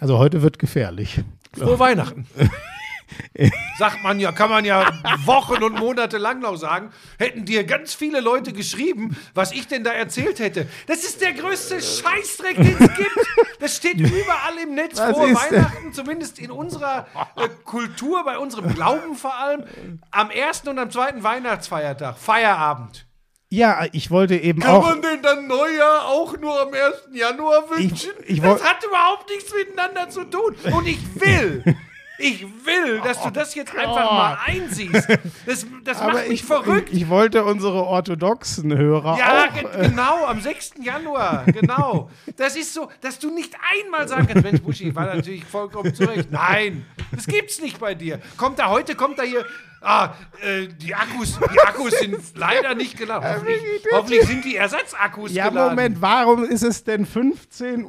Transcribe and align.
Also 0.00 0.18
heute 0.18 0.42
wird 0.42 0.58
gefährlich. 0.58 1.22
Frohe 1.56 1.78
Weihnachten. 1.78 2.26
Sagt 3.78 4.02
man 4.02 4.20
ja, 4.20 4.32
kann 4.32 4.50
man 4.50 4.64
ja 4.64 4.92
Wochen 5.24 5.62
und 5.62 5.78
Monate 5.78 6.18
lang 6.18 6.40
noch 6.40 6.56
sagen, 6.56 6.90
hätten 7.18 7.44
dir 7.44 7.64
ganz 7.64 7.94
viele 7.94 8.20
Leute 8.20 8.52
geschrieben, 8.52 9.16
was 9.34 9.52
ich 9.52 9.66
denn 9.66 9.82
da 9.82 9.92
erzählt 9.92 10.38
hätte. 10.40 10.68
Das 10.86 11.04
ist 11.04 11.20
der 11.20 11.32
größte 11.32 11.80
Scheißdreck, 11.80 12.56
den 12.56 12.76
es 12.78 12.96
gibt. 12.96 13.18
Das 13.60 13.76
steht 13.76 13.98
überall 13.98 14.58
im 14.62 14.74
Netz 14.74 14.98
Was 14.98 15.12
vor 15.12 15.26
Weihnachten, 15.26 15.92
zumindest 15.92 16.38
in 16.38 16.50
unserer 16.50 17.06
äh, 17.36 17.48
Kultur, 17.64 18.24
bei 18.24 18.38
unserem 18.38 18.74
Glauben 18.74 19.16
vor 19.16 19.34
allem. 19.34 19.64
Am 20.10 20.30
ersten 20.30 20.68
und 20.68 20.78
am 20.78 20.90
zweiten 20.90 21.22
Weihnachtsfeiertag, 21.22 22.18
Feierabend. 22.18 23.07
Ja, 23.50 23.86
ich 23.92 24.10
wollte 24.10 24.36
eben 24.36 24.60
Kann 24.60 24.74
auch. 24.76 24.82
man 24.84 25.00
denn 25.00 25.22
dann 25.22 25.46
Neujahr 25.46 26.06
auch 26.06 26.36
nur 26.38 26.60
am 26.60 26.68
1. 26.68 27.08
Januar 27.12 27.62
wünschen? 27.70 28.10
ich 28.26 28.42
woll- 28.42 28.58
das 28.58 28.62
hat 28.64 28.84
überhaupt 28.84 29.30
nichts 29.30 29.50
miteinander 29.54 30.10
zu 30.10 30.24
tun. 30.24 30.54
Und 30.70 30.86
ich 30.86 30.98
will, 31.18 31.64
ich 32.18 32.42
will, 32.66 33.00
dass 33.02 33.22
du 33.22 33.30
das 33.30 33.54
jetzt 33.54 33.74
einfach 33.74 34.10
mal 34.12 34.38
einsiehst. 34.44 35.08
Das, 35.46 35.66
das 35.82 35.98
macht 35.98 36.28
mich 36.28 36.42
ich, 36.42 36.44
verrückt. 36.44 36.90
Ich, 36.92 37.02
ich 37.02 37.08
wollte 37.08 37.42
unsere 37.46 37.84
orthodoxen 37.84 38.76
Hörer 38.76 39.16
ja, 39.18 39.46
auch. 39.46 39.74
äh, 39.78 39.88
genau, 39.88 40.26
am 40.26 40.42
6. 40.42 40.72
Januar, 40.82 41.44
genau. 41.46 42.10
Das 42.36 42.54
ist 42.54 42.74
so, 42.74 42.90
dass 43.00 43.18
du 43.18 43.30
nicht 43.34 43.54
einmal 43.82 44.06
sagen 44.08 44.26
kannst, 44.26 44.44
Mensch, 44.44 44.60
Buschi, 44.60 44.94
war 44.94 45.06
natürlich 45.06 45.46
vollkommen 45.46 45.94
zurecht. 45.94 46.30
Nein, 46.30 46.84
das 47.12 47.26
gibt's 47.26 47.62
nicht 47.62 47.80
bei 47.80 47.94
dir. 47.94 48.20
Kommt 48.36 48.58
da 48.58 48.68
heute, 48.68 48.94
kommt 48.94 49.18
da 49.18 49.22
hier, 49.22 49.46
ah, 49.80 50.14
äh, 50.42 50.68
die 50.68 50.94
Akkus, 50.94 51.38
die 51.52 51.60
Akkus 51.60 51.98
sind 51.98 52.16
leider 52.36 52.74
nicht 52.74 52.96
geladen. 52.96 53.28
Hoffentlich, 53.28 53.60
hoffentlich 53.92 54.22
sind 54.24 54.44
die 54.44 54.56
Ersatzakkus 54.56 55.32
ja, 55.32 55.48
geladen. 55.48 55.76
Moment, 55.76 56.00
warum 56.00 56.44
ist 56.44 56.62
es 56.62 56.84
denn 56.84 57.06
15.20 57.06 57.84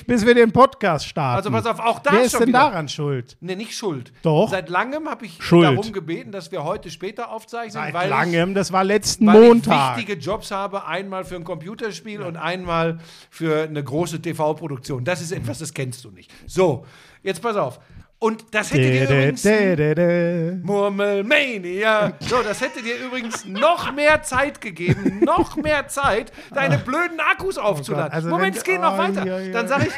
Uhr, 0.00 0.04
bis 0.06 0.26
wir 0.26 0.34
den 0.34 0.52
Podcast 0.52 1.06
starten? 1.06 1.36
Also 1.36 1.50
pass 1.50 1.66
auf, 1.66 1.80
auch 1.84 1.98
da 2.00 2.12
Wer 2.12 2.22
ist 2.22 2.38
denn 2.38 2.48
wieder- 2.48 2.58
daran 2.60 2.88
schuld? 2.88 3.36
Nee, 3.40 3.56
nicht 3.56 3.76
schuld. 3.76 4.12
Doch. 4.22 4.50
Seit 4.50 4.68
langem 4.68 5.08
habe 5.08 5.26
ich 5.26 5.42
Schuld. 5.42 5.64
darum 5.64 5.92
gebeten, 5.92 6.32
dass 6.32 6.50
wir 6.52 6.64
heute 6.64 6.90
später 6.90 7.30
aufzeichnen, 7.30 7.72
Seit 7.72 7.94
weil, 7.94 8.08
langem, 8.08 8.54
das 8.54 8.72
war 8.72 8.84
letzten 8.84 9.28
ich, 9.28 9.34
weil 9.34 9.48
Montag. 9.48 9.92
ich 9.92 9.96
wichtige 9.98 10.20
Jobs 10.20 10.50
habe. 10.50 10.86
Einmal 10.86 11.24
für 11.24 11.36
ein 11.36 11.44
Computerspiel 11.44 12.22
und 12.22 12.36
einmal 12.36 12.98
für 13.30 13.64
eine 13.64 13.82
große 13.82 14.20
TV-Produktion. 14.22 15.04
Das 15.04 15.20
ist 15.20 15.32
etwas, 15.32 15.58
das 15.58 15.72
kennst 15.74 16.04
du 16.04 16.10
nicht. 16.10 16.30
So, 16.46 16.86
jetzt 17.22 17.42
pass 17.42 17.56
auf. 17.56 17.80
Und 18.18 18.46
das 18.52 18.72
hätte 18.72 18.90
dir 18.90 19.04
übrigens... 19.04 19.44
Murmelmania. 20.64 22.14
So, 22.20 22.42
das 22.42 22.62
hätte 22.62 22.82
dir 22.82 22.96
übrigens 22.96 23.44
noch 23.44 23.92
mehr 23.92 24.22
Zeit 24.22 24.60
gegeben, 24.60 25.20
noch 25.24 25.56
mehr 25.56 25.88
Zeit, 25.88 26.32
deine 26.52 26.78
blöden 26.78 27.20
Akkus 27.20 27.58
aufzuladen. 27.58 28.12
also 28.12 28.28
Moment, 28.30 28.56
es 28.56 28.64
geht 28.64 28.80
noch 28.80 28.94
oh, 28.94 28.98
weiter. 28.98 29.24
Dann 29.52 29.68
sage 29.68 29.88
ich, 29.88 29.92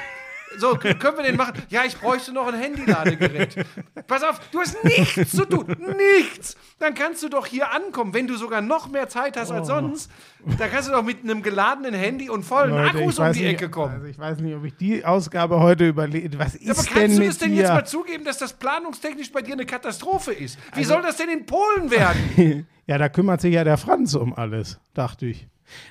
so, 0.59 0.75
können 0.77 1.17
wir 1.17 1.23
den 1.25 1.37
machen? 1.37 1.55
Ja, 1.69 1.83
ich 1.87 1.97
bräuchte 1.97 2.33
noch 2.33 2.47
ein 2.49 2.55
Handyladegerät. 2.59 3.65
Pass 4.07 4.23
auf, 4.23 4.41
du 4.51 4.61
hast 4.61 4.83
nichts 4.85 5.31
zu 5.33 5.45
tun. 5.45 5.67
Nichts. 5.97 6.57
Dann 6.79 6.95
kannst 6.95 7.23
du 7.23 7.29
doch 7.29 7.47
hier 7.47 7.73
ankommen. 7.73 8.15
Wenn 8.15 8.27
du 8.27 8.37
sogar 8.37 8.61
noch 8.61 8.89
mehr 8.89 9.09
Zeit 9.09 9.37
hast 9.37 9.51
Oh. 9.51 9.55
als 9.55 9.67
sonst, 9.69 10.11
dann 10.59 10.71
kannst 10.71 10.89
du 10.89 10.93
doch 10.93 11.03
mit 11.03 11.23
einem 11.25 11.43
geladenen 11.43 11.95
Handy 11.95 12.31
und 12.31 12.45
vollen 12.45 12.71
Leute, 12.71 12.99
Akkus 12.99 13.19
um 13.19 13.33
die 13.33 13.41
nicht, 13.43 13.55
Ecke 13.55 13.69
kommen. 13.71 13.95
Also 13.95 14.07
ich 14.07 14.19
weiß 14.19 14.39
nicht, 14.41 14.55
ob 14.55 14.65
ich 14.65 14.77
die 14.77 15.05
Ausgabe 15.05 15.61
heute 15.61 15.89
überlege. 15.89 16.39
Was 16.39 16.55
ist 16.55 16.71
Aber 16.71 16.83
denn 16.83 16.93
kannst 16.95 17.17
du 17.17 17.21
mit 17.21 17.29
das 17.31 17.39
denn 17.39 17.51
dir? 17.51 17.57
jetzt 17.63 17.69
mal 17.73 17.85
zugeben, 17.87 18.25
dass 18.25 18.39
das 18.39 18.53
planungstechnisch 18.53 19.33
bei 19.33 19.43
dir 19.43 19.55
eine 19.55 19.67
Katastrophe 19.67 20.33
ist? 20.33 20.59
Wie 20.75 20.79
Also 20.81 20.95
soll 20.95 21.03
das 21.03 21.17
denn 21.17 21.29
in 21.31 21.47
Polen 21.47 21.91
werden? 21.91 22.67
Ja, 22.89 22.97
da 22.97 23.11
kümmert 23.11 23.43
sich 23.43 23.53
ja 23.53 23.65
der 23.65 23.77
Franz 23.77 24.15
um 24.15 24.33
alles, 24.33 24.81
dachte 24.95 25.27
ich. 25.27 25.47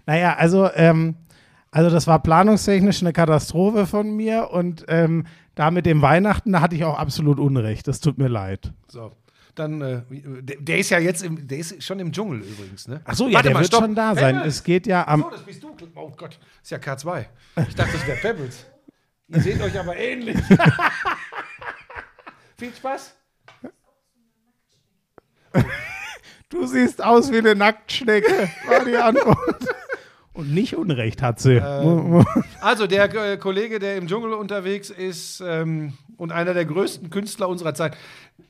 Naja, 0.08 0.34
also, 0.36 0.68
ähm, 0.74 1.14
also 1.72 1.90
das 1.90 2.08
war 2.08 2.22
planungstechnisch 2.22 3.02
eine 3.02 3.14
Katastrophe 3.14 3.86
von 3.86 4.16
mir 4.16 4.50
und 4.52 4.86
ähm, 4.88 5.26
da 5.56 5.72
mit 5.72 5.86
dem 5.86 6.02
Weihnachten, 6.02 6.54
da 6.54 6.62
hatte 6.62 6.76
ich 6.76 6.86
auch 6.86 6.98
absolut 6.98 7.40
Unrecht. 7.40 7.88
Das 7.88 8.00
tut 8.00 8.18
mir 8.18 8.28
leid. 8.28 8.72
So. 8.88 9.12
Dann, 9.56 9.82
äh, 9.82 10.02
der, 10.12 10.58
der 10.60 10.78
ist 10.78 10.92
ja 10.92 11.00
jetzt 11.00 11.24
im, 11.24 11.48
der 11.48 11.58
ist 11.58 11.84
schon 11.84 12.00
im 12.00 12.12
Dschungel 12.12 12.42
übrigens, 12.42 12.88
ne? 12.88 13.02
Ach 13.06 13.16
so, 13.16 13.28
ja, 13.28 13.34
Warte 13.34 13.48
der 13.48 13.54
mal, 13.56 13.60
wird 13.62 13.68
stopp. 13.68 13.82
schon 13.82 13.96
da 13.96 14.14
sein. 14.14 14.36
Pebbles! 14.36 14.56
Es 14.56 14.64
geht 14.64 14.86
ja 14.86 15.08
am. 15.08 15.24
So, 15.24 15.30
das 15.32 15.42
bist 15.42 15.64
du. 15.64 15.76
Oh 15.96 16.12
Gott, 16.16 16.38
ist 16.62 16.70
ja 16.70 16.78
K2. 16.78 17.26
Ich 17.68 17.74
dachte, 17.74 17.94
das 17.94 18.06
wäre 18.06 18.20
Pebbles. 18.20 18.68
Ihr 19.30 19.42
seht 19.42 19.60
euch 19.60 19.80
aber 19.80 19.98
ähnlich. 19.98 20.38
Viel 22.58 22.72
Spaß. 22.76 23.16
Du 26.50 26.68
siehst 26.68 27.04
aus 27.04 27.32
wie 27.32 27.40
eine 27.40 27.56
Nacktschnecke, 27.56 28.50
war 28.68 28.86
die 28.86 28.96
Antwort. 28.96 29.66
Und 30.38 30.54
nicht 30.54 30.76
Unrecht 30.76 31.24
hat 31.24 31.40
sie. 31.40 31.56
Ähm. 31.56 32.24
Also, 32.62 32.86
der 32.86 33.14
äh, 33.14 33.38
Kollege, 33.38 33.80
der 33.80 33.98
im 33.98 34.08
Dschungel 34.08 34.34
unterwegs 34.34 34.90
ist 34.92 35.42
ähm, 35.46 35.94
und 36.18 36.32
einer 36.32 36.54
der 36.54 36.66
größten 36.66 37.10
Künstler 37.10 37.50
unserer 37.50 37.74
Zeit. 37.74 37.98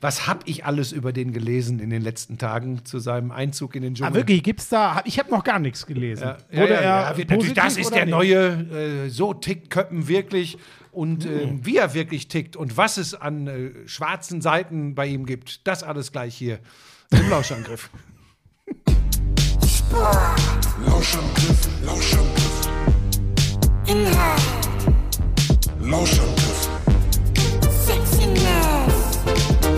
Was 0.02 0.28
habe 0.28 0.42
ich 0.46 0.66
alles 0.66 0.92
über 0.92 1.14
den 1.14 1.32
gelesen 1.32 1.80
in 1.80 1.90
den 1.90 2.02
letzten 2.02 2.38
Tagen 2.38 2.84
zu 2.84 3.00
seinem 3.00 3.32
Einzug 3.32 3.76
in 3.76 3.84
den 3.84 3.96
Dschungel? 3.96 4.12
ah, 4.12 4.16
wirklich, 4.16 4.44
gibt's 4.44 4.68
da. 4.68 5.02
Ich 5.06 5.18
habe 5.18 5.32
noch 5.32 5.46
gar 5.46 5.60
nichts 5.60 5.86
gelesen. 5.86 6.24
Ja, 6.52 6.66
ja, 6.66 6.82
ja, 6.82 7.02
er 7.12 7.26
positiv 7.26 7.54
das 7.54 7.78
ist 7.78 7.88
oder 7.88 7.96
der 7.96 8.06
nicht? 8.06 8.12
neue, 8.12 9.06
äh, 9.06 9.10
so 9.10 9.34
tickt 9.34 9.70
Köppen 9.70 10.10
wirklich 10.10 10.58
und 10.92 11.26
äh, 11.26 11.54
wie 11.62 11.78
er 11.78 11.94
wirklich 11.94 12.28
tickt 12.28 12.58
und 12.58 12.76
was 12.76 12.98
es 12.98 13.16
an 13.16 13.48
äh, 13.48 13.88
schwarzen 13.88 14.42
Seiten 14.42 14.94
bei 14.94 15.08
ihm 15.08 15.26
gibt, 15.26 15.66
das 15.66 15.84
alles 15.84 16.12
gleich 16.12 16.36
hier 16.36 16.60
im 17.12 17.30
Lauschangriff. 17.30 17.90
Lauschangriff, 20.86 21.68
Lauschangriff. 21.84 22.68
Inhalt, 23.88 24.42
Lauschangriff, 25.82 26.70
Sexiness, 27.86 28.96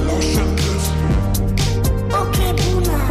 Lauschangriff, 0.06 0.86
okay 2.10 2.54
Boomer, 2.58 3.06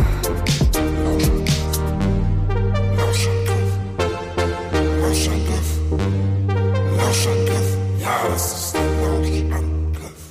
Lauschangriff, 2.96 3.70
Lauschangriff, 5.00 5.68
Lauschangriff. 6.96 7.68
Ja, 8.02 8.14
das 8.28 8.44
ist 8.52 8.74
der 8.74 8.82
Lauschangriff. 9.00 10.22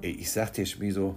Ey, 0.00 0.12
Ich 0.18 0.30
sag 0.32 0.52
dir, 0.54 0.64
Schmiso, 0.66 1.16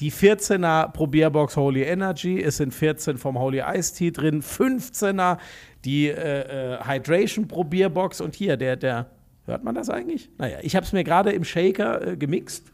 Die 0.00 0.10
14er 0.10 0.90
Probierbox 0.92 1.56
Holy 1.56 1.82
Energy, 1.82 2.42
es 2.42 2.56
sind 2.56 2.74
14 2.74 3.16
vom 3.16 3.38
Holy 3.38 3.62
Ice 3.64 3.94
Tea 3.94 4.10
drin, 4.10 4.42
15er 4.42 5.38
die 5.84 6.08
äh, 6.08 6.74
äh, 6.74 6.78
Hydration 6.84 7.46
Probierbox 7.46 8.20
und 8.20 8.34
hier 8.34 8.56
der, 8.56 8.76
der, 8.76 9.10
hört 9.46 9.62
man 9.62 9.74
das 9.74 9.90
eigentlich? 9.90 10.30
Naja, 10.38 10.58
ich 10.62 10.74
habe 10.74 10.84
es 10.84 10.92
mir 10.92 11.04
gerade 11.04 11.30
im 11.32 11.44
Shaker 11.44 12.06
äh, 12.06 12.16
gemixt. 12.16 12.72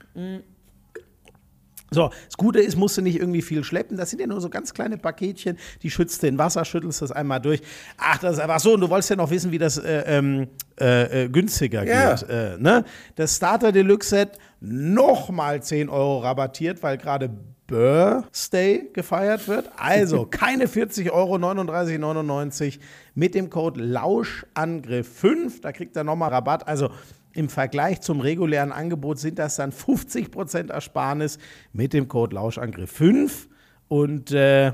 So, 1.93 2.11
das 2.27 2.37
Gute 2.37 2.61
ist, 2.61 2.77
musst 2.77 2.97
du 2.99 3.03
nicht 3.03 3.19
irgendwie 3.19 3.43
viel 3.43 3.65
schleppen. 3.65 3.97
Das 3.97 4.11
sind 4.11 4.21
ja 4.21 4.27
nur 4.29 4.41
so 4.41 4.49
ganz 4.49 4.73
kleine 4.73 4.97
Paketchen. 4.97 5.59
Die 5.83 5.91
schützt 5.91 6.23
du 6.23 6.29
in 6.29 6.39
Wasser, 6.39 6.65
schüttelst 6.65 7.03
das 7.03 7.11
einmal 7.11 7.41
durch. 7.41 7.61
Ach, 7.99 8.19
das 8.19 8.35
ist 8.35 8.39
einfach 8.39 8.61
so. 8.61 8.75
Und 8.75 8.81
du 8.83 8.89
wolltest 8.89 9.11
ja 9.11 9.17
noch 9.17 9.31
wissen, 9.31 9.51
wie 9.51 9.59
das 9.59 9.77
äh, 9.77 10.05
ähm, 10.07 10.47
äh, 10.81 11.25
äh, 11.25 11.29
günstiger 11.29 11.85
Ja. 11.85 12.15
geht. 12.15 12.29
Äh, 12.29 12.57
ne? 12.59 12.85
Das 13.17 13.37
Starter 13.37 13.73
Deluxe 13.73 14.09
Set 14.11 14.39
nochmal 14.61 15.63
10 15.63 15.89
Euro 15.89 16.19
rabattiert, 16.19 16.83
weil 16.83 16.99
gerade 16.99 17.31
Birthday 17.67 18.91
gefeiert 18.93 19.47
wird. 19.49 19.71
Also 19.77 20.27
keine 20.31 20.69
40 20.69 21.13
Euro, 21.13 21.37
39,99 21.37 22.79
mit 23.15 23.35
dem 23.35 23.49
Code 23.49 23.81
Lauschangriff5. 23.81 25.61
Da 25.63 25.73
kriegt 25.73 25.97
er 25.97 26.05
nochmal 26.05 26.31
Rabatt. 26.31 26.67
Also 26.67 26.91
im 27.33 27.49
Vergleich 27.49 28.01
zum 28.01 28.21
regulären 28.21 28.73
Angebot 28.73 29.19
sind 29.19 29.39
das 29.39 29.57
dann 29.57 29.73
50% 29.73 30.71
Ersparnis 30.71 31.39
mit 31.73 31.93
dem 31.93 32.09
Code 32.09 32.37
Lauschangriff5. 32.37 33.47
Und 33.89 34.33
äh, 34.33 34.73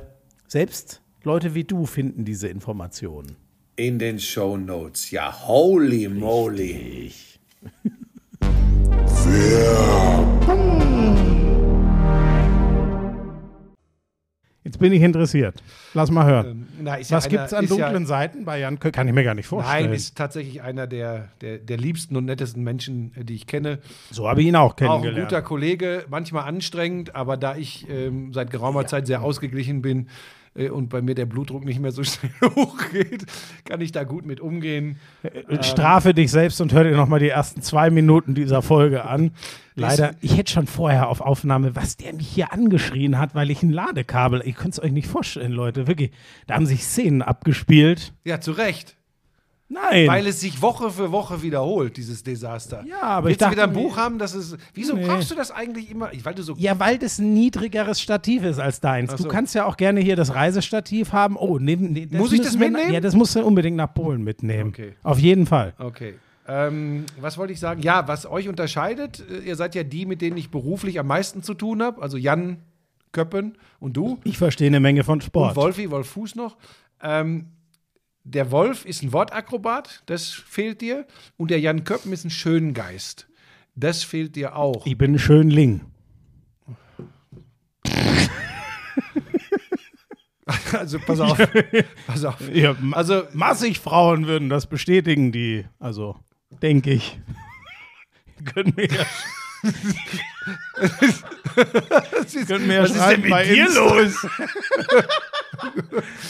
selbst 0.48 1.02
Leute 1.22 1.54
wie 1.54 1.64
du 1.64 1.86
finden 1.86 2.24
diese 2.24 2.48
Informationen. 2.48 3.36
In 3.76 3.98
den 3.98 4.18
Show 4.18 4.56
Notes. 4.56 5.10
Ja, 5.10 5.46
holy 5.46 6.08
moly. 6.08 7.12
Jetzt 14.64 14.80
bin 14.80 14.92
ich 14.92 15.00
interessiert. 15.02 15.62
Lass 15.94 16.10
mal 16.10 16.26
hören. 16.26 16.66
Na, 16.80 16.96
ist 16.96 17.10
ja 17.12 17.18
Was 17.18 17.26
einer- 17.26 17.36
gibt's 17.38 17.52
an 17.54 17.64
ist 17.64 17.70
ja- 17.70 17.76
dunklen 17.86 18.04
Seiten 18.04 18.44
bei 18.44 18.58
Jan 18.58 18.80
Köck? 18.80 18.94
Kann 18.94 19.06
ich 19.06 19.14
mir 19.14 19.22
gar 19.22 19.34
nicht 19.34 19.46
vorstellen. 19.46 19.84
Nein, 19.86 19.94
ist 19.94 20.16
tatsächlich 20.18 20.60
einer 20.60 20.88
der, 20.88 21.28
der, 21.40 21.58
der 21.58 21.76
liebsten 21.76 22.16
und 22.16 22.24
nettesten 22.24 22.64
Menschen, 22.64 23.12
äh, 23.14 23.24
die 23.24 23.36
ich 23.36 23.46
kenne. 23.46 23.78
so 24.10 24.28
habe 24.28 24.40
ich 24.40 24.48
ihn 24.48 24.56
auch 24.56 24.72
Auch 24.72 24.72
ein 24.72 24.76
kennengelernt. 24.76 25.28
guter 25.28 25.42
Kollege, 25.42 26.04
manchmal 26.08 26.48
anstrengend, 26.48 27.14
aber 27.14 27.36
da 27.36 27.54
ich 27.56 27.88
ähm, 27.88 28.32
seit 28.32 28.50
geraumer 28.50 28.86
Zeit 28.88 29.06
sehr 29.06 29.22
ausgeglichen 29.22 29.82
bin 29.82 30.08
äh, 30.56 30.70
und 30.70 30.88
bei 30.88 31.02
mir 31.02 31.14
der 31.14 31.26
Blutdruck 31.26 31.64
nicht 31.64 31.80
mehr 31.80 31.92
so 31.92 32.02
schnell 32.04 32.32
hochgeht, 32.54 33.26
kann 33.64 33.80
ich 33.80 33.92
da 33.92 34.04
gut 34.04 34.26
mit 34.26 34.40
umgehen. 34.40 34.98
Strafe 35.60 36.14
dich 36.14 36.30
selbst 36.30 36.60
und 36.60 36.72
hör 36.72 36.84
dir 36.84 36.96
noch 36.96 37.08
mal 37.08 37.20
die 37.20 37.28
ersten 37.28 37.62
zwei 37.62 37.90
Minuten 37.90 38.34
dieser 38.34 38.62
Folge 38.62 39.04
an. 39.04 39.32
Leider, 39.74 40.14
ich 40.22 40.38
hätte 40.38 40.52
schon 40.52 40.66
vorher 40.66 41.08
auf 41.08 41.20
Aufnahme, 41.20 41.76
was 41.76 41.98
der 41.98 42.14
mich 42.14 42.28
hier 42.28 42.52
angeschrien 42.52 43.18
hat, 43.18 43.34
weil 43.34 43.50
ich 43.50 43.62
ein 43.62 43.70
Ladekabel, 43.70 44.42
ihr 44.44 44.54
könnt 44.54 44.72
es 44.72 44.82
euch 44.82 44.92
nicht 44.92 45.06
vorstellen, 45.06 45.52
Leute, 45.52 45.86
wirklich. 45.86 46.12
Da 46.46 46.54
haben 46.54 46.64
sich 46.64 46.84
Szenen 46.84 47.20
abgespielt. 47.20 48.14
Ja, 48.24 48.40
zu 48.40 48.52
Recht. 48.52 48.95
Nein. 49.68 50.06
Weil 50.06 50.26
es 50.28 50.40
sich 50.40 50.62
Woche 50.62 50.90
für 50.90 51.10
Woche 51.10 51.42
wiederholt, 51.42 51.96
dieses 51.96 52.22
Desaster. 52.22 52.84
Ja, 52.86 53.02
aber 53.02 53.28
Willst 53.28 53.40
ich 53.40 53.46
du 53.46 53.52
wieder 53.52 53.64
ein 53.64 53.70
dachte, 53.74 53.82
Buch 53.82 53.96
haben, 53.96 54.18
das 54.18 54.34
ist. 54.34 54.56
Wieso 54.74 54.94
Nee. 54.94 55.04
brauchst 55.06 55.30
du 55.30 55.34
das 55.34 55.50
eigentlich 55.50 55.90
immer? 55.90 56.10
Weil 56.22 56.34
du 56.34 56.42
so. 56.44 56.54
ja, 56.56 56.78
weil 56.78 56.98
das 56.98 57.18
ein 57.18 57.34
niedrigeres 57.34 58.00
Stativ 58.00 58.44
ist 58.44 58.60
als 58.60 58.80
deins. 58.80 59.10
Ach 59.12 59.16
Du 59.16 59.24
so. 59.24 59.28
kannst 59.28 59.56
ja 59.56 59.64
auch 59.64 59.76
gerne 59.76 60.00
hier 60.00 60.14
das 60.14 60.34
Reisestativ 60.34 61.12
haben. 61.12 61.36
Oh, 61.36 61.58
neben, 61.58 61.92
nee, 61.92 62.06
Muss 62.12 62.30
ich 62.32 62.38
das 62.40 62.50
müssen 62.52 62.60
wir- 62.60 62.70
mitnehmen? 62.70 62.92
Ja, 62.94 63.00
das 63.00 63.14
musst 63.16 63.34
du 63.34 63.44
unbedingt 63.44 63.76
nach 63.76 63.92
Polen 63.92 64.22
mitnehmen. 64.22 64.68
Okay. 64.70 64.94
Auf 65.02 65.18
jeden 65.18 65.46
Fall. 65.46 65.74
Okay. 65.78 66.14
Ähm, 66.46 67.04
was 67.20 67.36
wollte 67.36 67.52
ich 67.52 67.58
sagen? 67.58 67.82
Ja, 67.82 68.06
was 68.06 68.24
euch 68.24 68.48
unterscheidet, 68.48 69.24
äh, 69.28 69.38
ihr 69.48 69.56
seid 69.56 69.74
ja 69.74 69.82
die, 69.82 70.06
mit 70.06 70.22
denen 70.22 70.36
ich 70.36 70.48
beruflich 70.52 71.00
am 71.00 71.08
meisten 71.08 71.42
zu 71.42 71.54
tun 71.54 71.82
habe. 71.82 72.00
Also 72.00 72.16
Jan 72.16 72.58
Köppen 73.10 73.58
und 73.80 73.96
du. 73.96 74.18
Ich 74.22 74.38
verstehe 74.38 74.68
eine 74.68 74.78
Menge 74.78 75.02
von 75.02 75.20
Sport. 75.20 75.50
Und 75.50 75.56
Wolfi, 75.56 75.90
Wolf 75.90 76.06
Fuß 76.10 76.36
noch. 76.36 76.56
Ähm, 77.02 77.46
der 78.26 78.50
Wolf 78.50 78.84
ist 78.84 79.02
ein 79.02 79.12
Wortakrobat, 79.12 80.02
das 80.06 80.30
fehlt 80.30 80.80
dir. 80.80 81.06
Und 81.36 81.50
der 81.50 81.60
Jan 81.60 81.84
Köppen 81.84 82.12
ist 82.12 82.24
ein 82.24 82.30
Schöngeist. 82.30 83.28
Das 83.76 84.02
fehlt 84.02 84.34
dir 84.36 84.56
auch. 84.56 84.84
Ich 84.86 84.98
bin 84.98 85.14
ein 85.14 85.18
Schönling. 85.18 85.82
Also 90.72 91.00
pass 91.00 91.18
auf. 91.18 91.36
pass 92.06 92.24
auf. 92.24 92.36
Ja, 92.54 92.76
Also 92.92 93.24
massig 93.32 93.80
Frauen 93.80 94.28
würden 94.28 94.48
das 94.48 94.68
bestätigen, 94.68 95.32
die, 95.32 95.64
also 95.80 96.16
denke 96.62 96.92
ich. 96.92 97.18
Können 98.54 98.72
mir 98.76 98.86
ja, 98.86 99.04
können 102.46 102.70
ja 102.70 102.82
was 102.82 102.90
ist 102.90 103.00
denn 103.00 103.20
mit 103.22 103.30
bei 103.30 103.44
dir 103.44 103.68
los? 103.70 104.26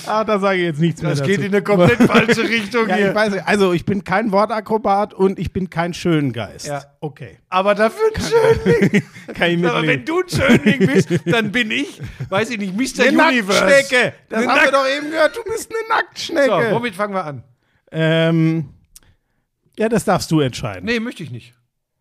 Ah, 0.07 0.23
da 0.23 0.39
sage 0.39 0.59
ich 0.59 0.65
jetzt 0.67 0.79
nichts 0.81 1.03
mehr 1.03 1.11
Das 1.11 1.19
dazu. 1.19 1.31
geht 1.31 1.41
in 1.41 1.47
eine 1.47 1.61
komplett 1.61 2.01
falsche 2.05 2.49
Richtung 2.49 2.89
ja, 2.89 2.95
hier. 2.95 3.09
ich 3.09 3.15
weiß 3.15 3.33
nicht. 3.33 3.47
Also 3.49 3.73
ich 3.73 3.85
bin 3.85 4.05
kein 4.05 4.31
Wortakrobat 4.31 5.15
und 5.15 5.41
ich 5.41 5.53
bin 5.53 5.69
kein 5.69 5.93
Schöngeist. 5.95 6.69
Ja. 6.69 6.85
Okay. 7.01 7.39
Aber 7.49 7.75
dafür 7.75 8.05
ein 8.15 8.23
Schönling. 8.23 9.03
Kann 9.35 9.51
ich 9.51 9.67
Aber 9.67 9.85
wenn 9.85 10.05
du 10.05 10.21
ein 10.21 10.29
Schönling 10.29 10.87
bist, 10.87 11.09
dann 11.27 11.51
bin 11.51 11.73
ich, 11.73 12.01
weiß 12.29 12.51
ich 12.51 12.59
nicht, 12.59 12.75
Mr. 12.77 13.05
Eine 13.09 13.25
Universe. 13.31 13.65
Nacktschnecke. 13.65 14.13
Das 14.29 14.39
Eine 14.43 14.49
haben 14.49 14.57
wir 14.59 14.63
Nackt- 14.63 14.75
doch 14.75 14.87
eben 14.97 15.11
gehört. 15.11 15.37
Du 15.37 15.43
bist 15.43 15.71
eine 15.75 15.89
Nacktschnecke. 15.89 16.69
So, 16.71 16.75
womit 16.77 16.95
fangen 16.95 17.15
wir 17.15 17.25
an? 17.25 17.43
ähm, 17.91 18.69
ja, 19.77 19.89
das 19.89 20.05
darfst 20.05 20.31
du 20.31 20.39
entscheiden. 20.41 20.85
Nee, 20.85 21.01
möchte 21.01 21.25
ich 21.25 21.33
nicht. 21.33 21.53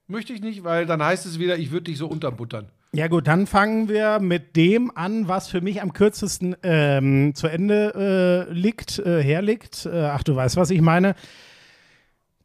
Möchte 0.08 0.34
ich 0.34 0.42
nicht, 0.42 0.64
weil 0.64 0.86
dann 0.86 1.04
heißt 1.04 1.26
es 1.26 1.40
wieder, 1.40 1.58
ich 1.58 1.72
würde 1.72 1.86
dich 1.86 1.98
so 1.98 2.08
unterbuttern. 2.08 2.68
Ja 2.94 3.08
gut, 3.08 3.28
dann 3.28 3.48
fangen 3.48 3.90
wir 3.90 4.20
mit 4.20 4.56
dem 4.56 4.96
an, 4.96 5.28
was 5.28 5.50
für 5.50 5.62
mich 5.62 5.82
am 5.82 5.92
kürzesten 5.92 6.56
ähm, 6.64 7.34
zu 7.36 7.48
Ende 7.48 8.48
äh, 8.50 8.54
liegt, 8.54 9.00
äh, 9.00 9.22
herliegt. 9.22 9.86
Äh, 9.86 10.00
ach, 10.00 10.24
du 10.24 10.36
weißt, 10.36 10.56
was 10.56 10.70
ich 10.70 10.80
meine. 10.80 11.16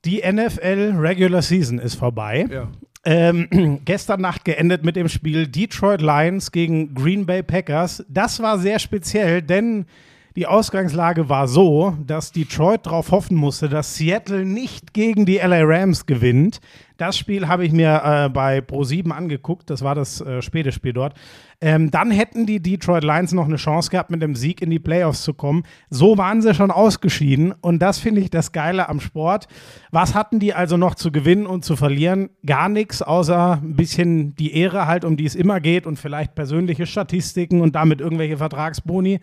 Die 0.05 0.23
NFL 0.27 0.95
Regular 0.97 1.43
Season 1.43 1.79
ist 1.79 1.95
vorbei. 1.95 2.47
Ja. 2.51 2.69
Ähm, 3.05 3.81
gestern 3.85 4.23
Nacht 4.23 4.45
geendet 4.45 4.85
mit 4.85 4.97
dem 4.97 5.09
Spiel 5.09 5.47
Detroit 5.47 6.01
Lions 6.01 6.51
gegen 6.51 6.95
Green 6.95 7.27
Bay 7.27 7.43
Packers. 7.43 8.05
Das 8.09 8.41
war 8.41 8.59
sehr 8.59 8.79
speziell, 8.79 9.43
denn 9.43 9.87
die 10.37 10.47
Ausgangslage 10.47 11.29
war 11.29 11.49
so, 11.49 11.97
dass 12.06 12.31
Detroit 12.31 12.87
darauf 12.87 13.11
hoffen 13.11 13.37
musste, 13.37 13.69
dass 13.69 13.97
Seattle 13.97 14.44
nicht 14.44 14.94
gegen 14.94 15.27
die 15.27 15.39
LA 15.39 15.63
Rams 15.63 16.06
gewinnt. 16.06 16.60
Das 17.01 17.17
Spiel 17.17 17.49
habe 17.49 17.65
ich 17.65 17.72
mir 17.72 18.03
äh, 18.05 18.29
bei 18.29 18.58
Pro7 18.58 19.10
angeguckt. 19.10 19.70
Das 19.70 19.82
war 19.82 19.94
das 19.94 20.20
äh, 20.20 20.43
späte 20.43 20.70
Spiel 20.70 20.93
dort. 20.93 21.15
Ähm, 21.63 21.91
dann 21.91 22.10
hätten 22.10 22.44
die 22.44 22.60
Detroit 22.60 23.03
Lions 23.03 23.32
noch 23.32 23.46
eine 23.46 23.56
Chance 23.56 23.91
gehabt, 23.91 24.10
mit 24.10 24.22
dem 24.22 24.34
Sieg 24.34 24.60
in 24.60 24.70
die 24.70 24.79
Playoffs 24.79 25.22
zu 25.22 25.32
kommen. 25.32 25.63
So 25.89 26.19
waren 26.19 26.43
sie 26.43 26.55
schon 26.55 26.70
ausgeschieden. 26.70 27.55
Und 27.60 27.81
das 27.81 27.99
finde 27.99 28.20
ich 28.20 28.29
das 28.29 28.53
Geile 28.53 28.89
am 28.89 29.01
Sport. 29.01 29.49
Was 29.91 30.15
hatten 30.15 30.41
die 30.41 30.53
also 30.53 30.77
noch 30.77 30.94
zu 30.94 31.10
gewinnen 31.10 31.46
und 31.46 31.65
zu 31.65 31.75
verlieren? 31.75 32.29
Gar 32.44 32.69
nichts, 32.69 33.01
außer 33.01 33.60
ein 33.63 33.77
bisschen 33.77 34.34
die 34.37 34.55
Ehre 34.55 34.87
halt, 34.87 35.05
um 35.05 35.17
die 35.17 35.25
es 35.25 35.34
immer 35.34 35.58
geht 35.58 35.87
und 35.87 35.99
vielleicht 35.99 36.34
persönliche 36.34 36.87
Statistiken 36.87 37.63
und 37.63 37.75
damit 37.75 38.01
irgendwelche 38.01 38.37
Vertragsboni. 38.37 39.20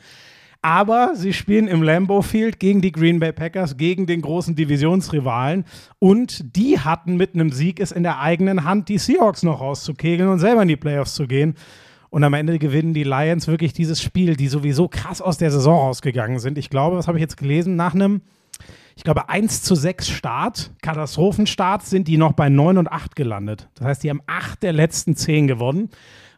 Aber 0.61 1.11
sie 1.15 1.33
spielen 1.33 1.67
im 1.67 1.83
Lambeau 1.83 2.21
Field 2.21 2.59
gegen 2.59 2.81
die 2.81 2.91
Green 2.91 3.19
Bay 3.19 3.31
Packers, 3.31 3.77
gegen 3.77 4.05
den 4.05 4.21
großen 4.21 4.55
Divisionsrivalen. 4.55 5.65
Und 5.99 6.55
die 6.55 6.79
hatten 6.79 7.15
mit 7.15 7.35
einem 7.35 7.51
Sieg 7.51 7.79
es 7.79 7.91
in 7.91 8.03
der 8.03 8.19
eigenen 8.19 8.63
Hand, 8.63 8.89
die 8.89 8.97
Seahawks 8.97 9.43
noch 9.43 9.61
rauszukegeln 9.61 10.29
und 10.29 10.39
selber 10.39 10.63
in 10.63 10.67
die 10.67 10.75
Playoffs 10.75 11.13
zu 11.13 11.27
gehen. 11.27 11.55
Und 12.09 12.23
am 12.23 12.33
Ende 12.33 12.57
gewinnen 12.57 12.93
die 12.93 13.03
Lions 13.03 13.47
wirklich 13.47 13.73
dieses 13.73 14.01
Spiel, 14.01 14.35
die 14.35 14.47
sowieso 14.47 14.87
krass 14.87 15.21
aus 15.21 15.37
der 15.37 15.51
Saison 15.51 15.77
rausgegangen 15.77 16.39
sind. 16.39 16.57
Ich 16.57 16.69
glaube, 16.69 16.97
was 16.97 17.07
habe 17.07 17.17
ich 17.17 17.21
jetzt 17.21 17.37
gelesen? 17.37 17.75
Nach 17.75 17.93
einem, 17.93 18.21
ich 18.95 19.03
glaube, 19.03 19.29
1 19.29 19.63
zu 19.63 19.75
6 19.75 20.09
Start, 20.09 20.71
Katastrophenstart, 20.81 21.85
sind 21.85 22.07
die 22.07 22.17
noch 22.17 22.33
bei 22.33 22.49
9 22.49 22.77
und 22.77 22.91
8 22.91 23.15
gelandet. 23.15 23.69
Das 23.75 23.87
heißt, 23.87 24.03
die 24.03 24.09
haben 24.09 24.21
8 24.25 24.63
der 24.63 24.73
letzten 24.73 25.15
10 25.15 25.47
gewonnen. 25.47 25.89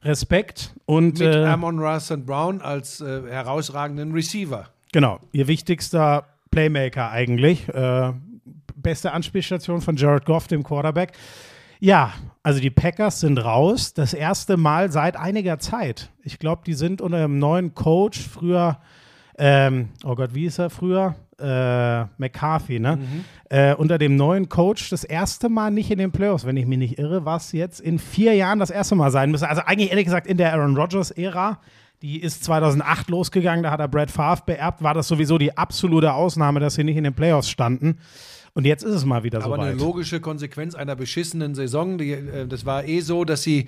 Respekt. 0.04 0.74
Und 0.86 1.20
Mit 1.20 1.36
äh, 1.36 1.46
Amon 1.46 1.80
Ra 1.80 2.00
St. 2.00 2.26
Brown 2.26 2.62
als 2.62 3.02
äh, 3.02 3.22
herausragenden 3.30 4.12
Receiver. 4.12 4.66
Genau, 4.92 5.20
ihr 5.32 5.48
wichtigster 5.48 6.26
Playmaker 6.52 7.12
eigentlich. 7.12 7.68
Äh, 7.70 8.14
beste 8.76 9.12
Anspielstation 9.12 9.82
von 9.82 9.96
Jared 9.96 10.26
Goff, 10.26 10.48
dem 10.48 10.64
Quarterback. 10.64 11.12
Ja, 11.80 12.14
also 12.44 12.60
die 12.60 12.70
Packers 12.70 13.22
sind 13.22 13.38
raus. 13.38 13.94
Das 13.94 14.14
erste 14.14 14.58
Mal 14.58 14.92
seit 14.92 15.16
einiger 15.16 15.60
Zeit. 15.60 16.12
Ich 16.24 16.40
glaube, 16.40 16.64
die 16.66 16.74
sind 16.74 17.02
unter 17.02 17.18
einem 17.18 17.40
neuen 17.40 17.74
Coach. 17.74 18.20
Früher, 18.20 18.80
ähm, 19.38 19.90
oh 20.04 20.16
Gott, 20.16 20.34
wie 20.34 20.46
ist 20.46 20.60
er 20.60 20.70
früher? 20.70 21.16
Äh, 21.40 22.06
McCarthy, 22.18 22.80
ne? 22.80 23.00
Äh, 23.50 23.74
unter 23.76 23.98
dem 23.98 24.16
neuen 24.16 24.50
Coach 24.50 24.90
das 24.90 25.04
erste 25.04 25.50
Mal 25.50 25.72
nicht 25.72 25.90
in 25.92 25.98
den 25.98 26.12
Playoffs, 26.12 26.46
wenn 26.46 26.58
ich 26.58 26.66
mich 26.66 26.78
nicht 26.78 27.00
irre, 27.00 27.26
was 27.26 27.52
jetzt 27.52 27.80
in 27.80 27.98
vier 28.00 28.34
Jahren 28.36 28.60
das 28.60 28.70
erste 28.70 28.96
Mal 28.96 29.12
sein 29.12 29.32
müsste. 29.32 29.50
Also 29.50 29.62
eigentlich 29.66 29.90
ehrlich 29.90 30.06
gesagt 30.06 30.28
in 30.28 30.38
der 30.38 30.54
Aaron 30.54 30.76
Rodgers-Ära 30.78 31.60
Die 32.02 32.22
ist 32.22 32.44
2008 32.46 33.10
losgegangen, 33.10 33.64
da 33.64 33.72
hat 33.72 33.80
er 33.80 33.88
Brad 33.90 34.10
Favre 34.12 34.44
beerbt, 34.46 34.82
war 34.82 34.94
das 34.94 35.08
sowieso 35.08 35.38
die 35.38 35.58
absolute 35.58 36.14
Ausnahme, 36.14 36.60
dass 36.60 36.76
sie 36.76 36.84
nicht 36.86 36.96
in 36.98 37.04
den 37.04 37.14
Playoffs 37.14 37.50
standen. 37.50 37.98
Und 38.54 38.66
jetzt 38.66 38.84
ist 38.84 38.96
es 38.96 39.06
mal 39.06 39.24
wieder 39.24 39.44
Aber 39.44 39.56
eine 39.56 39.74
soweit. 39.74 39.80
logische 39.80 40.20
Konsequenz 40.22 40.76
einer 40.76 40.96
beschissenen 40.96 41.56
Saison. 41.56 41.98
Die, 41.98 42.12
äh, 42.12 42.48
das 42.48 42.66
war 42.66 42.86
eh 42.86 43.02
so, 43.02 43.24
dass 43.26 43.44
sie 43.44 43.68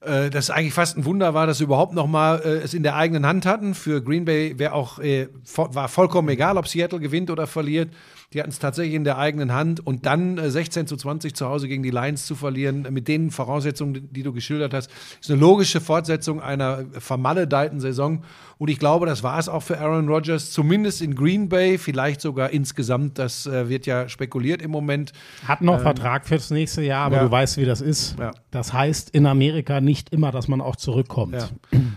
äh, 0.00 0.30
das 0.30 0.50
eigentlich 0.50 0.74
fast 0.74 0.96
ein 0.96 1.04
Wunder 1.04 1.34
war, 1.34 1.46
dass 1.46 1.58
sie 1.58 1.64
überhaupt 1.64 1.92
noch 1.92 2.06
mal 2.06 2.40
äh, 2.44 2.58
es 2.58 2.74
in 2.74 2.82
der 2.82 2.96
eigenen 2.96 3.26
Hand 3.26 3.46
hatten. 3.46 3.74
Für 3.74 4.02
Green 4.02 4.24
Bay 4.24 4.58
wäre 4.58 4.72
auch 4.72 4.98
äh, 4.98 5.28
war 5.56 5.88
vollkommen 5.88 6.28
egal, 6.28 6.56
ob 6.56 6.68
Seattle 6.68 7.00
gewinnt 7.00 7.30
oder 7.30 7.46
verliert. 7.46 7.90
Die 8.34 8.40
hatten 8.40 8.50
es 8.50 8.58
tatsächlich 8.58 8.94
in 8.94 9.04
der 9.04 9.16
eigenen 9.16 9.54
Hand 9.54 9.84
und 9.86 10.04
dann 10.04 10.36
äh, 10.36 10.50
16 10.50 10.86
zu 10.86 10.98
20 10.98 11.34
zu 11.34 11.46
Hause 11.46 11.66
gegen 11.66 11.82
die 11.82 11.90
Lions 11.90 12.26
zu 12.26 12.34
verlieren, 12.34 12.84
äh, 12.84 12.90
mit 12.90 13.08
den 13.08 13.30
Voraussetzungen, 13.30 14.12
die 14.12 14.22
du 14.22 14.34
geschildert 14.34 14.74
hast, 14.74 14.90
ist 15.18 15.30
eine 15.30 15.40
logische 15.40 15.80
Fortsetzung 15.80 16.42
einer 16.42 16.84
vermaledeiten 16.92 17.80
Saison. 17.80 18.24
Und 18.58 18.68
ich 18.68 18.78
glaube, 18.78 19.06
das 19.06 19.22
war 19.22 19.38
es 19.38 19.48
auch 19.48 19.62
für 19.62 19.78
Aaron 19.78 20.08
Rodgers, 20.08 20.50
zumindest 20.50 21.00
in 21.00 21.14
Green 21.14 21.48
Bay, 21.48 21.78
vielleicht 21.78 22.20
sogar 22.20 22.50
insgesamt. 22.50 23.18
Das 23.18 23.46
äh, 23.46 23.70
wird 23.70 23.86
ja 23.86 24.10
spekuliert 24.10 24.60
im 24.60 24.72
Moment. 24.72 25.12
Hat 25.46 25.62
noch 25.62 25.80
Vertrag 25.80 26.26
fürs 26.26 26.50
nächste 26.50 26.82
Jahr, 26.82 27.06
aber 27.06 27.16
ja. 27.16 27.24
du 27.24 27.30
weißt, 27.30 27.56
wie 27.56 27.64
das 27.64 27.80
ist. 27.80 28.18
Ja. 28.18 28.32
Das 28.50 28.74
heißt 28.74 29.08
in 29.10 29.24
Amerika 29.24 29.80
nicht 29.80 30.12
immer, 30.12 30.32
dass 30.32 30.48
man 30.48 30.60
auch 30.60 30.76
zurückkommt. 30.76 31.34
Ja. 31.34 31.48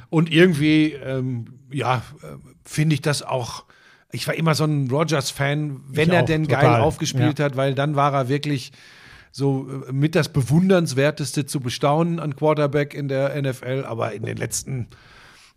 Und 0.09 0.31
irgendwie, 0.31 0.93
ähm, 0.93 1.59
ja, 1.71 2.03
äh, 2.21 2.37
finde 2.63 2.93
ich 2.93 3.01
das 3.01 3.21
auch. 3.21 3.65
Ich 4.11 4.27
war 4.27 4.33
immer 4.33 4.55
so 4.55 4.65
ein 4.65 4.89
Rogers-Fan, 4.89 5.81
wenn 5.87 6.09
Ich 6.09 6.13
er 6.13 6.21
auch, 6.21 6.25
denn 6.25 6.47
geil 6.47 6.61
total. 6.61 6.81
aufgespielt 6.81 7.39
hat, 7.39 7.55
weil 7.55 7.75
dann 7.75 7.95
war 7.95 8.13
er 8.13 8.29
wirklich 8.29 8.71
so 9.31 9.67
äh, 9.87 9.91
mit 9.91 10.15
das 10.15 10.29
bewundernswerteste 10.29 11.45
zu 11.45 11.59
bestaunen 11.59 12.19
an 12.19 12.35
Quarterback 12.35 12.93
in 12.93 13.07
der 13.07 13.41
NFL. 13.41 13.85
Aber 13.87 14.13
in 14.13 14.23
den 14.23 14.37
letzten 14.37 14.87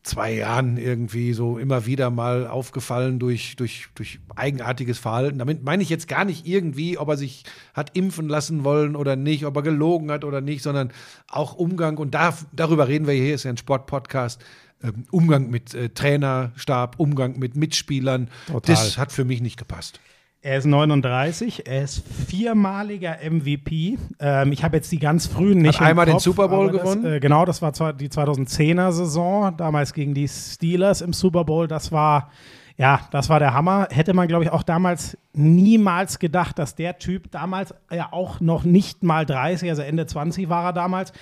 zwei 0.05 0.35
Jahren 0.35 0.77
irgendwie 0.77 1.33
so 1.33 1.59
immer 1.59 1.87
wieder 1.87 2.11
mal 2.11 2.47
aufgefallen 2.47 3.19
durch, 3.19 3.57
durch, 3.57 3.89
durch 3.95 4.21
eigenartiges 4.37 4.99
Verhalten. 4.99 5.39
Damit 5.39 5.65
meine 5.65 5.83
ich 5.83 5.89
jetzt 5.89 6.09
gar 6.09 6.27
nicht 6.27 6.47
irgendwie, 6.47 6.99
ob 6.99 7.09
er 7.09 7.17
sich 7.17 7.45
hat 7.73 7.97
impfen 7.97 8.29
lassen 8.29 8.65
wollen 8.65 8.97
oder 8.97 9.17
nicht, 9.17 9.47
ob 9.47 9.57
er 9.57 9.63
gelogen 9.63 10.11
hat 10.11 10.25
oder 10.25 10.43
nicht, 10.43 10.63
sondern 10.63 10.93
auch 11.27 11.55
Umgang, 11.55 11.97
und 11.97 12.15
da, 12.15 12.37
darüber 12.53 12.87
reden 12.87 13.07
wir 13.07 13.15
hier, 13.15 13.35
ist 13.35 13.45
ja 13.45 13.51
ein 13.51 13.57
Sportpodcast, 13.57 14.45
ähm, 14.83 15.07
Umgang 15.11 15.51
mit 15.51 15.75
äh, 15.75 15.89
Trainerstab, 15.91 16.99
Umgang 16.99 17.39
mit 17.39 17.57
Mitspielern, 17.57 18.29
Total. 18.47 18.75
das 18.75 18.99
hat 18.99 19.13
für 19.13 19.25
mich 19.25 19.41
nicht 19.41 19.57
gepasst. 19.57 20.01
Er 20.45 20.59
ist 20.59 20.67
39, 20.67 21.67
er 21.67 21.85
ist 21.85 22.05
viermaliger 22.07 23.17
MVP. 23.23 23.97
Ähm, 24.21 24.53
ich 24.53 24.63
habe 24.63 24.77
jetzt 24.77 24.93
die 24.93 24.99
ganz 24.99 25.27
frühen 25.27 25.63
nicht. 25.63 25.81
im 25.81 25.87
einmal 25.87 26.05
den 26.05 26.13
Kopf, 26.13 26.23
Super 26.23 26.49
Bowl 26.49 26.71
das, 26.71 26.83
gewonnen? 26.83 27.07
Äh, 27.07 27.19
genau, 27.19 27.47
das 27.47 27.63
war 27.63 27.73
zwar 27.73 27.95
die 27.95 28.11
2010er 28.11 28.93
Saison, 28.93 29.57
damals 29.57 29.95
gegen 29.95 30.13
die 30.13 30.29
Steelers 30.29 31.01
im 31.01 31.15
Super 31.15 31.45
Bowl. 31.47 31.67
Das 31.67 31.93
war, 31.93 32.31
ja, 32.77 33.01
das 33.11 33.31
war 33.31 33.39
der 33.39 33.55
Hammer. 33.55 33.89
Hätte 33.91 34.13
man, 34.13 34.29
glaube 34.29 34.45
ich, 34.45 34.51
auch 34.51 34.65
damals 34.65 35.17
niemals 35.33 36.19
gedacht, 36.19 36.59
dass 36.59 36.75
der 36.75 36.99
Typ 36.99 37.31
damals 37.31 37.75
ja 37.91 38.09
auch 38.13 38.41
noch 38.41 38.65
nicht 38.65 39.03
mal 39.03 39.25
30, 39.25 39.71
also 39.71 39.81
Ende 39.81 40.05
20 40.05 40.51
war 40.51 40.67
er 40.67 40.73
damals, 40.75 41.15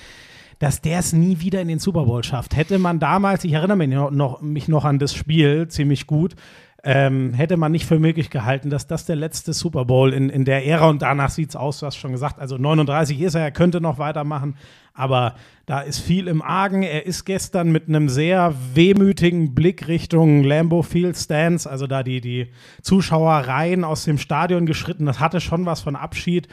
dass 0.63 0.81
der 0.81 1.01
es 1.01 1.13
nie 1.13 1.41
wieder 1.41 1.61
in 1.61 1.67
den 1.67 1.81
Super 1.81 2.05
Bowl 2.05 2.23
schafft. 2.23 2.55
Hätte 2.55 2.79
man 2.79 3.01
damals, 3.01 3.43
ich 3.43 3.53
erinnere 3.53 3.77
mich 3.77 3.89
noch, 3.89 4.41
mich 4.43 4.69
noch 4.69 4.85
an 4.85 5.01
das 5.01 5.13
Spiel 5.13 5.67
ziemlich 5.67 6.07
gut, 6.07 6.37
ähm, 6.85 7.35
hätte 7.35 7.57
man 7.57 7.73
nicht 7.73 7.85
für 7.85 7.99
möglich 7.99 8.31
gehalten, 8.31 8.71
dass 8.71 8.87
das 8.87 9.05
der 9.05 9.17
letzte 9.17 9.55
Super 9.55 9.87
Bowl 9.87 10.13
in, 10.13 10.29
in 10.29 10.45
der 10.45 10.65
Ära 10.65 10.89
und 10.89 11.03
danach 11.03 11.31
sieht 11.31 11.49
es 11.49 11.57
aus, 11.57 11.81
du 11.81 11.87
hast 11.87 11.97
schon 11.97 12.13
gesagt, 12.13 12.39
also 12.39 12.59
39 12.59 13.21
ist 13.21 13.35
er, 13.35 13.43
er 13.43 13.51
könnte 13.51 13.81
noch 13.81 13.99
weitermachen, 13.99 14.55
aber 14.95 15.35
da 15.67 15.81
ist 15.81 15.99
viel 15.99 16.29
im 16.29 16.43
Argen. 16.43 16.85
Er 16.85 17.07
ist 17.07 17.25
gestern 17.25 17.73
mit 17.73 17.89
einem 17.89 18.09
sehr 18.09 18.55
wehmütigen 18.75 19.57
Blick 19.57 19.89
Richtung 19.89 20.45
Lambeau 20.45 20.83
Field 20.83 21.17
Stands, 21.17 21.67
also 21.67 21.89
da 21.89 22.05
die, 22.05 22.21
die 22.21 22.53
Zuschauereien 22.83 23.83
aus 23.83 24.05
dem 24.05 24.19
Stadion 24.19 24.65
geschritten, 24.65 25.07
das 25.07 25.19
hatte 25.19 25.41
schon 25.41 25.67
was 25.67 25.81
von 25.81 25.97
Abschied. 25.97 26.47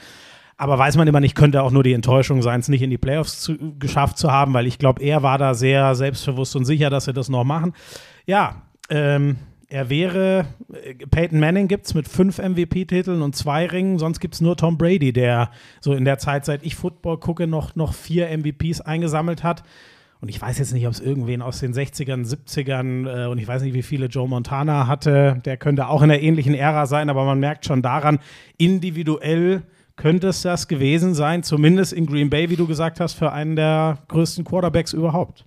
Aber 0.60 0.78
weiß 0.78 0.98
man 0.98 1.08
immer 1.08 1.22
nicht, 1.22 1.36
könnte 1.36 1.64
auch 1.64 1.72
nur 1.72 1.84
die 1.84 1.94
Enttäuschung 1.94 2.42
sein, 2.42 2.60
es 2.60 2.68
nicht 2.68 2.82
in 2.82 2.90
die 2.90 2.98
Playoffs 2.98 3.40
zu, 3.40 3.56
geschafft 3.80 4.18
zu 4.18 4.30
haben, 4.30 4.54
weil 4.54 4.68
ich 4.68 4.78
glaube, 4.78 5.02
er 5.02 5.24
war 5.24 5.38
da 5.38 5.54
sehr 5.54 5.96
selbstbewusst 5.96 6.54
und 6.58 6.66
sicher, 6.66 6.90
dass 6.90 7.06
sie 7.06 7.14
das 7.14 7.30
noch 7.30 7.46
machen. 7.46 7.74
Ja, 8.26 8.64
ähm, 8.90 9.38
er 9.70 9.90
wäre, 9.90 10.48
äh, 10.74 10.96
Peyton 10.96 11.40
Manning 11.40 11.70
gibt 11.70 11.86
es 11.86 11.94
mit 11.94 12.10
fünf 12.10 12.40
MVP-Titeln 12.40 13.22
und 13.22 13.38
zwei 13.38 13.68
Ringen, 13.68 14.00
sonst 14.00 14.20
gibt 14.20 14.34
es 14.34 14.42
nur 14.42 14.58
Tom 14.58 14.78
Brady, 14.78 15.14
der 15.14 15.50
so 15.80 15.94
in 15.94 16.04
der 16.04 16.18
Zeit, 16.18 16.44
seit 16.44 16.66
ich 16.66 16.76
Football 16.76 17.20
gucke, 17.20 17.48
noch, 17.48 17.78
noch 17.78 17.94
vier 17.94 18.28
MVPs 18.38 18.82
eingesammelt 18.82 19.46
hat. 19.46 19.64
Und 20.20 20.28
ich 20.28 20.42
weiß 20.42 20.60
jetzt 20.60 20.74
nicht, 20.74 20.88
ob 20.88 20.92
es 20.92 21.00
irgendwen 21.00 21.42
aus 21.42 21.62
den 21.62 21.74
60ern, 21.74 22.28
70ern 22.28 23.28
äh, 23.28 23.28
und 23.28 23.38
ich 23.38 23.48
weiß 23.48 23.62
nicht, 23.62 23.74
wie 23.74 23.82
viele 23.82 24.08
Joe 24.08 24.28
Montana 24.28 24.88
hatte. 24.88 25.42
Der 25.46 25.56
könnte 25.56 25.88
auch 25.88 26.02
in 26.02 26.10
der 26.10 26.22
ähnlichen 26.22 26.54
Ära 26.54 26.86
sein, 26.86 27.10
aber 27.10 27.24
man 27.24 27.40
merkt 27.40 27.66
schon 27.66 27.82
daran, 27.82 28.20
individuell 28.58 29.64
könnte 30.00 30.30
es 30.30 30.44
das 30.44 30.70
gewesen 30.70 31.14
sein, 31.14 31.44
zumindest 31.44 31.92
in 31.92 32.06
Green 32.06 32.30
Bay, 32.30 32.50
wie 32.50 32.56
du 32.56 32.66
gesagt 32.66 33.02
hast, 33.02 33.16
für 33.16 33.34
einen 33.34 33.58
der 33.58 33.98
größten 34.08 34.46
Quarterbacks 34.46 34.94
überhaupt. 34.94 35.46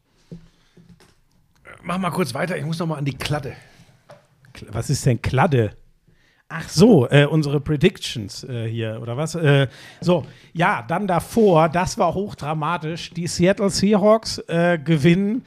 Mach 1.83 1.97
mal 1.97 2.11
kurz 2.11 2.35
weiter, 2.35 2.57
ich 2.59 2.65
muss 2.65 2.79
noch 2.79 2.87
mal 2.87 2.99
an 2.99 3.05
die 3.07 3.17
Klatte. 3.17 3.55
Was 4.71 4.91
ist 4.91 5.07
denn 5.07 5.23
Kladde? 5.23 5.73
Ach 6.51 6.69
so, 6.69 7.09
äh, 7.09 7.25
unsere 7.25 7.61
Predictions 7.61 8.45
äh, 8.45 8.69
hier, 8.69 8.99
oder 9.01 9.17
was? 9.17 9.35
Äh, 9.35 9.69
so, 10.03 10.27
ja, 10.53 10.85
dann 10.87 11.07
davor, 11.07 11.71
das 11.71 11.97
war 11.97 12.13
hochdramatisch. 12.13 13.11
Die 13.15 13.27
Seattle 13.27 13.71
Seahawks 13.71 14.37
äh, 14.49 14.79
gewinnen 14.79 15.47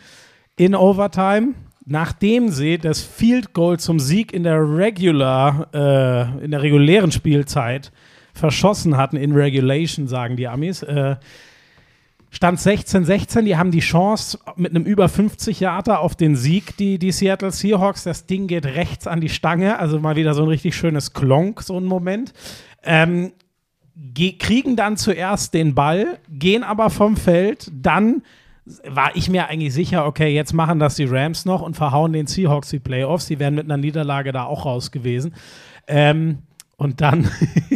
in 0.56 0.74
Overtime, 0.74 1.54
nachdem 1.86 2.50
sie 2.50 2.80
das 2.80 3.04
Field 3.04 3.54
Goal 3.54 3.80
zum 3.80 4.00
Sieg 4.00 4.34
in 4.34 4.42
der 4.42 4.60
Regular, 4.60 5.68
äh, 5.76 6.44
in 6.44 6.50
der 6.50 6.64
regulären 6.64 7.12
Spielzeit 7.12 7.92
verschossen 8.36 8.98
hatten, 8.98 9.18
in 9.18 9.32
Regulation, 9.32 10.08
sagen 10.08 10.36
die 10.36 10.48
Amis. 10.48 10.84
Äh, 10.84 11.16
Stand 12.30 12.60
16-16, 12.60 13.44
die 13.44 13.56
haben 13.56 13.72
die 13.72 13.80
Chance 13.80 14.38
mit 14.58 14.72
einem 14.76 14.84
über 14.84 15.08
50 15.08 15.62
Yarder 15.62 16.02
auf 16.02 16.16
den 16.16 16.36
Sieg, 16.36 16.76
die, 16.76 17.00
die 17.00 17.14
Seattle 17.14 17.52
Seahawks. 17.52 18.04
Das 18.04 18.26
Ding 18.26 18.48
geht 18.48 18.66
rechts 18.66 19.08
an 19.08 19.22
die 19.22 19.30
Stange, 19.30 19.80
also 19.80 20.00
mal 20.00 20.18
wieder 20.18 20.34
so 20.34 20.42
ein 20.44 20.50
richtig 20.50 20.76
schönes 20.76 21.14
Klonk, 21.14 21.62
so 21.62 21.80
ein 21.80 21.86
Moment. 21.86 22.34
Ähm, 22.84 23.32
ge- 23.96 24.34
kriegen 24.38 24.76
dann 24.76 24.98
zuerst 24.98 25.54
den 25.54 25.76
Ball, 25.76 26.20
gehen 26.30 26.64
aber 26.64 26.90
vom 26.90 27.16
Feld, 27.16 27.72
dann 27.74 28.22
war 28.84 29.16
ich 29.16 29.30
mir 29.30 29.48
eigentlich 29.48 29.74
sicher, 29.74 30.06
okay, 30.06 30.34
jetzt 30.34 30.52
machen 30.52 30.80
das 30.80 30.96
die 30.96 31.06
Rams 31.06 31.46
noch 31.46 31.62
und 31.62 31.76
verhauen 31.78 32.12
den 32.12 32.28
Seahawks 32.28 32.70
die 32.70 32.80
Playoffs. 32.80 33.28
Die 33.28 33.40
wären 33.40 33.56
mit 33.56 33.66
einer 33.66 33.78
Niederlage 33.78 34.34
da 34.34 34.44
auch 34.44 34.66
raus 34.66 34.92
gewesen. 34.92 35.36
Ähm, 35.88 36.40
und 36.76 37.00
dann, 37.00 37.30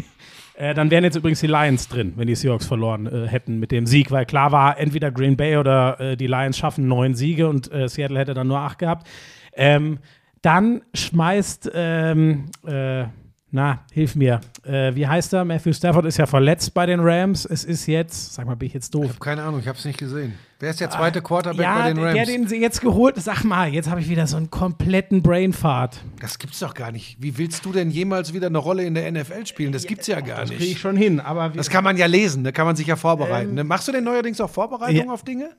äh, 0.60 0.74
dann 0.74 0.92
wären 0.92 1.06
jetzt 1.06 1.16
übrigens 1.16 1.40
die 1.40 1.48
Lions 1.48 1.88
drin, 1.88 2.14
wenn 2.18 2.28
die 2.28 2.36
Seahawks 2.36 2.66
verloren 2.66 3.08
äh, 3.08 3.28
hätten 3.28 3.60
mit 3.60 3.72
dem 3.72 3.86
Sieg, 3.86 4.12
weil 4.12 4.26
klar 4.26 4.52
war, 4.52 4.78
entweder 4.78 5.10
Green 5.10 5.38
Bay 5.38 5.56
oder 5.56 5.98
äh, 6.02 6.18
die 6.18 6.28
Lions 6.28 6.58
schaffen 6.58 6.86
neun 6.90 7.16
Siege 7.16 7.48
und 7.48 7.72
äh, 7.72 7.88
Seattle 7.88 8.20
hätte 8.20 8.34
dann 8.34 8.48
nur 8.48 8.60
acht 8.60 8.78
gehabt. 8.78 9.08
Ähm, 9.54 10.00
dann 10.42 10.82
schmeißt, 10.94 11.72
ähm, 11.74 12.52
äh, 12.68 13.06
na, 13.52 13.80
hilf 13.92 14.16
mir, 14.16 14.42
äh, 14.64 14.94
wie 14.96 15.08
heißt 15.08 15.34
er? 15.34 15.44
Matthew 15.46 15.74
Stafford 15.74 16.06
ist 16.06 16.18
ja 16.18 16.26
verletzt 16.26 16.74
bei 16.74 16.86
den 16.86 17.00
Rams. 17.00 17.46
Es 17.46 17.64
ist 17.64 17.88
jetzt, 17.88 18.34
sag 18.36 18.46
mal, 18.46 18.56
bin 18.56 18.68
ich 18.68 18.74
jetzt 18.74 18.94
doof? 18.94 19.04
Ich 19.06 19.10
habe 19.10 19.20
keine 19.20 19.44
Ahnung, 19.44 19.60
ich 19.60 19.68
habe 19.68 19.78
es 19.78 19.86
nicht 19.86 19.98
gesehen. 19.98 20.34
Wer 20.60 20.72
ist 20.72 20.82
der 20.82 20.90
zweite 20.90 21.22
Quarterback 21.22 21.62
ja, 21.62 21.80
bei 21.80 21.88
den 21.94 22.00
Rams? 22.04 22.14
der, 22.16 22.26
den 22.26 22.48
sie 22.48 22.58
jetzt 22.62 22.82
geholt, 22.82 23.16
sag 23.18 23.44
mal, 23.46 23.74
jetzt 23.74 23.90
habe 23.90 24.02
ich 24.02 24.10
wieder 24.10 24.28
so 24.28 24.36
einen 24.38 24.52
kompletten 24.52 25.22
Brainfart. 25.24 26.02
das 26.20 26.38
gibt's 26.38 26.60
doch 26.60 26.74
gar 26.74 26.92
nicht. 26.92 27.16
Wie 27.22 27.38
willst 27.38 27.64
du 27.66 27.72
denn 27.72 27.90
jemals 27.92 28.34
wieder 28.34 28.48
eine 28.48 28.58
Rolle 28.58 28.84
in 28.84 28.94
der 28.94 29.10
NFL 29.12 29.46
spielen? 29.46 29.72
Das 29.72 29.86
gibt's 29.86 30.08
ja 30.08 30.20
gar 30.20 30.42
Das 30.42 30.50
kriege 30.50 30.64
ich 30.64 30.70
nicht. 30.72 30.80
schon 30.82 30.98
hin, 30.98 31.20
aber 31.20 31.50
Das 31.50 31.70
kann 31.70 31.84
man 31.84 31.96
ja 31.98 32.06
lesen, 32.08 32.44
da 32.44 32.52
kann 32.52 32.66
man 32.66 32.76
sich 32.76 32.88
ja 32.88 32.96
Ähm, 32.96 33.00
vorbereiten. 33.00 33.54
ne? 33.54 33.64
Machst 33.64 33.88
du 33.88 33.92
denn 33.94 34.04
neuerdings 34.04 34.42
auch 34.42 34.50
Vorbereitungen 34.50 35.08
Ja. 35.08 35.14
auf 35.14 35.24
Dinge? 35.24 35.50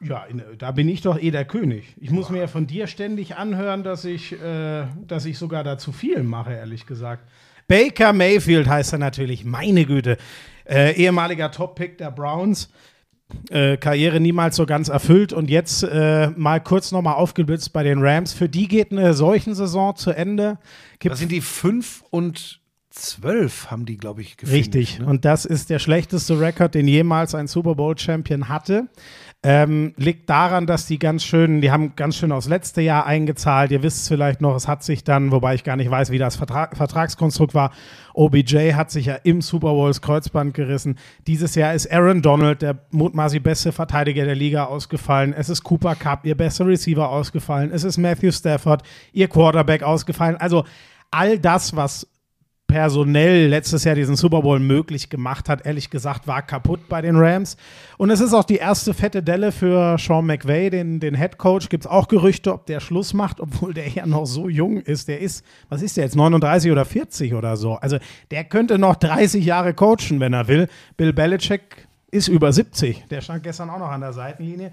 Ja, 0.00 0.26
da 0.58 0.70
bin 0.72 0.88
ich 0.88 1.00
doch 1.00 1.20
eh 1.20 1.30
der 1.30 1.44
König. 1.44 1.94
Ich 1.98 2.10
muss 2.10 2.28
mir 2.28 2.40
ja 2.40 2.46
von 2.46 2.66
dir 2.66 2.86
ständig 2.86 3.36
anhören, 3.36 3.82
dass 3.82 4.04
ich, 4.04 4.32
äh, 4.32 4.86
dass 5.06 5.24
ich 5.24 5.38
sogar 5.38 5.64
da 5.64 5.78
zu 5.78 5.92
viel 5.92 6.22
mache, 6.22 6.52
ehrlich 6.52 6.86
gesagt. 6.86 7.26
Baker 7.68 8.12
Mayfield 8.12 8.68
heißt 8.68 8.92
er 8.92 8.98
natürlich, 8.98 9.44
meine 9.44 9.84
Güte. 9.86 10.18
Äh, 10.64 10.94
ehemaliger 10.96 11.50
Top-Pick 11.50 11.98
der 11.98 12.10
Browns. 12.10 12.70
Äh, 13.50 13.76
Karriere 13.78 14.20
niemals 14.20 14.54
so 14.54 14.66
ganz 14.66 14.88
erfüllt 14.88 15.32
und 15.32 15.50
jetzt 15.50 15.82
äh, 15.82 16.30
mal 16.36 16.60
kurz 16.60 16.92
nochmal 16.92 17.14
aufgeblitzt 17.14 17.72
bei 17.72 17.82
den 17.82 18.00
Rams. 18.00 18.32
Für 18.32 18.48
die 18.48 18.68
geht 18.68 18.92
eine 18.92 19.14
solchen 19.14 19.54
Saison 19.56 19.96
zu 19.96 20.12
Ende. 20.12 20.58
Gibt 21.00 21.12
Das 21.12 21.18
sind 21.18 21.32
die 21.32 21.40
5 21.40 22.04
und 22.10 22.60
12 22.90 23.70
haben 23.70 23.84
die, 23.84 23.96
glaube 23.96 24.22
ich, 24.22 24.36
gefinisht. 24.36 24.74
Richtig. 24.74 24.98
Ne? 25.00 25.06
Und 25.06 25.24
das 25.24 25.44
ist 25.44 25.70
der 25.70 25.78
schlechteste 25.78 26.40
Rekord, 26.40 26.74
den 26.74 26.88
jemals 26.88 27.34
ein 27.34 27.46
Super 27.46 27.74
Bowl-Champion 27.74 28.48
hatte. 28.48 28.88
Ähm, 29.42 29.92
liegt 29.96 30.28
daran, 30.28 30.66
dass 30.66 30.86
die 30.86 30.98
ganz 30.98 31.22
schön, 31.22 31.60
die 31.60 31.70
haben 31.70 31.94
ganz 31.94 32.16
schön 32.16 32.32
aufs 32.32 32.48
letzte 32.48 32.80
Jahr 32.80 33.06
eingezahlt. 33.06 33.70
Ihr 33.70 33.82
wisst 33.82 34.02
es 34.02 34.08
vielleicht 34.08 34.40
noch, 34.40 34.56
es 34.56 34.66
hat 34.66 34.82
sich 34.82 35.04
dann, 35.04 35.30
wobei 35.30 35.54
ich 35.54 35.62
gar 35.62 35.76
nicht 35.76 35.90
weiß, 35.90 36.10
wie 36.10 36.18
das 36.18 36.34
Vertrag, 36.34 36.76
Vertragskonstrukt 36.76 37.54
war, 37.54 37.70
OBJ 38.14 38.72
hat 38.72 38.90
sich 38.90 39.06
ja 39.06 39.14
im 39.22 39.42
Super 39.42 39.68
Bowl 39.68 39.88
das 39.88 40.00
Kreuzband 40.00 40.54
gerissen. 40.54 40.98
Dieses 41.26 41.54
Jahr 41.54 41.74
ist 41.74 41.92
Aaron 41.92 42.22
Donald, 42.22 42.62
der 42.62 42.78
mutmaßlich 42.90 43.42
beste 43.42 43.70
Verteidiger 43.72 44.24
der 44.24 44.34
Liga, 44.34 44.64
ausgefallen. 44.64 45.32
Es 45.32 45.48
ist 45.48 45.62
Cooper 45.62 45.94
Cup, 45.94 46.24
ihr 46.24 46.34
bester 46.34 46.66
Receiver, 46.66 47.08
ausgefallen. 47.08 47.70
Es 47.72 47.84
ist 47.84 47.98
Matthew 47.98 48.32
Stafford, 48.32 48.82
ihr 49.12 49.28
Quarterback, 49.28 49.82
ausgefallen. 49.82 50.36
Also 50.38 50.64
all 51.10 51.38
das, 51.38 51.76
was 51.76 52.08
personell 52.66 53.46
letztes 53.48 53.84
Jahr 53.84 53.94
diesen 53.94 54.16
Super 54.16 54.42
Bowl 54.42 54.58
möglich 54.58 55.08
gemacht 55.08 55.48
hat, 55.48 55.64
ehrlich 55.64 55.88
gesagt, 55.90 56.26
war 56.26 56.42
kaputt 56.42 56.88
bei 56.88 57.00
den 57.00 57.16
Rams. 57.16 57.56
Und 57.96 58.10
es 58.10 58.20
ist 58.20 58.34
auch 58.34 58.44
die 58.44 58.56
erste 58.56 58.92
fette 58.92 59.22
Delle 59.22 59.52
für 59.52 59.96
Sean 59.98 60.26
McVay, 60.26 60.70
den, 60.70 61.00
den 61.00 61.14
Head 61.14 61.38
Coach. 61.38 61.68
Gibt 61.68 61.84
es 61.84 61.90
auch 61.90 62.08
Gerüchte, 62.08 62.52
ob 62.52 62.66
der 62.66 62.80
Schluss 62.80 63.14
macht, 63.14 63.40
obwohl 63.40 63.72
der 63.72 63.88
ja 63.88 64.04
noch 64.06 64.26
so 64.26 64.48
jung 64.48 64.78
ist. 64.78 65.08
Der 65.08 65.20
ist, 65.20 65.44
was 65.68 65.82
ist 65.82 65.96
der 65.96 66.04
jetzt, 66.04 66.16
39 66.16 66.70
oder 66.72 66.84
40 66.84 67.34
oder 67.34 67.56
so. 67.56 67.74
Also 67.74 67.98
der 68.30 68.44
könnte 68.44 68.78
noch 68.78 68.96
30 68.96 69.44
Jahre 69.44 69.72
coachen, 69.72 70.20
wenn 70.20 70.32
er 70.32 70.48
will. 70.48 70.68
Bill 70.96 71.12
Belichick 71.12 71.86
ist 72.10 72.28
über 72.28 72.52
70. 72.52 73.04
Der 73.10 73.20
stand 73.20 73.42
gestern 73.42 73.70
auch 73.70 73.78
noch 73.78 73.90
an 73.90 74.00
der 74.00 74.12
Seitenlinie. 74.12 74.72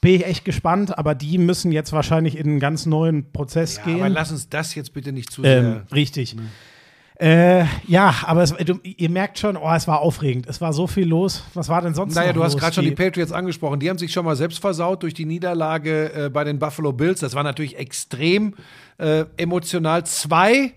Bin 0.00 0.14
ich 0.14 0.26
echt 0.26 0.44
gespannt, 0.44 0.96
aber 0.96 1.14
die 1.14 1.38
müssen 1.38 1.72
jetzt 1.72 1.92
wahrscheinlich 1.92 2.36
in 2.38 2.46
einen 2.46 2.60
ganz 2.60 2.86
neuen 2.86 3.32
Prozess 3.32 3.78
Ja, 3.78 3.84
gehen. 3.84 3.96
aber 3.96 4.08
lass 4.10 4.30
uns 4.30 4.48
das 4.48 4.74
jetzt 4.74 4.92
bitte 4.92 5.10
nicht 5.10 5.32
zu 5.32 5.42
sehr. 5.42 5.58
Ähm, 5.58 5.80
richtig. 5.92 6.36
Äh, 7.18 7.64
ja, 7.86 8.14
aber 8.26 8.42
es, 8.42 8.52
du, 8.52 8.78
ihr 8.82 9.08
merkt 9.08 9.38
schon, 9.38 9.56
oh, 9.56 9.72
es 9.72 9.88
war 9.88 10.00
aufregend. 10.00 10.46
Es 10.48 10.60
war 10.60 10.74
so 10.74 10.86
viel 10.86 11.08
los. 11.08 11.44
Was 11.54 11.70
war 11.70 11.80
denn 11.80 11.94
sonst 11.94 12.14
Naja, 12.14 12.28
noch 12.28 12.34
du 12.34 12.44
hast 12.44 12.58
gerade 12.58 12.74
schon 12.74 12.84
die 12.84 12.90
Patriots 12.90 13.32
angesprochen. 13.32 13.80
Die 13.80 13.88
haben 13.88 13.96
sich 13.96 14.12
schon 14.12 14.26
mal 14.26 14.36
selbst 14.36 14.58
versaut 14.58 15.02
durch 15.02 15.14
die 15.14 15.24
Niederlage 15.24 16.26
äh, 16.26 16.28
bei 16.28 16.44
den 16.44 16.58
Buffalo 16.58 16.92
Bills. 16.92 17.20
Das 17.20 17.34
war 17.34 17.42
natürlich 17.42 17.78
extrem 17.78 18.52
äh, 18.98 19.24
emotional. 19.38 20.04
Zwei 20.04 20.74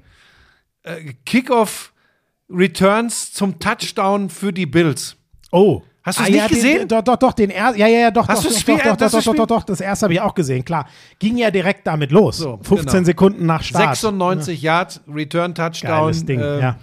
äh, 0.84 1.14
Kickoff-Returns 1.26 3.34
zum 3.34 3.60
Touchdown 3.60 4.30
für 4.30 4.54
die 4.54 4.66
Bills. 4.66 5.18
Oh. 5.52 5.82
Hast 6.04 6.20
du's 6.20 6.26
ah, 6.26 6.30
nicht 6.30 6.38
ja, 6.40 6.48
gesehen? 6.48 6.80
Den, 6.80 6.88
doch, 6.88 7.02
doch, 7.04 7.18
doch, 7.18 7.34
den 7.34 7.50
ersten. 7.50 7.80
Ja, 7.80 7.88
ja, 7.88 8.00
ja, 8.00 8.12
doch, 8.12 8.28
Hast 8.28 8.38
doch, 8.40 8.44
du 8.44 8.48
das 8.50 8.56
doch, 8.56 8.62
Spiel- 8.62 8.78
doch, 8.78 8.84
doch, 8.84 8.98
das 8.98 9.12
doch, 9.12 9.24
doch, 9.24 9.36
doch, 9.36 9.48
doch, 9.48 9.64
das 9.64 9.82
erste 9.82 10.06
habe 10.06 10.14
ich 10.14 10.22
auch 10.22 10.34
gesehen, 10.34 10.64
klar. 10.64 10.88
Ging 11.20 11.38
ja 11.38 11.52
direkt 11.52 11.86
damit 11.86 12.12
los. 12.12 12.38
So, 12.38 12.58
15 12.64 12.86
genau. 12.86 13.06
Sekunden 13.06 13.46
nach 13.46 13.62
Start. 13.64 13.96
96 13.98 14.62
Yard 14.62 15.02
Return 15.14 15.54
Touchdown. 15.54 16.04
Geiles 16.06 16.26
Ding, 16.26 16.40
Äh, 16.40 16.60
ja. 16.62 16.76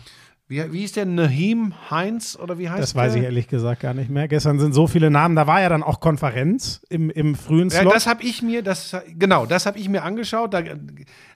Wie, 0.48 0.72
wie 0.72 0.84
ist 0.84 0.94
der 0.94 1.06
Naheem 1.06 1.74
Heinz 1.90 2.38
oder 2.40 2.56
wie 2.56 2.70
heißt 2.70 2.80
Das 2.80 2.94
weiß 2.94 3.14
der? 3.14 3.22
ich 3.22 3.26
ehrlich 3.26 3.48
gesagt 3.48 3.80
gar 3.80 3.94
nicht 3.94 4.10
mehr. 4.10 4.28
Gestern 4.28 4.60
sind 4.60 4.74
so 4.74 4.86
viele 4.86 5.10
Namen. 5.10 5.34
Da 5.34 5.48
war 5.48 5.60
ja 5.60 5.68
dann 5.68 5.82
auch 5.82 5.98
Konferenz 5.98 6.82
im, 6.88 7.10
im 7.10 7.34
frühen 7.34 7.68
Ja, 7.70 7.80
Slot. 7.80 7.94
das 7.94 8.06
habe 8.06 8.22
ich 8.22 8.42
mir, 8.42 8.62
das 8.62 8.96
genau, 9.18 9.44
das 9.46 9.66
habe 9.66 9.78
ich 9.80 9.88
mir 9.88 10.04
angeschaut. 10.04 10.54
Da, 10.54 10.62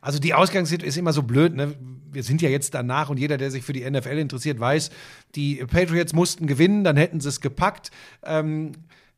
also 0.01 0.21
die 0.21 0.33
Ausgangssituation 0.33 0.89
ist 0.89 0.97
immer 0.97 1.13
so 1.13 1.25
blöd. 1.25 1.57
Ne? 1.57 1.75
Wir 2.13 2.23
sind 2.23 2.43
ja 2.43 2.49
jetzt 2.49 2.75
danach 2.75 3.09
und 3.11 3.19
jeder, 3.19 3.39
der 3.39 3.51
sich 3.51 3.65
für 3.65 3.73
die 3.73 3.89
NFL 3.89 4.19
interessiert, 4.19 4.59
weiß, 4.59 4.91
die 5.35 5.57
Patriots 5.57 6.13
mussten 6.13 6.47
gewinnen, 6.47 6.85
dann 6.85 6.97
hätten 6.97 7.21
sie 7.21 7.29
es 7.29 7.41
gepackt. 7.41 7.91
Ähm, 8.25 8.73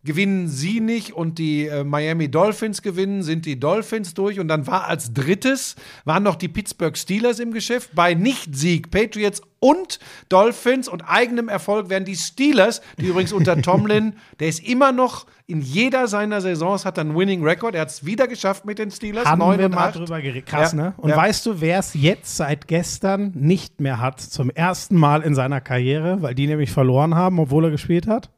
gewinnen 0.05 0.49
sie 0.49 0.81
nicht 0.81 1.13
und 1.13 1.39
die 1.39 1.67
äh, 1.67 1.85
Miami 1.85 2.31
Dolphins 2.31 2.83
gewinnen, 2.83 3.23
sind 3.23 3.47
die 3.47 3.59
Dolphins 3.59 4.15
durch 4.15 4.41
und 4.41 4.49
dann 4.49 4.67
war 4.67 4.87
als 4.87 5.13
drittes 5.13 5.77
waren 6.05 6.23
noch 6.23 6.37
die 6.37 6.49
Pittsburgh 6.49 6.97
Steelers 6.97 7.39
im 7.39 7.53
Geschäft 7.53 7.91
bei 7.95 8.15
Nicht-Sieg 8.15 8.91
Patriots 8.91 9.43
und 9.61 10.01
Dolphins 10.29 10.89
und 10.89 11.03
eigenem 11.03 11.49
Erfolg 11.49 11.89
werden 11.89 12.05
die 12.05 12.17
Steelers, 12.17 12.83
die 12.99 13.07
übrigens 13.07 13.33
unter 13.33 13.61
Tomlin, 13.63 14.15
der 14.41 14.49
ist 14.49 14.67
immer 14.67 14.91
noch 14.91 15.27
in 15.47 15.61
jeder 15.61 16.09
seiner 16.09 16.41
Saisons 16.41 16.85
hat 16.85 16.99
er 16.99 17.03
einen 17.03 17.17
Winning 17.17 17.45
Record, 17.45 17.75
er 17.75 17.83
hat 17.83 17.91
es 17.91 18.07
wieder 18.07 18.27
geschafft 18.27 18.65
mit 18.65 18.79
den 18.79 18.91
Steelers, 18.91 19.27
Haben 19.27 19.41
neun 19.41 19.59
wir 19.59 19.67
und 19.67 19.75
mal 19.75 19.89
acht. 19.89 19.97
drüber 19.97 20.21
geredet. 20.21 20.47
Krass, 20.47 20.73
Ja, 20.73 20.79
ne? 20.79 20.95
Und 20.97 21.11
ja. 21.11 21.17
weißt 21.17 21.45
du, 21.47 21.61
wer 21.61 21.79
es 21.79 21.95
jetzt 21.95 22.37
seit 22.37 22.69
gestern 22.69 23.33
nicht 23.35 23.81
mehr 23.81 24.01
hat, 24.01 24.21
zum 24.21 24.51
ersten 24.51 24.97
Mal 24.97 25.23
in 25.23 25.35
seiner 25.35 25.61
Karriere, 25.61 26.23
weil 26.23 26.35
die 26.35 26.47
nämlich 26.47 26.71
verloren 26.71 27.15
haben, 27.15 27.39
obwohl 27.39 27.67
er 27.67 27.71
gespielt 27.71 28.07
hat? 28.07 28.31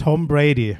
Tom 0.00 0.26
Brady. 0.26 0.78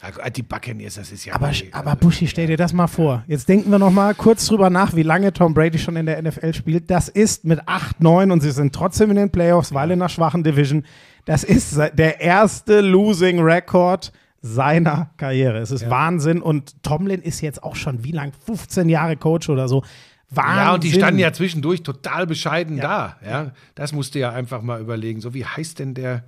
Ah, 0.00 0.30
Die 0.30 0.42
Buccaneers, 0.42 0.94
das 0.94 1.12
ist 1.12 1.24
ja 1.26 1.34
Aber, 1.34 1.50
aber 1.72 1.96
Buschi, 1.96 2.26
stell 2.26 2.46
dir 2.46 2.56
das 2.56 2.72
mal 2.72 2.86
vor. 2.86 3.22
Jetzt 3.26 3.48
denken 3.48 3.70
wir 3.70 3.78
noch 3.78 3.90
mal 3.90 4.14
kurz 4.14 4.46
drüber 4.46 4.70
nach, 4.70 4.94
wie 4.94 5.02
lange 5.02 5.32
Tom 5.32 5.52
Brady 5.52 5.78
schon 5.78 5.96
in 5.96 6.06
der 6.06 6.22
NFL 6.22 6.54
spielt. 6.54 6.90
Das 6.90 7.08
ist 7.08 7.44
mit 7.44 7.60
8, 7.66 8.00
9 8.02 8.30
und 8.30 8.40
sie 8.40 8.50
sind 8.50 8.74
trotzdem 8.74 9.10
in 9.10 9.16
den 9.16 9.30
Playoffs, 9.30 9.74
weil 9.74 9.90
in 9.90 10.00
einer 10.00 10.08
schwachen 10.08 10.42
Division. 10.42 10.84
Das 11.26 11.44
ist 11.44 11.76
der 11.76 12.20
erste 12.20 12.80
Losing 12.80 13.40
Record 13.40 14.12
seiner 14.40 15.10
Karriere. 15.16 15.58
Es 15.58 15.70
ist 15.70 15.90
Wahnsinn 15.90 16.40
und 16.40 16.82
Tomlin 16.82 17.20
ist 17.20 17.40
jetzt 17.42 17.62
auch 17.62 17.76
schon 17.76 18.04
wie 18.04 18.12
lang? 18.12 18.32
15 18.46 18.88
Jahre 18.88 19.16
Coach 19.16 19.48
oder 19.50 19.68
so. 19.68 19.82
Wahnsinn. 20.30 20.56
Ja, 20.56 20.74
und 20.74 20.84
die 20.84 20.92
standen 20.92 21.20
ja 21.20 21.32
zwischendurch 21.32 21.82
total 21.82 22.26
bescheiden 22.26 22.78
da. 22.78 23.16
Ja, 23.24 23.52
das 23.74 23.92
musst 23.92 24.14
du 24.14 24.18
ja 24.18 24.30
einfach 24.30 24.62
mal 24.62 24.80
überlegen. 24.80 25.20
So, 25.20 25.34
wie 25.34 25.44
heißt 25.44 25.78
denn 25.78 25.94
der? 25.94 26.24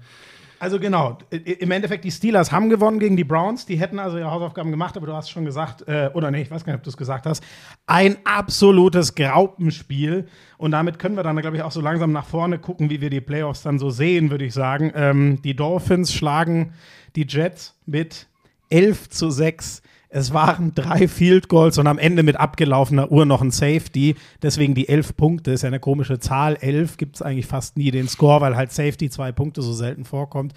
Also 0.60 0.80
genau, 0.80 1.18
im 1.30 1.70
Endeffekt, 1.70 2.04
die 2.04 2.10
Steelers 2.10 2.50
haben 2.50 2.68
gewonnen 2.68 2.98
gegen 2.98 3.16
die 3.16 3.24
Browns. 3.24 3.64
Die 3.64 3.76
hätten 3.76 3.98
also 3.98 4.18
ihre 4.18 4.30
Hausaufgaben 4.30 4.70
gemacht, 4.70 4.96
aber 4.96 5.06
du 5.06 5.12
hast 5.12 5.30
schon 5.30 5.44
gesagt, 5.44 5.86
äh, 5.86 6.10
oder 6.14 6.30
nee, 6.30 6.42
ich 6.42 6.50
weiß 6.50 6.64
gar 6.64 6.72
nicht, 6.72 6.80
ob 6.80 6.84
du 6.84 6.90
es 6.90 6.96
gesagt 6.96 7.26
hast, 7.26 7.44
ein 7.86 8.16
absolutes 8.24 9.14
Graupenspiel. 9.14 10.26
Und 10.56 10.72
damit 10.72 10.98
können 10.98 11.16
wir 11.16 11.22
dann, 11.22 11.36
glaube 11.36 11.56
ich, 11.56 11.62
auch 11.62 11.70
so 11.70 11.80
langsam 11.80 12.10
nach 12.10 12.26
vorne 12.26 12.58
gucken, 12.58 12.90
wie 12.90 13.00
wir 13.00 13.10
die 13.10 13.20
Playoffs 13.20 13.62
dann 13.62 13.78
so 13.78 13.90
sehen, 13.90 14.30
würde 14.30 14.46
ich 14.46 14.54
sagen. 14.54 14.92
Ähm, 14.96 15.40
die 15.42 15.54
Dolphins 15.54 16.12
schlagen 16.12 16.72
die 17.14 17.26
Jets 17.28 17.76
mit 17.86 18.26
11 18.70 19.10
zu 19.10 19.30
6. 19.30 19.82
Es 20.10 20.32
waren 20.32 20.74
drei 20.74 21.06
Field 21.06 21.48
Goals 21.48 21.76
und 21.76 21.86
am 21.86 21.98
Ende 21.98 22.22
mit 22.22 22.36
abgelaufener 22.36 23.12
Uhr 23.12 23.26
noch 23.26 23.42
ein 23.42 23.50
Safety. 23.50 24.16
Deswegen 24.42 24.74
die 24.74 24.88
elf 24.88 25.16
Punkte 25.16 25.52
ist 25.52 25.62
ja 25.62 25.66
eine 25.66 25.80
komische 25.80 26.18
Zahl. 26.18 26.56
Elf 26.60 26.96
gibt 26.96 27.16
es 27.16 27.22
eigentlich 27.22 27.46
fast 27.46 27.76
nie 27.76 27.90
den 27.90 28.08
Score, 28.08 28.40
weil 28.40 28.56
halt 28.56 28.72
Safety 28.72 29.10
zwei 29.10 29.32
Punkte 29.32 29.60
so 29.60 29.74
selten 29.74 30.06
vorkommt. 30.06 30.54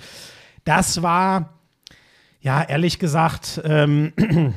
Das 0.63 1.01
war, 1.01 1.49
ja, 2.39 2.63
ehrlich 2.63 2.97
gesagt, 2.97 3.61
ähm, 3.65 4.13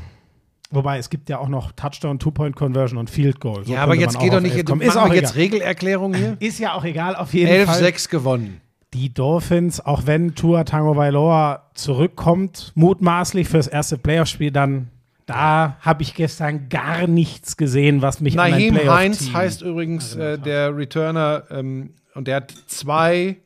wobei 0.70 0.98
es 0.98 1.11
gibt 1.11 1.28
ja 1.28 1.38
auch 1.38 1.48
noch 1.48 1.72
Touchdown, 1.72 2.20
Two-Point-Conversion 2.20 2.98
und 2.98 3.11
Field 3.11 3.40
Goal. 3.40 3.64
So 3.64 3.72
ja, 3.72 3.83
aber 3.83 3.96
jetzt 3.96 4.20
geht 4.20 4.33
doch 4.33 4.40
nicht. 4.40 4.57
Ist 4.57 4.96
auch 4.96 5.12
jetzt. 5.12 5.35
Regelerklärung 5.35 6.14
hier. 6.14 6.37
Ist 6.38 6.61
ja 6.61 6.74
auch 6.74 6.85
egal, 6.85 7.16
auf 7.16 7.35
jeden 7.35 7.66
Fall. 7.66 7.83
11-6 7.83 8.11
gewonnen. 8.11 8.61
Die 8.94 9.12
Dolphins, 9.12 9.80
auch 9.80 10.07
wenn 10.07 10.35
Tua 10.35 10.64
Tango 10.64 10.94
Bailoa 10.94 11.68
zurückkommt, 11.74 12.72
mutmaßlich 12.76 13.48
fürs 13.48 13.66
erste 13.66 13.98
Playoff-Spiel, 13.98 14.52
dann 14.52 14.88
da 15.26 15.76
habe 15.80 16.02
ich 16.02 16.14
gestern 16.14 16.68
gar 16.68 17.07
nichts 17.07 17.57
gesehen, 17.57 18.02
was 18.02 18.20
mich 18.20 18.38
an 18.38 18.50
Naheem 18.50 18.74
Playoff 18.74 18.94
Heinz 18.94 19.33
heißt 19.33 19.62
übrigens 19.62 20.14
äh, 20.14 20.38
der 20.38 20.76
Returner 20.76 21.44
ähm, 21.50 21.94
und 22.14 22.28
der 22.28 22.37
hat 22.37 22.54
zwei, 22.66 23.37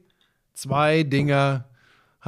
zwei 0.54 1.02
Dinger 1.04 1.64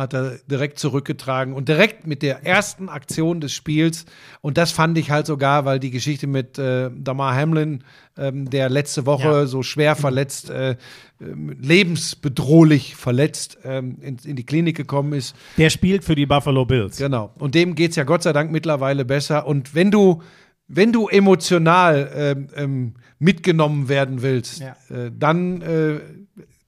hat 0.01 0.15
er 0.15 0.39
direkt 0.51 0.79
zurückgetragen 0.79 1.55
und 1.55 1.69
direkt 1.69 2.07
mit 2.07 2.23
der 2.23 2.45
ersten 2.45 2.89
Aktion 2.89 3.41
des 3.41 3.53
Spiels 3.53 4.07
und 4.41 4.59
das 4.59 4.73
fand 4.73 4.99
ich 4.99 5.11
halt 5.11 5.27
sogar, 5.27 5.65
weil 5.65 5.79
die 5.79 5.91
Geschichte 5.91 6.27
mit 6.27 6.59
äh, 6.59 6.91
Damar 6.97 7.35
Hamlin, 7.37 7.85
ähm, 8.19 8.51
der 8.51 8.69
letzte 8.69 9.07
Woche 9.07 9.29
Ja. 9.29 9.47
so 9.47 9.63
schwer 9.63 9.95
verletzt, 9.97 10.51
äh, 10.51 10.77
ähm, 11.21 11.55
lebensbedrohlich 11.61 12.97
verletzt 12.97 13.59
ähm, 13.65 13.99
in, 14.01 14.17
in 14.25 14.37
die 14.37 14.45
Klinik 14.45 14.77
gekommen 14.77 15.13
ist, 15.13 15.35
Der 15.59 15.71
spielt 15.71 16.05
für 16.05 16.15
die 16.15 16.27
Buffalo 16.27 16.65
Bills. 16.65 16.97
Genau. 16.97 17.31
Und 17.39 17.55
dem 17.55 17.75
geht 17.75 17.91
es 17.91 17.97
ja 17.97 18.05
Gott 18.05 18.23
sei 18.23 18.33
Dank 18.33 18.51
mittlerweile 18.51 19.05
besser. 19.05 19.47
Und 19.47 19.75
wenn 19.75 19.91
du, 19.91 20.23
wenn 20.69 20.93
du 20.93 21.09
emotional 21.09 22.11
ähm, 22.15 22.47
ähm, 22.57 22.95
mitgenommen 23.19 23.89
werden 23.89 24.23
willst, 24.23 24.61
Ja. 24.61 24.77
äh, 24.89 25.11
dann 25.17 25.63
äh, 25.63 26.01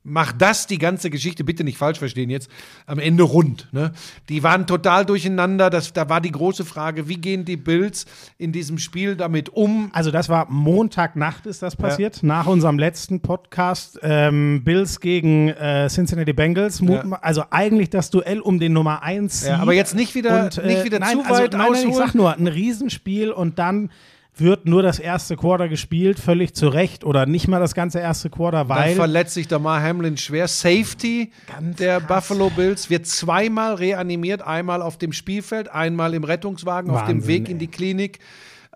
mach 0.05 0.33
das 0.33 0.67
die 0.67 0.79
ganze 0.79 1.11
Geschichte, 1.11 1.45
bitte 1.45 1.65
nicht 1.65 1.79
falsch 1.79 1.99
verstehen 1.99 2.31
jetzt, 2.31 2.51
am 2.87 2.99
Ende 2.99 3.23
rund. 3.23 3.69
Ne? 3.73 3.93
Die 4.29 4.43
waren 4.43 4.67
total 4.67 5.07
durcheinander. 5.07 5.71
Das, 5.71 5.93
da 5.93 6.09
war 6.09 6.21
die 6.21 6.33
große 6.33 6.65
Frage, 6.65 7.09
wie 7.09 7.17
gehen 7.17 7.45
die 7.45 7.57
Bills 7.57 8.07
in 8.39 8.53
diesem 8.53 8.79
Spiel 8.79 9.17
damit 9.17 9.51
um? 9.51 9.91
Also 9.93 10.11
das 10.11 10.29
war 10.29 10.51
Montagnacht 10.51 11.47
ist 11.47 11.63
das 11.63 11.77
passiert, 11.77 12.23
nach 12.23 12.47
unserem 12.47 12.79
letzten 12.79 13.21
Podcast. 13.21 13.99
Ähm, 14.03 14.63
Bills 14.65 15.01
gegen 15.01 15.49
äh, 15.51 15.89
Cincinnati 15.89 16.33
Bengals. 16.33 16.83
Mutma- 16.83 17.21
Also 17.21 17.45
eigentlich 17.51 17.91
das 17.91 18.11
Duell 18.11 18.41
um 18.41 18.59
den 18.59 18.73
Nummer 18.73 19.03
1 19.03 19.47
Ja, 19.47 19.59
aber 19.59 19.73
jetzt 19.73 19.95
nicht 19.95 20.15
wieder, 20.15 20.45
nicht 20.65 20.85
wieder 20.85 20.99
nein, 20.99 21.19
zu 21.19 21.25
also, 21.25 21.43
weit 21.43 21.53
nein, 21.53 21.73
nein, 21.73 21.89
ich 21.89 21.95
sag 21.95 22.15
nur, 22.15 22.35
ein 22.37 22.47
Riesenspiel 22.47 23.31
und 23.31 23.59
dann 23.59 23.91
wird 24.35 24.67
nur 24.67 24.83
das 24.83 24.99
erste 24.99 25.37
Quarter 25.37 25.69
gespielt, 25.69 26.19
völlig 26.19 26.55
zu 26.55 26.69
Recht 26.69 27.05
oder 27.05 27.27
nicht 27.27 27.49
mal 27.49 27.61
das 27.61 27.75
ganze 27.75 27.99
erste 28.01 28.31
Quarter, 28.31 28.65
Dann 28.65 28.69
weil 28.69 28.95
verletzt 28.95 29.35
sich 29.35 29.47
Damar 29.47 29.83
Hamlin 29.83 30.17
schwer. 30.17 30.49
Safety 30.49 31.31
Ganz 31.47 31.77
der 31.77 32.01
krass. 32.01 32.09
Buffalo 32.09 32.51
Bills 32.51 32.89
wird 32.89 33.07
zweimal 33.07 33.75
reanimiert, 33.75 34.41
einmal 34.43 34.81
auf 34.81 34.97
dem 34.97 35.13
Spielfeld, 35.13 35.69
einmal 35.69 36.15
im 36.15 36.25
Rettungswagen 36.25 36.91
auf 36.91 37.05
dem 37.05 37.19
Wahnsinn, 37.19 37.29
Weg 37.29 37.45
ey. 37.47 37.53
in 37.53 37.59
die 37.59 37.69
Klinik. 37.69 38.21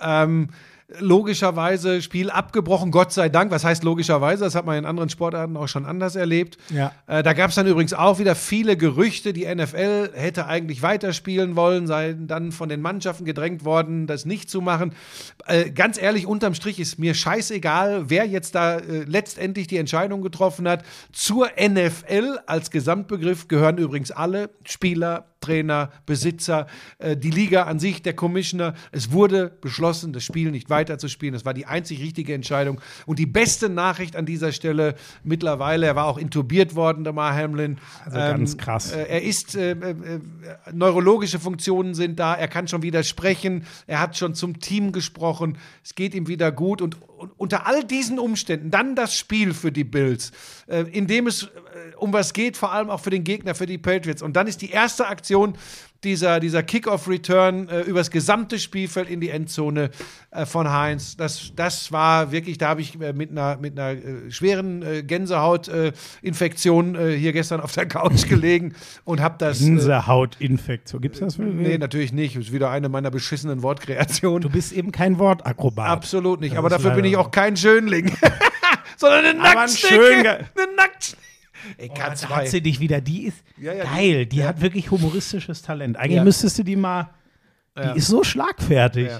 Ähm, 0.01 0.49
logischerweise 1.01 2.01
Spiel 2.01 2.31
abgebrochen, 2.31 2.93
Gott 2.93 3.13
sei 3.13 3.29
Dank. 3.29 3.51
Was 3.51 3.65
heißt 3.65 3.83
logischerweise? 3.83 4.45
Das 4.45 4.55
hat 4.55 4.67
man 4.67 4.79
in 4.79 4.85
anderen 4.85 5.09
Sportarten 5.09 5.57
auch 5.57 5.67
schon 5.67 5.85
anders 5.85 6.15
erlebt. 6.15 6.59
Ja. 6.71 6.93
Äh, 7.07 7.23
da 7.23 7.33
gab 7.33 7.51
es 7.51 7.57
dann 7.57 7.67
übrigens 7.67 7.93
auch 7.93 8.19
wieder 8.19 8.37
viele 8.37 8.77
Gerüchte, 8.77 9.33
die 9.33 9.53
NFL 9.53 10.11
hätte 10.15 10.47
eigentlich 10.47 10.83
weiterspielen 10.83 11.57
wollen, 11.57 11.87
sei 11.89 12.15
dann 12.17 12.53
von 12.53 12.69
den 12.69 12.81
Mannschaften 12.83 13.25
gedrängt 13.25 13.65
worden, 13.65 14.07
das 14.07 14.27
nicht 14.27 14.49
zu 14.49 14.61
machen. 14.61 14.95
Äh, 15.47 15.71
ganz 15.71 16.01
ehrlich, 16.01 16.27
unterm 16.27 16.55
Strich 16.55 16.79
ist 16.79 16.99
mir 16.99 17.15
scheißegal, 17.15 18.09
wer 18.09 18.25
jetzt 18.25 18.55
da 18.55 18.79
äh, 18.79 19.05
letztendlich 19.07 19.67
die 19.67 19.79
Entscheidung 19.79 20.23
getroffen 20.23 20.69
hat. 20.69 20.85
Zur 21.13 21.49
NFL 21.59 22.39
als 22.47 22.71
Gesamtbegriff 22.71 23.49
gehören 23.49 23.79
übrigens 23.79 24.13
alle 24.13 24.51
Spieler, 24.65 25.27
Trainer, 25.41 25.91
Besitzer, 26.07 26.67
äh, 26.99 27.17
die 27.17 27.31
Liga 27.31 27.65
an 27.65 27.79
sich, 27.79 28.03
der 28.03 28.15
Commissioner. 28.15 28.75
Es 28.93 29.13
wurde 29.13 29.53
beschlossen, 29.61 30.13
das 30.13 30.25
Spiel 30.25 30.51
nicht 30.51 30.71
weiterzuspielen. 30.71 31.33
Das 31.33 31.45
war 31.45 31.55
die 31.55 31.67
einzig 31.67 32.01
richtige 32.01 32.35
Entscheidung. 32.35 32.81
Und 33.07 33.19
die 33.19 33.27
beste 33.27 33.69
Nachricht 33.69 34.17
an 34.17 34.27
dieser 34.27 34.53
Stelle 34.53 34.95
mittlerweile, 35.25 35.87
er 35.87 35.97
war 35.97 36.07
auch 36.07 36.19
intubiert 36.19 36.75
worden, 36.75 37.05
der 37.05 37.13
Mar 37.13 37.35
Hamlin. 37.35 37.79
Also 38.05 38.17
ganz 38.17 38.57
krass. 38.57 38.93
Äh, 38.93 39.05
er 39.05 39.23
ist, 39.23 39.55
äh, 39.57 39.73
äh, 39.73 39.91
äh, 39.91 40.21
neurologische 40.73 41.39
Funktionen 41.39 41.95
sind 41.95 42.19
da, 42.19 42.35
er 42.35 42.49
kann 42.49 42.69
schon 42.69 42.83
wieder 42.83 43.03
sprechen, 43.03 43.65
er 43.87 44.01
hat 44.01 44.17
schon 44.17 44.35
zum 44.35 44.61
Team 44.61 44.93
gesprochen, 44.93 45.59
es 45.85 45.95
geht 45.95 46.15
ihm 46.15 46.29
wieder 46.29 46.53
gut. 46.53 46.83
Und 46.83 46.97
unter 47.37 47.67
all 47.67 47.85
diesen 47.85 48.19
Umständen 48.19 48.71
dann 48.71 48.95
das 48.95 49.17
Spiel 49.17 49.55
für 49.55 49.73
die 49.73 49.85
Bills, 49.85 50.33
äh, 50.67 50.83
in 50.83 51.07
dem 51.07 51.27
es 51.27 51.45
äh, 51.45 51.49
um 51.97 52.13
was 52.13 52.33
geht, 52.33 52.57
vor 52.57 52.73
allem 52.73 52.91
auch 52.91 53.01
für 53.01 53.11
den 53.11 53.25
Gegner, 53.25 53.55
für 53.55 53.67
die 53.67 53.79
Patriots. 53.79 54.23
Und 54.23 54.35
dann 54.35 54.47
ist 54.47 54.63
die 54.63 54.71
erste 54.71 55.07
Aktion 55.07 55.57
dieser, 56.05 56.41
dieser 56.41 56.63
Kickoff-Return 56.63 57.69
äh, 57.69 57.81
übers 57.83 58.11
gesamte 58.11 58.59
Spielfeld 58.59 59.09
in 59.09 59.21
die 59.21 59.31
Endzone 59.31 59.91
äh, 60.31 60.47
von 60.47 60.71
Heinz. 60.71 61.17
Das, 61.17 61.53
das 61.57 61.93
war 61.93 62.33
wirklich, 62.33 62.59
da 62.59 62.69
habe 62.69 62.81
ich 62.81 63.01
äh, 63.01 63.13
mit 63.13 63.31
einer, 63.31 63.57
mit 63.57 63.79
einer 63.79 63.99
äh, 63.99 64.31
schweren 64.31 64.83
äh, 64.83 65.03
Gänsehautinfektion 65.03 66.95
äh, 66.95 67.17
hier 67.17 67.33
gestern 67.33 67.61
auf 67.61 67.73
der 67.73 67.87
Couch 67.87 68.29
gelegen 68.29 68.75
und 69.05 69.21
habe 69.21 69.37
das. 69.39 69.61
Äh, 69.61 69.67
Gänsehautinfektion. 69.67 71.01
Gibt's 71.01 71.21
das? 71.21 71.39
nee, 71.39 71.79
natürlich 71.79 72.13
nicht. 72.13 72.37
Das 72.37 72.45
ist 72.45 72.53
wieder 72.53 72.71
eine 72.71 72.89
meiner 72.89 73.11
beschissenen 73.11 73.63
Wortkreationen. 73.63 74.43
Du 74.43 74.51
bist 74.51 74.73
eben 74.73 74.93
kein 74.93 75.19
Wortakrobat. 75.19 75.89
Absolut 75.89 76.41
nicht. 76.41 76.53
Das 76.53 76.59
Aber 76.59 76.69
dafür 76.69 76.93
bin 76.93 77.05
ich 77.05 77.17
auch 77.17 77.31
kein 77.31 77.57
Schönling. 77.57 78.13
Sondern 78.97 79.25
eine 79.25 79.39
Nacktschnecke. 79.39 80.47
Eine 80.57 80.77
Nacktschnecke. 80.77 81.26
Ey, 81.79 81.89
Oh, 81.91 81.95
Katz 81.95 82.23
da 82.23 82.29
hat 82.31 82.49
sie 82.49 82.61
dich 82.61 82.81
wieder. 82.81 83.01
Die 83.01 83.25
ist 83.25 83.39
Ja, 83.61 83.73
ja, 83.73 83.85
die- 83.85 83.91
geil. 83.91 84.27
Die, 84.27 84.37
ja. 84.37 84.47
hat 84.49 84.61
wirklich 84.61 84.91
humoristisches 84.91 85.63
Talent. 85.63 85.97
Eigentlich 85.97 86.23
müsstest 86.23 86.59
du 86.59 86.63
die 86.63 86.77
mal. 86.77 87.11
Die 87.79 87.99
ist 87.99 88.07
so 88.09 88.25
schlagfertig. 88.25 89.11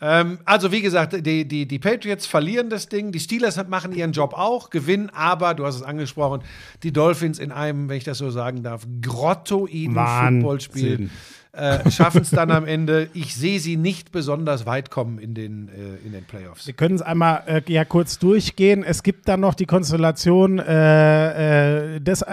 Ähm, 0.00 0.40
also, 0.44 0.72
wie 0.72 0.80
gesagt, 0.82 1.24
die, 1.24 1.46
die, 1.46 1.66
die 1.68 1.78
Patriots 1.78 2.26
verlieren 2.26 2.68
das 2.68 2.88
Ding. 2.88 3.12
Die 3.12 3.20
Steelers 3.20 3.56
machen 3.68 3.92
ihren 3.92 4.10
Job 4.10 4.34
auch, 4.34 4.68
gewinnen, 4.70 5.10
aber, 5.10 5.54
du 5.54 5.64
hast 5.64 5.76
es 5.76 5.82
angesprochen, 5.84 6.42
die 6.82 6.92
Dolphins 6.92 7.38
in 7.38 7.52
einem, 7.52 7.88
wenn 7.88 7.98
ich 7.98 8.02
das 8.02 8.18
so 8.18 8.28
sagen 8.32 8.64
darf, 8.64 8.84
grottoiden. 9.00 9.94
Footballspiel 9.94 11.10
äh, 11.54 11.90
schaffen 11.90 12.22
es 12.22 12.30
dann 12.30 12.50
am 12.50 12.64
Ende. 12.64 13.10
Ich 13.12 13.34
sehe 13.34 13.60
sie 13.60 13.76
nicht 13.76 14.10
besonders 14.10 14.64
weit 14.64 14.90
kommen 14.90 15.18
in 15.18 15.34
den, 15.34 15.68
äh, 15.68 16.06
in 16.06 16.12
den 16.12 16.24
Playoffs. 16.24 16.66
Wir 16.66 16.72
können 16.72 16.94
es 16.94 17.02
einmal 17.02 17.42
äh, 17.46 17.60
ja 17.68 17.84
kurz 17.84 18.18
durchgehen. 18.18 18.82
Es 18.82 19.02
gibt 19.02 19.28
dann 19.28 19.40
noch 19.40 19.52
die 19.52 19.66
Konstellation, 19.66 20.58
äh, 20.58 21.96
äh, 21.96 22.00
des, 22.00 22.24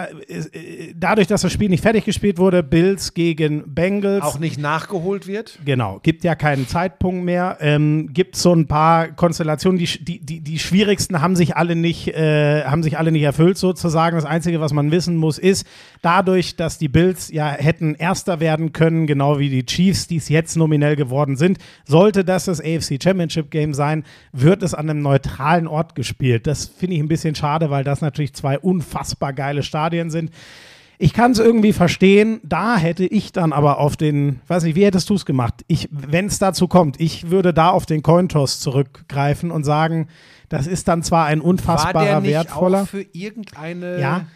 dadurch, 0.96 1.26
dass 1.26 1.42
das 1.42 1.52
Spiel 1.52 1.68
nicht 1.68 1.82
fertig 1.82 2.06
gespielt 2.06 2.38
wurde, 2.38 2.62
Bills 2.62 3.12
gegen 3.12 3.74
Bengals. 3.74 4.22
Auch 4.22 4.38
nicht 4.38 4.58
nachgeholt 4.58 5.26
wird. 5.26 5.58
Genau, 5.66 6.00
gibt 6.02 6.24
ja 6.24 6.34
keinen 6.34 6.66
Zeitpunkt 6.66 7.22
mehr. 7.22 7.58
Ähm, 7.60 8.14
gibt 8.14 8.36
so 8.36 8.54
ein 8.54 8.68
paar 8.68 9.08
Konstellationen, 9.08 9.78
die, 9.78 10.02
die, 10.02 10.20
die, 10.20 10.40
die 10.40 10.58
schwierigsten 10.58 11.20
haben 11.20 11.36
sich 11.36 11.56
alle 11.56 11.76
nicht, 11.76 12.08
haben 12.08 12.82
sich 12.82 12.96
alle 12.96 13.12
nicht 13.12 13.22
erfüllt, 13.22 13.58
sozusagen. 13.58 14.16
Das 14.16 14.24
Einzige, 14.24 14.60
was 14.60 14.72
man 14.72 14.90
wissen 14.90 15.16
muss, 15.16 15.38
ist, 15.38 15.66
dadurch, 16.02 16.56
dass 16.56 16.78
die 16.78 16.88
Bills 16.88 17.30
ja 17.30 17.50
hätten 17.50 17.94
Erster 17.94 18.40
werden 18.40 18.72
können, 18.72 19.06
genau 19.10 19.38
wie 19.38 19.50
die 19.50 19.66
Chiefs, 19.66 20.06
die 20.06 20.16
es 20.16 20.28
jetzt 20.28 20.56
nominell 20.56 20.96
geworden 20.96 21.36
sind, 21.36 21.58
sollte 21.84 22.24
das 22.24 22.44
das 22.44 22.60
AFC 22.60 23.02
Championship 23.02 23.50
Game 23.50 23.74
sein, 23.74 24.04
wird 24.32 24.62
es 24.62 24.72
an 24.72 24.88
einem 24.88 25.02
neutralen 25.02 25.66
Ort 25.66 25.94
gespielt. 25.94 26.46
Das 26.46 26.66
finde 26.66 26.94
ich 26.96 27.02
ein 27.02 27.08
bisschen 27.08 27.34
schade, 27.34 27.70
weil 27.70 27.84
das 27.84 28.00
natürlich 28.00 28.32
zwei 28.34 28.58
unfassbar 28.58 29.32
geile 29.32 29.62
Stadien 29.62 30.10
sind. 30.10 30.30
Ich 31.02 31.12
kann 31.14 31.32
es 31.32 31.38
irgendwie 31.38 31.72
verstehen. 31.72 32.40
Da 32.42 32.76
hätte 32.76 33.06
ich 33.06 33.32
dann 33.32 33.52
aber 33.54 33.78
auf 33.78 33.96
den, 33.96 34.40
weiß 34.48 34.64
nicht, 34.64 34.76
wie 34.76 34.84
hättest 34.84 35.08
du 35.08 35.14
es 35.14 35.24
gemacht? 35.24 35.64
Ich, 35.66 35.88
wenn 35.90 36.26
es 36.26 36.38
dazu 36.38 36.68
kommt, 36.68 37.00
ich 37.00 37.30
würde 37.30 37.54
da 37.54 37.70
auf 37.70 37.86
den 37.86 38.02
Cointoss 38.02 38.60
zurückgreifen 38.60 39.50
und 39.50 39.64
sagen, 39.64 40.08
das 40.50 40.66
ist 40.66 40.88
dann 40.88 41.02
zwar 41.02 41.24
ein 41.26 41.40
War 41.40 41.46
unfassbarer 41.46 42.04
der 42.04 42.20
nicht 42.20 42.30
wertvoller. 42.32 42.82
auch 42.82 42.88
für 42.88 43.06
irgendeine. 43.12 43.98
Ja, 43.98 44.26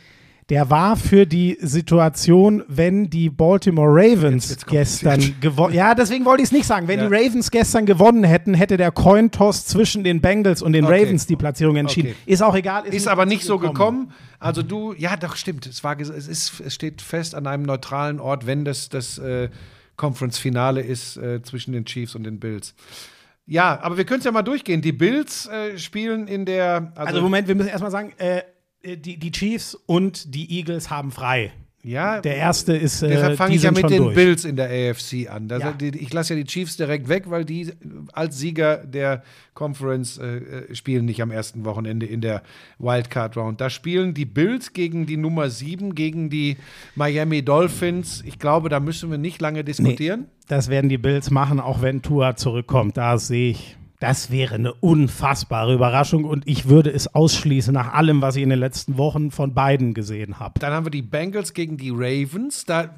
der 0.51 0.69
war 0.69 0.97
für 0.97 1.27
die 1.27 1.57
Situation, 1.61 2.63
wenn 2.69 3.09
die 3.09 3.31
Baltimore 3.31 3.89
Ravens 3.91 4.51
wird's 4.51 4.67
gestern 4.67 5.35
gewonnen. 5.41 5.75
Ja, 5.75 5.95
deswegen 5.95 6.25
wollte 6.27 6.43
ich 6.43 6.49
es 6.49 6.53
nicht 6.53 6.67
sagen. 6.67 6.87
Wenn 6.87 6.99
Ja. 7.01 7.09
die 7.09 7.15
Ravens 7.15 7.51
gestern 7.51 7.87
gewonnen 7.87 8.25
hätten, 8.25 8.53
hätte 8.53 8.77
der 8.77 8.91
Cointoss 8.93 9.65
zwischen 9.65 10.05
den 10.05 10.21
Bengals 10.21 10.61
und 10.61 10.73
den 10.75 10.85
Okay. 10.85 11.03
Ravens 11.05 11.27
die 11.27 11.37
Platzierung 11.37 11.77
entschieden. 11.77 12.09
Okay. 12.11 12.33
Ist 12.33 12.43
auch 12.43 12.55
egal. 12.55 12.85
Ist 12.87 13.09
aber 13.09 13.25
nicht 13.25 13.45
so 13.45 13.59
gekommen. 13.59 14.13
Also 14.39 14.63
du, 14.63 14.93
ja, 14.99 15.17
doch 15.17 15.37
stimmt. 15.37 15.67
Es 15.67 15.83
war, 15.83 15.99
es 15.99 16.09
ist, 16.11 16.61
es 16.61 16.75
steht 16.75 17.01
fest 17.01 17.35
an 17.35 17.47
einem 17.47 17.63
neutralen 17.63 18.21
Ort, 18.21 18.47
wenn 18.47 18.67
das 18.67 18.91
das 18.91 19.17
äh, 19.19 19.49
Conference-Finale 19.97 20.83
ist 20.83 21.17
äh, 21.17 21.41
zwischen 21.43 21.73
den 21.73 21.85
Chiefs 21.87 22.15
und 22.15 22.25
den 22.25 22.39
Bills. 22.41 22.75
Ja, 23.47 23.79
aber 23.83 23.97
wir 23.97 24.05
können 24.05 24.19
es 24.21 24.25
ja 24.25 24.33
mal 24.33 24.43
durchgehen. 24.43 24.81
Die 24.83 24.93
Bills 24.93 25.47
äh, 25.47 25.79
spielen 25.79 26.27
in 26.29 26.45
der, 26.47 26.93
also, 26.95 27.09
Also 27.09 27.21
Moment, 27.23 27.47
wir 27.49 27.55
müssen 27.55 27.69
erstmal 27.69 27.91
sagen, 27.91 28.13
äh, 28.19 28.43
die, 28.85 29.17
die 29.19 29.31
Chiefs 29.33 29.75
und 29.87 30.35
die 30.35 30.59
Eagles 30.59 30.91
haben 30.91 31.11
frei. 31.11 31.53
ja, 31.83 32.21
Der 32.23 32.37
erste 32.37 32.75
ist, 32.75 33.03
äh, 33.03 33.09
Deshalb 33.09 33.37
fange 33.37 33.55
ich 33.57 33.63
ja 33.63 33.71
mit 33.71 33.91
den 33.91 33.99
durch. 34.05 34.15
Bills 34.15 34.45
in 34.47 34.57
der 34.57 34.69
AFC 34.71 35.29
an. 35.29 35.49
Das, 35.49 35.63
Ja. 35.63 35.75
ich 35.81 36.11
lasse 36.15 36.35
ja 36.35 36.41
die 36.43 36.47
Chiefs 36.47 36.77
direkt 36.79 37.09
weg, 37.09 37.25
weil 37.29 37.45
die 37.45 37.63
äh, 37.63 37.73
als 38.13 38.39
Sieger 38.39 38.79
der 38.79 39.23
Conference 39.53 40.17
äh, 40.19 40.37
äh, 40.37 40.75
spielen 40.75 41.05
nicht 41.05 41.21
am 41.21 41.31
ersten 41.31 41.65
Wochenende 41.67 42.07
in 42.07 42.23
der 42.23 42.43
Wildcard 42.79 43.37
Round. 43.37 43.61
Da 43.61 43.69
spielen 43.69 44.15
die 44.15 44.25
Bills 44.25 44.73
gegen 44.73 45.05
die 45.05 45.19
Nummer 45.19 45.51
7, 45.51 45.95
gegen 45.95 46.31
die 46.31 46.57
Miami 46.95 47.43
Dolphins. 47.43 48.23
Ich 48.27 48.39
glaube, 48.39 48.71
da 48.71 48.81
müssen 48.81 49.11
wir 49.11 49.19
nicht 49.19 49.41
lange 49.43 49.63
diskutieren. 49.63 50.27
Das 50.49 50.69
werden 50.69 50.89
die 50.89 50.99
Bills 50.99 51.31
machen, 51.31 51.61
auch 51.61 51.83
wenn 51.83 52.01
Tua 52.03 52.35
zurückkommt. 52.37 52.97
Da 52.97 53.19
sehe 53.19 53.51
ich, 53.51 53.77
das 54.05 54.31
wäre 54.31 54.57
eine 54.57 54.75
unfassbare 54.75 55.73
Überraschung 55.73 56.25
und 56.27 56.47
ich 56.47 56.69
würde 56.69 56.91
es 56.91 57.15
ausschließen 57.15 57.73
nach 57.73 57.95
allem, 57.95 58.21
was 58.21 58.37
ich 58.37 58.43
in 58.43 58.51
den 58.51 58.59
letzten 58.59 58.99
Wochen 58.99 59.31
von 59.31 59.55
beiden 59.55 59.95
gesehen 59.95 60.39
habe. 60.39 60.61
Dann 60.61 60.75
haben 60.75 60.85
wir 60.85 60.91
die 60.91 61.01
Bengals 61.01 61.55
gegen 61.55 61.79
die 61.79 61.89
Ravens. 61.89 62.67
Da, 62.67 62.97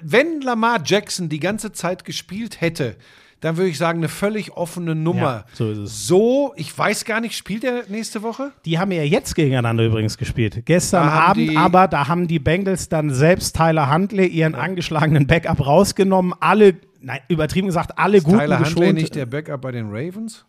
wenn 0.00 0.40
Lamar 0.40 0.80
Jackson 0.82 1.28
die 1.28 1.40
ganze 1.40 1.72
Zeit 1.72 2.06
gespielt 2.06 2.62
hätte, 2.62 2.96
dann 3.40 3.58
würde 3.58 3.68
ich 3.68 3.76
sagen, 3.76 3.98
eine 3.98 4.08
völlig 4.08 4.52
offene 4.52 4.94
Nummer. 4.94 5.20
Ja, 5.20 5.44
so 5.52 5.70
ist 5.70 5.78
es. 5.78 6.06
So, 6.06 6.54
ich 6.56 6.76
weiß 6.76 7.04
gar 7.04 7.20
nicht, 7.20 7.36
spielt 7.36 7.62
er 7.62 7.82
nächste 7.88 8.22
Woche? 8.22 8.52
Die 8.64 8.78
haben 8.78 8.92
ja 8.92 9.02
jetzt 9.02 9.34
gegeneinander 9.34 9.84
übrigens 9.84 10.16
gespielt. 10.16 10.62
Gestern 10.64 11.06
Abend, 11.06 11.54
aber 11.54 11.86
da 11.86 12.08
haben 12.08 12.28
die 12.28 12.38
Bengals 12.38 12.88
dann 12.88 13.12
selbst 13.12 13.54
Tyler 13.56 13.92
Huntley 13.92 14.26
ihren 14.26 14.54
angeschlagenen 14.54 15.26
Backup 15.26 15.66
rausgenommen. 15.66 16.32
Alle, 16.40 16.76
nein, 17.06 17.20
übertrieben 17.28 17.66
gesagt, 17.68 17.98
alle 17.98 18.20
guten 18.20 18.38
Tyler 18.38 18.58
Huntley 18.58 18.74
geschont. 18.74 18.94
nicht 18.94 19.14
der 19.14 19.26
Backup 19.26 19.60
bei 19.60 19.72
den 19.72 19.86
Ravens? 19.88 20.44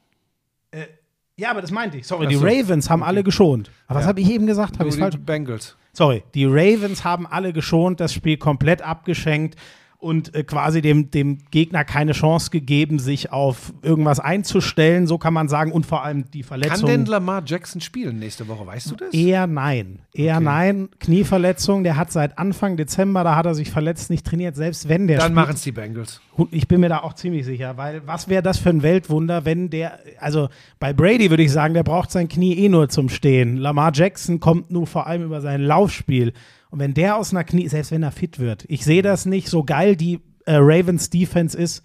ja, 1.38 1.52
aber 1.52 1.62
das 1.62 1.72
meinte 1.72 1.98
ich. 1.98 2.08
Sorry, 2.08 2.26
Ach 2.26 2.30
die 2.30 2.36
so. 2.36 2.46
Ravens 2.46 2.89
haben 2.89 3.04
alle 3.04 3.24
geschont. 3.24 3.70
Aber 3.88 3.98
was 4.00 4.06
Ja. 4.06 4.10
habe 4.10 4.22
ich 4.22 4.30
eben 4.30 4.48
gesagt? 4.48 4.80
Habe 4.80 4.89
ich 4.89 4.98
falsch? 4.98 5.15
Bengals. 5.17 5.78
Sorry, 5.93 6.24
die 6.34 6.46
Ravens 6.46 7.04
haben 7.04 7.26
alle 7.28 7.54
geschont, 7.54 8.00
das 8.00 8.13
Spiel 8.13 8.38
komplett 8.38 8.82
abgeschenkt 8.82 9.56
und 10.00 10.36
äh, 10.36 10.44
quasi 10.44 10.82
dem, 10.84 11.10
dem 11.10 11.40
Gegner 11.50 11.84
keine 11.84 12.12
Chance 12.12 12.52
gegeben, 12.52 13.00
sich 13.00 13.32
auf 13.32 13.74
irgendwas 13.82 14.20
einzustellen, 14.20 15.08
so 15.08 15.18
kann 15.18 15.34
man 15.34 15.48
sagen, 15.48 15.72
und 15.72 15.88
vor 15.88 16.04
allem 16.04 16.30
die 16.32 16.42
Kann 16.42 16.48
Verletzung. 16.48 16.88
denn 16.88 17.06
Lamar 17.08 17.42
Jackson 17.46 17.82
spielen 17.82 18.20
nächste 18.20 18.48
Woche? 18.48 18.66
Weißt 18.68 18.92
du 18.92 18.96
das? 18.96 19.12
Eher 19.14 19.48
nein. 19.48 20.00
Eher 20.14 20.36
Okay. 20.36 20.44
nein. 20.46 20.90
Knieverletzung, 21.00 21.84
der 21.84 21.98
hat 21.98 22.12
seit 22.12 22.38
Anfang 22.38 22.78
Dezember, 22.78 23.24
da 23.24 23.36
hat 23.36 23.48
er 23.48 23.56
sich 23.56 23.72
verletzt, 23.72 24.12
nicht 24.12 24.26
trainiert, 24.26 24.56
selbst 24.56 24.88
wenn 24.88 25.08
der 25.08 25.18
Dann 25.18 25.34
machen 25.34 25.56
es 25.56 25.64
die 25.64 25.72
Bengals. 25.72 26.22
Ich 26.52 26.68
bin 26.68 26.80
mir 26.82 26.90
da 26.90 27.00
auch 27.00 27.14
ziemlich 27.14 27.46
sicher, 27.46 27.78
weil 27.78 28.06
was 28.06 28.28
wäre 28.28 28.44
das 28.44 28.60
für 28.60 28.70
ein 28.70 28.84
Weltwunder, 28.84 29.46
wenn 29.46 29.72
der, 29.72 29.98
also 30.20 30.50
bei 30.80 30.94
Brady 30.94 31.32
würde 31.32 31.42
ich 31.42 31.52
sagen, 31.52 31.74
der 31.74 31.82
braucht 31.84 32.12
sein 32.12 32.28
Knie 32.30 32.54
eh 32.60 32.70
nur 32.70 32.90
zum 32.90 33.10
Stehen. 33.10 33.58
Lamar 33.58 33.92
Jackson 33.96 34.40
kommt 34.40 34.70
nur 34.70 34.86
vor 34.86 35.08
allem 35.08 35.24
über 35.24 35.42
sein 35.42 35.62
Laufspiel. 35.62 36.34
Und 36.70 36.80
wenn 36.80 36.94
der 36.94 37.16
aus 37.18 37.32
einer 37.32 37.44
Knie, 37.44 37.68
selbst 37.68 37.92
wenn 37.92 38.04
er 38.04 38.12
fit 38.12 38.40
wird, 38.40 38.66
ich 38.68 38.84
sehe 38.84 39.02
das 39.02 39.26
nicht, 39.26 39.48
so 39.50 39.64
geil 39.64 39.96
die 39.96 40.20
äh, 40.46 40.56
Ravens 40.56 41.10
Defense 41.10 41.58
ist, 41.58 41.84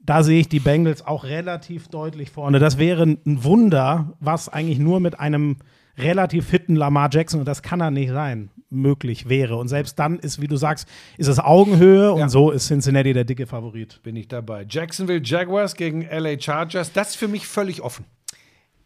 da 0.00 0.22
sehe 0.22 0.40
ich 0.40 0.48
die 0.48 0.60
Bengals 0.60 1.04
auch 1.04 1.24
relativ 1.24 1.88
deutlich 1.88 2.30
vorne. 2.30 2.58
Das 2.60 2.78
wäre 2.78 3.02
ein 3.02 3.18
Wunder, 3.24 4.14
was 4.20 4.48
eigentlich 4.48 4.78
nur 4.78 5.00
mit 5.00 5.18
einem 5.18 5.56
relativ 5.98 6.46
fitten 6.46 6.76
Lamar 6.76 7.08
Jackson 7.10 7.40
und 7.40 7.46
das 7.46 7.62
kann 7.62 7.80
er 7.80 7.90
nicht 7.90 8.10
sein, 8.10 8.50
möglich 8.70 9.28
wäre. 9.28 9.56
Und 9.56 9.68
selbst 9.68 9.98
dann 9.98 10.18
ist, 10.18 10.40
wie 10.40 10.46
du 10.46 10.56
sagst, 10.56 10.86
ist 11.16 11.26
es 11.28 11.38
Augenhöhe 11.40 12.12
und 12.12 12.20
Ja. 12.20 12.28
so 12.28 12.50
ist 12.50 12.66
Cincinnati 12.68 13.12
der 13.14 13.24
dicke 13.24 13.46
Favorit. 13.46 14.00
Bin 14.02 14.14
ich 14.14 14.28
dabei. 14.28 14.66
Jacksonville 14.68 15.22
Jaguars 15.24 15.74
gegen 15.74 16.02
LA 16.02 16.38
Chargers. 16.38 16.92
Das 16.92 17.10
ist 17.10 17.16
für 17.16 17.28
mich 17.28 17.46
völlig 17.46 17.80
offen. 17.82 18.04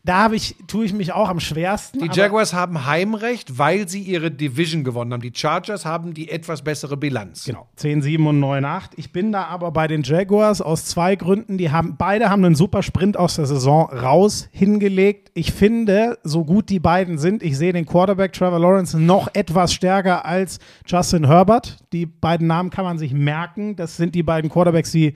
Da 0.03 0.23
habe 0.23 0.37
ich, 0.37 0.57
tue 0.67 0.87
ich 0.87 0.95
mich 0.95 1.13
auch 1.13 1.29
am 1.29 1.41
schwersten. 1.41 1.99
Die 1.99 2.09
Jaguars 2.11 2.55
haben 2.55 2.87
Heimrecht, 2.87 3.59
weil 3.59 3.87
sie 3.87 4.01
ihre 4.01 4.31
Division 4.31 4.83
gewonnen 4.83 5.13
haben. 5.13 5.21
Die 5.21 5.33
Chargers 5.35 5.85
haben 5.85 6.15
die 6.15 6.31
etwas 6.31 6.63
bessere 6.63 6.97
Bilanz. 6.97 7.45
Genau, 7.45 7.69
10, 7.77 8.01
7 8.01 8.27
und 8.27 8.41
9, 8.41 8.65
8. 8.65 8.93
Ich 8.97 9.13
bin 9.13 9.31
da 9.31 9.45
aber 9.45 9.73
bei 9.73 9.89
den 9.89 10.03
Jaguars 10.03 10.63
aus 10.63 10.87
zwei 10.87 11.17
Gründen. 11.17 11.59
Die 11.59 11.71
haben, 11.71 11.97
beide 11.99 12.31
haben 12.31 12.43
einen 12.45 12.55
super 12.55 12.83
Sprint 12.83 13.19
aus 13.19 13.37
der 13.37 13.45
Saison 13.45 13.91
raus 13.91 14.49
hingelegt. 14.53 15.31
Ich 15.35 15.53
finde, 15.53 16.19
so 16.25 16.47
gut 16.47 16.71
die 16.71 16.81
beiden 16.81 17.19
sind, 17.19 17.43
ich 17.43 17.59
sehe 17.59 17.75
den 17.75 17.85
Quarterback 17.85 18.33
Trevor 18.33 18.59
Lawrence 18.59 18.99
noch 18.99 19.29
etwas 19.35 19.75
stärker 19.75 20.25
als 20.25 20.61
Justin 20.87 21.27
Herbert. 21.27 21.77
Die 21.93 22.07
beiden 22.07 22.47
Namen 22.47 22.71
kann 22.71 22.87
man 22.87 22.99
sich 22.99 23.13
merken. 23.13 23.77
Das 23.77 23.99
sind 23.99 24.15
die 24.15 24.23
beiden 24.23 24.51
Quarterbacks, 24.51 24.93
die 24.93 25.15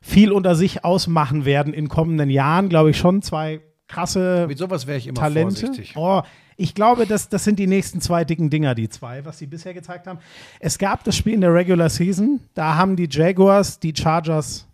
viel 0.00 0.32
unter 0.32 0.54
sich 0.54 0.86
ausmachen 0.86 1.44
werden 1.44 1.74
in 1.74 1.88
kommenden 1.88 2.30
Jahren. 2.30 2.70
Glaube 2.70 2.90
ich 2.90 2.96
schon. 2.96 3.20
Zwei 3.20 3.60
krasse 3.92 4.46
Mit 4.48 4.58
sowas 4.58 4.86
wäre 4.86 4.98
ich 4.98 5.06
immer 5.06 5.20
Talente. 5.20 5.66
vorsichtig. 5.66 5.94
Oh, 5.96 6.22
ich 6.56 6.74
glaube, 6.74 7.06
das, 7.06 7.28
das 7.28 7.44
sind 7.44 7.58
die 7.58 7.66
nächsten 7.66 8.00
zwei 8.00 8.24
dicken 8.24 8.50
Dinger, 8.50 8.74
die 8.74 8.88
zwei, 8.88 9.24
was 9.24 9.38
sie 9.38 9.46
bisher 9.46 9.74
gezeigt 9.74 10.06
haben. 10.06 10.18
Es 10.60 10.78
gab 10.78 11.02
das 11.04 11.16
Spiel 11.16 11.34
in 11.34 11.40
der 11.40 11.52
Regular 11.54 11.88
Season, 11.88 12.40
da 12.54 12.74
haben 12.76 12.96
die 12.96 13.08
Jaguars 13.10 13.78
die 13.80 13.94
Chargers 13.96 14.66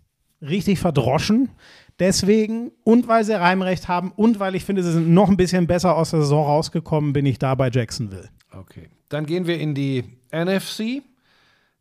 richtig 0.43 0.79
verdroschen. 0.79 1.51
Deswegen, 1.99 2.71
und 2.85 3.09
weil 3.09 3.25
sie 3.25 3.33
Reimrecht 3.39 3.89
haben 3.89 4.13
und 4.15 4.39
weil 4.39 4.55
ich 4.55 4.65
finde, 4.65 4.85
sie 4.85 4.93
sind 4.93 5.13
noch 5.13 5.29
ein 5.29 5.37
bisschen 5.37 5.67
besser 5.67 5.97
aus 5.97 6.11
der 6.11 6.21
Saison 6.21 6.47
rausgekommen, 6.47 7.13
bin 7.13 7.27
ich 7.27 7.39
da 7.41 7.55
bei 7.57 7.71
Jacksonville. 7.71 8.29
Okay. 8.53 8.89
Dann 9.09 9.27
gehen 9.27 9.47
wir 9.47 9.59
in 9.59 9.75
die 9.75 10.05
NFC. 10.33 11.03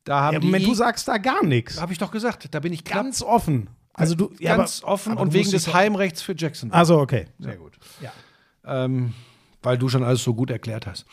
Da 0.05 0.21
haben 0.21 0.33
Ja, 0.35 0.39
die. 0.39 0.47
Moment, 0.47 0.65
du 0.65 0.73
sagst 0.73 1.07
da 1.07 1.17
gar 1.17 1.43
nichts. 1.45 1.79
Habe 1.79 1.91
ich 1.91 1.99
doch 1.99 2.09
gesagt. 2.11 2.47
Da 2.51 2.59
bin 2.59 2.73
ich 2.73 2.83
knapp, 2.83 3.03
Ganz 3.03 3.21
offen. 3.21 3.69
Also 3.97 4.15
du, 4.15 4.31
ja, 4.39 4.55
ganz 4.55 4.83
aber, 4.83 4.93
offen 4.93 5.11
aber 5.13 5.21
und 5.21 5.33
wegen 5.33 5.51
des 5.51 5.73
Heimrechts 5.73 6.21
für 6.21 6.35
Jacksonville. 6.37 6.77
Also 6.77 6.99
okay. 6.99 7.25
Sehr 7.39 7.57
gut. 7.57 7.73
Ja. 7.99 8.13
Ähm, 8.63 9.13
weil 9.63 9.77
du 9.77 9.89
schon 9.89 10.03
alles 10.03 10.23
so 10.23 10.33
gut 10.33 10.51
erklärt 10.51 10.85
hast. 10.85 11.05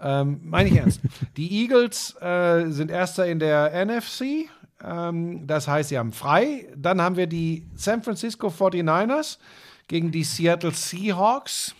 Ähm, 0.00 0.40
meine 0.44 0.68
ich 0.70 0.76
ernst. 0.76 1.00
Die 1.36 1.62
Eagles 1.62 2.14
äh, 2.20 2.70
sind 2.70 2.90
Erster 2.90 3.26
in 3.26 3.40
der 3.40 3.84
NFC. 3.84 4.48
Ähm, 4.82 5.46
das 5.46 5.66
heißt, 5.66 5.88
sie 5.88 5.98
haben 5.98 6.12
frei. 6.12 6.68
Dann 6.76 7.02
haben 7.02 7.16
wir 7.16 7.26
die 7.26 7.66
San 7.74 8.02
Francisco 8.04 8.46
49ers 8.46 9.38
gegen 9.88 10.12
die 10.12 10.22
Seattle 10.22 10.70
Seahawks. 10.70 11.74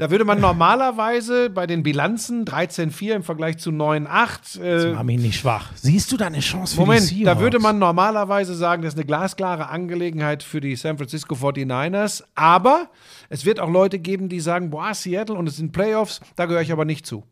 Da 0.00 0.10
würde 0.10 0.24
man 0.24 0.40
normalerweise 0.40 1.50
bei 1.50 1.66
den 1.66 1.82
Bilanzen 1.82 2.46
13-4 2.46 3.16
im 3.16 3.22
Vergleich 3.22 3.58
zu 3.58 3.68
9-8 3.68 4.62
äh, 4.62 4.92
Mach 4.94 5.02
mich 5.02 5.20
nicht 5.20 5.40
schwach. 5.40 5.72
Siehst 5.74 6.10
du 6.10 6.16
da 6.16 6.28
eine 6.28 6.40
Chance 6.40 6.74
für 6.74 6.80
die 6.80 6.86
Moment, 6.86 7.02
Seahawks? 7.02 7.24
da 7.26 7.38
würde 7.38 7.58
man 7.58 7.78
normalerweise 7.78 8.54
sagen, 8.54 8.80
das 8.80 8.94
ist 8.94 8.98
eine 8.98 9.04
glasklare 9.04 9.68
Angelegenheit 9.68 10.42
für 10.42 10.62
die 10.62 10.74
San 10.74 10.96
Francisco 10.96 11.34
49ers. 11.34 12.24
Aber 12.34 12.88
es 13.28 13.44
wird 13.44 13.60
auch 13.60 13.68
Leute 13.68 13.98
geben, 13.98 14.30
die 14.30 14.40
sagen, 14.40 14.70
boah, 14.70 14.94
Seattle 14.94 15.36
und 15.36 15.46
es 15.46 15.58
sind 15.58 15.72
Playoffs, 15.72 16.22
da 16.34 16.46
gehöre 16.46 16.62
ich 16.62 16.72
aber 16.72 16.86
nicht 16.86 17.04
zu. 17.04 17.24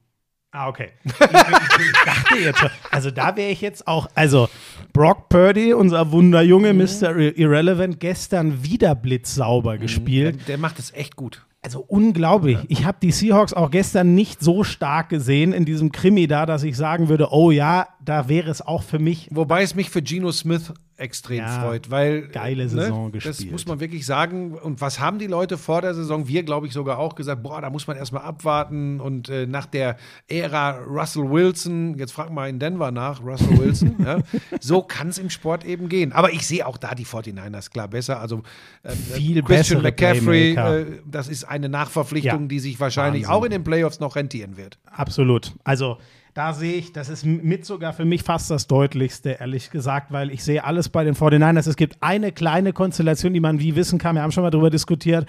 Ah, 0.51 0.69
okay. 0.69 0.91
Ich, 1.05 1.13
ich, 1.13 1.21
ich 1.21 1.93
dachte 2.05 2.35
jetzt 2.37 2.59
schon, 2.59 2.71
also 2.91 3.11
da 3.11 3.35
wäre 3.35 3.51
ich 3.51 3.63
jetzt 3.63 3.89
auch, 3.89 4.11
also 4.15 4.51
Brock 4.93 5.31
Purdy, 5.31 5.73
unser 5.73 6.13
Wunderjunge, 6.13 6.75
Mr. 6.75 7.17
Irrelevant, 7.17 7.99
gestern 7.99 8.63
wieder 8.63 8.95
blitzsauber 8.95 9.79
gespielt. 9.79 10.41
Der, 10.41 10.47
der 10.47 10.59
macht 10.59 10.79
es 10.79 10.93
echt 10.93 11.17
gut. 11.17 11.47
Also 11.61 11.81
unglaublich. 11.81 12.59
Ich 12.69 12.85
habe 12.85 12.99
die 13.03 13.11
Seahawks 13.11 13.53
auch 13.53 13.71
gestern 13.71 14.15
nicht 14.15 14.41
so 14.41 14.63
stark 14.63 15.09
gesehen 15.09 15.53
in 15.53 15.65
diesem 15.65 15.91
Krimi 15.91 16.29
da, 16.29 16.47
dass 16.47 16.63
ich 16.63 16.77
sagen 16.77 17.09
würde, 17.09 17.33
oh 17.33 17.51
ja, 17.51 17.89
da 18.05 18.29
wäre 18.29 18.49
es 18.49 18.63
auch 18.63 18.85
für 18.85 19.01
mich. 19.01 19.29
Wobei 19.33 19.63
es 19.63 19.75
mich 19.75 19.91
für 19.91 20.01
Geno 20.01 20.31
Smith 20.31 20.73
extrem 20.99 21.39
Ja, 21.39 21.61
freut, 21.61 21.91
weil 21.91 22.29
geile 22.29 22.69
Saison 22.69 23.13
Das 23.13 23.23
gespielt. 23.25 23.53
muss 23.53 23.67
man 23.67 23.81
wirklich 23.81 24.05
sagen. 24.05 24.53
Und 24.55 24.81
was 24.81 24.99
haben 25.01 25.19
die 25.19 25.27
Leute 25.29 25.57
vor 25.57 25.81
der 25.81 25.95
Saison? 25.95 26.27
Wir, 26.29 26.43
glaube 26.43 26.67
ich, 26.67 26.73
sogar 26.73 26.99
auch 26.99 27.15
gesagt, 27.15 27.43
boah, 27.43 27.61
da 27.61 27.71
muss 27.71 27.87
man 27.87 27.97
erstmal 27.97 28.23
abwarten. 28.23 29.01
Und 29.01 29.29
äh, 29.29 29.47
nach 29.47 29.67
der 29.67 29.97
Ära 30.27 30.79
Russell 30.87 31.31
Wilson, 31.31 31.97
jetzt 31.99 32.13
frag 32.13 32.31
mal 32.31 32.49
in 32.49 32.59
Denver 32.59 32.91
nach, 32.91 33.23
Russell 33.25 33.57
Wilson, 33.59 33.95
ja, 34.05 34.19
so 34.61 34.83
kann 34.83 35.09
es 35.09 35.19
im 35.19 35.31
Sport 35.31 35.65
eben 35.65 35.89
gehen. 35.89 36.13
Aber 36.13 36.33
ich 36.33 36.47
sehe 36.47 36.67
auch 36.67 36.77
da 36.77 36.95
die 36.95 37.07
49ers 37.07 37.71
klar 37.71 37.89
besser. 37.89 38.21
Also 38.21 38.43
äh, 38.83 38.91
Viel 38.91 39.43
Christian 39.43 39.81
bessere 39.81 39.83
McCaffrey, 39.83 40.55
äh, 40.55 40.87
das 41.07 41.29
ist 41.29 41.45
eine 41.45 41.69
Nachverpflichtung, 41.69 42.43
Ja. 42.43 42.47
die 42.49 42.59
sich 42.59 42.79
wahrscheinlich 42.81 43.23
Wahnsinn. 43.25 43.35
auch 43.37 43.45
in 43.45 43.51
den 43.53 43.65
Playoffs 43.65 44.01
noch 44.01 44.17
rentieren 44.17 44.57
wird. 44.57 44.79
Absolut. 44.87 45.53
Also 45.65 45.99
da 46.39 46.53
sehe 46.53 46.75
ich, 46.75 46.93
das 46.93 47.09
ist 47.09 47.27
mit 47.27 47.67
sogar 47.67 47.93
für 47.93 48.05
mich 48.05 48.23
fast 48.23 48.49
das 48.49 48.69
deutlichste, 48.69 49.39
ehrlich 49.41 49.71
gesagt, 49.71 50.13
weil 50.13 50.31
ich 50.31 50.45
sehe 50.45 50.63
alles 50.63 50.89
bei 50.89 51.03
den 51.03 51.17
49ers. 51.17 51.69
Es 51.69 51.75
gibt 51.75 51.97
eine 52.01 52.31
kleine 52.31 52.73
Konstellation, 52.73 53.35
die 53.35 53.41
man 53.41 53.59
wie 53.59 53.75
wissen 53.75 53.99
kann, 53.99 54.15
wir 54.15 54.23
haben 54.23 54.31
schon 54.31 54.45
mal 54.45 54.51
darüber 54.51 54.71
diskutiert, 54.71 55.29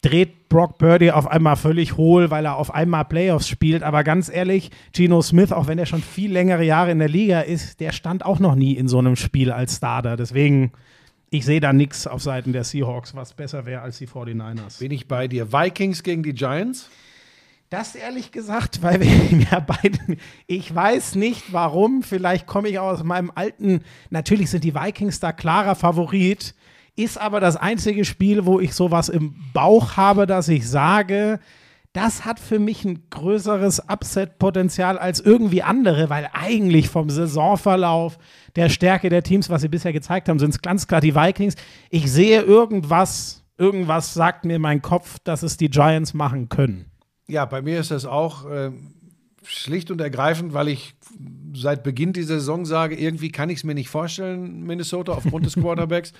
dreht 0.00 0.48
Brock 0.48 0.78
Purdy 0.78 1.10
auf 1.10 1.26
einmal 1.26 1.56
völlig 1.56 1.96
hohl, 1.96 2.30
weil 2.30 2.44
er 2.44 2.54
auf 2.54 2.72
einmal 2.72 3.04
Playoffs 3.04 3.48
spielt. 3.48 3.82
Aber 3.82 4.04
ganz 4.04 4.28
ehrlich, 4.28 4.70
Geno 4.92 5.22
Smith, 5.22 5.50
auch 5.50 5.66
wenn 5.66 5.80
er 5.80 5.86
schon 5.86 6.02
viel 6.02 6.30
längere 6.30 6.62
Jahre 6.62 6.92
in 6.92 7.00
der 7.00 7.08
Liga 7.08 7.40
ist, 7.40 7.80
der 7.80 7.90
stand 7.90 8.24
auch 8.24 8.38
noch 8.38 8.54
nie 8.54 8.74
in 8.74 8.86
so 8.86 9.00
einem 9.00 9.16
Spiel 9.16 9.50
als 9.50 9.78
Starter. 9.78 10.16
Deswegen, 10.16 10.70
ich 11.30 11.44
sehe 11.44 11.58
da 11.58 11.72
nichts 11.72 12.06
auf 12.06 12.22
Seiten 12.22 12.52
der 12.52 12.62
Seahawks, 12.62 13.16
was 13.16 13.34
besser 13.34 13.66
wäre 13.66 13.82
als 13.82 13.98
die 13.98 14.06
49ers. 14.06 14.78
Bin 14.78 14.92
ich 14.92 15.08
bei 15.08 15.26
dir. 15.26 15.52
Vikings 15.52 16.04
gegen 16.04 16.22
die 16.22 16.32
Giants? 16.32 16.90
Das 17.74 17.96
ehrlich 17.96 18.30
gesagt, 18.30 18.82
weil 18.82 19.00
wir 19.00 19.38
ja 19.50 19.58
beide, 19.58 19.98
ich 20.46 20.72
weiß 20.72 21.16
nicht 21.16 21.52
warum, 21.52 22.04
vielleicht 22.04 22.46
komme 22.46 22.68
ich 22.68 22.78
aus 22.78 23.02
meinem 23.02 23.32
alten, 23.34 23.80
natürlich 24.10 24.48
sind 24.48 24.62
die 24.62 24.76
Vikings 24.76 25.18
da 25.18 25.32
klarer 25.32 25.74
Favorit, 25.74 26.54
ist 26.94 27.18
aber 27.18 27.40
das 27.40 27.56
einzige 27.56 28.04
Spiel, 28.04 28.46
wo 28.46 28.60
ich 28.60 28.74
sowas 28.74 29.08
im 29.08 29.34
Bauch 29.52 29.96
habe, 29.96 30.28
dass 30.28 30.46
ich 30.46 30.68
sage, 30.68 31.40
das 31.92 32.24
hat 32.24 32.38
für 32.38 32.60
mich 32.60 32.84
ein 32.84 33.08
größeres 33.10 33.88
Upset-Potenzial 33.88 34.96
als 34.96 35.18
irgendwie 35.18 35.64
andere, 35.64 36.08
weil 36.10 36.30
eigentlich 36.32 36.88
vom 36.88 37.10
Saisonverlauf 37.10 38.18
der 38.54 38.68
Stärke 38.68 39.08
der 39.08 39.24
Teams, 39.24 39.50
was 39.50 39.62
sie 39.62 39.68
bisher 39.68 39.92
gezeigt 39.92 40.28
haben, 40.28 40.38
sind 40.38 40.50
es 40.50 40.62
ganz 40.62 40.86
klar 40.86 41.00
die 41.00 41.16
Vikings. 41.16 41.56
Ich 41.90 42.08
sehe 42.12 42.40
irgendwas, 42.40 43.42
irgendwas 43.58 44.14
sagt 44.14 44.44
mir 44.44 44.60
mein 44.60 44.80
Kopf, 44.80 45.18
dass 45.24 45.42
es 45.42 45.56
die 45.56 45.70
Giants 45.70 46.14
machen 46.14 46.48
können. 46.48 46.93
Ja, 47.26 47.44
bei 47.44 47.62
mir 47.62 47.80
ist 47.80 47.90
das 47.90 48.04
auch 48.04 48.48
äh, 48.50 48.70
schlicht 49.44 49.90
und 49.90 50.00
ergreifend, 50.00 50.52
weil 50.52 50.68
ich 50.68 50.94
seit 51.54 51.82
Beginn 51.82 52.12
dieser 52.12 52.40
Saison 52.40 52.66
sage, 52.66 52.96
irgendwie 52.96 53.30
kann 53.30 53.50
ich 53.50 53.58
es 53.58 53.64
mir 53.64 53.74
nicht 53.74 53.88
vorstellen, 53.88 54.64
Minnesota, 54.64 55.12
aufgrund 55.12 55.46
des 55.46 55.54
Quarterbacks. 55.60 56.12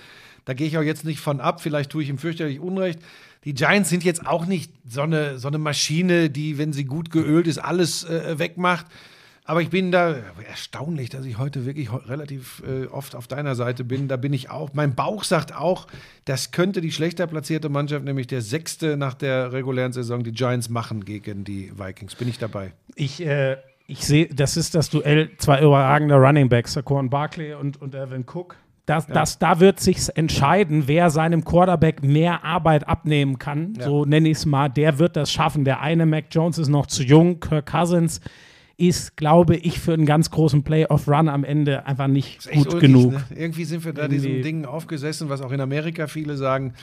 Da 0.45 0.55
gehe 0.55 0.67
ich 0.67 0.77
auch 0.79 0.83
jetzt 0.83 1.05
nicht 1.05 1.21
von 1.21 1.41
ab, 1.41 1.61
vielleicht 1.61 1.91
tue 1.91 2.03
ich 2.03 2.09
ihm 2.09 2.19
fürchterlich 2.19 2.61
Unrecht. 2.61 3.01
Die 3.45 3.55
Giants 3.55 3.91
sind 3.91 4.05
jetzt 4.05 4.27
auch 4.27 4.47
nicht 4.47 4.73
so 4.89 5.03
eine, 5.03 5.39
so 5.39 5.49
eine 5.49 5.59
Maschine, 5.59 6.31
die, 6.31 6.59
wenn 6.59 6.73
sie 6.73 6.85
gut 6.85 7.11
geölt 7.11 7.47
ist, 7.47 7.59
alles 7.59 8.05
äh, 8.05 8.39
wegmacht. 8.39 8.87
Aber 9.47 9.61
ich 9.61 9.69
bin 9.69 9.93
da 9.93 10.15
erstaunlich, 10.49 11.11
dass 11.11 11.27
ich 11.27 11.37
heute 11.37 11.67
wirklich 11.67 11.93
relativ 11.93 12.63
äh, 12.67 12.87
oft 12.87 13.15
auf 13.15 13.27
deiner 13.27 13.55
Seite 13.55 13.85
bin. 13.85 14.09
Da 14.09 14.17
bin 14.17 14.33
ich 14.33 14.49
auch. 14.49 14.71
Mein 14.73 14.95
Bauch 14.95 15.23
sagt 15.23 15.55
auch, 15.55 15.87
das 16.25 16.51
könnte 16.51 16.81
die 16.81 16.91
schlechter 16.91 17.27
platzierte 17.27 17.69
Mannschaft, 17.69 18.07
nämlich 18.07 18.27
der 18.27 18.41
sechste 18.41 18.97
nach 18.97 19.13
der 19.13 19.53
regulären 19.53 19.93
Saison, 19.93 20.25
die 20.25 20.33
Giants 20.33 20.71
machen 20.71 21.05
gegen 21.05 21.45
die 21.45 21.71
Vikings. 21.77 22.15
Bin 22.15 22.29
ich 22.29 22.39
dabei. 22.39 22.73
Ich, 22.95 23.21
äh, 23.25 23.59
ich 23.87 24.07
sehe, 24.07 24.29
das 24.29 24.57
ist 24.57 24.75
das 24.75 24.89
Duell 24.89 25.31
zwei 25.37 25.61
überragender 25.61 26.17
Running 26.17 26.49
Backs, 26.49 26.73
Saquon 26.73 27.11
Barkley 27.11 27.53
und, 27.53 27.81
und 27.83 27.95
Evan 27.95 28.25
Cook. 28.25 28.57
Das, 28.87 29.07
das, 29.07 29.39
da 29.39 29.61
wird 29.61 29.79
sich 29.81 30.09
entscheiden, 30.15 30.85
wer 30.87 31.11
seinem 31.11 31.45
Quarterback 31.45 32.03
mehr 32.03 32.45
Arbeit 32.45 32.87
abnehmen 32.89 33.39
kann. 33.39 33.75
So 33.81 34.05
nenne 34.05 34.29
ich 34.29 34.39
es 34.39 34.47
mal. 34.47 34.69
Der 34.69 34.99
wird 34.99 35.17
das 35.17 35.33
schaffen. 35.33 35.65
Der 35.65 35.81
eine, 35.81 36.05
Mac 36.05 36.27
Jones, 36.31 36.59
ist 36.59 36.69
noch 36.69 36.87
zu 36.87 37.03
jung. 37.03 37.41
Kirk 37.41 37.67
Cousins 37.67 38.21
ist, 38.77 39.17
glaube 39.17 39.57
ich, 39.57 39.79
für 39.81 39.93
einen 39.95 40.07
ganz 40.07 40.31
großen 40.31 40.63
Playoff-Run 40.65 41.29
am 41.29 41.45
Ende 41.45 41.87
einfach 41.87 42.09
nicht 42.09 42.51
gut 42.51 42.75
ulkig, 42.75 42.81
genug. 42.81 43.13
Ne? 43.13 43.25
Irgendwie 43.37 43.65
sind 43.65 43.85
wir 43.85 43.93
da 43.93 44.03
Irgendwie- 44.03 44.17
diesem 44.21 44.43
Ding 44.43 44.65
aufgesessen, 44.65 45.29
was 45.29 45.41
auch 45.43 45.53
in 45.53 45.61
Amerika 45.61 46.07
viele 46.07 46.37
sagen. 46.37 46.75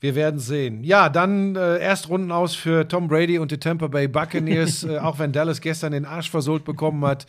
Wir 0.00 0.14
werden 0.14 0.40
sehen. 0.40 0.82
Ja, 0.82 1.08
dann 1.10 1.56
äh, 1.56 1.76
Erstrunden 1.78 2.32
aus 2.32 2.54
für 2.54 2.88
Tom 2.88 3.08
Brady 3.08 3.38
und 3.38 3.50
die 3.50 3.58
Tampa 3.58 3.86
Bay 3.88 4.08
Buccaneers, 4.08 4.84
äh, 4.84 4.98
auch 4.98 5.18
wenn 5.18 5.32
Dallas 5.32 5.60
gestern 5.60 5.92
den 5.92 6.06
Arsch 6.06 6.30
versohlt 6.30 6.64
bekommen 6.64 7.04
hat. 7.04 7.26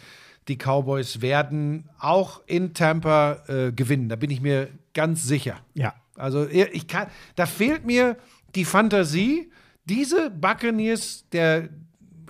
Die 0.48 0.56
Cowboys 0.58 1.22
werden 1.22 1.90
auch 2.00 2.42
in 2.48 2.74
Tampa 2.74 3.44
äh, 3.48 3.72
gewinnen. 3.72 4.10
Da 4.10 4.16
bin 4.16 4.32
ich 4.32 4.42
mir 4.42 4.70
ganz 4.94 5.24
sicher. 5.24 5.58
Ja. 5.74 5.94
Also 6.16 6.48
ich 6.48 6.88
kann, 6.88 7.08
da 7.36 7.46
fehlt 7.46 7.86
mir 7.86 8.16
die 8.56 8.66
Fantasie, 8.66 9.50
diese 9.86 10.30
Buccaneers 10.30 11.26
der 11.32 11.70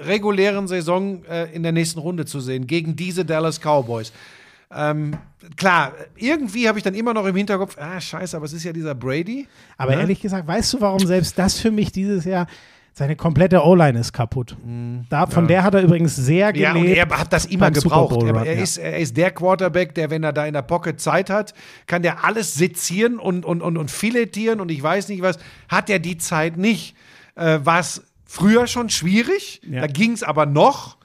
regulären 0.06 0.68
Saison 0.68 1.24
äh, 1.26 1.46
in 1.54 1.64
der 1.64 1.72
nächsten 1.72 2.00
Runde 2.00 2.26
zu 2.26 2.40
sehen, 2.40 2.68
gegen 2.68 2.96
diese 2.96 3.26
Dallas 3.26 3.60
Cowboys. 3.60 4.12
Ähm, 4.74 5.18
klar, 5.58 5.94
irgendwie 6.16 6.68
habe 6.68 6.78
ich 6.80 6.84
dann 6.84 6.94
immer 6.94 7.14
noch 7.14 7.26
im 7.26 7.36
Hinterkopf, 7.36 7.78
ah, 7.78 8.00
scheiße, 8.00 8.38
aber 8.38 8.46
es 8.46 8.54
ist 8.54 8.64
ja 8.64 8.72
dieser 8.72 8.96
Brady. 8.96 9.48
Aber 9.78 9.96
Ne? 9.96 10.02
ehrlich 10.02 10.22
gesagt, 10.22 10.48
weißt 10.48 10.74
du, 10.74 10.82
warum 10.82 11.00
selbst 11.06 11.38
das 11.38 11.60
für 11.60 11.72
mich 11.72 11.92
dieses 11.92 12.26
Jahr 12.26 12.48
Seine 12.94 13.16
komplette 13.16 13.64
O-Line 13.64 13.98
ist 13.98 14.12
kaputt. 14.12 14.58
Da, 15.10 15.26
von 15.26 15.48
der 15.48 15.64
hat 15.64 15.74
er 15.76 15.82
übrigens 15.82 16.14
sehr 16.14 16.54
Ja, 16.54 16.74
gelebt. 16.74 16.78
und 17.08 17.12
er 17.14 17.20
hat 17.20 17.32
das 17.32 17.46
immer 17.46 17.72
gebraucht. 17.72 18.20
Bowl 18.20 18.28
Er, 18.28 18.46
er, 18.46 18.56
ja. 18.58 18.62
ist, 18.62 18.78
er 18.78 18.98
ist 18.98 19.16
der 19.16 19.32
Quarterback, 19.32 19.96
der, 19.96 20.10
wenn 20.10 20.24
er 20.26 20.34
da 20.34 20.46
in 20.46 20.52
der 20.54 20.62
Pocket 20.62 21.00
Zeit 21.00 21.30
hat, 21.30 21.54
kann 21.88 22.02
der 22.02 22.26
alles 22.26 22.54
sezieren 22.54 23.18
und, 23.18 23.46
und, 23.46 23.62
und, 23.62 23.78
und 23.78 23.90
filetieren 23.90 24.60
und 24.60 24.70
ich 24.72 24.84
weiß 24.84 25.08
nicht 25.08 25.22
was. 25.22 25.40
Hat 25.70 25.90
er 25.90 26.00
die 26.00 26.18
Zeit 26.18 26.58
nicht? 26.58 26.94
Äh, 27.36 27.60
War 27.64 27.80
es 27.80 28.04
früher 28.32 28.66
schon 28.68 28.90
schwierig? 28.90 29.62
Ja. 29.70 29.82
Da 29.82 29.88
ging 29.88 30.12
es 30.14 30.24
aber 30.24 30.46
noch. 30.46 30.98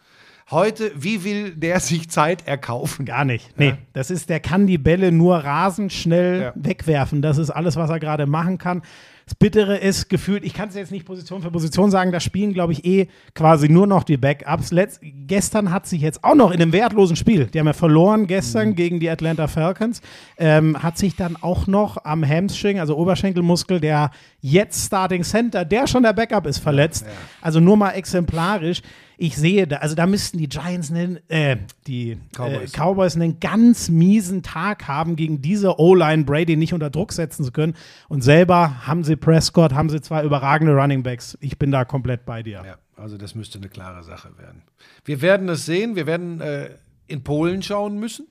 Heute, 0.48 0.92
wie 0.94 1.24
will 1.24 1.56
der 1.56 1.80
sich 1.80 2.08
Zeit 2.08 2.46
erkaufen? 2.46 3.04
Gar 3.04 3.24
nicht. 3.24 3.58
Nee, 3.58 3.74
das 3.94 4.12
ist, 4.12 4.28
der 4.30 4.38
kann 4.38 4.68
die 4.68 4.78
Bälle 4.78 5.10
nur 5.10 5.38
rasend 5.38 5.92
schnell 5.92 6.40
Ja. 6.40 6.52
wegwerfen. 6.54 7.20
Das 7.20 7.36
ist 7.38 7.50
alles, 7.50 7.74
was 7.74 7.90
er 7.90 7.98
gerade 7.98 8.26
machen 8.26 8.56
kann. 8.58 8.82
Das 9.28 9.34
Bittere 9.34 9.76
ist 9.76 10.08
gefühlt, 10.08 10.44
ich 10.44 10.54
kann 10.54 10.68
es 10.68 10.76
jetzt 10.76 10.92
nicht 10.92 11.04
Position 11.04 11.42
für 11.42 11.50
Position 11.50 11.90
sagen, 11.90 12.12
da 12.12 12.20
spielen, 12.20 12.52
glaube 12.52 12.72
ich, 12.72 12.84
eh 12.84 13.08
quasi 13.34 13.68
nur 13.68 13.88
noch 13.88 14.04
die 14.04 14.16
Backups. 14.16 14.70
Letz 14.70 15.00
gestern 15.02 15.72
hat 15.72 15.88
sich 15.88 16.00
jetzt 16.00 16.22
auch 16.22 16.36
noch 16.36 16.52
in 16.52 16.62
einem 16.62 16.72
wertlosen 16.72 17.16
Spiel, 17.16 17.46
die 17.46 17.58
haben 17.58 17.66
ja 17.66 17.72
verloren 17.72 18.28
gestern 18.28 18.76
gegen 18.76 19.00
die 19.00 19.10
Atlanta 19.10 19.48
Falcons, 19.48 20.00
ähm, 20.38 20.80
hat 20.80 20.96
sich 20.96 21.16
dann 21.16 21.34
auch 21.34 21.66
noch 21.66 22.04
am 22.04 22.24
Hamstring, 22.24 22.78
also 22.78 22.96
Oberschenkelmuskel, 22.96 23.80
der 23.80 24.12
jetzt 24.42 24.86
Starting 24.86 25.24
Center, 25.24 25.64
der 25.64 25.88
schon 25.88 26.04
der 26.04 26.12
Backup 26.12 26.46
ist, 26.46 26.58
verletzt. 26.58 27.04
Also 27.40 27.58
nur 27.58 27.76
mal 27.76 27.90
exemplarisch. 27.90 28.80
Ich 29.18 29.36
sehe 29.36 29.66
da, 29.66 29.76
also 29.76 29.94
da 29.94 30.06
müssten 30.06 30.36
die 30.38 30.48
Giants 30.48 30.90
nennen, 30.90 31.18
äh, 31.28 31.56
die 31.86 32.18
Cowboys. 32.34 32.74
Äh, 32.74 32.76
Cowboys 32.78 33.16
einen 33.16 33.40
ganz 33.40 33.88
miesen 33.88 34.42
Tag 34.42 34.88
haben, 34.88 35.16
gegen 35.16 35.40
diese 35.40 35.78
O-Line 35.80 36.24
Brady 36.24 36.56
nicht 36.56 36.74
unter 36.74 36.90
Druck 36.90 37.12
setzen 37.12 37.44
zu 37.44 37.50
können. 37.52 37.74
Und 38.08 38.22
selber 38.22 38.86
haben 38.86 39.04
sie 39.04 39.16
Prescott, 39.16 39.72
haben 39.72 39.88
sie 39.88 40.00
zwei 40.02 40.22
überragende 40.24 40.74
Running 40.74 41.02
Backs. 41.02 41.38
Ich 41.40 41.58
bin 41.58 41.70
da 41.70 41.84
komplett 41.86 42.26
bei 42.26 42.42
dir. 42.42 42.62
Ja, 42.66 42.76
also 42.96 43.16
das 43.16 43.34
müsste 43.34 43.58
eine 43.58 43.68
klare 43.68 44.02
Sache 44.04 44.36
werden. 44.38 44.62
Wir 45.04 45.22
werden 45.22 45.48
es 45.48 45.64
sehen. 45.64 45.96
Wir 45.96 46.06
werden 46.06 46.40
äh, 46.42 46.70
in 47.06 47.22
Polen 47.24 47.62
schauen 47.62 47.98
müssen. 47.98 48.26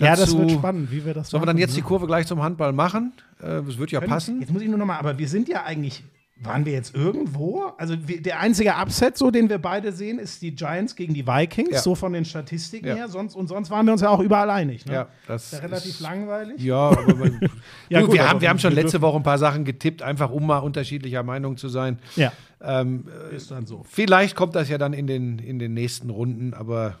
Ja, 0.00 0.10
das 0.10 0.20
Dazu- 0.20 0.38
wird 0.40 0.50
spannend, 0.50 0.90
wie 0.90 1.04
wir 1.04 1.14
das 1.14 1.30
Sollen 1.30 1.42
wir 1.42 1.46
dann 1.46 1.58
jetzt 1.58 1.76
die 1.76 1.80
ne? 1.80 1.86
Kurve 1.86 2.06
gleich 2.06 2.26
zum 2.26 2.42
Handball 2.42 2.72
machen? 2.72 3.12
Äh, 3.40 3.62
Das 3.62 3.78
wird 3.78 3.90
ja 3.92 4.00
passen. 4.00 4.40
Jetzt 4.40 4.52
muss 4.52 4.60
ich 4.62 4.68
nur 4.68 4.78
noch 4.78 4.86
mal, 4.86 4.98
aber 4.98 5.16
wir 5.18 5.28
sind 5.28 5.48
ja 5.48 5.64
eigentlich, 5.64 6.02
waren 6.42 6.64
wir 6.64 6.72
jetzt 6.72 6.94
irgendwo? 6.94 7.72
Also 7.76 7.96
wir, 8.08 8.22
der 8.22 8.40
einzige 8.40 8.70
Upset, 8.72 9.16
so 9.18 9.30
den 9.30 9.48
wir 9.50 9.58
beide 9.58 9.92
sehen, 9.92 10.18
ist 10.18 10.40
die 10.42 10.54
Giants 10.54 10.96
gegen 10.96 11.12
die 11.14 11.26
Vikings, 11.26 11.70
Ja. 11.70 11.78
so 11.80 11.94
von 11.94 12.12
den 12.12 12.24
Statistiken 12.24 12.86
Ja. 12.88 12.94
her. 12.94 13.08
Sonst, 13.08 13.34
und 13.34 13.46
sonst 13.48 13.70
waren 13.70 13.84
wir 13.86 13.92
uns 13.92 14.00
ja 14.00 14.08
auch 14.08 14.20
überall 14.20 14.48
einig. 14.50 14.86
Ne? 14.86 14.94
Ja, 14.94 15.08
das 15.26 15.44
ist 15.46 15.52
ja 15.52 15.58
relativ 15.60 15.90
ist- 15.90 16.00
langweilig. 16.00 16.60
Ja, 16.62 16.76
aber 16.90 17.30
Ja, 17.90 18.00
gut, 18.00 18.12
wir, 18.14 18.28
haben, 18.28 18.40
wir 18.40 18.48
haben 18.48 18.58
schon 18.58 18.72
letzte 18.72 19.00
Woche 19.02 19.16
ein 19.16 19.22
paar 19.22 19.38
Sachen 19.38 19.64
getippt, 19.64 20.02
einfach 20.02 20.30
um 20.30 20.46
mal 20.46 20.58
unterschiedlicher 20.58 21.22
Meinung 21.22 21.56
zu 21.56 21.68
sein. 21.68 21.98
Ja, 22.16 22.32
Ähm, 22.62 23.04
ist 23.34 23.50
dann 23.50 23.66
so. 23.66 23.84
vielleicht 23.88 24.34
kommt 24.36 24.54
das 24.54 24.68
ja 24.68 24.78
dann 24.78 24.92
in 24.92 25.06
den, 25.06 25.38
in 25.38 25.58
den 25.58 25.74
nächsten 25.74 26.10
Runden, 26.10 26.54
aber 26.54 26.98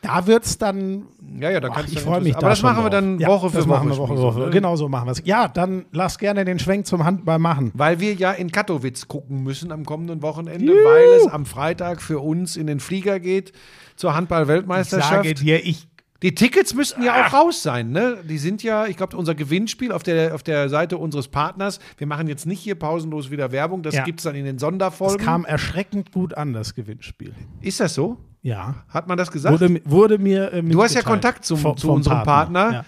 Da 0.00 0.26
wird 0.28 0.44
es 0.44 0.58
dann 0.58 1.06
ja, 1.40 1.50
ja, 1.50 1.60
da 1.60 1.68
kannst 1.70 1.92
ich 1.92 2.00
freue 2.00 2.20
mich 2.20 2.34
Aber 2.34 2.42
da 2.42 2.48
das 2.50 2.62
machen 2.62 2.84
wir 2.84 2.90
dann 2.90 3.18
Ja, 3.18 3.28
Woche 3.28 3.50
für 3.50 3.56
das 3.58 3.68
Woche. 3.68 3.78
Machen 3.84 3.90
wir 3.90 3.96
Woche, 3.98 4.16
Woche. 4.16 4.40
ne? 4.40 4.50
Genau 4.50 4.76
so 4.76 4.88
machen 4.88 5.06
wir 5.06 5.12
es. 5.12 5.22
Ja, 5.24 5.48
dann 5.48 5.86
lass 5.92 6.18
gerne 6.18 6.44
den 6.44 6.58
Schwenk 6.60 6.86
zum 6.86 7.04
Handball 7.04 7.38
machen. 7.40 7.72
Weil 7.74 7.98
wir 7.98 8.14
ja 8.14 8.30
in 8.32 8.52
Katowice 8.52 9.08
gucken 9.08 9.42
müssen 9.42 9.72
am 9.72 9.84
kommenden 9.84 10.22
Wochenende, 10.22 10.72
weil 10.72 11.04
es 11.20 11.26
am 11.26 11.46
Freitag 11.46 12.00
für 12.00 12.20
uns 12.20 12.56
in 12.56 12.66
den 12.68 12.78
Flieger 12.80 13.18
geht 13.18 13.52
zur 13.96 14.10
Ich 14.10 14.16
Handball-Weltmeisterschaft. 14.16 15.10
sage 15.10 15.34
dir, 15.34 15.64
ich 15.66 15.88
Die 16.22 16.34
Tickets 16.34 16.74
müssten 16.74 17.02
ja 17.02 17.26
auch 17.26 17.32
raus 17.32 17.62
sein, 17.62 17.90
ne? 17.90 18.18
Die 18.28 18.38
sind 18.38 18.62
ja, 18.64 18.86
ich 18.86 18.96
glaube, 18.96 19.16
unser 19.16 19.34
Gewinnspiel 19.36 19.92
auf 19.92 20.02
der, 20.04 20.34
auf 20.34 20.42
der 20.42 20.68
Seite 20.68 20.98
unseres 20.98 21.28
Partners. 21.28 21.78
Wir 21.96 22.06
machen 22.08 22.26
jetzt 22.28 22.44
nicht 22.46 22.60
hier 22.60 22.74
pausenlos 22.76 23.30
wieder 23.30 23.52
Werbung, 23.52 23.82
das 23.82 23.94
Ja. 23.94 24.04
gibt 24.04 24.20
es 24.20 24.24
dann 24.24 24.34
in 24.36 24.44
den 24.44 24.56
es 24.56 24.60
Sonderfolgen. 24.60 25.24
kam 25.24 25.44
erschreckend 25.44 26.10
gut 26.12 26.34
an, 26.34 26.52
das 26.52 26.74
Gewinnspiel. 26.74 27.34
Ist 27.60 27.78
das 27.80 27.94
so? 27.94 28.16
Ja. 28.42 28.76
Hat 28.88 29.08
man 29.08 29.18
das 29.18 29.30
gesagt? 29.30 29.52
Wurde, 29.60 29.80
wurde 29.84 30.18
mir 30.18 30.52
äh, 30.52 30.62
du 30.62 30.82
hast 30.82 30.94
ja. 30.94 31.02
Kontakt 31.02 31.44
zum, 31.44 31.58
Vom- 31.58 31.76
zu 31.76 31.90
unserem 31.90 32.22
Partner. 32.22 32.72
Ja. 32.72 32.84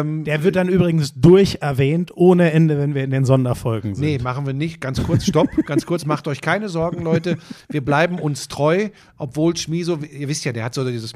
Ähm, 0.00 0.24
Der 0.24 0.42
wird 0.42 0.56
dann 0.56 0.68
übrigens 0.68 1.14
durcherwähnt, 1.14 2.10
ohne 2.14 2.52
Ende, 2.52 2.76
wenn 2.78 2.94
wir 2.94 3.02
in 3.02 3.10
den 3.10 3.24
Sonderfolgen 3.24 3.94
sind. 3.94 4.04
Nee, 4.04 4.18
machen 4.18 4.44
wir 4.44 4.52
nicht. 4.52 4.80
Ganz 4.80 5.02
kurz, 5.02 5.24
stopp. 5.24 5.48
Ganz 5.66 5.86
kurz, 5.86 6.04
macht 6.04 6.28
euch 6.28 6.42
keine 6.42 6.68
Sorgen, 6.68 7.02
Leute. 7.02 7.38
Wir 7.70 7.82
bleiben 7.82 8.18
uns 8.18 8.48
treu, 8.48 8.88
obwohl 9.16 9.56
Schmiso, 9.56 9.96
ihr 9.98 10.28
wisst 10.28 10.44
ja, 10.44 10.52
der 10.52 10.64
hat 10.64 10.74
so 10.74 10.84
dieses. 10.88 11.12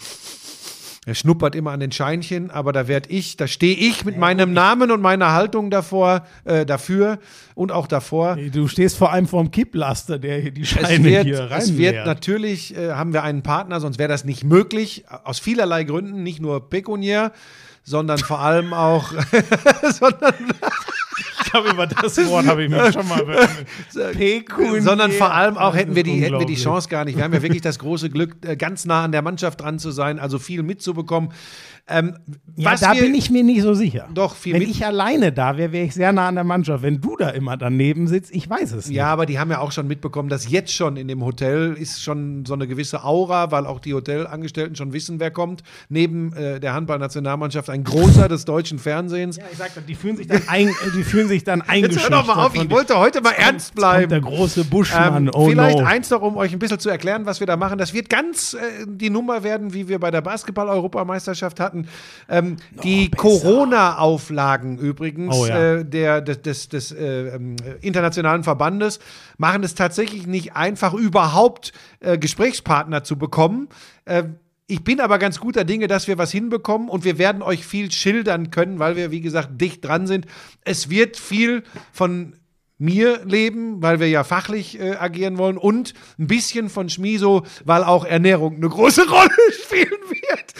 Er 1.06 1.14
schnuppert 1.14 1.54
immer 1.54 1.72
an 1.72 1.80
den 1.80 1.92
Scheinchen, 1.92 2.50
aber 2.50 2.72
da 2.72 2.88
werd 2.88 3.10
ich, 3.10 3.36
da 3.36 3.46
stehe 3.46 3.76
ich 3.76 4.04
mit 4.04 4.16
meinem 4.16 4.52
Namen 4.52 4.90
und 4.90 5.02
meiner 5.02 5.32
Haltung 5.32 5.70
davor, 5.70 6.26
äh, 6.44 6.64
dafür 6.64 7.18
und 7.54 7.72
auch 7.72 7.86
davor. 7.86 8.36
Du 8.36 8.68
stehst 8.68 8.96
vor 8.96 9.12
allem 9.12 9.28
vorm 9.28 9.50
Kipplaster, 9.50 10.18
der 10.18 10.40
hier 10.40 10.50
die 10.50 10.64
Scheine 10.64 11.04
wird, 11.04 11.24
hier 11.24 11.50
rein 11.50 11.60
es 11.60 11.76
wird 11.76 12.06
natürlich, 12.06 12.76
äh, 12.76 12.92
haben 12.92 13.12
wir 13.12 13.22
einen 13.22 13.42
Partner, 13.42 13.80
sonst 13.80 13.98
wäre 13.98 14.08
das 14.08 14.24
nicht 14.24 14.44
möglich, 14.44 15.04
aus 15.24 15.38
vielerlei 15.38 15.84
Gründen, 15.84 16.22
nicht 16.22 16.40
nur 16.40 16.70
pekuniär, 16.70 17.32
sondern 17.82 18.18
vor 18.18 18.40
allem 18.40 18.72
auch, 18.72 19.12
sondern 19.92 20.34
glaube, 21.54 21.70
über 21.70 21.86
das 21.86 22.16
Wort 22.28 22.46
habe 22.46 22.64
ich 22.64 22.70
mich 22.70 22.92
schon 22.92 23.08
mal 23.08 23.24
Pekuniär. 24.12 24.82
sondern 24.82 25.12
vor 25.12 25.32
allem 25.32 25.56
auch 25.56 25.74
hätten 25.74 25.94
wir, 25.94 26.02
die, 26.02 26.20
hätten 26.20 26.38
wir 26.38 26.46
die. 26.46 26.54
Chance 26.54 26.88
gar 26.88 27.04
nicht. 27.04 27.16
Wir 27.16 27.24
haben 27.24 27.32
ja 27.32 27.42
wirklich 27.42 27.62
das 27.62 27.78
große 27.78 28.10
Glück, 28.10 28.36
äh, 28.46 28.56
ganz 28.56 28.84
nah 28.84 29.04
an 29.04 29.12
der 29.12 29.22
Mannschaft 29.22 29.60
dran 29.60 29.78
zu 29.78 29.90
sein, 29.90 30.18
also 30.18 30.38
viel 30.38 30.62
mitzubekommen. 30.62 31.30
Ähm, 31.86 32.16
Ja, 32.56 32.76
da 32.76 32.94
wir, 32.94 33.02
bin 33.02 33.14
ich 33.14 33.30
mir 33.30 33.44
nicht 33.44 33.60
so 33.60 33.74
sicher. 33.74 34.08
Doch, 34.14 34.36
Wenn 34.44 34.62
ich 34.62 34.86
alleine 34.86 35.32
da 35.32 35.58
wäre, 35.58 35.72
wäre 35.72 35.84
ich 35.84 35.94
sehr 35.94 36.12
nah 36.12 36.28
an 36.28 36.36
der 36.36 36.44
Mannschaft. 36.44 36.82
Wenn 36.82 37.00
du 37.00 37.16
da 37.16 37.28
immer 37.30 37.56
daneben 37.56 38.06
sitzt, 38.06 38.34
ich 38.34 38.48
weiß 38.48 38.72
es 38.72 38.86
nicht. 38.86 38.96
Ja, 38.96 39.08
aber 39.08 39.26
die 39.26 39.38
haben 39.38 39.50
ja 39.50 39.58
auch 39.58 39.72
schon 39.72 39.86
mitbekommen, 39.86 40.28
dass 40.28 40.48
jetzt 40.48 40.72
schon 40.72 40.96
in 40.96 41.08
dem 41.08 41.22
Hotel 41.24 41.74
ist 41.74 42.02
schon 42.02 42.46
so 42.46 42.54
eine 42.54 42.66
gewisse 42.66 43.04
Aura, 43.04 43.50
weil 43.50 43.66
auch 43.66 43.80
die 43.80 43.92
Hotelangestellten 43.92 44.76
schon 44.76 44.92
wissen, 44.92 45.20
wer 45.20 45.30
kommt. 45.30 45.62
Neben 45.88 46.32
äh, 46.32 46.60
der 46.60 46.74
Handballnationalmannschaft 46.74 47.68
ein 47.68 47.84
großer 47.84 48.28
des 48.28 48.44
deutschen 48.44 48.78
Fernsehens. 48.78 49.36
Ja, 49.36 49.44
ich 49.50 49.58
sag, 49.58 49.86
die 49.86 49.94
fühlen 49.94 50.16
sich 50.16 50.28
dann, 50.28 50.42
ein, 50.46 50.70
die 50.96 51.02
fühlen 51.02 51.28
sich 51.28 51.44
dann 51.44 51.58
Jetzt 51.58 51.68
eingeschüchtert. 51.70 52.12
hör 52.12 52.20
doch 52.20 52.26
mal 52.26 52.46
auf, 52.46 52.54
ich 52.54 52.70
wollte 52.70 52.98
heute 52.98 53.20
mal 53.20 53.32
ernst 53.32 53.68
Jetzt 53.70 53.74
bleiben. 53.74 54.08
der 54.10 54.20
große 54.20 54.64
Buschmann. 54.64 55.26
Ähm, 55.26 55.30
oh 55.34 55.48
vielleicht 55.48 55.78
no. 55.78 55.84
eins 55.84 56.08
noch, 56.10 56.22
um 56.22 56.36
euch 56.36 56.52
ein 56.52 56.58
bisschen 56.60 56.78
zu 56.78 56.88
erklären, 56.88 57.26
was 57.26 57.40
wir 57.40 57.46
da 57.46 57.56
machen. 57.56 57.78
Das 57.78 57.92
wird 57.92 58.08
ganz 58.08 58.54
äh, 58.54 58.86
die 58.86 59.10
Nummer 59.10 59.42
werden, 59.42 59.74
wie 59.74 59.88
wir 59.88 59.98
bei 59.98 60.12
der 60.12 60.20
Basketball-Europameisterschaft 60.22 61.58
hatten. 61.58 61.73
Ähm, 62.28 62.56
die 62.82 63.10
Corona-Auflagen 63.10 64.78
übrigens 64.78 65.36
Oh 65.36 65.46
ja. 65.46 65.74
äh, 65.74 65.84
der, 65.84 66.20
des, 66.20 66.42
des, 66.42 66.68
des 66.68 66.92
äh, 66.92 67.34
ähm, 67.34 67.56
internationalen 67.80 68.44
Verbandes 68.44 68.98
machen 69.38 69.62
es 69.62 69.74
tatsächlich 69.74 70.26
nicht 70.26 70.54
einfach, 70.56 70.94
überhaupt 70.94 71.72
äh, 72.00 72.18
Gesprächspartner 72.18 73.04
zu 73.04 73.16
bekommen. 73.18 73.68
Äh, 74.04 74.24
ich 74.66 74.82
bin 74.82 75.00
aber 75.00 75.18
ganz 75.18 75.40
guter 75.40 75.64
Dinge, 75.64 75.88
dass 75.88 76.08
wir 76.08 76.16
was 76.16 76.30
hinbekommen 76.30 76.88
und 76.88 77.04
wir 77.04 77.18
werden 77.18 77.42
euch 77.42 77.66
viel 77.66 77.90
schildern 77.92 78.50
können, 78.50 78.78
weil 78.78 78.96
wir, 78.96 79.10
wie 79.10 79.20
gesagt, 79.20 79.60
dicht 79.60 79.84
dran 79.84 80.06
sind. 80.06 80.26
Es 80.64 80.88
wird 80.88 81.18
viel 81.18 81.64
von 81.92 82.34
mir 82.78 83.24
leben, 83.24 83.82
weil 83.82 84.00
wir 84.00 84.08
ja 84.08 84.24
fachlich 84.24 84.80
äh, 84.80 84.96
agieren 84.96 85.38
wollen 85.38 85.56
und 85.56 85.94
ein 86.18 86.26
bisschen 86.26 86.68
von 86.68 86.88
Schmiso, 86.88 87.44
weil 87.64 87.84
auch 87.84 88.04
Ernährung 88.04 88.56
eine 88.56 88.68
große 88.68 89.08
Rolle 89.08 89.30
spielen 89.64 89.90
wird. 90.08 90.54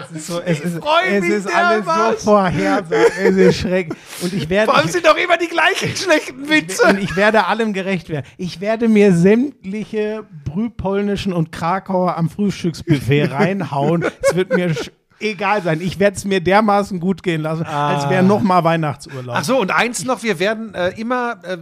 Es 0.00 0.16
ist, 0.16 0.26
so, 0.26 0.40
es 0.40 0.60
ist, 0.60 0.80
es 1.10 1.24
ist 1.28 1.54
alles 1.54 1.84
dermaßen. 1.84 2.18
so 2.18 2.24
vorhersagbar. 2.24 2.98
Es 3.20 3.36
ist 3.36 3.58
schrecklich. 3.58 3.98
Und 4.22 4.32
ich 4.32 4.48
werde. 4.48 4.70
Vor 4.70 4.78
allem 4.78 4.88
sind 4.88 5.06
doch 5.06 5.16
immer 5.16 5.36
die 5.36 5.48
gleichen 5.48 5.94
schlechten 5.94 6.48
Witze. 6.48 6.82
Und 6.86 6.98
ich 6.98 7.14
werde 7.14 7.46
allem 7.46 7.72
gerecht 7.72 8.08
werden. 8.08 8.26
Ich 8.38 8.60
werde 8.60 8.88
mir 8.88 9.12
sämtliche 9.12 10.24
brühpolnischen 10.44 11.32
und 11.32 11.52
Krakauer 11.52 12.16
am 12.16 12.30
Frühstücksbuffet 12.30 13.26
reinhauen. 13.30 14.04
es 14.22 14.34
wird 14.34 14.54
mir 14.54 14.74
egal 15.22 15.62
sein. 15.62 15.80
Ich 15.80 15.98
werde 15.98 16.16
es 16.16 16.24
mir 16.24 16.40
dermaßen 16.40 17.00
gut 17.00 17.22
gehen 17.22 17.40
lassen, 17.42 17.64
als 17.64 18.08
wäre 18.08 18.22
noch 18.22 18.42
mal 18.42 18.64
Weihnachtsurlaub. 18.64 19.36
Ach 19.38 19.44
so, 19.44 19.60
und 19.60 19.70
eins 19.70 20.04
noch, 20.04 20.22
wir 20.22 20.38
werden 20.38 20.74
äh, 20.74 20.90
immer 20.90 21.38
äh, 21.44 21.58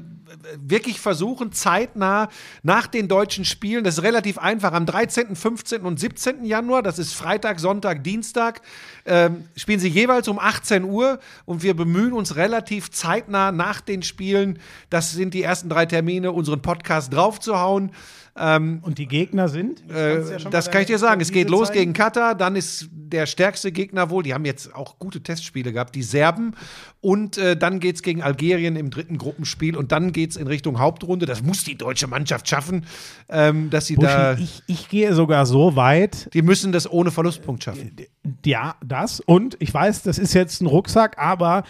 wirklich 0.58 1.00
versuchen, 1.00 1.52
zeitnah 1.52 2.28
nach 2.62 2.86
den 2.86 3.08
deutschen 3.08 3.44
Spielen, 3.44 3.84
das 3.84 3.98
ist 3.98 4.04
relativ 4.04 4.38
einfach, 4.38 4.72
am 4.72 4.86
13., 4.86 5.36
15. 5.36 5.82
und 5.82 5.98
17. 5.98 6.44
Januar, 6.44 6.82
das 6.82 6.98
ist 6.98 7.14
Freitag, 7.14 7.60
Sonntag, 7.60 8.04
Dienstag, 8.04 8.62
ähm, 9.06 9.44
spielen 9.56 9.80
sie 9.80 9.88
jeweils 9.88 10.28
um 10.28 10.38
18 10.38 10.84
Uhr 10.84 11.18
und 11.44 11.62
wir 11.62 11.74
bemühen 11.74 12.12
uns 12.12 12.36
relativ 12.36 12.90
zeitnah 12.90 13.52
nach 13.52 13.80
den 13.80 14.02
Spielen, 14.02 14.58
das 14.88 15.12
sind 15.12 15.34
die 15.34 15.42
ersten 15.42 15.68
drei 15.68 15.86
Termine, 15.86 16.32
unseren 16.32 16.62
Podcast 16.62 17.12
draufzuhauen. 17.12 17.92
Und 18.34 18.98
die 18.98 19.06
Gegner 19.06 19.48
sind? 19.48 19.82
Äh, 19.90 20.14
Kannst 20.14 20.30
du 20.30 20.34
ja 20.44 20.50
das 20.50 20.70
kann 20.70 20.82
ich 20.82 20.86
dir 20.86 20.98
sagen. 20.98 21.20
Es 21.20 21.32
geht 21.32 21.50
los 21.50 21.68
zeigen. 21.68 21.80
gegen 21.80 21.92
Katar, 21.92 22.34
dann 22.34 22.56
ist 22.56 22.88
der 22.92 23.26
stärkste 23.26 23.72
Gegner 23.72 24.08
wohl, 24.10 24.22
die 24.22 24.34
haben 24.34 24.44
jetzt 24.44 24.74
auch 24.74 24.98
gute 24.98 25.20
Testspiele 25.22 25.72
gehabt, 25.72 25.94
die 25.94 26.02
Serben. 26.02 26.54
Und 27.00 27.38
äh, 27.38 27.56
dann 27.56 27.80
geht 27.80 27.96
es 27.96 28.02
gegen 28.02 28.22
Algerien 28.22 28.76
im 28.76 28.90
dritten 28.90 29.18
Gruppenspiel 29.18 29.76
und 29.76 29.90
dann 29.90 30.12
geht 30.12 30.30
es 30.30 30.36
in 30.36 30.46
Richtung 30.46 30.78
Hauptrunde. 30.78 31.26
Das 31.26 31.42
muss 31.42 31.64
die 31.64 31.76
deutsche 31.76 32.06
Mannschaft 32.06 32.48
schaffen, 32.48 32.86
ähm, 33.28 33.70
dass 33.70 33.86
sie 33.86 33.96
da. 33.96 34.32
Buschi, 34.32 34.44
ich, 34.44 34.62
ich 34.66 34.88
gehe 34.88 35.14
sogar 35.14 35.46
so 35.46 35.76
weit, 35.76 36.32
Die 36.34 36.42
müssen 36.42 36.72
das 36.72 36.90
ohne 36.90 37.10
Verlustpunkt 37.10 37.64
schaffen. 37.64 37.96
ja, 38.44 38.76
das. 38.84 39.20
Und 39.20 39.56
ich 39.60 39.72
weiß, 39.74 40.02
das 40.02 40.18
ist 40.18 40.34
jetzt 40.34 40.60
ein 40.62 40.66
Rucksack, 40.66 41.18
aber 41.18 41.64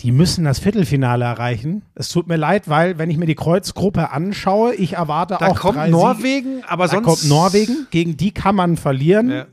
Die 0.00 0.10
müssen 0.10 0.44
das 0.44 0.58
Viertelfinale 0.58 1.24
erreichen. 1.24 1.82
Es 1.94 2.08
tut 2.08 2.26
mir 2.26 2.36
leid, 2.36 2.68
weil, 2.68 2.98
wenn 2.98 3.10
ich 3.10 3.16
mir 3.16 3.26
die 3.26 3.36
Kreuzgruppe 3.36 4.10
anschaue, 4.10 4.74
ich 4.74 4.94
erwarte 4.94 5.36
Da 5.38 5.46
auch 5.46 5.60
kommt 5.60 5.76
drei 5.76 5.88
Norwegen, 5.88 6.62
aber 6.66 6.88
Siege. 6.88 7.02
Da 7.02 7.06
sonst. 7.06 7.20
kommt 7.20 7.28
Norwegen, 7.30 7.86
gegen 7.90 8.16
die 8.16 8.32
kann 8.32 8.56
man 8.56 8.76
verlieren. 8.76 9.30
Ja. 9.30 9.46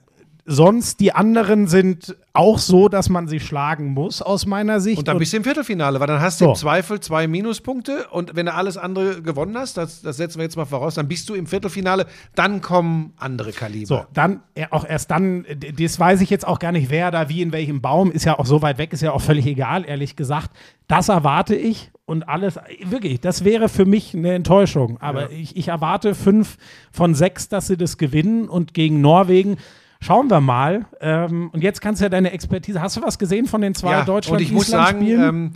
Sonst, 0.53 0.99
die 0.99 1.13
anderen 1.13 1.67
sind 1.67 2.17
auch 2.33 2.59
so, 2.59 2.89
dass 2.89 3.07
man 3.07 3.29
sie 3.29 3.39
schlagen 3.39 3.93
muss, 3.93 4.21
aus 4.21 4.45
meiner 4.45 4.81
Sicht. 4.81 4.99
Und 4.99 5.07
dann 5.07 5.17
bist 5.17 5.31
du 5.31 5.37
im 5.37 5.43
Viertelfinale, 5.45 5.99
weil 6.01 6.07
dann 6.07 6.19
hast 6.19 6.41
du 6.41 6.45
So. 6.45 6.51
im 6.51 6.55
Zweifel 6.57 6.99
zwei 6.99 7.25
Minuspunkte 7.27 8.07
und 8.11 8.35
wenn 8.35 8.47
du 8.47 8.53
alles 8.53 8.75
andere 8.75 9.21
gewonnen 9.21 9.57
hast, 9.57 9.77
das, 9.77 10.01
das 10.01 10.17
setzen 10.17 10.39
wir 10.39 10.43
jetzt 10.43 10.57
mal 10.57 10.65
voraus, 10.65 10.95
dann 10.95 11.07
bist 11.07 11.29
du 11.29 11.35
im 11.35 11.47
Viertelfinale, 11.47 12.05
dann 12.35 12.59
kommen 12.61 13.13
andere 13.17 13.53
Kaliber. 13.53 13.85
So, 13.85 14.05
dann 14.13 14.41
äh, 14.55 14.65
auch 14.71 14.85
erst 14.85 15.09
dann, 15.11 15.45
äh, 15.45 15.55
das 15.55 15.97
weiß 15.99 16.19
ich 16.19 16.29
jetzt 16.29 16.45
auch 16.45 16.59
gar 16.59 16.73
nicht, 16.73 16.89
wer 16.89 17.11
da 17.11 17.29
wie 17.29 17.41
in 17.41 17.53
welchem 17.53 17.79
Baum, 17.81 18.11
ist 18.11 18.25
ja 18.25 18.37
auch 18.37 18.45
so 18.45 18.61
weit 18.61 18.77
weg, 18.77 18.91
ist 18.91 19.01
ja 19.01 19.13
auch 19.13 19.21
völlig 19.21 19.45
egal, 19.45 19.85
ehrlich 19.87 20.17
gesagt. 20.17 20.51
Das 20.87 21.07
erwarte 21.07 21.55
ich 21.55 21.91
und 22.05 22.27
alles, 22.27 22.57
äh, 22.57 22.61
wirklich, 22.85 23.21
das 23.21 23.45
wäre 23.45 23.69
für 23.69 23.85
mich 23.85 24.13
eine 24.13 24.33
Enttäuschung. 24.33 24.97
Aber 24.99 25.31
ich, 25.31 25.55
ich 25.55 25.69
erwarte 25.69 26.13
fünf 26.13 26.57
von 26.91 27.15
sechs, 27.15 27.47
dass 27.47 27.67
sie 27.67 27.77
das 27.77 27.97
gewinnen 27.97 28.49
und 28.49 28.73
gegen 28.73 28.99
Norwegen. 28.99 29.55
Schauen 30.01 30.29
wir 30.29 30.41
mal. 30.41 30.87
Ähm, 30.99 31.51
und 31.53 31.63
jetzt 31.63 31.79
kannst 31.79 32.01
du 32.01 32.05
ja 32.05 32.09
deine 32.09 32.31
Expertise. 32.31 32.81
Hast 32.81 32.97
du 32.97 33.01
was 33.01 33.19
gesehen 33.19 33.45
von 33.45 33.61
den 33.61 33.75
zwei 33.75 33.91
ja, 33.91 34.03
Deutschland 34.03 34.39
und 34.39 34.43
ich 34.43 34.51
muss 34.51 34.67
sagen, 34.67 35.05
ähm, 35.07 35.51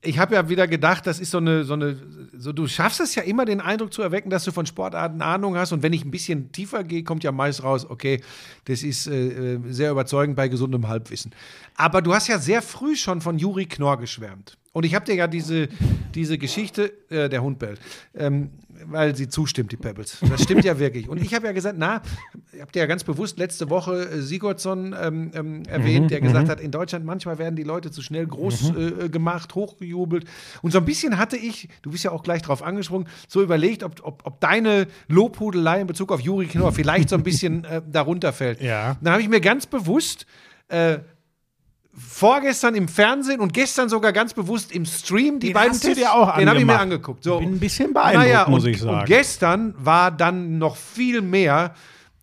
ich 0.00 0.18
habe 0.18 0.34
ja 0.34 0.48
wieder 0.48 0.66
gedacht, 0.66 1.06
das 1.06 1.20
ist 1.20 1.30
so 1.30 1.38
eine, 1.38 1.64
so 1.64 1.74
eine, 1.74 1.96
so 2.36 2.52
du 2.52 2.66
schaffst 2.66 3.00
es 3.00 3.14
ja 3.14 3.22
immer, 3.22 3.44
den 3.44 3.60
Eindruck 3.60 3.92
zu 3.92 4.02
erwecken, 4.02 4.30
dass 4.30 4.44
du 4.44 4.52
von 4.52 4.66
Sportarten 4.66 5.20
Ahnung 5.22 5.56
hast. 5.56 5.72
Und 5.72 5.82
wenn 5.82 5.92
ich 5.92 6.04
ein 6.04 6.10
bisschen 6.10 6.50
tiefer 6.52 6.82
gehe, 6.84 7.04
kommt 7.04 7.24
ja 7.24 7.32
meist 7.32 7.62
raus, 7.62 7.88
okay, 7.88 8.22
das 8.64 8.82
ist 8.82 9.06
äh, 9.06 9.54
äh, 9.54 9.60
sehr 9.68 9.90
überzeugend 9.90 10.36
bei 10.36 10.48
gesundem 10.48 10.88
Halbwissen. 10.88 11.32
Aber 11.76 12.02
du 12.02 12.14
hast 12.14 12.28
ja 12.28 12.38
sehr 12.38 12.62
früh 12.62 12.96
schon 12.96 13.20
von 13.20 13.38
Juri 13.38 13.66
Knorr 13.66 13.98
geschwärmt. 13.98 14.56
Und 14.74 14.84
ich 14.84 14.94
habe 14.96 15.04
dir 15.04 15.14
ja 15.14 15.28
diese, 15.28 15.68
diese 16.16 16.36
Geschichte, 16.36 16.92
äh, 17.08 17.28
der 17.28 17.44
Hund 17.44 17.60
bellt, 17.60 17.80
ähm, 18.12 18.50
weil 18.86 19.14
sie 19.14 19.28
zustimmt, 19.28 19.70
die 19.70 19.76
Pebbles. 19.76 20.18
Das 20.28 20.42
stimmt 20.42 20.64
ja 20.64 20.78
wirklich. 20.80 21.08
Und 21.08 21.22
ich 21.22 21.32
habe 21.32 21.46
ja 21.46 21.52
gesagt, 21.52 21.76
na, 21.78 22.02
ich 22.52 22.60
habe 22.60 22.72
dir 22.72 22.80
ja 22.80 22.86
ganz 22.86 23.04
bewusst 23.04 23.38
letzte 23.38 23.70
Woche 23.70 24.08
äh, 24.08 24.20
Sigurdsson 24.20 24.92
ähm, 25.00 25.30
ähm, 25.32 25.62
erwähnt, 25.66 26.10
der 26.10 26.20
gesagt 26.20 26.48
hat, 26.48 26.60
in 26.60 26.72
Deutschland 26.72 27.04
manchmal 27.04 27.38
werden 27.38 27.54
die 27.54 27.62
Leute 27.62 27.92
zu 27.92 28.02
schnell 28.02 28.26
groß 28.26 28.72
äh, 28.76 29.08
gemacht, 29.10 29.54
hochgejubelt. 29.54 30.24
Und 30.60 30.72
so 30.72 30.78
ein 30.78 30.84
bisschen 30.84 31.18
hatte 31.18 31.36
ich, 31.36 31.68
du 31.82 31.92
bist 31.92 32.02
ja 32.02 32.10
auch 32.10 32.24
gleich 32.24 32.42
drauf 32.42 32.60
angesprungen, 32.60 33.06
so 33.28 33.42
überlegt, 33.44 33.84
ob, 33.84 34.00
ob, 34.02 34.26
ob 34.26 34.40
deine 34.40 34.88
Lobhudelei 35.06 35.82
in 35.82 35.86
Bezug 35.86 36.10
auf 36.10 36.20
Juri 36.20 36.46
Knorr 36.46 36.72
vielleicht 36.72 37.10
so 37.10 37.16
ein 37.16 37.22
bisschen 37.22 37.64
äh, 37.64 37.80
darunter 37.88 38.32
fällt. 38.32 38.60
Ja. 38.60 38.96
Dann 39.00 39.12
habe 39.12 39.22
ich 39.22 39.28
mir 39.28 39.40
ganz 39.40 39.66
bewusst 39.66 40.26
äh, 40.66 40.98
vorgestern 41.96 42.74
im 42.74 42.88
Fernsehen 42.88 43.40
und 43.40 43.52
gestern 43.52 43.88
sogar 43.88 44.12
ganz 44.12 44.34
bewusst 44.34 44.72
im 44.72 44.84
Stream 44.84 45.38
die 45.38 45.48
Den 45.48 45.54
beiden 45.54 45.72
hast 45.72 45.84
du 45.84 45.94
dir 45.94 46.12
auch 46.12 46.36
den 46.36 46.48
habe 46.48 46.58
ich 46.58 46.64
mir 46.64 46.78
angeguckt. 46.78 47.22
So. 47.24 47.38
Bin 47.38 47.54
ein 47.54 47.60
bisschen 47.60 47.92
beeindruckt, 47.92 48.26
naja, 48.26 48.46
muss 48.48 48.64
und, 48.64 48.70
ich 48.70 48.80
sagen. 48.80 49.00
Und 49.00 49.06
gestern 49.06 49.74
war 49.78 50.10
dann 50.10 50.58
noch 50.58 50.76
viel 50.76 51.20
mehr 51.22 51.74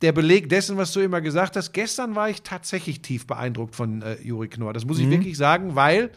der 0.01 0.11
Beleg 0.11 0.49
dessen, 0.49 0.77
was 0.77 0.91
du 0.93 0.99
immer 0.99 1.21
gesagt 1.21 1.55
hast. 1.55 1.73
Gestern 1.73 2.15
war 2.15 2.29
ich 2.29 2.41
tatsächlich 2.41 3.01
tief 3.01 3.27
beeindruckt 3.27 3.75
von 3.75 4.01
äh, 4.01 4.17
Juri 4.21 4.47
Knorr. 4.47 4.73
Das 4.73 4.83
muss 4.85 4.97
Mhm. 4.97 5.03
ich 5.03 5.09
wirklich 5.11 5.37
sagen, 5.37 5.75
weil 5.75 6.09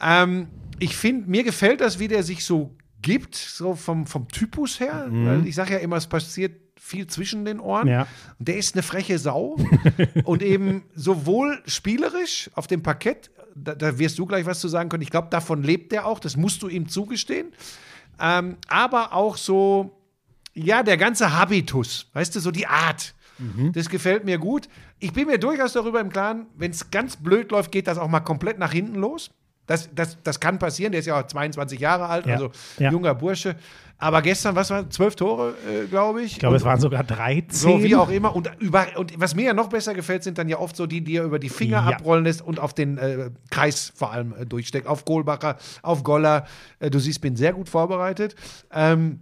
ähm, 0.00 0.48
ich 0.78 0.96
finde, 0.96 1.30
mir 1.30 1.44
gefällt 1.44 1.80
das, 1.80 1.98
wie 1.98 2.08
der 2.08 2.22
sich 2.22 2.44
so 2.44 2.74
gibt, 3.00 3.36
so 3.36 3.74
vom, 3.76 4.06
vom 4.06 4.28
Typus 4.28 4.80
her. 4.80 5.06
Weil 5.10 5.46
ich 5.46 5.54
sage 5.54 5.74
ja 5.74 5.78
immer, 5.78 5.96
es 5.96 6.06
passiert 6.08 6.52
viel 6.80 7.06
zwischen 7.06 7.44
den 7.44 7.60
Ohren. 7.60 7.84
Mhm. 7.86 7.92
Ja. 7.92 8.06
Und 8.38 8.48
der 8.48 8.56
ist 8.56 8.74
eine 8.74 8.82
freche 8.82 9.18
Sau. 9.18 9.56
und 10.24 10.42
eben 10.42 10.84
sowohl 10.94 11.62
spielerisch 11.66 12.50
auf 12.54 12.66
dem 12.66 12.82
Parkett, 12.82 13.30
da, 13.54 13.74
da 13.74 13.98
wirst 13.98 14.18
du 14.18 14.26
gleich 14.26 14.46
was 14.46 14.60
zu 14.60 14.68
sagen 14.68 14.88
können. 14.88 15.02
Ich 15.02 15.10
glaube, 15.10 15.28
davon 15.30 15.62
lebt 15.62 15.92
er 15.92 16.06
auch. 16.06 16.20
Das 16.20 16.36
musst 16.36 16.62
du 16.62 16.68
ihm 16.68 16.88
zugestehen. 16.88 17.52
Ähm, 18.20 18.56
aber 18.68 19.12
auch 19.12 19.36
so, 19.36 19.96
ja, 20.54 20.82
der 20.82 20.96
ganze 20.96 21.32
Habitus, 21.36 22.08
weißt 22.14 22.34
du, 22.36 22.40
so 22.40 22.50
die 22.50 22.66
Art. 22.66 23.14
Das 23.72 23.88
gefällt 23.88 24.24
mir 24.24 24.36
gut. 24.36 24.68
Ich 24.98 25.12
bin 25.12 25.28
mir 25.28 25.38
durchaus 25.38 25.72
darüber 25.72 26.00
im 26.00 26.10
Klaren, 26.10 26.46
wenn 26.56 26.72
es 26.72 26.90
ganz 26.90 27.14
blöd 27.16 27.52
läuft, 27.52 27.70
geht 27.70 27.86
das 27.86 27.96
auch 27.96 28.08
mal 28.08 28.18
komplett 28.18 28.58
nach 28.58 28.72
hinten 28.72 28.96
los. 28.96 29.30
Das, 29.68 29.88
das, 29.94 30.18
das 30.24 30.40
kann 30.40 30.58
passieren. 30.58 30.90
Der 30.90 30.98
ist 30.98 31.06
ja 31.06 31.20
auch 31.20 31.24
22 31.24 31.78
Jahre 31.78 32.06
alt, 32.06 32.26
Ja. 32.26 32.32
also 32.34 32.50
Ja. 32.78 32.90
junger 32.90 33.14
Bursche. 33.14 33.54
Aber 34.00 34.22
gestern, 34.22 34.54
was 34.54 34.70
war, 34.70 34.88
zwölf 34.90 35.16
Tore, 35.16 35.54
äh, 35.68 35.86
glaube 35.86 36.22
ich. 36.22 36.32
ich 36.34 36.38
glaube, 36.38 36.54
es 36.56 36.64
waren 36.64 36.80
sogar 36.80 37.02
13. 37.02 37.50
so 37.50 37.82
wie 37.82 37.96
auch 37.96 38.10
immer. 38.10 38.34
Und, 38.36 38.48
über, 38.60 38.86
und 38.96 39.18
was 39.20 39.34
mir 39.34 39.46
ja 39.46 39.54
noch 39.54 39.68
besser 39.68 39.92
gefällt, 39.92 40.22
sind 40.22 40.38
dann 40.38 40.48
ja 40.48 40.58
oft 40.58 40.76
so 40.76 40.86
die, 40.86 41.02
die 41.02 41.16
er 41.16 41.24
über 41.24 41.40
die 41.40 41.48
Finger 41.48 41.78
Ja. 41.78 41.96
abrollen 41.96 42.22
lässt 42.24 42.40
und 42.42 42.60
auf 42.60 42.74
den 42.74 42.96
äh, 42.96 43.30
Kreis 43.50 43.92
vor 43.96 44.12
allem 44.12 44.34
äh, 44.38 44.46
durchsteckt. 44.46 44.86
Auf 44.86 45.04
Kohlbacher, 45.04 45.56
auf 45.82 46.04
Goller. 46.04 46.46
Äh, 46.78 46.90
du 46.90 47.00
siehst, 47.00 47.20
bin 47.20 47.34
sehr 47.34 47.52
gut 47.52 47.68
vorbereitet. 47.68 48.36
Ähm, 48.72 49.18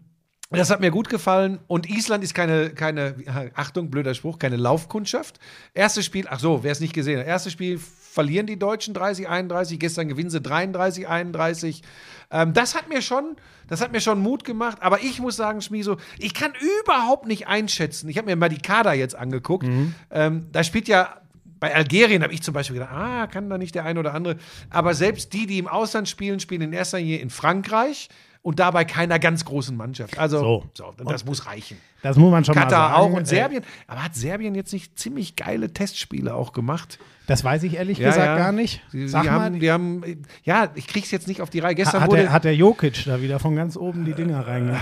das 0.51 0.71
hat 0.71 0.81
mir 0.81 0.91
gut 0.91 1.09
gefallen. 1.09 1.59
Und 1.67 1.89
Island 1.89 2.23
ist 2.23 2.35
keine, 2.35 2.71
keine, 2.71 3.15
Achtung, 3.55 3.91
blöder 3.91 4.15
Spruch, 4.15 4.39
keine 4.39 4.57
Laufkundschaft. 4.57 5.39
Erstes 5.75 6.05
Spiel, 6.05 6.27
ach 6.29 6.39
so, 6.39 6.63
wer 6.63 6.73
es 6.73 6.81
nicht 6.81 6.93
gesehen 6.93 7.19
hat, 7.19 7.27
erstes 7.27 7.53
Spiel 7.53 7.79
verlieren 7.79 8.47
die 8.47 8.59
Deutschen 8.59 8.95
30, 8.95 9.29
31, 9.29 9.79
gestern 9.79 10.09
gewinnen 10.09 10.31
sie 10.31 10.41
33, 10.41 11.07
31. 11.07 11.83
Ähm, 12.31 12.55
das 12.55 12.75
hat 12.75 12.89
mir 12.89 13.03
schon, 13.03 13.37
das 13.69 13.81
hat 13.81 13.93
mir 13.93 14.01
schon 14.01 14.23
Mut 14.23 14.45
gemacht. 14.45 14.79
Aber 14.81 15.03
ich 15.03 15.21
muss 15.21 15.37
sagen, 15.37 15.61
Schmieso, 15.61 15.99
ich 16.19 16.33
kann 16.33 16.53
überhaupt 16.83 17.27
nicht 17.27 17.47
einschätzen. 17.47 18.09
Ich 18.09 18.17
habe 18.17 18.27
mir 18.27 18.37
mal 18.37 18.49
die 18.49 18.59
Kader 18.59 18.95
jetzt 18.95 19.15
angeguckt. 19.15 19.67
Ähm, 20.11 20.47
da 20.53 20.65
spielt 20.65 20.89
ja 20.89 21.21
bei 21.59 21.75
Algerien 21.75 22.23
habe 22.23 22.35
ich 22.35 22.43
zum 22.43 22.53
Beispiel 22.53 22.75
gedacht, 22.75 22.93
ah, 22.93 23.27
kann 23.27 23.49
da 23.49 23.59
nicht 23.59 23.75
der 23.75 23.85
eine 23.85 23.99
oder 23.99 24.15
andere. 24.15 24.37
Aber 24.71 24.95
selbst 24.95 25.33
die, 25.33 25.47
die 25.47 25.59
im 25.59 25.69
Ausland 25.69 26.09
spielen, 26.09 26.39
spielen 26.39 26.61
in 26.61 26.73
erster 26.73 26.99
Linie 26.99 27.19
in 27.19 27.31
Frankreich 27.31 28.09
und 28.47 28.61
dabei 28.61 28.85
keiner 28.85 29.19
ganz 29.19 29.45
großen 29.45 29.77
Mannschaft. 29.77 30.17
Also, 30.21 30.39
So. 30.39 30.65
so, 30.73 30.95
das 31.05 31.25
muss 31.25 31.47
reichen. 31.47 31.79
Das 32.03 32.17
muss 32.17 32.31
man 32.31 32.45
schon 32.45 32.55
Katar 32.55 32.91
mal 32.91 32.95
sagen. 32.95 33.13
auch 33.13 33.17
und 33.17 33.23
Äh, 33.23 33.27
Serbien. 33.27 33.65
Aber 33.89 34.05
hat 34.05 34.15
Serbien 34.15 34.55
jetzt 34.55 34.73
nicht 34.73 34.97
ziemlich 34.97 35.35
geile 35.35 35.73
Testspiele 35.73 36.33
auch 36.33 36.53
gemacht? 36.53 37.01
Das 37.27 37.43
weiß 37.43 37.65
ich 37.65 37.75
ehrlich 37.75 37.99
gesagt 37.99 38.39
gar 38.39 38.53
nicht. 38.53 38.83
Sie, 38.93 39.09
Sag 39.09 39.25
sie 39.25 39.31
mal, 39.31 39.41
haben, 39.41 39.59
die 39.59 39.73
haben, 39.73 40.23
ja, 40.45 40.69
ich 40.77 40.87
krieg's 40.87 41.11
jetzt 41.11 41.27
nicht 41.27 41.41
auf 41.43 41.51
die 41.51 41.59
Reihe. 41.59 41.75
Gestern 41.75 42.03
hat, 42.03 42.09
wurde 42.11 42.23
der, 42.23 42.33
hat 42.33 42.45
der 42.45 42.55
Jokic 42.55 43.05
da 43.05 43.21
wieder 43.21 43.41
von 43.41 43.57
ganz 43.57 43.77
oben 43.77 44.05
die 44.05 44.13
Dinger 44.13 44.47
reingegangen? 44.47 44.81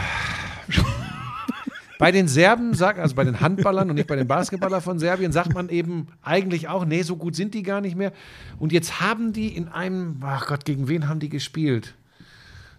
Bei 1.98 2.12
den 2.12 2.28
Serben, 2.28 2.74
sagt, 2.74 2.98
also 2.98 3.14
bei 3.14 3.24
den 3.24 3.40
Handballern 3.40 3.88
und 3.88 3.94
nicht 3.94 4.08
bei 4.08 4.16
den 4.16 4.26
Basketballern 4.26 4.82
von 4.82 4.98
Serbien, 4.98 5.32
sagt 5.32 5.54
man 5.54 5.70
eben 5.70 6.08
eigentlich 6.22 6.68
auch, 6.68 6.84
nee, 6.84 7.00
so 7.02 7.16
gut 7.16 7.34
sind 7.34 7.54
die 7.54 7.62
gar 7.62 7.80
nicht 7.80 7.96
mehr. 7.96 8.12
Und 8.58 8.72
jetzt 8.72 9.00
haben 9.00 9.32
die 9.32 9.48
in 9.56 9.68
einem, 9.68 10.20
ach 10.22 10.48
Gott, 10.48 10.66
gegen 10.66 10.88
wen 10.88 11.08
haben 11.08 11.20
die 11.20 11.30
gespielt? 11.30 11.94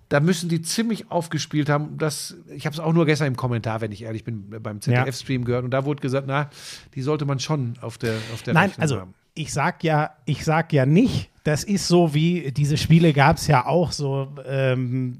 Da 0.09 0.19
müssen 0.19 0.49
die 0.49 0.61
ziemlich 0.61 1.09
aufgespielt 1.11 1.69
haben. 1.69 1.97
Das, 1.97 2.35
ich 2.55 2.65
habe 2.65 2.73
es 2.73 2.79
auch 2.79 2.93
nur 2.93 3.05
gestern 3.05 3.27
im 3.27 3.35
Kommentar, 3.35 3.81
wenn 3.81 3.91
ich 3.91 4.03
ehrlich 4.03 4.23
bin, 4.23 4.49
beim 4.61 4.79
ZDF-Stream 4.79 5.45
gehört. 5.45 5.63
Und 5.63 5.71
da 5.71 5.85
wurde 5.85 6.01
gesagt, 6.01 6.27
na, 6.27 6.49
die 6.93 7.01
sollte 7.01 7.25
man 7.25 7.39
schon 7.39 7.73
auf 7.81 7.97
der, 7.97 8.15
auf 8.33 8.43
der 8.43 8.53
Nein, 8.53 8.69
Rechnung 8.69 8.81
also 8.81 8.99
haben. 9.01 9.13
ich 9.33 9.51
sag 9.51 9.83
ja, 9.83 10.11
ich 10.25 10.45
sag 10.45 10.73
ja 10.73 10.85
nicht, 10.85 11.31
das 11.43 11.63
ist 11.63 11.87
so 11.87 12.15
wie, 12.15 12.51
diese 12.51 12.75
Spiele 12.75 13.13
gab 13.13 13.37
es 13.37 13.45
ja 13.45 13.65
auch 13.67 13.91
so, 13.91 14.29
ähm, 14.47 15.19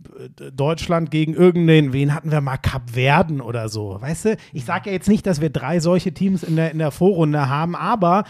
Deutschland 0.53 1.11
gegen 1.11 1.35
irgendeinen, 1.35 1.93
wen 1.93 2.13
hatten 2.13 2.31
wir 2.31 2.41
mal, 2.41 2.57
Kapverden 2.57 3.41
oder 3.41 3.69
so, 3.69 4.01
weißt 4.01 4.25
du? 4.25 4.37
Ich 4.51 4.65
sag 4.65 4.87
ja 4.87 4.91
jetzt 4.91 5.07
nicht, 5.07 5.27
dass 5.27 5.39
wir 5.39 5.51
drei 5.51 5.79
solche 5.79 6.13
Teams 6.13 6.41
in 6.41 6.55
der, 6.55 6.71
in 6.71 6.79
der 6.79 6.89
Vorrunde 6.89 7.47
haben, 7.47 7.75
aber 7.75 8.23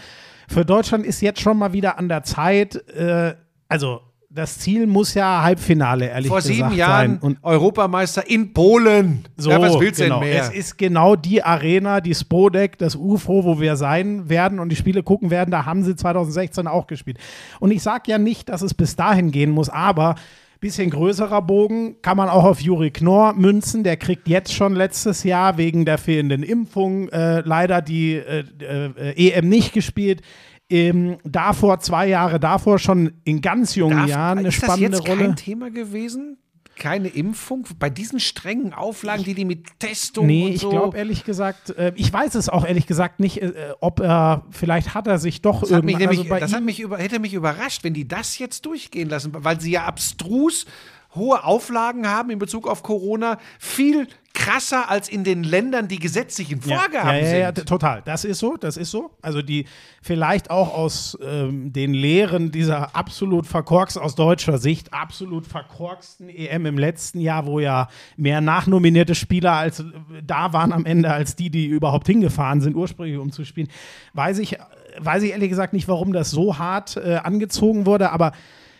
für 0.48 0.64
Deutschland 0.64 1.06
ist 1.06 1.22
jetzt 1.22 1.40
schon 1.40 1.58
mal 1.58 1.72
wieder 1.72 1.98
an 1.98 2.08
der 2.08 2.22
Zeit, 2.22 2.76
äh, 2.90 3.34
also 3.68 4.02
das 4.36 4.58
Ziel 4.58 4.86
muss 4.86 5.14
ja 5.14 5.42
Halbfinale, 5.42 6.08
ehrlich 6.08 6.28
Vor 6.28 6.36
gesagt 6.36 6.54
sieben 6.54 6.68
sein. 6.68 6.78
Jahren 6.78 7.18
Und 7.18 7.38
Europameister 7.42 8.28
in 8.28 8.52
Polen. 8.52 9.24
so, 9.36 9.50
ja, 9.50 9.60
was 9.60 9.80
willst 9.80 9.98
du 9.98 10.04
genau. 10.04 10.20
denn 10.20 10.28
mehr? 10.28 10.42
Es 10.42 10.50
ist 10.50 10.78
genau 10.78 11.16
die 11.16 11.42
Arena, 11.42 12.00
die 12.00 12.14
Spodek, 12.14 12.78
das 12.78 12.94
UFO, 12.94 13.44
wo 13.44 13.60
wir 13.60 13.76
sein 13.76 14.28
werden 14.28 14.60
und 14.60 14.68
die 14.68 14.76
Spiele 14.76 15.02
gucken 15.02 15.30
werden. 15.30 15.50
Da 15.50 15.64
haben 15.64 15.82
sie 15.82 15.96
2016 15.96 16.66
auch 16.66 16.86
gespielt. 16.86 17.18
Und 17.60 17.70
ich 17.70 17.82
sage 17.82 18.10
ja 18.10 18.18
nicht, 18.18 18.48
dass 18.50 18.62
es 18.62 18.74
bis 18.74 18.94
dahin 18.94 19.30
gehen 19.30 19.50
muss, 19.50 19.70
aber 19.70 20.16
bisschen 20.60 20.90
größerer 20.90 21.42
Bogen 21.42 22.00
kann 22.02 22.16
man 22.16 22.28
auch 22.28 22.44
auf 22.44 22.60
Juri 22.60 22.90
Knorr 22.90 23.34
münzen. 23.34 23.84
Der 23.84 23.96
kriegt 23.96 24.26
jetzt 24.26 24.52
schon 24.52 24.74
letztes 24.74 25.22
Jahr 25.22 25.58
wegen 25.58 25.84
der 25.84 25.98
fehlenden 25.98 26.42
Impfung 26.42 27.08
äh, 27.10 27.40
leider 27.40 27.82
die 27.82 28.14
äh, 28.14 28.44
äh, 28.60 29.30
EM 29.32 29.48
nicht 29.48 29.72
gespielt. 29.72 30.22
Ähm, 30.68 31.18
davor, 31.24 31.78
zwei 31.80 32.08
Jahre 32.08 32.40
davor, 32.40 32.78
schon 32.78 33.12
in 33.24 33.40
ganz 33.40 33.74
jungen 33.76 33.98
Darf- 33.98 34.08
Jahren 34.08 34.38
eine 34.38 34.48
ist 34.48 34.54
spannende 34.54 34.90
das 34.90 35.00
jetzt 35.00 35.08
Rolle. 35.08 35.20
kein 35.26 35.36
Thema 35.36 35.70
gewesen? 35.70 36.38
Keine 36.78 37.08
Impfung? 37.08 37.66
Bei 37.78 37.88
diesen 37.88 38.20
strengen 38.20 38.74
Auflagen, 38.74 39.24
die 39.24 39.32
die 39.34 39.44
mit 39.46 39.78
Testung 39.80 40.26
Nee, 40.26 40.44
und 40.46 40.52
ich 40.52 40.60
so. 40.60 40.68
glaube 40.70 40.98
ehrlich 40.98 41.24
gesagt, 41.24 41.70
äh, 41.70 41.92
ich 41.96 42.12
weiß 42.12 42.34
es 42.34 42.48
auch 42.50 42.66
ehrlich 42.66 42.86
gesagt 42.86 43.18
nicht, 43.20 43.40
äh, 43.40 43.52
ob 43.80 44.00
er, 44.00 44.44
vielleicht 44.50 44.92
hat 44.92 45.06
er 45.06 45.18
sich 45.18 45.40
doch 45.40 45.60
Das, 45.60 45.70
hat 45.72 45.84
mich, 45.84 45.94
irgendwann, 45.94 46.16
nämlich, 46.16 46.32
also 46.32 46.44
das 46.44 46.52
hat 46.52 46.62
mich 46.64 46.80
über, 46.80 46.98
hätte 46.98 47.18
mich 47.18 47.32
überrascht, 47.32 47.82
wenn 47.84 47.94
die 47.94 48.06
das 48.06 48.38
jetzt 48.38 48.66
durchgehen 48.66 49.08
lassen, 49.08 49.32
weil 49.32 49.58
sie 49.60 49.70
ja 49.70 49.84
abstrus 49.84 50.66
hohe 51.14 51.44
Auflagen 51.44 52.06
haben 52.08 52.28
in 52.28 52.38
Bezug 52.38 52.68
auf 52.68 52.82
Corona, 52.82 53.38
viel 53.58 54.06
krasser 54.36 54.90
als 54.90 55.08
in 55.08 55.24
den 55.24 55.42
Ländern, 55.42 55.88
die 55.88 55.98
gesetzlichen 55.98 56.60
Vorgaben 56.60 57.08
ja, 57.08 57.16
ja, 57.16 57.28
ja, 57.28 57.36
ja, 57.36 57.52
sind. 57.54 57.66
total. 57.66 58.02
Das 58.04 58.24
ist 58.24 58.38
so, 58.38 58.56
das 58.56 58.76
ist 58.76 58.90
so. 58.90 59.10
Also 59.22 59.40
die 59.40 59.64
vielleicht 60.02 60.50
auch 60.50 60.74
aus 60.74 61.18
ähm, 61.24 61.72
den 61.72 61.94
Lehren 61.94 62.52
dieser 62.52 62.94
absolut 62.94 63.46
verkorkst, 63.46 63.98
aus 63.98 64.14
deutscher 64.14 64.58
Sicht, 64.58 64.92
absolut 64.92 65.46
verkorksten 65.46 66.28
EM 66.28 66.66
im 66.66 66.78
letzten 66.78 67.18
Jahr, 67.18 67.46
wo 67.46 67.60
ja 67.60 67.88
mehr 68.18 68.42
nachnominierte 68.42 69.14
Spieler 69.14 69.52
als 69.52 69.80
äh, 69.80 69.84
da 70.22 70.52
waren 70.52 70.72
am 70.72 70.84
Ende, 70.84 71.10
als 71.10 71.34
die, 71.34 71.48
die 71.48 71.66
überhaupt 71.66 72.06
hingefahren 72.06 72.60
sind, 72.60 72.76
ursprünglich 72.76 73.18
um 73.18 73.32
zu 73.32 73.44
spielen, 73.44 73.68
weiß 74.12 74.38
ich, 74.38 74.58
weiß 74.98 75.22
ich 75.22 75.30
ehrlich 75.30 75.48
gesagt 75.48 75.72
nicht, 75.72 75.88
warum 75.88 76.12
das 76.12 76.30
so 76.30 76.58
hart 76.58 76.98
äh, 76.98 77.16
angezogen 77.16 77.86
wurde, 77.86 78.12
aber 78.12 78.32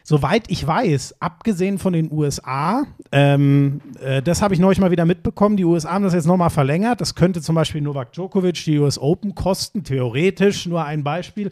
Soweit 0.08 0.44
ich 0.52 0.64
weiß, 0.64 1.16
abgesehen 1.18 1.78
von 1.78 1.92
den 1.92 2.12
USA, 2.12 2.86
ähm, 3.10 3.80
äh, 4.00 4.22
das 4.22 4.40
habe 4.40 4.54
ich 4.54 4.60
neulich 4.60 4.78
mal 4.78 4.92
wieder 4.92 5.04
mitbekommen, 5.04 5.56
die 5.56 5.64
USA 5.64 5.94
haben 5.94 6.04
das 6.04 6.14
jetzt 6.14 6.28
nochmal 6.28 6.50
verlängert. 6.50 7.00
Das 7.00 7.16
könnte 7.16 7.42
zum 7.42 7.56
Beispiel 7.56 7.80
Novak 7.80 8.12
Djokovic 8.12 8.62
die 8.66 8.78
US 8.78 9.00
Open 9.00 9.34
kosten, 9.34 9.82
theoretisch, 9.82 10.66
nur 10.66 10.84
ein 10.84 11.02
Beispiel. 11.02 11.50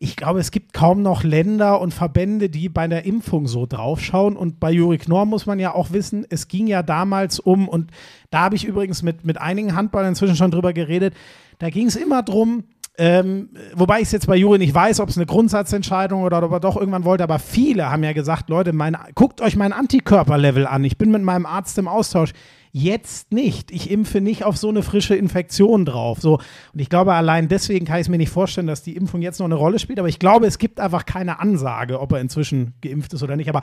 Ich 0.00 0.16
glaube, 0.16 0.40
es 0.40 0.50
gibt 0.50 0.72
kaum 0.72 1.02
noch 1.02 1.22
Länder 1.22 1.80
und 1.80 1.94
Verbände, 1.94 2.50
die 2.50 2.68
bei 2.68 2.88
der 2.88 3.04
Impfung 3.04 3.46
so 3.46 3.64
draufschauen. 3.64 4.36
Und 4.36 4.58
bei 4.58 4.72
Juri 4.72 4.98
Knorr 4.98 5.24
muss 5.24 5.46
man 5.46 5.60
ja 5.60 5.72
auch 5.72 5.92
wissen, 5.92 6.26
es 6.28 6.48
ging 6.48 6.66
ja 6.66 6.82
damals 6.82 7.38
um, 7.38 7.68
und 7.68 7.92
da 8.30 8.40
habe 8.40 8.56
ich 8.56 8.64
übrigens 8.64 9.04
mit, 9.04 9.24
mit 9.24 9.40
einigen 9.40 9.76
Handballern 9.76 10.08
inzwischen 10.08 10.34
schon 10.34 10.50
drüber 10.50 10.72
geredet, 10.72 11.14
da 11.60 11.70
ging 11.70 11.86
es 11.86 11.94
immer 11.94 12.24
drum, 12.24 12.64
ähm, 12.96 13.50
wobei 13.74 13.98
ich 13.98 14.04
es 14.04 14.12
jetzt 14.12 14.28
bei 14.28 14.36
Juri 14.36 14.58
nicht 14.58 14.74
weiß, 14.74 15.00
ob 15.00 15.08
es 15.08 15.16
eine 15.16 15.26
Grundsatzentscheidung 15.26 16.22
oder 16.22 16.40
ob 16.42 16.52
er 16.52 16.60
doch 16.60 16.76
irgendwann 16.76 17.04
wollte, 17.04 17.24
aber 17.24 17.40
viele 17.40 17.90
haben 17.90 18.04
ja 18.04 18.12
gesagt, 18.12 18.48
Leute, 18.48 18.72
mein, 18.72 18.96
guckt 19.16 19.40
euch 19.40 19.56
mein 19.56 19.72
Antikörperlevel 19.72 20.66
an. 20.66 20.84
Ich 20.84 20.96
bin 20.96 21.10
mit 21.10 21.22
meinem 21.22 21.44
Arzt 21.44 21.76
im 21.78 21.88
Austausch. 21.88 22.32
Jetzt 22.70 23.32
nicht. 23.32 23.70
Ich 23.70 23.90
impfe 23.90 24.20
nicht 24.20 24.44
auf 24.44 24.56
so 24.56 24.68
eine 24.68 24.82
frische 24.82 25.16
Infektion 25.16 25.84
drauf. 25.84 26.20
So. 26.20 26.34
Und 26.72 26.80
ich 26.80 26.88
glaube, 26.88 27.14
allein 27.14 27.48
deswegen 27.48 27.84
kann 27.84 27.96
ich 27.96 28.06
es 28.06 28.08
mir 28.08 28.18
nicht 28.18 28.30
vorstellen, 28.30 28.66
dass 28.66 28.82
die 28.82 28.96
Impfung 28.96 29.22
jetzt 29.22 29.38
noch 29.38 29.46
eine 29.46 29.54
Rolle 29.54 29.78
spielt. 29.78 30.00
Aber 30.00 30.08
ich 30.08 30.18
glaube, 30.18 30.46
es 30.46 30.58
gibt 30.58 30.80
einfach 30.80 31.06
keine 31.06 31.38
Ansage, 31.38 32.00
ob 32.00 32.12
er 32.12 32.20
inzwischen 32.20 32.74
geimpft 32.80 33.12
ist 33.12 33.22
oder 33.22 33.36
nicht. 33.36 33.48
Aber 33.48 33.62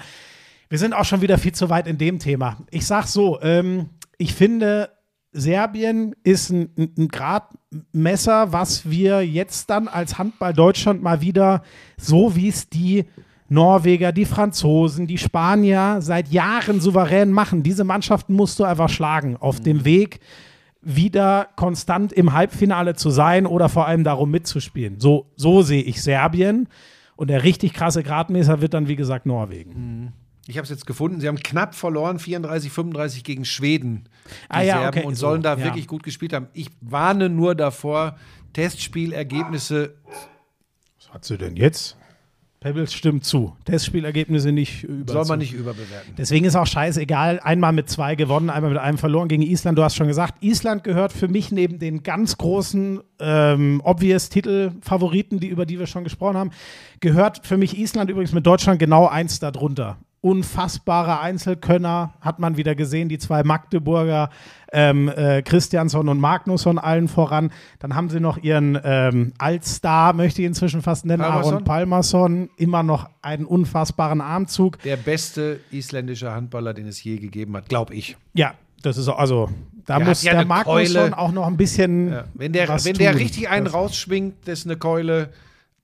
wir 0.70 0.78
sind 0.78 0.94
auch 0.94 1.04
schon 1.04 1.22
wieder 1.22 1.38
viel 1.38 1.52
zu 1.52 1.70
weit 1.70 1.88
in 1.88 1.98
dem 1.98 2.20
Thema. 2.20 2.58
Ich 2.70 2.86
sag 2.86 3.06
so, 3.06 3.42
ähm, 3.42 3.90
ich 4.18 4.34
finde, 4.34 4.90
Serbien 5.34 6.16
ist 6.24 6.50
ein, 6.50 6.70
ein 6.78 7.08
Gradmesser, 7.08 8.52
was 8.52 8.90
wir 8.90 9.26
jetzt 9.26 9.70
dann 9.70 9.88
als 9.88 10.18
Handball 10.18 10.54
Deutschland 10.54 11.02
mal 11.02 11.22
wieder, 11.22 11.64
so 11.98 12.36
wie 12.36 12.50
es 12.50 12.70
die 12.70 13.06
Norweger, 13.48 14.12
die 14.12 14.26
Franzosen, 14.26 15.08
die 15.08 15.18
Spanier 15.18 15.98
seit 16.00 16.30
Jahren 16.30 16.80
souverän 16.80 17.32
machen. 17.32 17.64
Diese 17.64 17.84
Mannschaften 17.84 18.34
musst 18.34 18.60
du 18.60 18.64
einfach 18.64 18.90
schlagen 18.90 19.38
auf 19.38 19.60
dem 19.60 19.84
Weg, 19.84 20.20
wieder 20.82 21.50
konstant 21.56 22.14
im 22.14 22.34
Halbfinale 22.34 22.96
zu 22.96 23.10
sein 23.10 23.46
oder 23.46 23.70
vor 23.70 23.88
allem 23.88 24.04
darum 24.04 24.32
mitzuspielen. 24.32 25.00
So, 25.00 25.28
so 25.36 25.62
sehe 25.62 25.84
ich 25.84 26.02
Serbien. 26.02 26.68
Und 27.16 27.30
der 27.30 27.44
richtig 27.44 27.74
krasse 27.74 28.04
Gradmesser 28.04 28.62
wird 28.62 28.74
dann, 28.74 28.88
wie 28.88 28.96
gesagt, 28.96 29.26
Norwegen. 29.26 30.14
Ich 30.48 30.58
habe 30.58 30.64
es 30.64 30.70
jetzt 30.70 30.86
gefunden. 30.86 31.22
Sie 31.22 31.28
haben 31.28 31.38
knapp 31.38 31.76
verloren, 31.76 32.20
34, 32.20 32.72
35 32.72 33.24
gegen 33.24 33.46
Schweden. 33.46 34.06
Die 34.06 34.32
Ah 34.50 34.62
ja, 34.62 34.80
Serben, 34.80 34.98
okay, 35.00 35.08
und 35.08 35.16
so, 35.16 35.28
sollen 35.28 35.42
da 35.42 35.56
ja. 35.56 35.64
wirklich 35.64 35.88
gut 35.88 36.04
gespielt 36.04 36.34
haben. 36.34 36.48
Ich 36.54 36.70
warne 36.82 37.30
nur 37.30 37.56
davor, 37.56 38.18
Testspielergebnisse. 38.54 39.96
Was 40.98 41.14
hat 41.14 41.26
sie 41.26 41.38
denn 41.38 41.56
jetzt? 41.56 41.98
Pebbles 42.62 42.94
stimmt 42.94 43.26
zu. 43.26 43.56
Testspielergebnisse 43.66 44.52
nicht 44.52 44.84
über. 44.84 45.14
Soll 45.14 45.26
man 45.26 45.40
nicht 45.40 45.54
überbewerten. 45.54 46.14
Deswegen 46.16 46.46
ist 46.46 46.56
auch 46.56 46.68
scheißegal. 46.68 47.40
Einmal 47.40 47.72
mit 47.72 47.90
zwei 47.90 48.14
gewonnen, 48.14 48.52
einmal 48.52 48.70
mit 48.70 48.80
einem 48.80 49.00
verloren 49.00 49.30
gegen 49.30 49.42
Island. 49.42 49.80
Du 49.80 49.84
hast 49.84 49.96
schon 49.96 50.06
gesagt, 50.06 50.44
Island 50.44 50.84
gehört 50.84 51.12
für 51.12 51.28
mich 51.28 51.52
neben 51.52 51.80
den 51.80 52.04
ganz 52.04 52.38
großen 52.38 53.00
ähm, 53.20 53.82
obvious 53.84 54.30
Titelfavoriten, 54.30 55.40
die 55.40 55.48
über 55.48 55.66
die 55.66 55.80
wir 55.80 55.88
schon 55.88 56.04
gesprochen 56.04 56.38
haben, 56.38 56.52
gehört 57.00 57.48
für 57.48 57.58
mich 57.58 57.80
Island 57.80 58.12
übrigens 58.12 58.32
mit 58.32 58.46
Deutschland 58.46 58.78
genau 58.78 59.08
eins 59.08 59.40
darunter. 59.40 59.98
Unfassbare 60.24 61.20
Einzelkönner 61.20 62.14
hat 62.22 62.38
man 62.38 62.56
wieder 62.56 62.76
gesehen, 62.76 63.10
die 63.10 63.18
zwei 63.18 63.42
Magdeburger, 63.42 64.30
ähm, 64.72 65.10
äh, 65.10 65.42
Christiansson 65.42 66.10
und 66.10 66.20
Magnusson 66.20 66.78
allen 66.78 67.08
voran. 67.08 67.52
Dann 67.80 67.96
haben 67.96 68.10
sie 68.10 68.20
noch 68.20 68.38
ihren 68.38 68.80
ähm, 68.84 69.34
Altstar, 69.40 70.14
möchte 70.14 70.44
ich 70.44 70.48
inzwischen 70.48 70.84
fast 70.84 71.06
nennen, 71.06 71.24
Palmason? 71.24 71.54
Aaron 71.54 71.64
Palmason. 71.64 72.50
Immer 72.58 72.84
noch 72.84 73.10
einen 73.24 73.46
unfassbaren 73.46 74.22
Armzug. 74.22 74.80
Der 74.84 74.98
beste 74.98 75.60
isländische 75.72 76.32
Handballer, 76.32 76.76
den 76.76 76.88
es 76.88 77.04
je 77.04 77.18
gegeben 77.18 77.58
hat, 77.58 77.68
glaube 77.68 77.96
ich. 77.96 78.16
Ja, 78.34 78.54
das 78.84 78.98
ist 78.98 79.08
also, 79.10 79.50
da 79.88 79.98
Der 79.98 80.08
muss 80.08 80.22
ja 80.22 80.34
der 80.34 80.46
Magnusson 80.46 81.16
auch 81.16 81.32
noch 81.32 81.48
ein 81.48 81.58
bisschen. 81.58 82.12
Ja. 82.12 82.24
Wenn 82.36 82.54
der, 82.54 82.70
wenn 82.70 82.94
der 82.94 83.14
tun. 83.14 83.22
richtig 83.22 83.50
einen 83.50 83.66
rausschwingt, 83.66 84.48
das 84.48 84.60
ist 84.60 84.66
eine 84.66 84.78
Keule. 84.78 85.30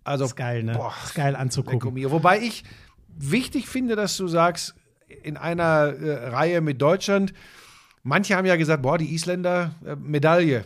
Also, 0.04 0.26
ist 0.26 0.36
geil, 0.36 0.64
ne? 0.64 0.74
Boah, 0.74 0.94
ist 1.04 1.16
geil 1.16 1.36
anzugucken. 1.36 1.96
Wobei 2.12 2.40
ich 2.40 2.64
wichtig 3.18 3.68
finde, 3.68 3.96
dass 3.96 4.16
du 4.18 4.28
sagst, 4.28 4.76
in 5.24 5.38
einer 5.38 5.94
äh, 6.00 6.28
Reihe 6.30 6.62
mit 6.62 6.82
Deutschland, 6.82 7.34
manche 8.04 8.36
haben 8.36 8.46
ja 8.46 8.56
gesagt, 8.56 8.82
boah, 8.84 8.98
die 8.98 9.14
Isländer, 9.14 9.76
äh, 9.86 9.96
Medaille. 9.96 10.66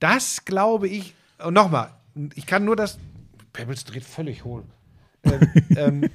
Das 0.00 0.44
glaube 0.44 0.88
ich, 0.88 1.14
und 1.38 1.54
nochmal, 1.54 1.90
ich 2.34 2.46
kann 2.46 2.64
nur 2.64 2.76
das, 2.76 2.98
Pebbles 3.52 3.84
dreht 3.84 4.04
völlig 4.04 4.44
hohl. 4.44 4.64
Ähm, 5.24 5.40
ähm, 5.76 6.10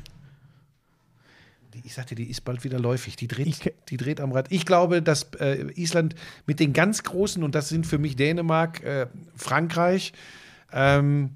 ich 1.84 1.94
sagte, 1.94 2.16
die 2.16 2.30
ist 2.30 2.42
bald 2.42 2.64
wieder 2.64 2.80
läufig. 2.80 3.16
Die 3.16 3.28
dreht, 3.28 3.48
Ich- 3.48 3.74
die 3.90 3.98
dreht 3.98 4.22
am 4.22 4.32
Rad. 4.32 4.48
Ich 4.52 4.66
glaube, 4.66 5.02
dass 5.02 5.34
äh, 5.40 5.72
Island 5.76 6.16
mit 6.46 6.60
den 6.60 6.74
ganz 6.74 7.04
Großen, 7.04 7.44
und 7.44 7.56
das 7.56 7.70
sind 7.70 7.88
für 7.88 7.98
mich 7.98 8.16
Dänemark, 8.16 8.84
äh, 8.84 9.08
Frankreich, 9.36 10.14
ähm, 10.72 11.32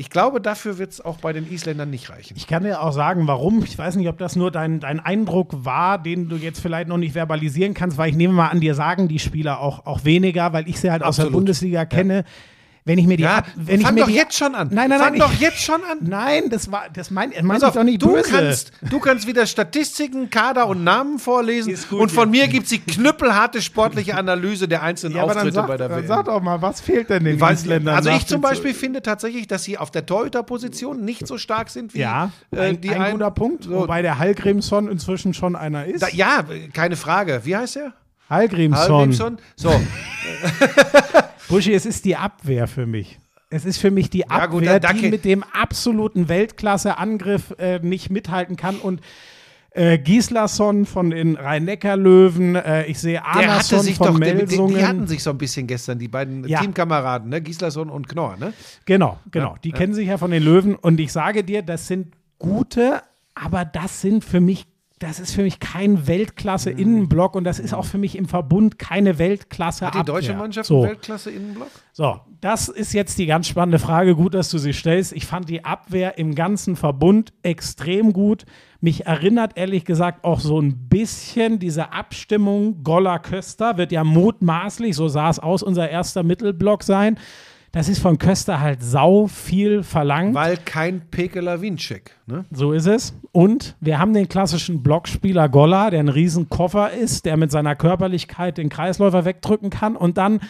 ich 0.00 0.10
glaube, 0.10 0.40
dafür 0.40 0.78
wird 0.78 0.92
es 0.92 1.00
auch 1.00 1.16
bei 1.16 1.32
den 1.32 1.50
Isländern 1.50 1.90
nicht 1.90 2.08
reichen. 2.08 2.34
Ich 2.36 2.46
kann 2.46 2.62
dir 2.62 2.82
auch 2.82 2.92
sagen, 2.92 3.26
warum. 3.26 3.64
Ich 3.64 3.76
weiß 3.76 3.96
nicht, 3.96 4.08
ob 4.08 4.16
das 4.16 4.36
nur 4.36 4.52
dein, 4.52 4.78
dein 4.78 5.00
Eindruck 5.00 5.64
war, 5.64 6.00
den 6.00 6.28
du 6.28 6.36
jetzt 6.36 6.60
vielleicht 6.60 6.88
noch 6.88 6.98
nicht 6.98 7.14
verbalisieren 7.14 7.74
kannst, 7.74 7.98
weil 7.98 8.10
ich 8.10 8.14
nehme 8.14 8.32
mal 8.32 8.46
an, 8.46 8.60
dir 8.60 8.76
sagen 8.76 9.08
die 9.08 9.18
Spieler 9.18 9.58
auch, 9.58 9.86
auch 9.86 10.04
weniger, 10.04 10.52
weil 10.52 10.68
ich 10.68 10.78
sie 10.78 10.92
halt 10.92 11.02
aus 11.02 11.16
der 11.16 11.24
Absolut. 11.24 11.32
Bundesliga 11.32 11.84
kenne. 11.84 12.24
Wenn 12.88 12.98
ich 12.98 13.06
mir 13.06 13.16
die, 13.16 13.22
Ja, 13.22 13.36
ab- 13.36 13.46
wenn 13.54 13.80
fang 13.82 13.90
ich 13.90 13.94
mir 13.94 14.00
doch 14.00 14.08
die, 14.08 14.14
jetzt 14.16 14.34
schon 14.36 14.54
an. 14.56 14.68
Nein, 14.72 14.88
nein, 14.90 14.98
fang 14.98 15.10
nein. 15.12 15.20
doch 15.20 15.32
ich, 15.32 15.40
jetzt 15.40 15.60
schon 15.62 15.82
an. 15.84 15.98
Nein, 16.00 16.48
das 16.50 16.72
war, 16.72 16.86
das 16.92 17.10
mein, 17.10 17.30
mein 17.42 17.46
Pass 17.48 17.58
ich 17.62 17.68
auf, 17.68 17.74
doch 17.74 17.84
nicht 17.84 18.02
du, 18.02 18.14
böse. 18.14 18.30
kannst, 18.30 18.72
du 18.90 18.98
kannst 18.98 19.26
wieder 19.26 19.46
Statistiken, 19.46 20.30
Kader 20.30 20.66
und 20.66 20.82
Namen 20.82 21.18
vorlesen 21.18 21.76
gut, 21.90 22.00
und 22.00 22.10
von 22.10 22.32
ja. 22.34 22.46
mir 22.46 22.48
gibt 22.48 22.64
es 22.64 22.70
die 22.70 22.78
knüppelharte 22.80 23.62
sportliche 23.62 24.16
Analyse 24.16 24.66
der 24.66 24.82
einzelnen 24.82 25.16
ja, 25.16 25.22
aber 25.22 25.34
dann 25.34 25.38
Auftritte 25.48 25.54
sag, 25.56 25.66
bei 25.68 25.76
der 25.76 25.88
dann 25.88 25.98
WM. 25.98 26.06
sag 26.08 26.24
doch 26.24 26.40
mal, 26.42 26.60
was 26.62 26.80
fehlt 26.80 27.10
denn 27.10 27.24
den 27.24 27.38
Weiß- 27.40 27.52
Isländern? 27.52 27.94
also 27.94 28.10
ich 28.10 28.26
zum 28.26 28.40
Beispiel 28.40 28.72
finde 28.74 29.02
tatsächlich, 29.02 29.46
dass 29.46 29.64
sie 29.64 29.76
auf 29.78 29.90
der 29.90 30.06
Torhüterposition 30.06 31.04
nicht 31.04 31.26
so 31.26 31.36
stark 31.38 31.68
sind 31.68 31.92
wie 31.94 31.98
Ja, 32.00 32.30
äh, 32.50 32.60
ein, 32.60 32.78
ein 32.82 33.02
ein- 33.02 33.12
guter 33.12 33.30
Punkt, 33.30 33.64
So, 33.64 33.72
wobei 33.72 34.00
der 34.02 34.18
Hallgrimsson 34.18 34.88
inzwischen 34.88 35.34
schon 35.34 35.54
einer 35.56 35.84
ist. 35.84 36.02
da, 36.02 36.08
ja, 36.08 36.42
keine 36.72 36.96
Frage. 36.96 37.42
Wie 37.44 37.54
heißt 37.54 37.76
er? 37.76 37.92
Hallgrimsson. 38.30 38.78
Hallgrimsson? 38.94 39.38
So, 39.56 39.70
Buschi, 41.48 41.72
es 41.74 41.86
ist 41.86 42.04
die 42.04 42.16
Abwehr 42.16 42.66
für 42.66 42.86
mich. 42.86 43.18
Es 43.50 43.64
ist 43.64 43.78
für 43.78 43.90
mich 43.90 44.10
die 44.10 44.20
Ja, 44.20 44.26
Abwehr, 44.28 44.80
gut, 44.80 45.00
die 45.02 45.08
mit 45.08 45.24
dem 45.24 45.42
absoluten 45.42 46.28
Weltklasse-Angriff 46.28 47.54
äh, 47.58 47.78
nicht 47.78 48.10
mithalten 48.10 48.56
kann. 48.56 48.76
Und 48.76 49.00
äh, 49.70 49.98
Gislason 49.98 50.86
von 50.86 51.10
den 51.10 51.36
Rhein-Neckar-Löwen, 51.36 52.56
äh, 52.56 52.84
ich 52.86 52.98
sehe 52.98 53.22
sich 53.80 53.96
von 53.96 54.06
doch, 54.08 54.14
die, 54.20 54.24
die, 54.26 54.34
Melsungen. 54.34 54.74
die 54.74 54.84
hatten 54.86 55.06
sich 55.06 55.22
so 55.22 55.30
ein 55.30 55.38
bisschen 55.38 55.66
gestern, 55.66 55.98
die 55.98 56.08
beiden 56.08 56.46
Ja. 56.48 56.60
Teamkameraden, 56.60 57.28
ne? 57.30 57.40
Gislason 57.40 57.88
und 57.88 58.08
Knorr, 58.08 58.36
ne? 58.38 58.52
Genau, 58.84 59.18
genau. 59.30 59.52
Ja, 59.52 59.58
Die 59.64 59.72
kennen 59.72 59.94
sich 59.94 60.08
ja 60.08 60.18
von 60.18 60.30
den 60.30 60.42
Löwen. 60.42 60.74
Und 60.74 61.00
ich 61.00 61.12
sage 61.12 61.44
dir, 61.44 61.62
das 61.62 61.86
sind 61.86 62.14
gute, 62.38 63.02
aber 63.34 63.64
das 63.64 64.00
sind 64.00 64.24
für 64.24 64.40
mich, 64.40 64.66
das 64.98 65.20
ist 65.20 65.32
für 65.32 65.42
mich 65.42 65.60
kein 65.60 66.06
Weltklasse-Innenblock 66.06 67.34
und 67.34 67.44
das 67.44 67.58
ist 67.58 67.72
auch 67.72 67.84
für 67.84 67.98
mich 67.98 68.16
im 68.16 68.26
Verbund 68.26 68.78
keine 68.78 69.18
weltklasse 69.18 69.86
Hat 69.86 69.94
die 69.94 70.02
deutsche 70.02 70.34
Mannschaft 70.34 70.66
so. 70.66 70.82
Weltklasse-Innenblock? 70.82 71.68
So, 71.92 72.20
das 72.40 72.68
ist 72.68 72.92
jetzt 72.92 73.18
die 73.18 73.26
ganz 73.26 73.46
spannende 73.48 73.78
Frage. 73.78 74.16
Gut, 74.16 74.34
dass 74.34 74.50
du 74.50 74.58
sie 74.58 74.72
stellst. 74.72 75.12
Ich 75.12 75.26
fand 75.26 75.48
die 75.48 75.64
Abwehr 75.64 76.18
im 76.18 76.34
ganzen 76.34 76.76
Verbund 76.76 77.32
extrem 77.42 78.12
gut. 78.12 78.44
Mich 78.80 79.06
erinnert 79.06 79.56
ehrlich 79.56 79.84
gesagt 79.84 80.24
auch 80.24 80.40
so 80.40 80.60
ein 80.60 80.88
bisschen 80.88 81.58
diese 81.58 81.92
Abstimmung 81.92 82.82
Goller-Köster. 82.82 83.76
Wird 83.76 83.92
ja 83.92 84.04
mutmaßlich, 84.04 84.96
so 84.96 85.08
sah 85.08 85.30
es 85.30 85.38
aus, 85.38 85.62
unser 85.62 85.88
erster 85.88 86.22
Mittelblock 86.22 86.82
sein. 86.82 87.18
Das 87.78 87.88
ist 87.88 88.00
von 88.00 88.18
Köster 88.18 88.58
halt 88.58 88.82
sau 88.82 89.28
viel 89.28 89.84
verlangt. 89.84 90.34
Weil 90.34 90.56
kein 90.56 91.00
Pekela 91.12 91.60
Winczek, 91.60 92.16
ne? 92.26 92.44
So 92.50 92.72
ist 92.72 92.86
es. 92.86 93.14
Und 93.30 93.76
wir 93.78 94.00
haben 94.00 94.14
den 94.14 94.28
klassischen 94.28 94.82
Blockspieler 94.82 95.48
Golla, 95.48 95.88
der 95.90 96.00
ein 96.00 96.08
riesen 96.08 96.48
Koffer 96.48 96.90
ist, 96.90 97.24
der 97.24 97.36
mit 97.36 97.52
seiner 97.52 97.76
Körperlichkeit 97.76 98.58
den 98.58 98.68
Kreisläufer 98.68 99.24
wegdrücken 99.24 99.70
kann. 99.70 99.94
Und 99.94 100.18
dann 100.18 100.40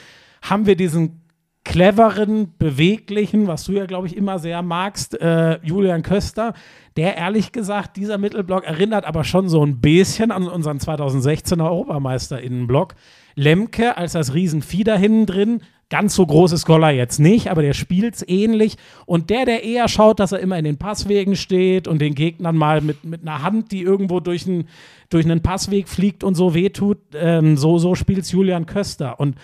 haben 0.41 0.65
wir 0.65 0.75
diesen 0.75 1.21
cleveren, 1.65 2.55
beweglichen, 2.57 3.47
was 3.47 3.65
du 3.65 3.73
ja, 3.73 3.85
glaube 3.85 4.07
ich, 4.07 4.17
immer 4.17 4.39
sehr 4.39 4.63
magst, 4.63 5.21
äh, 5.21 5.59
Julian 5.63 6.01
Köster, 6.01 6.55
der 6.97 7.19
ehrlich 7.19 7.53
gesagt, 7.53 7.99
dieser 7.99 8.17
Mittelblock 8.17 8.65
erinnert 8.65 9.05
aber 9.05 9.23
schon 9.23 9.51
so 9.51 9.63
ein 9.63 9.83
bisschen 9.83 10.31
an 10.31 10.49
unseren 10.49 10.79
2016er 10.79 11.69
Europameister-Innenblock. 11.69 12.95
Lemke 13.35 13.99
als 13.99 14.13
das 14.13 14.33
Riesenvieh 14.33 14.83
da 14.83 14.97
hinten 14.97 15.27
drin, 15.27 15.61
Ganz 15.91 16.15
so 16.15 16.27
groß 16.27 16.53
ist 16.53 16.67
Goller 16.67 16.91
jetzt 16.91 17.19
nicht, 17.19 17.51
aber 17.51 17.63
der 17.63 17.73
spielt 17.73 18.17
es 18.17 18.29
ähnlich. 18.29 18.77
Und 19.07 19.31
der, 19.31 19.47
der 19.47 19.65
eher 19.65 19.89
schaut, 19.89 20.21
dass 20.21 20.33
er 20.33 20.41
immer 20.41 20.59
in 20.59 20.65
den 20.65 20.77
Passwegen 20.77 21.35
steht 21.35 21.89
und 21.89 22.01
den 22.01 22.15
Gegnern 22.15 22.57
mal 22.57 22.83
mit, 22.83 23.05
mit 23.05 23.23
einer 23.23 23.43
Hand, 23.43 23.73
die 23.73 23.83
irgendwo 23.83 24.21
durch, 24.21 24.47
ein, 24.47 24.69
durch 25.09 25.25
einen 25.25 25.41
Passweg 25.41 25.89
fliegt 25.89 26.25
und 26.25 26.35
so 26.35 26.53
wehtut, 26.53 26.99
ähm, 27.15 27.57
so, 27.57 27.79
so 27.79 27.95
spielt 27.95 28.31
Julian 28.31 28.67
Köster. 28.67 29.19
Und 29.19 29.37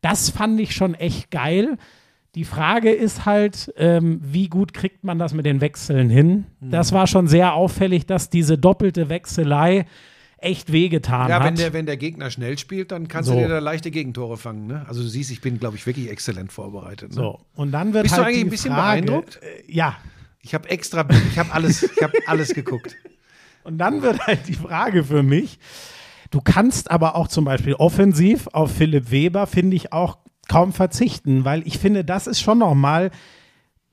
das 0.00 0.30
fand 0.30 0.58
ich 0.58 0.74
schon 0.74 0.94
echt 0.94 1.30
geil. 1.30 1.76
Die 2.34 2.44
Frage 2.44 2.90
ist 2.92 3.26
halt, 3.26 3.74
ähm, 3.76 4.20
wie 4.22 4.48
gut 4.48 4.72
kriegt 4.72 5.04
man 5.04 5.18
das 5.18 5.34
mit 5.34 5.44
den 5.44 5.60
Wechseln 5.60 6.08
hin? 6.08 6.46
Das 6.60 6.92
war 6.92 7.08
schon 7.08 7.26
sehr 7.26 7.54
auffällig, 7.54 8.06
dass 8.06 8.30
diese 8.30 8.56
doppelte 8.56 9.08
Wechselei 9.08 9.84
echt 10.42 10.72
wehgetan 10.72 11.28
Ja, 11.28 11.36
hat. 11.40 11.44
wenn 11.46 11.54
der, 11.56 11.72
wenn 11.72 11.86
der 11.86 11.96
Gegner 11.96 12.30
schnell 12.30 12.58
spielt, 12.58 12.92
dann 12.92 13.08
kannst 13.08 13.28
So. 13.28 13.34
du 13.34 13.40
dir 13.42 13.48
da 13.48 13.58
leichte 13.58 13.90
Gegentore 13.90 14.36
fangen. 14.36 14.66
Ne? 14.66 14.84
Also 14.88 15.02
du 15.02 15.08
siehst, 15.08 15.30
ich 15.30 15.40
bin, 15.40 15.58
glaube 15.58 15.76
ich, 15.76 15.86
wirklich 15.86 16.10
exzellent 16.10 16.52
vorbereitet. 16.52 17.10
Ne? 17.10 17.14
so, 17.14 17.40
und 17.54 17.72
dann 17.72 17.92
wird 17.92 18.04
Bist 18.04 18.14
du 18.14 18.18
halt 18.18 18.28
eigentlich 18.28 18.40
die 18.40 18.46
ein 18.46 18.50
bisschen 18.50 18.74
Frage, 18.74 19.02
beeindruckt? 19.02 19.40
Äh, 19.42 19.62
ja, 19.72 19.96
Ich 20.40 20.54
habe 20.54 20.68
extra, 20.70 21.06
ich 21.30 21.38
habe 21.38 21.52
alles, 21.52 21.82
ich 21.82 22.02
habe 22.02 22.14
alles 22.26 22.54
geguckt. 22.54 22.96
Und 23.62 23.76
dann 23.76 24.00
wird 24.00 24.26
halt 24.26 24.48
die 24.48 24.54
Frage 24.54 25.04
für 25.04 25.22
mich, 25.22 25.58
du 26.30 26.40
kannst 26.40 26.90
aber 26.90 27.14
auch 27.14 27.28
zum 27.28 27.44
Beispiel 27.44 27.74
offensiv 27.74 28.46
auf 28.54 28.74
Philipp 28.74 29.10
Weber, 29.10 29.46
finde 29.46 29.76
ich, 29.76 29.92
auch 29.92 30.16
kaum 30.48 30.72
verzichten, 30.72 31.44
weil 31.44 31.66
ich 31.66 31.78
finde, 31.78 32.02
das 32.02 32.26
ist 32.26 32.40
schon 32.40 32.56
nochmal 32.58 33.10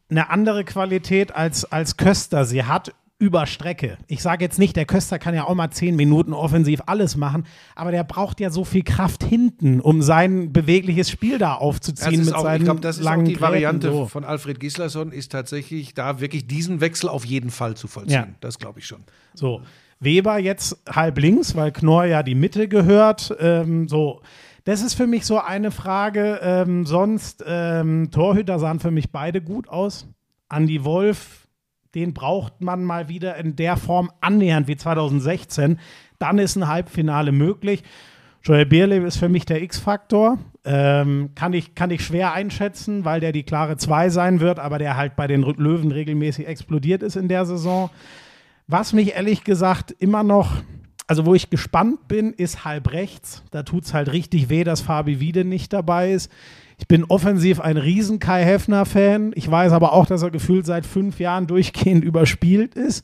eine 0.09 0.29
andere 0.29 0.63
Qualität 0.63 1.35
als, 1.35 1.65
als 1.65 1.97
Köster 1.97 2.45
sie 2.45 2.63
hat 2.63 2.93
über 3.19 3.47
Strecke. 3.47 3.97
Ich 4.07 4.21
sage 4.21 4.45
jetzt 4.45 4.59
nicht, 4.59 4.75
der 4.75 4.85
Köster 4.85 5.17
kann 5.17 5.33
ja 5.33 5.45
auch 5.45 5.55
mal 5.55 5.71
zehn 5.71 5.95
Minuten 5.95 6.33
offensiv 6.33 6.81
alles 6.85 7.17
machen, 7.17 7.45
aber 7.75 7.91
der 7.91 8.03
braucht 8.03 8.39
ja 8.39 8.51
so 8.51 8.63
viel 8.63 8.83
Kraft 8.83 9.23
hinten, 9.23 9.81
um 9.81 10.03
sein 10.03 10.53
bewegliches 10.53 11.09
Spiel 11.09 11.39
da 11.39 11.55
aufzuziehen 11.55 12.25
mit 12.25 12.33
auch, 12.35 12.43
seinen 12.43 12.61
ich 12.61 12.65
glaube, 12.65 12.81
das 12.81 12.99
ist 12.99 13.07
auch 13.07 13.15
die 13.15 13.33
Gräten, 13.33 13.41
Variante 13.41 13.91
so. 13.91 14.05
von 14.05 14.23
Alfred 14.23 14.59
Gislason, 14.59 15.11
ist 15.11 15.31
tatsächlich 15.31 15.95
da 15.95 16.19
wirklich 16.19 16.47
diesen 16.47 16.79
Wechsel 16.79 17.09
auf 17.09 17.25
jeden 17.25 17.49
Fall 17.49 17.75
zu 17.75 17.87
vollziehen. 17.87 18.13
Ja. 18.13 18.27
Das 18.39 18.59
glaube 18.59 18.79
ich 18.79 18.85
schon. 18.85 19.03
So, 19.33 19.61
Weber 19.99 20.37
jetzt 20.37 20.77
halb 20.87 21.17
links, 21.17 21.55
weil 21.55 21.71
Knorr 21.71 22.05
ja 22.05 22.21
die 22.21 22.35
Mitte 22.35 22.67
gehört. 22.67 23.35
Ähm, 23.39 23.87
so, 23.87 24.21
das 24.63 24.83
ist 24.83 24.93
für 24.93 25.07
mich 25.07 25.25
so 25.25 25.39
eine 25.39 25.71
Frage. 25.71 26.39
Ähm, 26.43 26.85
sonst, 26.85 27.43
ähm, 27.47 28.11
Torhüter 28.11 28.59
sahen 28.59 28.79
für 28.79 28.91
mich 28.91 29.11
beide 29.11 29.41
gut 29.41 29.69
aus. 29.69 30.07
Andi 30.49 30.83
Wolf, 30.83 31.46
den 31.97 32.13
braucht 32.13 32.61
man 32.61 32.83
mal 32.83 33.09
wieder 33.09 33.37
in 33.37 33.55
der 33.55 33.75
Form 33.75 34.11
annähernd 34.21 34.67
wie 34.67 34.77
2016. 34.77 35.79
Dann 36.19 36.37
ist 36.37 36.55
ein 36.55 36.67
Halbfinale 36.67 37.31
möglich. 37.31 37.81
Joel 38.43 38.67
Bierlev 38.67 39.03
ist 39.03 39.17
für 39.17 39.29
mich 39.29 39.45
der 39.45 39.63
X-Faktor. 39.63 40.37
Ähm, 40.63 41.31
kann, 41.33 41.53
ich, 41.53 41.73
kann 41.73 41.89
ich 41.89 42.05
schwer 42.05 42.33
einschätzen, 42.33 43.03
weil 43.03 43.19
der 43.19 43.31
die 43.31 43.41
klare 43.41 43.77
2 43.77 44.09
sein 44.09 44.39
wird, 44.39 44.59
aber 44.59 44.77
der 44.77 44.95
halt 44.95 45.15
bei 45.15 45.25
den 45.25 45.41
Löwen 45.41 45.91
regelmäßig 45.91 46.47
explodiert 46.47 47.01
ist 47.01 47.15
in 47.15 47.29
der 47.29 47.47
Saison. 47.47 47.89
Was 48.67 48.93
mich 48.93 49.15
ehrlich 49.15 49.43
gesagt 49.43 49.95
immer 49.97 50.21
noch, 50.21 50.57
also 51.07 51.25
wo 51.25 51.33
ich 51.33 51.49
gespannt 51.49 52.07
bin, 52.07 52.31
ist 52.31 52.63
halb 52.63 52.91
rechts. 52.91 53.43
Da 53.49 53.63
tut 53.63 53.85
es 53.85 53.93
halt 53.95 54.11
richtig 54.11 54.49
weh, 54.49 54.63
dass 54.63 54.81
Fabi 54.81 55.19
Wiede 55.19 55.45
nicht 55.45 55.73
dabei 55.73 56.11
ist. 56.11 56.31
Ich 56.79 56.87
bin 56.87 57.03
offensiv 57.05 57.59
ein 57.59 57.77
riesen 57.77 58.19
Kai 58.19 58.43
Heffner-Fan. 58.43 59.31
Ich 59.35 59.49
weiß 59.49 59.71
aber 59.71 59.93
auch, 59.93 60.05
dass 60.05 60.21
er 60.21 60.29
gefühlt 60.29 60.65
seit 60.65 60.85
fünf 60.85 61.19
Jahren 61.19 61.47
durchgehend 61.47 62.03
überspielt 62.03 62.75
ist. 62.75 63.03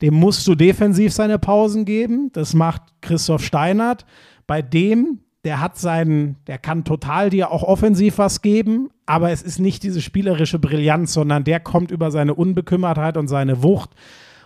Dem 0.00 0.14
musst 0.14 0.46
du 0.46 0.54
defensiv 0.54 1.12
seine 1.12 1.38
Pausen 1.38 1.84
geben. 1.84 2.30
Das 2.32 2.54
macht 2.54 2.82
Christoph 3.02 3.44
Steinert. 3.44 4.06
Bei 4.46 4.62
dem, 4.62 5.20
der 5.44 5.60
hat 5.60 5.76
seinen, 5.76 6.36
der 6.46 6.58
kann 6.58 6.84
total 6.84 7.28
dir 7.28 7.50
auch 7.50 7.62
offensiv 7.62 8.16
was 8.16 8.40
geben, 8.40 8.88
aber 9.04 9.30
es 9.30 9.42
ist 9.42 9.58
nicht 9.58 9.82
diese 9.82 10.00
spielerische 10.00 10.58
Brillanz, 10.58 11.12
sondern 11.12 11.44
der 11.44 11.60
kommt 11.60 11.90
über 11.90 12.10
seine 12.10 12.34
Unbekümmertheit 12.34 13.18
und 13.18 13.28
seine 13.28 13.62
Wucht. 13.62 13.90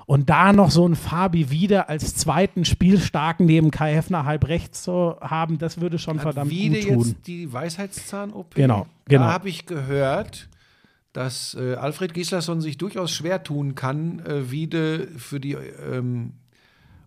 Und 0.07 0.29
da 0.29 0.53
noch 0.53 0.71
so 0.71 0.87
ein 0.87 0.97
Fabi 0.97 1.51
wieder 1.51 1.89
als 1.89 2.15
zweiten 2.15 2.65
Spielstarken 2.65 3.47
neben 3.47 3.71
Kai 3.71 3.95
Heffner 3.95 4.25
halb 4.25 4.49
rechts 4.49 4.83
zu 4.83 5.17
haben, 5.21 5.59
das 5.59 5.81
würde 5.81 5.99
schon 5.99 6.19
verdammt 6.19 6.51
Wiede 6.51 6.81
gut 6.81 6.89
tun. 6.89 7.09
jetzt 7.09 7.27
die 7.27 7.53
Weisheitszahn-OP. 7.53 8.55
Genau, 8.55 8.87
genau. 9.07 9.25
Da 9.25 9.33
habe 9.33 9.49
ich 9.49 9.67
gehört, 9.67 10.49
dass 11.13 11.55
äh, 11.55 11.75
Alfred 11.75 12.13
Gislason 12.13 12.61
sich 12.61 12.77
durchaus 12.77 13.13
schwer 13.13 13.43
tun 13.43 13.75
kann, 13.75 14.19
äh, 14.21 14.51
Wiede 14.51 15.09
für 15.17 15.41
die 15.41 15.53
ähm, 15.53 16.33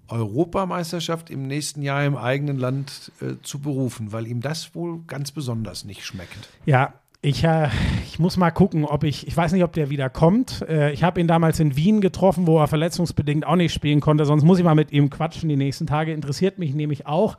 Europameisterschaft 0.07 1.29
im 1.29 1.47
nächsten 1.47 1.81
Jahr 1.81 2.05
im 2.05 2.15
eigenen 2.15 2.57
Land 2.57 3.11
äh, 3.21 3.33
zu 3.43 3.59
berufen, 3.59 4.13
weil 4.13 4.25
ihm 4.25 4.41
das 4.41 4.73
wohl 4.73 5.01
ganz 5.07 5.31
besonders 5.31 5.83
nicht 5.83 6.05
schmeckt. 6.05 6.49
Ja, 6.65 6.93
ich, 7.21 7.43
äh, 7.43 7.69
ich 8.05 8.19
muss 8.19 8.37
mal 8.37 8.51
gucken, 8.51 8.85
ob 8.85 9.03
ich, 9.03 9.27
ich 9.27 9.35
weiß 9.35 9.51
nicht, 9.51 9.63
ob 9.63 9.73
der 9.73 9.89
wieder 9.89 10.09
kommt. 10.09 10.61
Äh, 10.67 10.91
ich 10.91 11.03
habe 11.03 11.19
ihn 11.19 11.27
damals 11.27 11.59
in 11.59 11.75
Wien 11.75 11.99
getroffen, 11.99 12.47
wo 12.47 12.59
er 12.59 12.67
verletzungsbedingt 12.67 13.45
auch 13.45 13.55
nicht 13.55 13.73
spielen 13.73 14.01
konnte. 14.01 14.25
Sonst 14.25 14.43
muss 14.43 14.59
ich 14.59 14.63
mal 14.63 14.75
mit 14.75 14.91
ihm 14.91 15.09
quatschen 15.09 15.49
die 15.49 15.55
nächsten 15.55 15.87
Tage. 15.87 16.13
Interessiert 16.13 16.59
mich 16.59 16.73
nämlich 16.73 17.07
auch. 17.07 17.37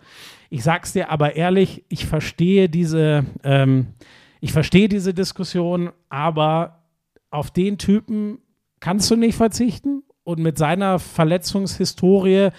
Ich 0.51 0.65
sag's 0.65 0.93
dir 0.93 1.11
aber 1.11 1.37
ehrlich, 1.37 1.85
ich 1.89 2.07
verstehe 2.07 2.69
diese, 2.69 3.25
ähm, 3.45 3.89
ich 4.41 4.53
verstehe 4.53 4.89
diese 4.89 5.15
Diskussion, 5.15 5.91
aber 6.09 6.83
auf 7.31 7.51
den 7.51 7.79
Typen 7.79 8.39
kannst 8.81 9.11
du 9.11 9.17
nicht 9.17 9.37
verzichten. 9.37 10.03
Und 10.25 10.41
mit 10.41 10.59
seiner 10.59 10.99
Verletzungshistorie 10.99 12.51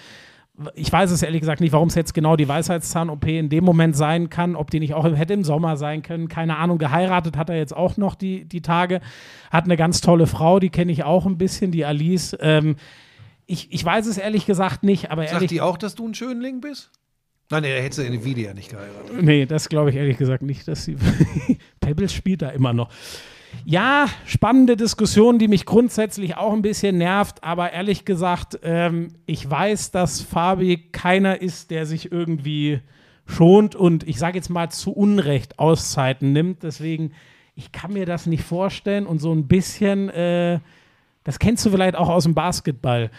ich 0.74 0.92
weiß 0.92 1.10
es 1.10 1.22
ehrlich 1.22 1.40
gesagt 1.40 1.60
nicht, 1.60 1.72
warum 1.72 1.88
es 1.88 1.94
jetzt 1.94 2.14
genau 2.14 2.36
die 2.36 2.48
Weisheitszahn-OP 2.48 3.26
in 3.26 3.48
dem 3.48 3.64
Moment 3.64 3.96
sein 3.96 4.30
kann, 4.30 4.56
ob 4.56 4.70
die 4.70 4.80
nicht 4.80 4.94
auch 4.94 5.04
hätte 5.04 5.32
im 5.32 5.44
Sommer 5.44 5.76
sein 5.76 6.02
können. 6.02 6.28
Keine 6.28 6.56
Ahnung, 6.56 6.78
geheiratet 6.78 7.36
hat 7.36 7.50
er 7.50 7.56
jetzt 7.56 7.74
auch 7.76 7.96
noch 7.96 8.14
die, 8.14 8.44
die 8.44 8.60
Tage. 8.60 9.00
Hat 9.50 9.64
eine 9.64 9.76
ganz 9.76 10.00
tolle 10.00 10.26
Frau, 10.26 10.58
die 10.60 10.70
kenne 10.70 10.92
ich 10.92 11.04
auch 11.04 11.26
ein 11.26 11.38
bisschen, 11.38 11.70
die 11.70 11.84
Alice. 11.84 12.36
Ähm, 12.40 12.76
ich, 13.46 13.72
ich 13.72 13.84
weiß 13.84 14.06
es 14.06 14.18
ehrlich 14.18 14.46
gesagt 14.46 14.82
nicht, 14.82 15.10
aber 15.10 15.22
Sagt 15.22 15.34
ehrlich. 15.34 15.48
die 15.48 15.60
auch, 15.60 15.76
dass 15.76 15.94
du 15.94 16.06
ein 16.06 16.14
Schönling 16.14 16.60
bist? 16.60 16.90
Nein, 17.50 17.64
er 17.64 17.82
hätte 17.82 18.04
in 18.04 18.12
ja 18.12 18.54
nicht 18.54 18.70
geheiratet. 18.70 19.22
Nee, 19.22 19.44
das 19.44 19.68
glaube 19.68 19.90
ich 19.90 19.96
ehrlich 19.96 20.18
gesagt 20.18 20.42
nicht, 20.42 20.68
dass 20.68 20.84
sie. 20.84 20.96
Pebbles 21.80 22.12
spielt 22.12 22.42
da 22.42 22.50
immer 22.50 22.72
noch. 22.72 22.90
Ja, 23.64 24.06
spannende 24.24 24.76
Diskussion, 24.76 25.38
die 25.38 25.48
mich 25.48 25.66
grundsätzlich 25.66 26.36
auch 26.36 26.52
ein 26.52 26.62
bisschen 26.62 26.98
nervt, 26.98 27.44
aber 27.44 27.72
ehrlich 27.72 28.04
gesagt, 28.04 28.58
ähm, 28.62 29.08
ich 29.26 29.48
weiß, 29.48 29.90
dass 29.90 30.20
Fabi 30.20 30.88
keiner 30.92 31.40
ist, 31.40 31.70
der 31.70 31.86
sich 31.86 32.10
irgendwie 32.10 32.80
schont 33.26 33.76
und 33.76 34.08
ich 34.08 34.18
sage 34.18 34.38
jetzt 34.38 34.50
mal 34.50 34.70
zu 34.70 34.92
Unrecht 34.92 35.58
Auszeiten 35.58 36.32
nimmt. 36.32 36.62
Deswegen, 36.62 37.12
ich 37.54 37.72
kann 37.72 37.92
mir 37.92 38.06
das 38.06 38.26
nicht 38.26 38.42
vorstellen 38.42 39.06
und 39.06 39.18
so 39.18 39.32
ein 39.32 39.46
bisschen, 39.46 40.08
äh, 40.08 40.60
das 41.24 41.38
kennst 41.38 41.64
du 41.66 41.70
vielleicht 41.70 41.96
auch 41.96 42.08
aus 42.08 42.24
dem 42.24 42.34
Basketball 42.34 43.10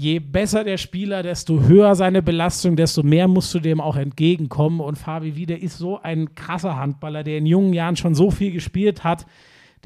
je 0.00 0.20
besser 0.20 0.62
der 0.62 0.76
Spieler, 0.76 1.24
desto 1.24 1.62
höher 1.62 1.94
seine 1.96 2.22
Belastung, 2.22 2.76
desto 2.76 3.02
mehr 3.02 3.26
musst 3.26 3.52
du 3.52 3.58
dem 3.58 3.80
auch 3.80 3.96
entgegenkommen. 3.96 4.80
Und 4.80 4.96
Fabi 4.96 5.34
Wiede 5.34 5.54
ist 5.56 5.76
so 5.76 6.00
ein 6.00 6.36
krasser 6.36 6.76
Handballer, 6.76 7.24
der 7.24 7.38
in 7.38 7.46
jungen 7.46 7.72
Jahren 7.72 7.96
schon 7.96 8.14
so 8.14 8.30
viel 8.30 8.52
gespielt 8.52 9.02
hat. 9.02 9.26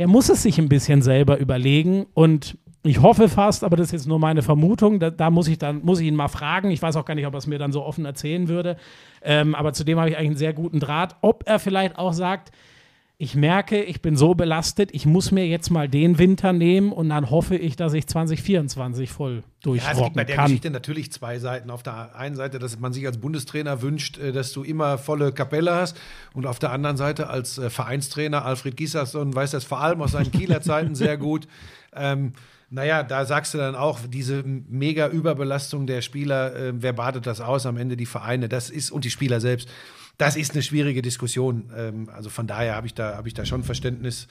Der 0.03 0.09
muss 0.09 0.29
es 0.31 0.43
sich 0.43 0.59
ein 0.59 0.69
bisschen 0.69 1.01
selber 1.01 1.39
überlegen. 1.39 2.07
Und 2.13 2.59
ich 2.83 3.01
hoffe 3.01 3.29
fast, 3.29 3.63
aber 3.63 3.77
das 3.77 3.87
ist 3.87 3.93
jetzt 3.93 4.09
nur 4.09 4.19
meine 4.19 4.43
Vermutung, 4.43 4.99
da, 4.99 5.11
da 5.11 5.31
muss 5.31 5.47
ich 5.47 5.59
dann, 5.59 5.81
muss 5.85 6.01
ich 6.01 6.09
ihn 6.09 6.17
mal 6.17 6.27
fragen. 6.27 6.73
Ich 6.73 6.83
weiß 6.83 6.97
auch 6.97 7.05
gar 7.05 7.15
nicht, 7.15 7.29
ob 7.29 7.35
er 7.35 7.39
es 7.39 7.47
mir 7.47 7.61
dann 7.61 7.71
so 7.71 7.85
offen 7.85 8.05
erzählen 8.05 8.49
würde. 8.49 8.79
Ähm, 9.23 9.55
aber 9.55 9.73
zudem 9.75 10.01
habe 10.01 10.11
ich 10.11 10.17
eigentlich 10.17 10.31
einen 10.31 10.37
sehr 10.39 10.55
guten 10.55 10.81
Draht. 10.81 11.15
Ob 11.21 11.45
er 11.47 11.61
vielleicht 11.61 11.99
auch 11.99 12.15
sagt, 12.15 12.51
ich 13.23 13.37
merke, 13.37 13.81
ich 13.81 14.03
bin 14.03 14.17
so 14.17 14.35
belastet, 14.35 14.91
ich 14.93 15.07
muss 15.07 15.31
mir 15.31 15.47
jetzt 15.47 15.71
mal 15.71 15.89
den 15.89 16.19
Winter 16.19 16.53
nehmen 16.53 16.91
und 16.91 17.09
dann 17.09 17.31
hoffe 17.31 17.55
ich, 17.55 17.77
dass 17.77 17.93
ich 17.93 18.09
2024 18.09 19.13
voll 19.13 19.35
Ja, 19.35 19.39
es 19.39 19.43
gibt 19.43 19.65
durchrocken 19.65 20.15
bei 20.17 20.25
der 20.25 20.35
kann. 20.35 20.47
Geschichte 20.47 20.71
natürlich 20.71 21.13
zwei 21.13 21.39
Seiten. 21.39 21.71
Auf 21.71 21.85
der 21.85 22.17
einen 22.17 22.35
Seite, 22.35 22.59
dass 22.59 22.81
man 22.81 22.93
sich 22.93 23.07
als 23.07 23.19
Bundestrainer 23.19 23.81
wünscht, 23.81 24.19
äh, 24.19 24.33
dass 24.33 24.53
du 24.53 24.65
immer 24.65 24.99
volle 24.99 25.31
Kapelle 25.31 25.73
hast. 25.73 25.97
Und 26.35 26.47
auf 26.47 26.59
der 26.59 26.73
anderen 26.73 26.97
Seite 26.97 27.29
als 27.31 27.59
äh, 27.59 27.71
Vereinstrainer 27.71 28.45
Alfred 28.45 28.77
Gisserson 28.77 29.33
weiß 29.33 29.53
das 29.53 29.63
vor 29.63 29.81
allem 29.81 30.03
aus 30.03 30.11
seinen 30.11 30.33
Kieler 30.33 30.61
Zeiten 30.61 30.97
sehr 30.97 31.17
gut. 31.17 31.47
Ähm, 31.95 32.33
naja, 32.71 33.05
da 33.05 33.25
sagst 33.25 33.55
du 33.55 33.59
dann 33.59 33.77
auch, 33.77 34.01
diese 34.09 34.43
mega 34.43 35.07
Überbelastung 35.07 35.87
der 35.87 36.03
Spieler, 36.03 36.57
äh, 36.57 36.73
wer 36.75 36.93
badet 36.93 37.29
das 37.29 37.41
aus? 37.41 37.67
Am 37.67 37.77
Ende 37.77 37.97
die 37.97 38.07
Vereine, 38.07 38.49
das 38.49 38.69
ist, 38.69 38.91
und 38.91 39.05
die 39.05 39.11
Spieler 39.11 39.41
selbst. 39.41 39.69
Das 40.19 40.37
ist 40.37 40.53
eine 40.53 40.63
schwierige 40.63 41.03
Diskussion. 41.03 41.71
Ähm, 41.77 42.09
also 42.15 42.31
von 42.31 42.47
daher 42.47 42.75
habe 42.77 42.87
ich, 42.87 42.95
da, 42.95 43.17
hab 43.17 43.27
ich 43.27 43.35
da 43.35 43.45
schon 43.45 43.65
Verständnis. 43.65 44.29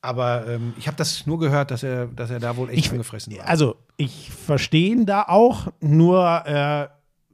Aber 0.00 0.46
ähm, 0.48 0.74
ich 0.78 0.86
habe 0.88 0.96
das 0.96 1.26
nur 1.26 1.38
gehört, 1.38 1.70
dass 1.70 1.82
er, 1.82 2.06
dass 2.06 2.30
er 2.30 2.40
da 2.40 2.56
wohl 2.56 2.68
echt 2.70 2.86
Ich- 2.86 2.90
angefressen 2.90 3.36
war. 3.38 3.46
Also, 3.48 3.76
ich 3.96 4.30
verstehe 4.30 4.90
ihn 4.90 5.06
da 5.06 5.22
auch, 5.28 5.68
nur 5.80 6.42
äh, 6.46 6.88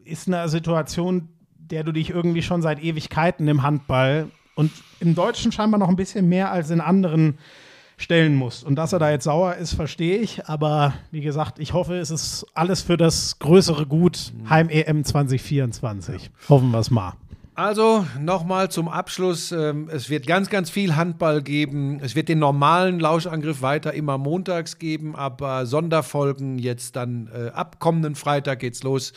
ist 0.04 0.26
eine 0.28 0.48
Situation, 0.48 1.28
der 1.56 1.82
du 1.84 1.92
dich 1.92 2.10
irgendwie 2.10 2.42
schon 2.42 2.60
seit 2.62 2.82
Ewigkeiten 2.82 3.48
im 3.48 3.62
Handball 3.62 4.30
und 4.54 4.70
im 5.00 5.14
Deutschen 5.14 5.50
scheinbar 5.52 5.78
noch 5.78 5.88
ein 5.88 5.96
bisschen 5.96 6.28
mehr 6.28 6.50
als 6.52 6.70
in 6.70 6.80
anderen 6.80 7.38
stellen 7.96 8.34
muss. 8.36 8.62
Und 8.64 8.76
dass 8.76 8.92
er 8.92 8.98
da 8.98 9.10
jetzt 9.10 9.24
sauer 9.24 9.54
ist, 9.56 9.72
verstehe 9.74 10.18
ich. 10.18 10.46
Aber 10.46 10.94
wie 11.10 11.20
gesagt, 11.20 11.58
ich 11.58 11.72
hoffe, 11.72 11.96
es 11.96 12.10
ist 12.10 12.46
alles 12.54 12.82
für 12.82 12.96
das 12.96 13.38
größere 13.38 13.86
Gut 13.86 14.32
Heim-EM 14.48 15.04
2024. 15.04 16.30
Hoffen 16.48 16.70
wir 16.70 16.78
es 16.78 16.90
mal. 16.90 17.14
Also 17.58 18.06
nochmal 18.20 18.70
zum 18.70 18.86
Abschluss. 18.86 19.50
ähm, 19.50 19.88
Es 19.90 20.08
wird 20.08 20.28
ganz, 20.28 20.48
ganz 20.48 20.70
viel 20.70 20.94
Handball 20.94 21.42
geben. 21.42 21.98
Es 22.00 22.14
wird 22.14 22.28
den 22.28 22.38
normalen 22.38 23.00
Lauschangriff 23.00 23.62
weiter 23.62 23.94
immer 23.94 24.16
montags 24.16 24.78
geben, 24.78 25.16
aber 25.16 25.66
Sonderfolgen 25.66 26.60
jetzt 26.60 26.94
dann 26.94 27.28
äh, 27.34 27.48
ab 27.48 27.80
kommenden 27.80 28.14
Freitag 28.14 28.60
geht's 28.60 28.84
los 28.84 29.12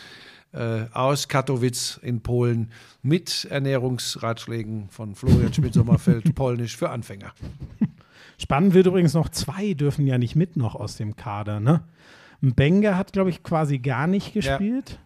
äh, 0.54 0.86
aus 0.92 1.28
Katowice 1.28 2.00
in 2.02 2.22
Polen 2.22 2.72
mit 3.04 3.46
Ernährungsratschlägen 3.46 4.89
von 4.89 5.14
Florian 5.14 5.54
Schmidt-Sommerfeld, 5.54 6.34
Polnisch 6.36 6.76
für 6.76 6.89
Anfänger. 6.89 7.34
Spannend 8.39 8.74
wird 8.74 8.88
übrigens 8.88 9.14
noch, 9.14 9.30
zwei 9.30 9.76
dürfen 9.76 10.08
ja 10.08 10.18
nicht 10.18 10.36
mit 10.36 10.58
noch 10.58 10.74
aus 10.74 10.98
dem 10.98 11.16
Kader, 11.16 11.60
ne? 11.60 11.84
Benga 12.42 12.98
hat, 12.98 13.14
glaube 13.14 13.30
ich, 13.30 13.44
quasi 13.44 13.78
gar 13.78 14.08
nicht 14.08 14.34
gespielt. 14.34 14.98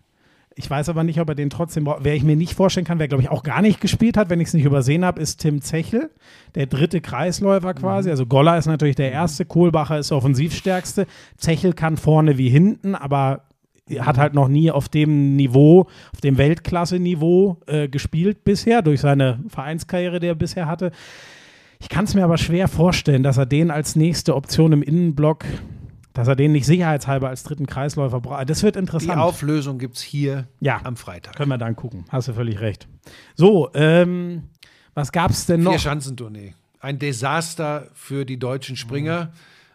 Ich 0.58 0.70
weiß 0.70 0.88
aber 0.88 1.04
nicht, 1.04 1.20
ob 1.20 1.28
er 1.28 1.36
den 1.36 1.50
trotzdem, 1.50 1.84
braucht. 1.84 2.04
wer 2.04 2.16
ich 2.16 2.24
mir 2.24 2.38
nicht 2.38 2.54
vorstellen 2.54 2.86
kann, 2.86 2.98
wer, 2.98 3.10
glaube 3.10 3.22
ich, 3.22 3.30
auch 3.30 3.44
gar 3.44 3.62
nicht 3.62 3.82
gespielt 3.82 4.16
hat, 4.16 4.30
wenn 4.30 4.40
ich 4.40 4.48
es 4.48 4.54
nicht 4.54 4.64
übersehen 4.64 5.04
habe, 5.04 5.22
ist 5.22 5.42
Tim 5.42 5.62
Zechel, 5.62 6.10
der 6.56 6.66
dritte 6.66 7.02
Kreisläufer 7.02 7.74
quasi. 7.74 8.10
Also 8.10 8.26
Goller 8.26 8.58
ist 8.58 8.66
natürlich 8.66 8.96
der 8.96 9.12
erste, 9.12 9.44
Kohlbacher 9.44 10.00
ist 10.00 10.12
der 10.12 10.18
offensivstärkste. 10.18 11.08
Zechel 11.36 11.74
kann 11.74 11.98
vorne 11.98 12.38
wie 12.38 12.48
hinten, 12.48 12.96
aber 12.96 13.42
er 13.90 14.06
hat 14.06 14.18
halt 14.18 14.34
noch 14.34 14.48
nie 14.48 14.72
auf 14.72 14.88
dem 14.88 15.36
Niveau, 15.36 15.88
auf 16.14 16.22
dem 16.22 16.38
Weltklasse-Niveau 16.38 17.58
äh, 17.68 17.90
gespielt 17.90 18.46
bisher, 18.46 18.82
durch 18.82 19.02
seine 19.02 19.40
Vereinskarriere, 19.50 20.22
die 20.22 20.28
er 20.28 20.36
bisher 20.36 20.68
hatte. 20.68 20.92
Ich 21.80 21.90
kann 21.90 22.06
es 22.06 22.16
mir 22.16 22.24
aber 22.24 22.38
schwer 22.38 22.70
vorstellen, 22.70 23.24
dass 23.24 23.38
er 23.38 23.46
den 23.46 23.72
als 23.72 23.96
nächste 23.96 24.36
Option 24.36 24.72
im 24.72 24.82
Innenblock, 24.82 25.44
dass 26.16 26.28
er 26.30 26.36
den 26.36 26.54
nicht 26.54 26.66
sicherheitshalber 26.66 27.28
als 27.30 27.44
dritten 27.44 27.68
Kreisläufer 27.68 28.22
braucht. 28.22 28.50
Das 28.50 28.64
wird 28.64 28.76
Die 28.76 28.80
interessant. 28.80 29.20
Auflösung 29.20 29.78
gibt's 29.78 30.02
hier 30.02 30.48
Ja. 30.62 30.80
am 30.84 30.96
Freitag. 30.96 31.36
Können 31.36 31.50
wir 31.52 31.58
dann 31.60 31.76
gucken. 31.76 32.06
Hast 32.10 32.30
du 32.30 32.34
völlig 32.34 32.62
recht. 32.62 32.88
So, 33.36 33.70
ähm, 33.76 34.44
was 34.96 35.12
gab 35.12 35.30
es 35.30 35.46
denn 35.46 35.62
noch? 35.62 35.72
Vier-Schanzentournee. 35.74 36.56
Ein 36.80 37.00
Desaster 37.00 37.90
für 37.94 38.26
die 38.26 38.40
deutschen 38.40 38.78
Springer. 38.78 39.34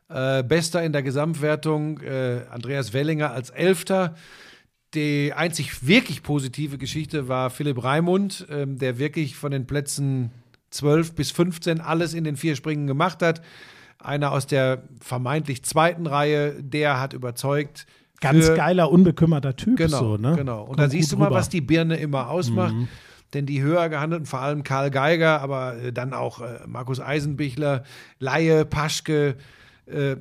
Äh, 0.09 0.43
Bester 0.43 0.83
in 0.83 0.93
der 0.93 1.03
Gesamtwertung, 1.03 2.01
äh, 2.01 2.41
Andreas 2.51 2.95
Wellinger 2.95 3.31
als 3.33 3.51
Elfter. 3.51 4.15
Die 4.95 5.33
einzig 5.35 5.87
wirklich 5.87 6.23
positive 6.23 6.79
Geschichte 6.79 7.29
war 7.29 7.51
Philipp 7.51 7.85
Raimund, 7.85 8.47
ähm, 8.51 8.79
der 8.79 8.99
wirklich 8.99 9.37
von 9.37 9.53
den 9.53 9.67
Plätzen 9.67 10.31
12 10.71 11.15
bis 11.15 11.31
15 11.33 11.81
alles 11.81 12.15
in 12.15 12.25
den 12.25 12.37
vier 12.37 12.57
Springen 12.57 12.87
gemacht 12.87 13.23
hat. 13.23 13.43
Einer 14.03 14.33
aus 14.33 14.47
der 14.47 14.83
vermeintlich 15.01 15.63
zweiten 15.65 16.07
Reihe, 16.07 16.55
der 16.63 17.01
hat 17.01 17.13
überzeugt. 17.13 17.87
Ganz 18.21 18.47
für- 18.47 18.55
geiler, 18.55 18.91
unbekümmerter 18.91 19.57
Typ. 19.57 19.77
Genau, 19.77 19.99
so, 19.99 20.17
ne? 20.17 20.35
genau. 20.37 20.61
Und 20.63 20.67
Kommt 20.69 20.79
da 20.81 20.89
siehst 20.89 21.13
du 21.13 21.17
mal, 21.17 21.27
rüber. 21.27 21.37
Mhm. 21.37 21.39
was 21.41 21.49
die 21.49 21.61
Birne 21.61 21.97
immer 21.97 22.29
ausmacht. 22.31 22.75
Denn 23.33 23.47
die 23.47 23.63
höher 23.63 23.89
gehandelten, 23.89 24.27
vor 24.27 24.41
allem 24.41 24.65
Karl 24.65 24.91
Geiger, 24.91 25.41
aber 25.41 25.77
äh, 25.77 25.93
dann 25.93 26.13
auch 26.13 26.41
äh, 26.41 26.61
Markus 26.67 27.01
Eisenbichler, 27.01 27.85
Laie, 28.19 28.65
Paschke, 28.65 29.37
äh, 29.87 30.17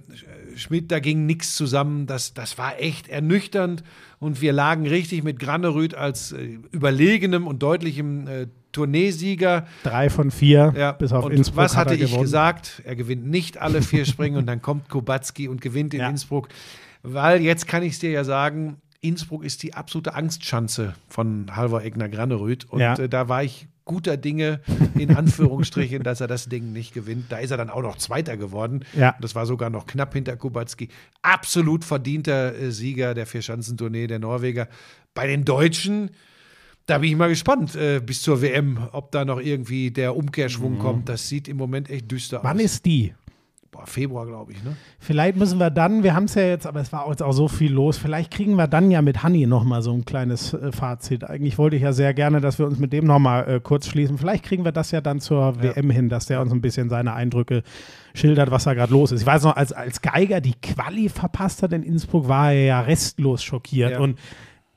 Schmidt, 0.56 0.92
da 0.92 1.00
ging 1.00 1.26
nichts 1.26 1.56
zusammen. 1.56 2.06
Das, 2.06 2.34
das 2.36 2.58
war 2.60 2.80
echt 2.80 3.08
ernüchternd. 3.10 3.84
Und 4.20 4.42
wir 4.42 4.54
lagen 4.54 4.86
richtig 4.88 5.24
mit 5.24 5.40
Granerüth 5.40 5.96
als 5.96 6.34
äh, 6.34 6.60
überlegenem 6.72 7.48
und 7.48 7.64
deutlichem 7.64 8.28
äh, 8.28 8.48
Tourneesieger. 8.72 9.65
Drei 9.84 10.09
von 10.09 10.32
vier, 10.32 10.74
Ja, 10.78 10.91
bis 10.91 11.11
auf 11.11 11.26
und 11.26 11.32
Innsbruck. 11.32 11.57
was 11.57 11.76
hat 11.76 11.88
hatte 11.88 11.95
er 11.95 12.01
ich 12.03 12.11
gewonnen. 12.11 12.24
gesagt? 12.24 12.82
Er 12.86 12.95
gewinnt 12.95 13.26
nicht 13.28 13.57
alle 13.57 13.82
vier 13.82 14.05
Springen 14.05 14.38
und 14.38 14.45
dann 14.47 14.61
kommt 14.61 14.89
Kubacki 14.89 15.47
und 15.47 15.61
gewinnt 15.61 15.93
in 15.93 16.01
Ja. 16.01 16.09
Innsbruck. 16.09 16.49
Weil 17.03 17.41
jetzt 17.41 17.67
kann 17.67 17.84
ich 17.84 17.93
es 17.93 17.99
dir 17.99 18.11
ja 18.11 18.24
sagen, 18.24 18.78
Innsbruck 19.01 19.43
ist 19.45 19.63
die 19.63 19.74
absolute 19.74 20.13
Angstschanze 20.13 20.93
von 21.07 21.55
Halvor 21.55 21.82
Egner 21.84 22.09
Granerüth. 22.09 22.65
Und 22.70 22.82
Ja. 22.82 22.95
äh, 22.95 23.07
da 23.07 23.30
war 23.30 23.43
ich 23.43 23.67
guter 23.86 24.17
Dinge, 24.17 24.59
in 24.99 25.15
Anführungsstrichen, 25.15 26.03
dass 26.03 26.22
er 26.22 26.28
das 26.28 26.47
Ding 26.47 26.74
nicht 26.74 26.93
gewinnt. 26.93 27.26
Da 27.32 27.38
ist 27.38 27.49
er 27.49 27.57
dann 27.57 27.72
auch 27.72 27.82
noch 27.82 27.97
Zweiter 27.97 28.38
geworden. 28.38 28.86
Ja. 28.95 29.15
Das 29.20 29.34
war 29.34 29.45
sogar 29.47 29.70
noch 29.72 29.88
knapp 29.88 30.13
hinter 30.13 30.36
Kubacki. 30.36 30.89
Absolut 31.24 31.84
verdienter 31.84 32.53
äh, 32.55 32.72
Sieger 32.72 33.13
der 33.15 33.26
Vierschanzentournee 33.26 34.05
der 34.07 34.20
Norweger. 34.20 34.67
Bei 35.15 35.26
den 35.26 35.43
Deutschen, 35.43 36.11
da 36.86 36.98
bin 36.98 37.12
ich 37.12 37.16
mal 37.18 37.30
gespannt 37.30 37.76
äh, 37.76 38.00
bis 38.04 38.22
zur 38.22 38.42
WM, 38.42 38.80
ob 38.92 39.12
da 39.12 39.24
noch 39.26 39.40
irgendwie 39.40 39.92
der 39.92 40.16
Umkehrschwung 40.16 40.80
kommt. 40.80 41.08
Das 41.08 41.28
sieht 41.28 41.48
im 41.48 41.58
Moment 41.58 41.90
echt 41.90 42.12
düster 42.12 42.40
Mhm. 42.40 42.44
Wann 42.44 42.58
aus. 42.58 42.64
ist 42.64 42.86
die? 42.86 43.14
Boah, 43.72 43.86
Februar, 43.86 44.26
glaube 44.26 44.52
ich, 44.54 44.64
ne? 44.64 44.76
Vielleicht 44.98 45.38
müssen 45.38 45.60
wir 45.60 45.70
dann, 45.70 46.02
wir 46.02 46.16
haben 46.16 46.24
es 46.24 46.34
ja 46.34 46.42
jetzt, 46.42 46.66
aber 46.66 46.82
es 46.82 46.92
war 46.92 47.08
jetzt 47.08 47.22
auch 47.22 47.34
so 47.34 47.48
viel 47.48 47.72
los, 47.72 48.00
vielleicht 48.00 48.32
kriegen 48.32 48.56
wir 48.56 48.66
dann 48.66 48.90
ja 48.90 49.04
mit 49.04 49.22
Hanni 49.22 49.46
nochmal 49.46 49.84
so 49.84 49.94
ein 49.94 50.06
kleines 50.06 50.56
äh, 50.56 50.72
Fazit. 50.72 51.24
Eigentlich 51.24 51.60
wollte 51.60 51.76
ich 51.76 51.84
ja 51.84 51.94
sehr 51.94 52.16
gerne, 52.16 52.42
dass 52.42 52.58
wir 52.58 52.66
uns 52.66 52.80
mit 52.80 52.92
dem 52.94 53.06
nochmal 53.06 53.48
äh, 53.48 53.60
kurz 53.60 53.86
schließen. 53.88 54.18
Vielleicht 54.18 54.44
kriegen 54.44 54.66
wir 54.66 54.72
das 54.72 54.90
ja 54.90 55.02
dann 55.02 55.20
zur 55.20 55.62
WM 55.62 55.92
hin, 55.92 56.10
dass 56.10 56.26
der 56.26 56.42
uns 56.42 56.52
ein 56.52 56.62
bisschen 56.62 56.90
seine 56.90 57.14
Eindrücke 57.14 57.62
schildert, 58.16 58.50
was 58.50 58.64
da 58.64 58.74
gerade 58.74 58.92
los 58.92 59.12
ist. 59.12 59.22
Ich 59.22 59.28
weiß 59.28 59.44
noch, 59.44 59.56
als, 59.56 59.72
als 59.72 60.02
Geiger 60.02 60.42
die 60.42 60.56
Quali 60.60 61.08
verpasst 61.08 61.62
hat 61.62 61.72
in 61.72 61.84
Innsbruck, 61.84 62.28
war 62.28 62.52
er 62.52 62.66
ja 62.66 62.82
restlos 62.82 63.44
schockiert. 63.44 63.92
Ja. 63.92 64.00
Und 64.00 64.18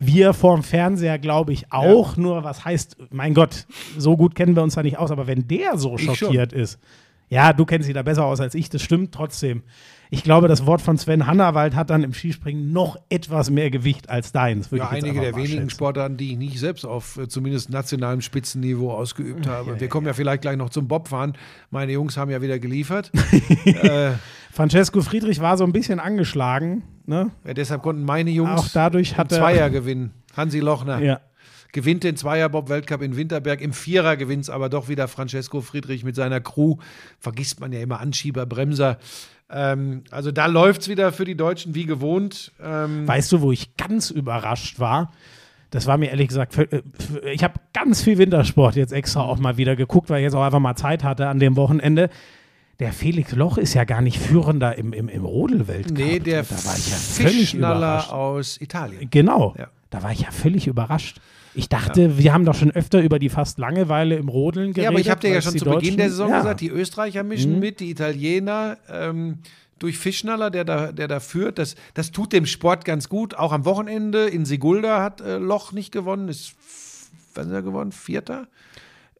wir 0.06 0.32
vorm 0.32 0.62
Fernseher, 0.62 1.18
glaube 1.18 1.52
ich, 1.52 1.72
auch. 1.72 2.16
Nur 2.16 2.44
was 2.44 2.64
heißt, 2.64 2.96
mein 3.10 3.34
Gott, 3.34 3.66
so 3.96 4.16
gut 4.16 4.34
kennen 4.34 4.56
wir 4.56 4.62
uns 4.62 4.74
da 4.74 4.82
nicht 4.82 4.98
aus, 4.98 5.10
aber 5.10 5.26
wenn 5.26 5.48
der 5.48 5.78
so 5.78 5.96
Ich 5.96 6.04
schon. 6.04 6.14
schockiert 6.14 6.52
ist, 6.52 6.78
ja, 7.28 7.54
du 7.54 7.64
kennst 7.64 7.86
sie 7.86 7.94
da 7.94 8.02
besser 8.02 8.26
aus 8.26 8.40
als 8.40 8.54
ich, 8.54 8.68
das 8.68 8.82
stimmt 8.82 9.12
trotzdem. 9.12 9.62
Ich 10.10 10.22
glaube, 10.22 10.46
das 10.46 10.66
Wort 10.66 10.82
von 10.82 10.98
Sven 10.98 11.26
Hannawald 11.26 11.74
hat 11.74 11.88
dann 11.88 12.02
im 12.02 12.12
Skispringen 12.12 12.70
noch 12.70 12.98
etwas 13.08 13.48
mehr 13.48 13.70
Gewicht 13.70 14.10
als 14.10 14.30
deins. 14.30 14.70
Ja, 14.70 14.90
einige 14.90 15.22
der 15.22 15.34
wenigen 15.34 15.52
schätzen. 15.54 15.70
Sportarten, 15.70 16.18
die 16.18 16.32
ich 16.32 16.36
nicht 16.36 16.58
selbst 16.58 16.84
auf 16.84 17.16
äh, 17.16 17.28
zumindest 17.28 17.70
nationalem 17.70 18.20
Spitzenniveau 18.20 18.92
ausgeübt 18.92 19.46
habe. 19.46 19.80
Wir 19.80 19.88
kommen 19.88 20.06
ja 20.06 20.12
vielleicht 20.12 20.42
gleich 20.42 20.58
noch 20.58 20.68
zum 20.68 20.86
Bobfahren. 20.86 21.32
Meine 21.70 21.92
Jungs 21.92 22.18
haben 22.18 22.30
ja 22.30 22.42
wieder 22.42 22.58
geliefert. 22.58 23.10
äh, 23.64 24.10
Francesco 24.52 25.00
Friedrich 25.00 25.40
war 25.40 25.56
so 25.56 25.64
ein 25.64 25.72
bisschen 25.72 25.98
angeschlagen. 25.98 26.82
Ne? 27.06 27.30
ja, 27.46 27.54
deshalb 27.54 27.82
konnten 27.82 28.04
meine 28.04 28.30
Jungs 28.30 28.60
Auch 28.60 28.68
dadurch 28.72 29.16
hat 29.16 29.32
im 29.32 29.38
er- 29.38 29.40
Zweier 29.40 29.70
gewinnen. 29.70 30.12
Hansi 30.36 30.60
Lochner 30.60 31.00
Ja. 31.00 31.20
gewinnt 31.72 32.04
den 32.04 32.16
Zweier-Bob-Weltcup 32.16 33.00
in 33.02 33.16
Winterberg. 33.16 33.60
Im 33.62 33.72
Vierer 33.72 34.16
gewinnt 34.18 34.42
es 34.44 34.50
aber 34.50 34.68
doch 34.68 34.88
wieder 34.90 35.08
Francesco 35.08 35.62
Friedrich 35.62 36.04
mit 36.04 36.14
seiner 36.16 36.40
Crew. 36.40 36.76
Vergisst 37.18 37.60
man 37.60 37.72
ja 37.72 37.80
immer 37.80 37.98
Anschieber, 38.00 38.44
Bremser. 38.46 38.98
Ähm, 39.50 40.04
also 40.10 40.30
da 40.32 40.46
läuft 40.46 40.82
es 40.82 40.88
wieder 40.88 41.12
für 41.12 41.24
die 41.24 41.34
Deutschen 41.34 41.74
wie 41.74 41.86
gewohnt. 41.86 42.52
Ähm, 42.62 43.08
Weißt 43.08 43.32
du, 43.32 43.40
wo 43.40 43.52
ich 43.52 43.76
ganz 43.76 44.10
überrascht 44.10 44.78
war? 44.78 45.12
Das 45.70 45.86
war 45.86 45.96
mir 45.96 46.10
ehrlich 46.10 46.28
gesagt, 46.28 46.58
äh, 46.58 46.82
ich 47.32 47.42
habe 47.42 47.54
ganz 47.72 48.02
viel 48.02 48.18
Wintersport 48.18 48.76
jetzt 48.76 48.92
extra 48.92 49.22
auch 49.22 49.38
mal 49.38 49.56
wieder 49.56 49.76
geguckt, 49.76 50.10
weil 50.10 50.18
ich 50.18 50.24
jetzt 50.24 50.34
auch 50.34 50.44
einfach 50.44 50.60
mal 50.60 50.76
Zeit 50.76 51.02
hatte 51.04 51.28
an 51.28 51.38
dem 51.38 51.56
Wochenende. 51.56 52.10
Der 52.82 52.92
Felix 52.92 53.30
Loch 53.30 53.58
ist 53.58 53.74
ja 53.74 53.84
gar 53.84 54.00
nicht 54.00 54.18
führender 54.18 54.76
im, 54.76 54.92
im, 54.92 55.08
im 55.08 55.24
Rodel-Weltcup. 55.24 55.96
nee, 55.96 56.18
der 56.18 56.42
da 56.42 56.64
war 56.64 56.76
ich 56.76 56.90
ja 56.90 56.96
völlig 56.96 57.54
überrascht. 57.54 58.10
aus 58.10 58.60
Italien. 58.60 59.06
Genau, 59.08 59.54
Ja. 59.56 59.68
da 59.90 60.02
war 60.02 60.10
ich 60.10 60.22
ja 60.22 60.32
völlig 60.32 60.66
überrascht. 60.66 61.20
Ich 61.54 61.68
dachte, 61.68 62.18
wir 62.18 62.32
haben 62.32 62.44
doch 62.44 62.56
schon 62.56 62.72
öfter 62.72 63.00
über 63.00 63.20
die 63.20 63.28
fast 63.28 63.60
Langeweile 63.60 64.16
im 64.16 64.28
Rodeln 64.28 64.72
geredet. 64.72 64.82
Ja, 64.82 64.88
aber 64.90 64.98
ich 64.98 65.10
habe 65.10 65.20
dir 65.20 65.30
ja 65.32 65.40
schon 65.40 65.56
zu 65.56 65.64
Beginn 65.64 65.96
der 65.96 66.10
Saison 66.10 66.30
ja. 66.30 66.38
gesagt, 66.38 66.60
die 66.60 66.70
Österreicher 66.70 67.22
mischen 67.22 67.60
mit, 67.60 67.78
die 67.78 67.88
Italiener 67.88 68.78
ähm, 68.90 69.38
durch 69.78 69.96
Fischnaller, 69.96 70.50
der 70.50 70.64
da, 70.64 70.90
der 70.90 71.06
da 71.06 71.20
führt. 71.20 71.60
Das, 71.60 71.76
das 71.94 72.10
tut 72.10 72.32
dem 72.32 72.46
Sport 72.46 72.84
ganz 72.84 73.08
gut. 73.08 73.36
Auch 73.36 73.52
am 73.52 73.64
Wochenende 73.64 74.26
in 74.26 74.44
Sigulda 74.44 75.00
hat 75.04 75.20
äh, 75.20 75.36
Loch 75.36 75.70
nicht 75.70 75.92
gewonnen. 75.92 76.28
Ist, 76.28 76.54
was 77.36 77.46
ist 77.46 77.52
er 77.52 77.62
gewonnen? 77.62 77.92
Vierter? 77.92 78.48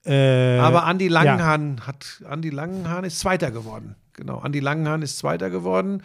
Äh, 0.05 0.59
Aber 0.59 0.85
Andi 0.85 1.07
ja. 1.07 1.13
Langenhahn 1.13 1.87
hat, 1.87 2.23
Andi 2.29 2.51
Langenhahn 2.51 3.05
ist 3.05 3.21
Zweiter 3.21 3.51
geworden. 3.51 3.95
Genau, 4.15 4.39
Andi 4.39 4.61
Langenhahn 4.61 5.03
ist 5.03 5.19
Zweiter 5.19 5.51
geworden. 5.51 6.03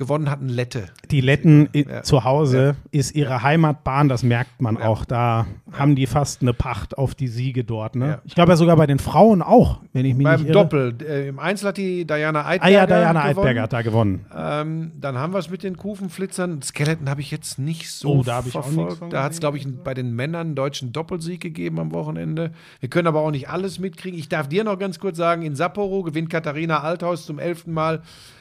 Gewonnen 0.00 0.30
hat 0.30 0.40
ein 0.40 0.48
Lette. 0.48 0.86
Die 1.10 1.20
Letten 1.20 1.68
Ja. 1.74 2.02
zu 2.02 2.24
Hause 2.24 2.74
ist 2.90 3.14
ihre 3.14 3.42
Heimatbahn, 3.42 4.08
das 4.08 4.22
merkt 4.22 4.62
man 4.62 4.78
auch. 4.78 5.04
Da 5.04 5.46
haben 5.72 5.94
die 5.94 6.06
fast 6.06 6.40
eine 6.40 6.54
Pacht 6.54 6.96
auf 6.96 7.14
die 7.14 7.28
Siege 7.28 7.64
dort. 7.64 7.96
Ne? 7.96 8.06
Ja. 8.06 8.22
Ich 8.24 8.34
glaube 8.34 8.52
ja 8.52 8.56
sogar 8.56 8.76
bei 8.76 8.86
den 8.86 8.98
Frauen 8.98 9.42
auch, 9.42 9.80
wenn 9.92 10.06
ich 10.06 10.14
mich 10.14 10.24
Beim 10.24 10.40
nicht 10.40 10.48
irre. 10.48 10.58
Doppel. 10.58 10.94
Äh, 11.06 11.28
Im 11.28 11.38
Einzel 11.38 11.68
hat 11.68 11.76
die 11.76 12.06
Diana 12.06 12.46
Eidberger 12.46 12.64
Ah 12.64 12.68
ja, 12.80 12.86
Diana 12.86 13.12
gewonnen. 13.12 13.26
Eidberger 13.38 13.62
hat 13.62 13.72
da 13.74 13.82
gewonnen. 13.82 14.26
Ähm, 14.34 14.92
dann 14.98 15.18
haben 15.18 15.34
wir 15.34 15.38
es 15.38 15.50
mit 15.50 15.62
den 15.62 15.76
Kufenflitzern. 15.76 16.62
Skeleton 16.62 17.10
habe 17.10 17.20
ich 17.20 17.30
jetzt 17.30 17.58
nicht 17.58 17.90
so 17.90 18.08
Oh, 18.20 18.22
da 18.22 18.40
verfolgt. 18.40 19.02
da 19.12 19.22
hat 19.22 19.32
es, 19.32 19.40
glaube 19.40 19.58
ich, 19.58 19.66
bei 19.84 19.92
den 19.92 20.14
Männern 20.16 20.40
einen 20.48 20.54
deutschen 20.54 20.92
Doppelsieg 20.92 21.42
gegeben 21.42 21.78
am 21.78 21.92
Wochenende. 21.92 22.52
Wir 22.80 22.88
können 22.88 23.06
aber 23.06 23.20
auch 23.20 23.30
nicht 23.30 23.50
alles 23.50 23.78
mitkriegen. 23.78 24.18
Ich 24.18 24.30
darf 24.30 24.48
dir 24.48 24.64
noch 24.64 24.78
ganz 24.78 24.98
kurz 24.98 25.18
sagen, 25.18 25.42
in 25.42 25.54
Sapporo 25.54 26.02
gewinnt 26.04 26.30
Katharina 26.30 26.80
Althaus 26.80 27.26
zum 27.26 27.38
elften 27.38 27.72
Mal 27.74 28.00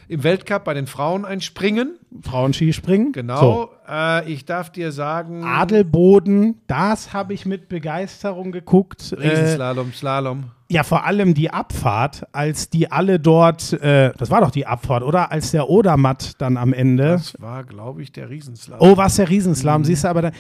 im 0.09 0.23
Weltcup 0.23 0.63
bei 0.65 0.73
den 0.73 0.87
Frauen 0.87 1.23
ein 1.23 1.39
Springen. 1.39 1.97
Frauenskispringen. 2.23 3.11
Genau. 3.13 3.39
So. 3.39 3.69
Äh, 3.87 4.29
ich 4.31 4.43
darf 4.43 4.71
dir 4.71 4.91
sagen, 4.91 5.43
Adelboden, 5.43 6.59
das 6.67 7.13
habe 7.13 7.33
ich 7.33 7.45
mit 7.45 7.69
Begeisterung 7.69 8.51
geguckt. 8.51 9.11
Äh, 9.13 9.27
Riesenslalom, 9.27 9.93
Slalom. 9.93 10.45
ja, 10.67 10.81
vor 10.83 11.05
allem 11.05 11.35
die 11.35 11.51
Abfahrt, 11.51 12.25
als 12.31 12.71
die 12.71 12.91
alle 12.91 13.19
dort, 13.19 13.73
äh, 13.73 14.11
das 14.17 14.31
war 14.31 14.41
doch 14.41 14.51
die 14.51 14.65
Abfahrt, 14.65 15.03
oder? 15.03 15.31
Als 15.31 15.51
der 15.51 15.69
Odermatt 15.69 16.33
dann 16.41 16.57
am 16.57 16.73
Ende. 16.73 17.09
Das 17.11 17.39
war, 17.39 17.63
glaube 17.63 18.01
ich, 18.01 18.11
der 18.11 18.31
Riesenslalom. 18.31 18.81
Oh, 18.91 18.97
was 18.97 19.17
der 19.17 19.29
Riesenslalom, 19.29 19.85
siehst 19.85 20.05
du, 20.05 20.07
aber 20.07 20.23
da, 20.23 20.31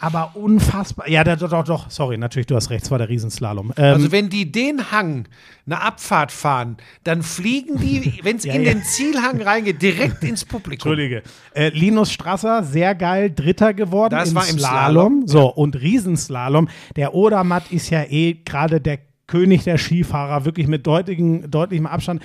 aber 0.00 0.32
unfassbar. 0.34 1.08
Ja, 1.08 1.22
da, 1.24 1.36
doch, 1.36 1.50
doch, 1.50 1.64
doch, 1.64 1.90
sorry, 1.90 2.16
natürlich, 2.18 2.46
du 2.46 2.56
hast 2.56 2.70
recht, 2.70 2.84
es 2.84 2.90
war 2.90 2.98
der 2.98 3.08
Riesenslalom. 3.08 3.72
Ähm, 3.76 3.94
Also 3.94 4.12
wenn 4.12 4.28
die 4.30 4.50
den 4.50 4.90
Hang, 4.90 5.26
eine 5.66 5.80
Abfahrt 5.82 6.32
fahren, 6.32 6.78
dann 7.04 7.22
fliegen 7.22 7.78
die, 7.78 8.18
wenn 8.22 8.36
es 8.36 8.44
Ja, 8.44 8.54
in 8.54 8.62
ja. 8.62 8.72
den 8.72 8.82
Zielhang 8.82 9.40
reingeht, 9.42 9.82
direkt 9.82 10.24
ins 10.24 10.44
Publikum. 10.44 10.90
Entschuldige. 10.92 11.22
Äh, 11.54 11.68
Linus 11.70 12.12
Strasser, 12.12 12.62
sehr 12.64 12.94
geil, 12.94 13.30
Dritter 13.30 13.74
geworden 13.74 14.14
Das 14.14 14.30
im, 14.30 14.34
war 14.36 14.48
im 14.48 14.58
Slalom. 14.58 15.22
So, 15.26 15.46
und 15.52 15.76
Riesenslalom. 15.80 16.68
Der 16.96 17.14
Odermatt 17.14 17.70
ist 17.70 17.90
ja 17.90 18.02
eh 18.04 18.34
gerade 18.44 18.80
der 18.80 18.98
König 19.26 19.64
der 19.64 19.78
Skifahrer, 19.78 20.44
wirklich 20.44 20.66
mit 20.66 20.86
deutlichem, 20.86 21.50
deutlichem 21.50 21.86
Abstand. 21.86 22.22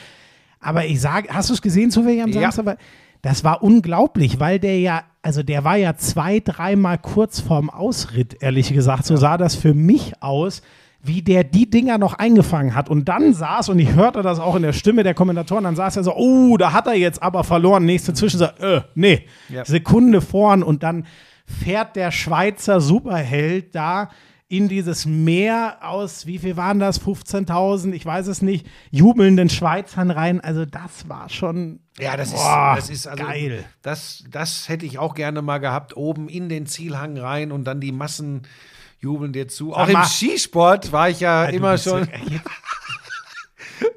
Aber 0.59 0.85
ich 0.85 0.99
sage, 1.01 1.27
hast 1.31 1.49
du 1.49 1.53
es 1.53 1.61
gesehen 1.61 1.91
zufällig 1.91 2.23
am 2.23 2.29
Ja. 2.31 2.51
Samstag? 2.51 2.79
Das 3.21 3.43
war 3.43 3.61
unglaublich, 3.63 4.39
weil 4.39 4.59
der 4.59 4.79
ja, 4.79 5.03
also 5.25 5.41
der 5.41 5.63
war 5.63 5.75
ja 5.75 5.95
zwei, 5.95 6.39
dreimal 6.39 6.99
kurz 6.99 7.39
vorm 7.39 7.71
Ausritt, 7.71 8.43
ehrlich 8.43 8.71
gesagt. 8.71 9.07
So 9.07 9.15
sah 9.15 9.37
das 9.37 9.55
für 9.55 9.73
mich 9.73 10.21
aus, 10.21 10.61
wie 11.01 11.23
der 11.23 11.43
die 11.43 11.67
Dinger 11.67 11.97
noch 11.97 12.13
eingefangen 12.13 12.75
hat. 12.75 12.91
Und 12.91 13.09
dann 13.09 13.33
saß, 13.33 13.69
und 13.69 13.79
ich 13.79 13.95
hörte 13.95 14.21
das 14.21 14.39
auch 14.39 14.55
in 14.55 14.61
der 14.61 14.73
Stimme 14.73 15.01
der 15.01 15.15
Kommentatoren, 15.15 15.63
dann 15.63 15.75
saß 15.75 15.97
er 15.97 16.03
so, 16.03 16.15
oh, 16.15 16.57
da 16.57 16.73
hat 16.73 16.85
er 16.85 16.93
jetzt 16.93 17.23
aber 17.23 17.43
verloren. 17.43 17.85
Nächste 17.85 18.13
Zwischensatz, 18.13 18.59
äh, 18.61 18.81
nee, 18.93 19.25
Ja. 19.49 19.65
Sekunde 19.65 20.21
vorn 20.21 20.61
und 20.61 20.83
dann 20.83 21.07
fährt 21.47 21.95
der 21.95 22.11
Schweizer 22.11 22.79
Superheld 22.79 23.73
da 23.73 24.09
in 24.47 24.67
dieses 24.67 25.05
Meer 25.05 25.79
aus, 25.81 26.27
wie 26.27 26.37
viel 26.37 26.55
waren 26.55 26.79
das? 26.79 27.01
15.000, 27.01 27.93
ich 27.93 28.05
weiß 28.05 28.27
es 28.27 28.41
nicht, 28.41 28.67
jubelnden 28.91 29.49
Schweizern 29.49 30.11
rein. 30.11 30.39
Also 30.39 30.65
das 30.65 31.09
war 31.09 31.29
schon 31.29 31.79
Ja, 31.97 32.15
das 32.15 32.31
Boah, 32.31 32.75
ist, 32.77 32.89
das 32.89 32.95
ist 32.95 33.07
also, 33.07 33.23
geil. 33.23 33.65
Das, 33.81 34.23
das 34.29 34.69
hätte 34.69 34.85
ich 34.85 34.99
auch 34.99 35.15
gerne 35.15 35.41
mal 35.41 35.57
gehabt, 35.57 35.97
oben 35.97 36.29
in 36.29 36.47
den 36.49 36.67
Zielhang 36.67 37.17
rein 37.17 37.51
und 37.51 37.63
dann 37.63 37.81
die 37.81 37.91
Massen 37.91 38.43
jubeln 38.99 39.33
dir 39.33 39.47
zu. 39.47 39.73
Auch 39.73 39.87
im. 39.87 40.03
Skisport 40.03 40.91
war 40.91 41.09
ich 41.09 41.19
ja 41.21 41.47
Du 41.47 41.55
immer 41.55 41.73
bist 41.73 41.85
schon. 41.85 42.07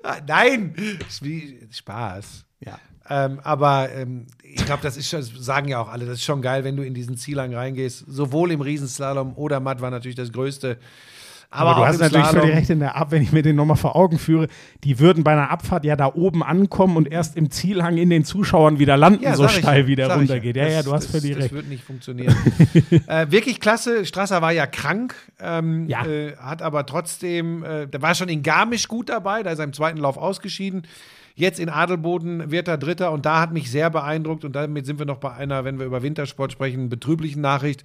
Ah, 0.02 0.16
Nein, 0.26 0.74
Spaß. 1.70 2.46
Ja. 2.60 2.78
Ähm, 3.10 3.40
aber 3.42 3.90
ähm, 3.92 4.26
ich 4.42 4.64
glaube, 4.66 4.82
das 4.82 4.96
ist 4.96 5.08
schon, 5.08 5.20
das 5.20 5.30
sagen 5.38 5.68
ja 5.68 5.80
auch 5.80 5.88
alle, 5.88 6.04
das 6.06 6.14
ist 6.18 6.24
schon 6.24 6.42
geil, 6.42 6.64
wenn 6.64 6.76
du 6.76 6.82
in 6.82 6.94
diesen 6.94 7.16
Zielhang 7.16 7.54
reingehst. 7.54 8.04
Sowohl 8.06 8.50
im 8.52 8.60
Riesenslalom 8.60 9.34
oder 9.36 9.60
Matt 9.60 9.80
war 9.80 9.90
natürlich 9.90 10.16
das 10.16 10.32
Größte. 10.32 10.78
Aber, 11.50 11.70
Aber 11.70 11.80
du 11.80 11.86
hast 11.86 11.98
natürlich 12.00 12.26
völlig 12.26 12.54
recht 12.54 12.68
in 12.68 12.80
der 12.80 12.94
Ab, 12.96 13.10
wenn 13.10 13.22
ich 13.22 13.32
mir 13.32 13.40
den 13.40 13.56
nochmal 13.56 13.78
vor 13.78 13.96
Augen 13.96 14.18
führe, 14.18 14.48
die 14.84 14.98
würden 14.98 15.24
bei 15.24 15.32
einer 15.32 15.50
Abfahrt 15.50 15.86
ja 15.86 15.96
da 15.96 16.12
oben 16.14 16.42
ankommen 16.42 16.98
und 16.98 17.10
erst 17.10 17.38
im 17.38 17.50
Zielhang 17.50 17.96
in 17.96 18.10
den 18.10 18.22
Zuschauern 18.26 18.78
wieder 18.78 18.98
landen, 18.98 19.24
so 19.34 19.44
sag 19.44 19.52
ich 19.52 19.58
steil 19.60 19.80
ja, 19.82 19.86
wie 19.86 19.96
der 19.96 20.14
runtergeht. 20.14 20.56
Ja, 20.56 20.68
ja, 20.68 20.76
Das- 20.76 20.84
du 20.84 20.92
hast 20.92 21.04
das, 21.04 21.10
völlig 21.22 21.34
das 21.36 21.44
recht. 21.44 21.54
wird 21.54 21.68
nicht 21.70 21.84
funktionieren. 21.84 22.36
äh, 23.06 23.30
wirklich 23.30 23.60
klasse. 23.60 24.04
Strasser 24.04 24.42
war 24.42 24.52
ja 24.52 24.66
krank, 24.66 25.14
ähm, 25.40 25.88
Ja. 25.88 26.04
äh, 26.04 26.36
hat 26.36 26.60
aber 26.60 26.84
trotzdem, 26.84 27.62
äh, 27.64 27.86
der 27.86 28.02
war 28.02 28.14
schon 28.14 28.28
in 28.28 28.42
Garmisch 28.42 28.86
gut 28.86 29.08
dabei, 29.08 29.42
da 29.42 29.50
ist 29.50 29.58
er 29.58 29.64
im 29.64 29.72
zweiten 29.72 29.96
Lauf 29.98 30.18
ausgeschieden. 30.18 30.82
Jetzt 31.38 31.60
in 31.60 31.68
Adelboden 31.68 32.50
wird 32.50 32.66
er 32.66 32.78
Dritter 32.78 33.12
und 33.12 33.24
da 33.24 33.40
hat 33.40 33.52
mich 33.52 33.70
sehr 33.70 33.90
beeindruckt 33.90 34.44
und 34.44 34.56
damit 34.56 34.86
sind 34.86 34.98
wir 34.98 35.06
noch 35.06 35.18
bei 35.18 35.32
einer, 35.32 35.64
wenn 35.64 35.78
wir 35.78 35.86
über 35.86 36.02
Wintersport 36.02 36.50
sprechen, 36.50 36.88
betrüblichen 36.88 37.40
Nachricht. 37.40 37.84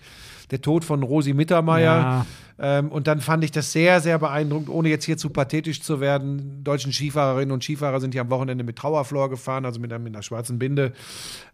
Der 0.49 0.59
Tod 0.59 0.83
von 0.83 1.03
Rosi 1.03 1.33
Mittermeier. 1.33 1.95
Ja. 1.95 2.25
Ähm, 2.57 2.91
und 2.91 3.05
dann 3.05 3.21
fand 3.21 3.43
ich 3.43 3.51
das 3.51 3.71
sehr, 3.71 4.01
sehr 4.01 4.17
beeindruckend, 4.17 4.69
ohne 4.69 4.89
jetzt 4.89 5.05
hier 5.05 5.17
zu 5.17 5.29
pathetisch 5.29 5.83
zu 5.83 5.99
werden. 5.99 6.63
Deutschen 6.63 6.91
Skifahrerinnen 6.91 7.51
und 7.51 7.63
Skifahrer 7.63 7.99
sind 7.99 8.15
hier 8.15 8.21
am 8.21 8.31
Wochenende 8.31 8.63
mit 8.63 8.75
Trauerflor 8.75 9.29
gefahren, 9.29 9.65
also 9.65 9.79
mit 9.79 9.93
einer, 9.93 10.03
mit 10.03 10.15
einer 10.15 10.23
schwarzen 10.23 10.57
Binde. 10.57 10.93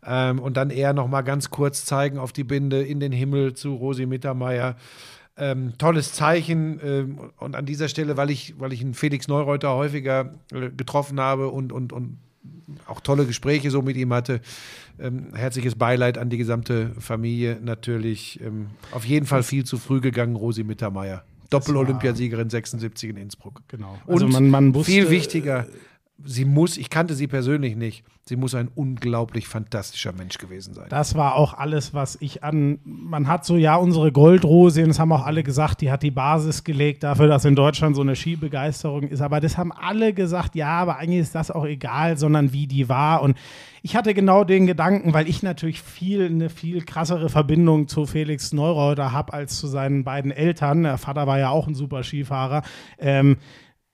Ähm, 0.06 0.39
und 0.39 0.56
dann 0.56 0.70
eher 0.70 0.93
noch 0.93 1.10
mal 1.10 1.22
ganz 1.22 1.50
kurz 1.50 1.84
zeigen 1.84 2.18
auf 2.18 2.32
die 2.32 2.45
Binde 2.45 2.82
in 2.82 3.02
den 3.02 3.12
Himmel 3.12 3.56
zu 3.56 3.76
Rosi 3.76 4.06
Mittermeier. 4.06 4.78
Ähm, 5.40 5.74
tolles 5.78 6.14
Zeichen 6.14 6.80
ähm, 6.84 7.20
und 7.38 7.56
an 7.56 7.66
dieser 7.66 7.88
Stelle, 7.88 8.18
weil 8.18 8.30
ich, 8.30 8.60
weil 8.60 8.74
ich 8.74 8.82
einen 8.82 8.94
Felix 8.94 9.28
Neureuter 9.28 9.74
häufiger 9.76 10.34
äh, 10.52 10.70
getroffen 10.70 11.20
habe 11.20 11.50
und, 11.50 11.72
und, 11.72 11.94
und 11.94 12.18
auch 12.86 13.00
tolle 13.00 13.26
Gespräche 13.26 13.72
so 13.72 13.82
mit 13.82 13.98
ihm 13.98 14.14
hatte. 14.14 14.42
Ähm, 15.00 15.34
herzliches 15.34 15.76
Beileid 15.76 16.18
an 16.18 16.30
die 16.30 16.38
gesamte 16.38 16.92
Familie 17.00 17.60
natürlich. 17.62 18.40
Ähm, 18.42 18.68
auf 18.92 19.06
jeden 19.06 19.26
Fall 19.26 19.44
viel 19.44 19.64
zu 19.64 19.78
früh 19.78 20.02
gegangen, 20.02 20.36
Rosi 20.36 20.64
Mittermeier. 20.64 21.24
Doppel-Olympiasiegerin 21.50 22.50
76 22.50 23.10
in 23.10 23.18
Innsbruck. 23.18 23.62
Genau. 23.68 23.98
Und 24.06 24.24
Also 24.24 24.28
man, 24.28 24.50
man 24.50 24.76
wusste, 24.76 24.92
viel 24.92 25.10
wichtiger, 25.10 25.66
sie 26.26 26.45
muss, 26.45 26.78
ich 26.78 26.89
kannte 26.89 27.15
sie 27.15 27.28
persönlich 27.28 27.76
nicht, 27.76 28.03
sie 28.24 28.36
muss 28.36 28.53
ein 28.55 28.70
unglaublich 28.74 29.47
fantastischer 29.47 30.11
Mensch 30.11 30.38
gewesen 30.38 30.74
sein. 30.74 30.88
Das 30.89 31.15
war 31.15 31.36
auch 31.36 31.53
alles, 31.53 31.93
was 31.93 32.17
ich 32.20 32.43
an. 32.43 32.80
Man 32.84 33.28
hat 33.28 33.45
so, 33.45 33.55
ja, 33.55 33.76
unsere 33.76 34.11
Goldrose, 34.11 34.84
das 34.84 34.99
haben 34.99 35.11
auch 35.11 35.26
alle 35.26 35.43
gesagt, 35.43 35.82
die 35.82 35.91
hat 35.91 36.03
die 36.03 36.11
Basis 36.11 36.63
gelegt 36.63 37.03
dafür, 37.03 37.28
dass 37.28 37.45
in 37.45 37.55
Deutschland 37.55 37.95
so 37.95 38.01
eine 38.01 38.15
Skibegeisterung 38.15 39.03
ist. 39.03 39.22
Aber 39.22 39.39
das 39.39 39.57
haben 39.57 39.72
alle 39.72 40.13
gesagt, 40.13 40.55
ja, 40.55 40.70
aber 40.70 40.97
eigentlich 40.97 41.22
ist 41.22 41.36
das 41.36 41.51
auch 41.51 41.65
egal, 41.65 42.17
sondern 42.17 42.53
wie 42.53 42.67
die 42.67 42.89
war. 42.89 43.22
Und 43.22 43.38
ich 43.82 43.95
hatte 43.95 44.13
genau 44.13 44.43
den 44.43 44.67
Gedanken, 44.67 45.13
weil 45.13 45.28
ich 45.28 45.41
natürlich 45.41 45.82
viel, 45.82 46.26
eine 46.26 46.49
viel 46.49 46.84
krassere 46.84 47.30
Verbindung 47.30 47.88
zu 47.88 48.05
Felix 48.05 48.51
Neureuter 48.51 49.11
habe 49.11 49.34
als 49.34 49.57
zu 49.57 49.67
seinen 49.67 50.03
beiden 50.03 50.32
Eltern. 50.32 50.84
Der 50.84 50.97
Vater 50.97 51.28
war 51.28 51.39
ja 51.39 51.49
auch 51.49 51.67
ein 51.67 51.76
super 51.76 52.03
Skifahrer. 52.03 52.63
Ähm, 52.99 53.38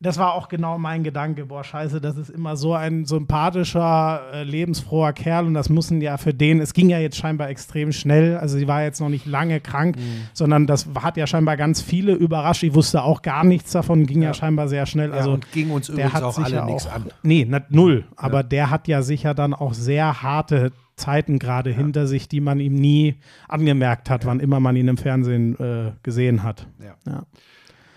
das 0.06 0.18
war 0.18 0.34
auch 0.34 0.47
genau 0.47 0.78
mein 0.78 1.03
Gedanke. 1.03 1.45
Boah, 1.45 1.64
scheiße, 1.64 1.99
das 1.99 2.18
ist 2.18 2.30
immer 2.30 2.56
so 2.56 2.74
ein 2.74 3.06
sympathischer, 3.06 4.22
äh, 4.34 4.43
lebensfroher 4.43 5.14
Kerl 5.14 5.45
und 5.45 5.53
das 5.53 5.70
müssen 5.70 5.99
ja 6.01 6.18
für 6.18 6.34
den, 6.34 6.62
es 6.62 6.74
ging 6.74 6.89
ja 6.89 6.99
jetzt 6.99 7.18
scheinbar 7.18 7.49
extrem 7.49 7.91
schnell, 7.91 8.38
also 8.38 8.58
sie 8.58 8.68
war 8.68 8.84
jetzt 8.84 9.01
noch 9.01 9.10
nicht 9.10 9.26
lange 9.26 9.60
krank, 9.60 9.97
sondern 10.34 10.68
das 10.68 10.88
hat 11.01 11.18
ja 11.18 11.26
scheinbar 11.26 11.58
ganz 11.58 11.82
viele 11.82 12.14
überrascht. 12.14 12.64
Ich 12.64 12.74
wusste 12.76 13.01
auch 13.03 13.22
gar 13.22 13.43
nichts 13.43 13.72
davon, 13.72 14.06
ging 14.06 14.22
ja, 14.22 14.34
scheinbar 14.34 14.68
sehr 14.68 14.86
schnell. 14.86 15.10
Ja, 15.10 15.16
Also 15.16 15.32
und 15.32 15.51
ging 15.51 15.72
uns 15.72 15.88
der 15.88 15.95
übrigens 15.95 16.14
hat 16.14 16.24
auch 16.24 16.38
alle 16.38 16.66
nichts 16.66 16.88
an. 16.88 17.06
Nee, 17.24 17.45
nicht 17.45 17.72
null. 17.72 18.06
Aber 18.16 18.43
der 18.43 18.70
hat 18.70 18.88
ja 18.88 19.01
sicher 19.01 19.34
dann 19.34 19.53
auch 19.53 19.74
sehr 19.74 20.22
harte 20.22 20.72
Zeiten 20.95 21.39
gerade 21.39 21.72
hinter 21.72 22.08
sich, 22.08 22.28
die 22.28 22.39
man 22.39 22.60
ihm 22.60 22.76
nie 22.76 23.16
angemerkt 23.47 24.10
hat, 24.10 24.26
wann 24.26 24.39
immer 24.39 24.60
man 24.60 24.76
ihn 24.76 24.88
im 24.88 24.97
Fernsehen 24.97 25.60
äh, 25.60 25.91
gesehen 26.03 26.43
hat. 26.43 26.68
Ja. 27.06 27.24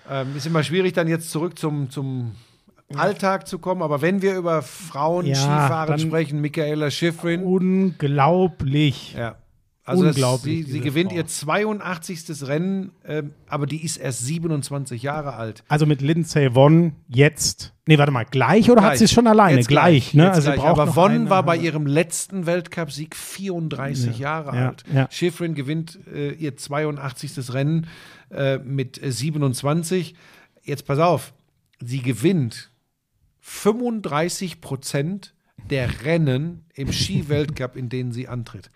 Ja. 0.09 0.23
Ähm, 0.23 0.37
ist 0.37 0.47
immer 0.47 0.63
schwierig, 0.63 0.93
dann 0.95 1.09
jetzt 1.09 1.31
zurück 1.31 1.59
zum, 1.59 1.91
zum 1.91 2.33
Alltag 2.95 3.47
zu 3.47 3.59
kommen, 3.59 3.83
aber 3.83 4.01
wenn 4.01 4.23
wir 4.23 4.37
über 4.37 4.63
Frauen 4.63 5.27
Ja, 5.27 5.35
Skifahren 5.35 5.99
sprechen, 5.99 6.41
Michaela 6.41 6.91
Schifrin, 6.91 7.43
Unglaublich. 7.43 9.15
ja. 9.15 9.37
Also 9.85 10.05
Unglaublich, 10.05 10.67
sie, 10.67 10.73
sie 10.73 10.81
gewinnt 10.81 11.13
Frau. 11.13 11.17
ihr 11.17 11.27
82. 11.27 12.47
Rennen, 12.47 12.93
ähm, 13.07 13.31
aber 13.49 13.65
die 13.67 13.83
ist 13.83 13.97
erst 13.97 14.27
27 14.27 15.03
Jahre 15.03 15.33
alt. 15.33 15.65
Also 15.67 15.87
mit 15.87 16.03
Lindsay 16.03 16.55
Vonn 16.55 16.93
jetzt. 17.09 17.73
Nee, 17.87 17.97
warte 17.97 18.13
mal, 18.13 18.27
gleich 18.27 18.71
oder 18.71 18.83
hat 18.83 18.91
Gleich. 18.91 18.99
sie 18.99 19.05
es 19.07 19.13
schon 19.13 19.27
alleine? 19.27 19.57
Jetzt 19.57 19.69
gleich, 19.69 20.13
ne? 20.13 20.25
jetzt 20.25 20.35
also 20.37 20.53
gleich. 20.53 20.63
Aber 20.63 20.89
Vonn 20.89 21.13
eine- 21.13 21.31
war 21.31 21.43
bei 21.43 21.57
ihrem 21.57 21.87
letzten 21.87 22.45
Weltcupsieg 22.45 23.17
34 23.17 24.19
Jahre 24.19 24.55
ja, 24.55 24.69
alt. 24.69 24.85
ja. 24.93 25.07
Schifrin 25.11 25.55
gewinnt 25.55 25.99
äh, 26.15 26.33
ihr 26.33 26.55
82. 26.55 27.55
Rennen 27.55 27.87
äh, 28.31 28.59
mit 28.59 29.03
äh, 29.03 29.13
27. 29.13 30.15
Jetzt 30.63 30.87
pass 30.87 30.99
auf, 30.99 31.33
sie 31.81 32.03
gewinnt 32.03 32.71
35 33.41 34.61
Prozent 34.61 35.35
der 35.71 36.05
Rennen 36.05 36.65
im 36.75 36.93
Skiweltcup, 36.93 37.77
in 37.77 37.89
denen 37.89 38.13
sie 38.13 38.29
antritt. 38.29 38.71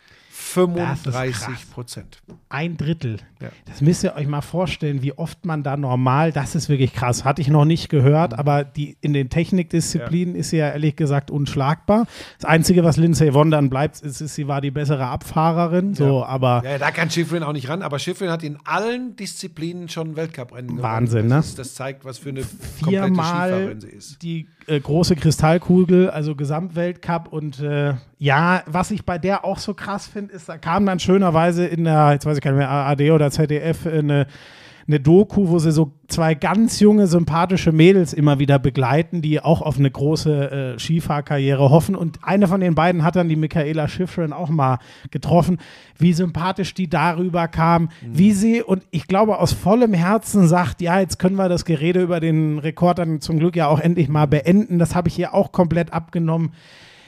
35 0.53 1.71
Prozent. 1.71 2.23
Ein 2.49 2.77
Drittel. 2.77 3.19
Ja. 3.41 3.49
Das 3.65 3.81
müsst 3.81 4.05
ihr 4.05 4.15
euch 4.15 4.27
mal 4.27 4.43
vorstellen, 4.43 5.03
wie 5.03 5.13
oft 5.13 5.47
man 5.47 5.63
da 5.63 5.77
normal, 5.77 6.33
das 6.33 6.55
ist 6.55 6.69
wirklich 6.69 6.93
krass, 6.93 7.25
hatte 7.25 7.41
ich 7.41 7.49
noch 7.49 7.65
nicht 7.65 7.89
gehört, 7.89 8.39
aber 8.39 8.65
die, 8.65 8.97
in 9.01 9.15
den 9.15 9.31
Technikdisziplinen 9.31 10.35
ist 10.35 10.51
sie 10.51 10.59
ja 10.59 10.71
ehrlich 10.71 10.97
gesagt 10.97 11.31
unschlagbar. 11.31 12.07
Das 12.39 12.49
Einzige, 12.49 12.85
was 12.85 12.99
Lindsay 12.99 13.33
Vonn 13.33 13.51
dann 13.51 13.71
bleibt, 13.71 14.01
ist, 14.01 14.21
ist, 14.21 14.35
sie 14.35 14.47
war 14.47 14.61
die 14.61 14.71
bessere 14.71 15.07
Abfahrerin, 15.07 15.95
so, 15.95 16.25
aber 16.25 16.63
Ja, 16.65 16.79
da 16.79 16.91
kann 16.91 17.11
Schifrin 17.11 17.43
auch 17.43 17.53
nicht 17.53 17.69
ran, 17.69 17.83
aber 17.83 17.99
Schifrin 17.99 18.31
hat 18.31 18.43
in 18.43 18.59
allen 18.65 19.17
Disziplinen 19.17 19.89
schon 19.89 20.17
Weltcuprennen 20.17 20.77
gewonnen. 20.77 20.83
Wahnsinn, 20.83 21.29
das 21.29 21.47
ne? 21.47 21.51
Ist, 21.51 21.59
das 21.59 21.75
zeigt, 21.75 22.05
was 22.05 22.19
für 22.19 22.29
eine 22.29 22.43
komplette 22.43 23.07
viermal 23.07 23.49
Skifahrerin 23.51 23.81
sie 23.81 23.89
ist. 23.89 24.23
die 24.23 24.49
äh, 24.67 24.79
große 24.79 25.17
Kristallkugel, 25.17 26.11
also 26.11 26.35
Gesamtweltcup 26.35 27.33
und 27.33 27.61
äh, 27.61 27.95
ja, 28.19 28.63
was 28.67 28.93
ich 28.93 29.05
bei 29.05 29.19
der 29.19 29.45
auch 29.45 29.59
so 29.59 29.75
krass 29.75 30.07
finde, 30.07 30.35
ist, 30.35 30.42
da 30.47 30.59
kam 30.59 30.87
dann 30.87 30.99
schönerweise 30.99 31.67
in 31.67 31.85
der, 31.85 32.13
jetzt 32.13 32.27
weiß 32.27 32.37
ich 32.37 32.43
gar 32.43 32.53
nicht 32.53 32.59
mehr, 32.59 32.71
ARD 32.71 33.11
oder 33.11 33.31
ZDF, 33.31 33.87
eine 33.87 34.27
eine 34.87 35.01
Doku, 35.01 35.49
wo 35.49 35.59
sie 35.59 35.73
so 35.73 35.93
zwei 36.09 36.35
ganz 36.35 36.81
junge, 36.81 37.07
sympathische 37.07 37.73
Mädels 37.73 38.13
immer 38.13 38.39
wieder 38.39 38.59
begleiten, 38.59 39.23
die 39.23 39.41
auch 39.41 39.63
auf 39.63 39.79
eine 39.79 39.91
große 39.91 40.51
äh, 40.51 40.79
Skifahrkarriere 40.79 41.71
hoffen. 41.71 41.95
Und 41.95 42.19
eine 42.23 42.49
von 42.49 42.61
den 42.61 42.75
beiden 42.75 43.05
hat 43.05 43.17
dann 43.17 43.29
die 43.29 43.37
Michaela 43.37 43.89
Schifrin 43.89 44.33
auch 44.33 44.49
mal 44.49 44.79
getroffen, 45.11 45.59
wie 45.99 46.13
sympathisch 46.13 46.75
die 46.75 46.89
darüber 46.89 47.49
kam, 47.49 47.91
wie 48.03 48.33
sie, 48.33 48.63
und 48.63 48.85
ich 48.91 49.07
glaube 49.07 49.39
aus 49.39 49.53
vollem 49.53 49.95
Herzen 49.95 50.49
sagt, 50.49 50.81
ja, 50.83 51.01
jetzt 51.01 51.19
können 51.19 51.37
wir 51.37 51.49
das 51.49 51.65
Gerede 51.65 52.03
über 52.03 52.21
den 52.21 52.59
Rekord 52.59 52.99
dann 52.99 53.21
zum 53.21 53.39
Glück 53.39 53.57
ja 53.57 53.69
auch 53.69 53.81
endlich 53.81 54.09
mal 54.09 54.27
beenden. 54.27 54.79
Das 54.79 54.95
habe 54.95 55.09
ich 55.09 55.19
ihr 55.19 55.35
auch 55.35 55.53
komplett 55.53 55.93
abgenommen 55.93 56.53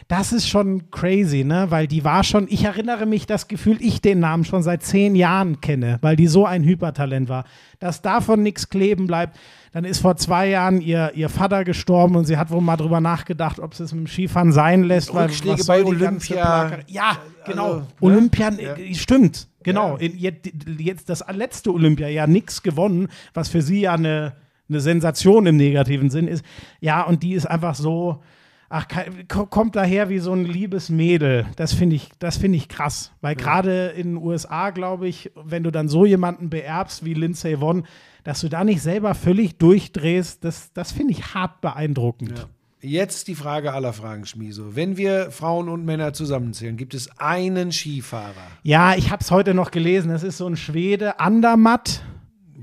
das 0.09 0.33
ist 0.33 0.49
schon 0.49 0.91
crazy, 0.91 1.45
ne? 1.45 1.67
Weil 1.71 1.87
die 1.87 2.05
war 2.05 2.25
schon, 2.25 2.47
ich 2.51 2.65
erinnere 2.65 3.07
mich 3.07 3.27
das 3.27 3.49
Gefühl, 3.49 3.79
ich 3.81 4.03
den 4.03 4.21
Namen 4.21 4.45
schon 4.45 4.63
seit 4.63 4.83
zehn 4.83 5.15
Jahren 5.15 5.61
kenne, 5.61 5.99
weil 6.03 6.17
die 6.17 6.27
so 6.27 6.45
ein 6.45 6.63
Hypertalent 6.63 7.29
war. 7.29 7.45
Dass 7.79 8.03
davon 8.03 8.43
nichts 8.43 8.69
kleben 8.69 9.07
bleibt. 9.07 9.37
Dann 9.73 9.85
ist 9.85 10.01
vor 10.01 10.17
zwei 10.17 10.49
Jahren 10.49 10.81
ihr, 10.81 11.13
ihr 11.15 11.29
Vater 11.29 11.65
gestorben 11.65 12.17
und 12.17 12.27
sie 12.27 12.37
hat 12.37 12.51
wohl 12.51 12.61
mal 12.61 12.77
drüber 12.77 13.01
nachgedacht, 13.01 13.59
ob 13.59 13.75
sie 13.75 13.85
es 13.85 13.93
mit 13.93 14.05
dem 14.05 14.07
Skifahren 14.07 14.53
sein 14.53 14.85
lässt. 14.85 15.13
Weil, 15.15 15.27
Rückschläge 15.27 15.63
soll 15.63 15.83
bei 15.83 15.89
Olympia. 15.89 16.79
Ja, 16.87 17.19
genau. 17.47 17.65
Also, 17.65 17.79
ne? 17.81 17.87
Olympia, 18.01 18.49
äh, 18.51 18.95
stimmt, 18.95 19.49
genau. 19.63 19.97
In, 19.97 20.17
jetzt, 20.17 20.51
jetzt 20.79 21.09
das 21.09 21.25
letzte 21.33 21.73
Olympia, 21.73 22.09
ja, 22.09 22.27
nichts 22.27 22.63
gewonnen, 22.63 23.09
was 23.33 23.49
für 23.49 23.63
sie 23.63 23.81
ja 23.81 23.95
eine, 23.95 24.35
eine 24.69 24.81
Sensation 24.81 25.47
im 25.47 25.57
negativen 25.57 26.11
Sinn 26.11 26.29
ist. 26.29 26.45
Ja, 26.81 27.03
und 27.03 27.23
die 27.23 27.33
ist 27.33 27.47
einfach 27.47 27.75
so, 27.75 28.23
ach, 28.69 28.87
kommt 29.29 29.77
daher 29.77 30.09
wie 30.09 30.19
so 30.19 30.33
ein 30.33 30.45
liebes 30.45 30.91
Mädel. 30.91 31.47
Das 31.57 31.73
finde 31.73 31.97
ich, 31.97 32.11
das 32.19 32.37
finde 32.37 32.57
ich 32.57 32.69
krass. 32.69 33.13
Weil 33.21 33.35
gerade 33.35 33.89
in 33.89 34.15
den 34.15 34.17
USA, 34.17 34.71
glaube 34.71 35.09
ich, 35.09 35.31
wenn 35.35 35.63
du 35.63 35.71
dann 35.71 35.89
so 35.89 36.05
jemanden 36.05 36.51
beerbst 36.51 37.05
wie 37.05 37.15
Lindsay 37.15 37.61
Vonn, 37.61 37.87
dass 38.25 38.41
du 38.41 38.49
da 38.49 38.65
nicht 38.65 38.83
selber 38.83 39.15
völlig 39.15 39.59
durchdrehst, 39.59 40.45
das, 40.45 40.73
das 40.73 40.93
finde 40.93 41.13
ich 41.13 41.35
hart 41.35 41.61
beeindruckend. 41.61 42.49
Jetzt 42.81 43.29
die 43.29 43.35
Frage 43.35 43.73
aller 43.73 43.95
Fragen, 43.95 44.27
Schmieso. 44.27 44.77
Wenn 44.77 44.99
wir 44.99 45.31
Frauen 45.31 45.71
und 45.71 45.87
Männer 45.87 46.13
zusammenzählen, 46.13 46.77
gibt 46.77 46.93
es 46.93 47.19
einen 47.19 47.73
Skifahrer. 47.73 48.35
Ja, 48.63 48.95
ich 48.95 49.11
habe 49.11 49.23
es 49.23 49.31
heute 49.31 49.55
noch 49.55 49.71
gelesen. 49.71 50.11
Das 50.11 50.23
ist 50.23 50.37
so 50.37 50.47
ein 50.47 50.57
Schwede, 50.57 51.19
Andermatt. 51.19 52.03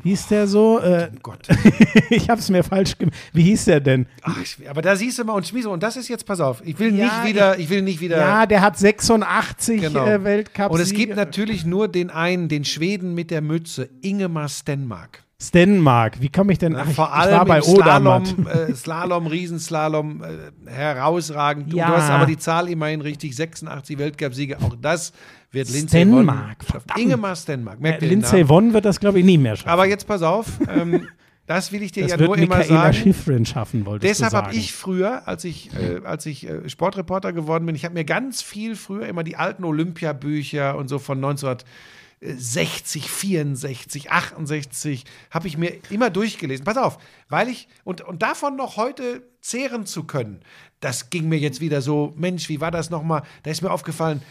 Hieß 0.04 0.28
der 0.28 0.48
so? 0.48 0.80
Äh, 0.80 1.10
Oh 1.14 1.18
Gott. 1.22 1.48
ich 2.10 2.30
habe 2.30 2.40
es 2.40 2.50
mir 2.50 2.64
falsch 2.64 2.98
gemacht. 2.98 3.16
Wie 3.34 3.44
hieß 3.44 3.66
der 3.66 3.80
denn? 3.80 4.06
Ach, 4.24 4.38
ich- 4.42 4.70
aber 4.70 4.82
da 4.82 4.96
siehst 4.96 5.20
du 5.20 5.24
mal, 5.24 5.34
und 5.34 5.48
Schmieso, 5.48 5.72
und 5.72 5.82
das 5.84 5.98
ist 5.98 6.08
jetzt, 6.10 6.26
pass 6.26 6.40
auf, 6.40 6.62
ich 6.66 6.78
will 6.80 6.96
Ja, 6.96 7.06
nicht 7.06 7.24
wieder, 7.26 7.60
ich 7.60 7.70
will 7.70 7.82
nicht 7.82 8.00
wieder. 8.02 8.18
Ja, 8.18 8.46
der 8.46 8.62
hat 8.62 8.78
86 8.78 9.82
Genau. 9.82 10.06
äh, 10.06 10.24
Weltcup. 10.24 10.72
Und 10.72 10.80
es 10.80 10.94
gibt 10.94 11.16
natürlich 11.16 11.66
nur 11.66 11.88
den 11.88 12.10
einen, 12.10 12.48
den 12.50 12.66
Schweden 12.66 13.14
mit 13.14 13.32
der 13.32 13.42
Mütze, 13.42 13.90
Ingemar 14.02 14.50
Stenmark. 14.50 15.24
Stenmark. 15.42 16.22
Wie 16.22 16.30
komme 16.30 16.54
ich 16.54 16.60
denn? 16.60 16.76
Ach, 16.76 16.88
ich, 16.88 16.96
Vor 16.96 17.06
ich 17.08 17.12
allem 17.20 17.34
war 17.40 17.46
bei 17.46 17.62
Slalom, 17.62 18.24
äh, 18.48 18.76
Slalom, 18.76 19.26
Riesenslalom, 19.26 20.24
äh, 20.24 20.70
herausragend. 20.70 21.74
Ja. 21.74 21.88
Du 21.88 21.94
hast 21.94 22.10
aber 22.12 22.28
die 22.28 22.38
Zahl 22.38 22.70
immerhin 22.70 23.02
richtig, 23.02 23.36
86 23.36 23.98
Weltcupsiege. 23.98 24.58
Auch 24.62 24.76
das 24.80 25.14
wird 25.52 25.70
Lindsay 25.70 26.02
Stenmark, 26.02 26.64
verdammt. 26.64 27.00
Ingemar 27.00 27.36
Stenmark, 27.36 27.80
merkt 27.80 28.02
Äh, 28.04 28.08
Lindsay? 28.08 28.48
Vonn 28.48 28.74
wird 28.74 28.86
das, 28.86 29.00
glaube 29.00 29.20
ich, 29.20 29.26
nie 29.26 29.38
mehr 29.38 29.56
schaffen. 29.56 29.70
Aber 29.70 29.86
jetzt 29.86 30.08
pass 30.08 30.22
auf, 30.22 30.48
ähm, 30.70 31.08
das 31.46 31.72
will 31.72 31.84
ich 31.84 31.92
dir 31.92 32.04
das 32.04 32.12
ja 32.12 32.20
wird 32.20 32.28
nur 32.28 32.38
immer 32.38 32.58
Michaela 32.58 32.84
sagen. 32.84 32.94
Schifrin 32.94 33.46
schaffen, 33.46 33.86
wollte 33.86 34.08
Deshalb 34.08 34.34
habe 34.34 34.54
ich 34.56 34.74
früher, 34.74 35.28
als 35.28 35.44
ich, 35.44 35.70
äh, 35.76 36.00
als 36.06 36.26
ich 36.26 36.48
äh, 36.48 36.70
Sportreporter 36.70 37.34
geworden 37.34 37.66
bin, 37.66 37.76
ich 37.76 37.84
habe 37.84 37.94
mir 37.94 38.06
ganz 38.06 38.42
viel 38.42 38.76
früher 38.76 39.08
immer 39.08 39.24
die 39.24 39.36
alten 39.36 39.66
Olympiabücher 39.66 40.78
und 40.78 40.88
so 40.88 41.00
von 41.00 41.18
1960, 41.18 43.10
64, 43.10 44.10
68, 44.12 45.04
habe 45.32 45.48
ich 45.50 45.58
mir 45.58 45.74
immer 45.90 46.10
durchgelesen. 46.10 46.64
Pass 46.64 46.78
auf, 46.78 46.98
weil 47.28 47.50
ich, 47.50 47.68
und, 47.84 48.00
und 48.00 48.22
davon 48.22 48.56
noch 48.56 48.78
heute 48.78 49.24
zehren 49.42 49.86
zu 49.86 50.06
können, 50.06 50.40
das 50.80 51.10
ging 51.10 51.28
mir 51.28 51.38
jetzt 51.38 51.60
wieder 51.60 51.82
so, 51.82 52.14
Mensch, 52.16 52.48
wie 52.48 52.62
war 52.62 52.72
das 52.72 52.90
nochmal? 52.90 53.24
Da 53.44 53.52
ist 53.52 53.62
mir 53.62 53.72
aufgefallen, 53.72 54.22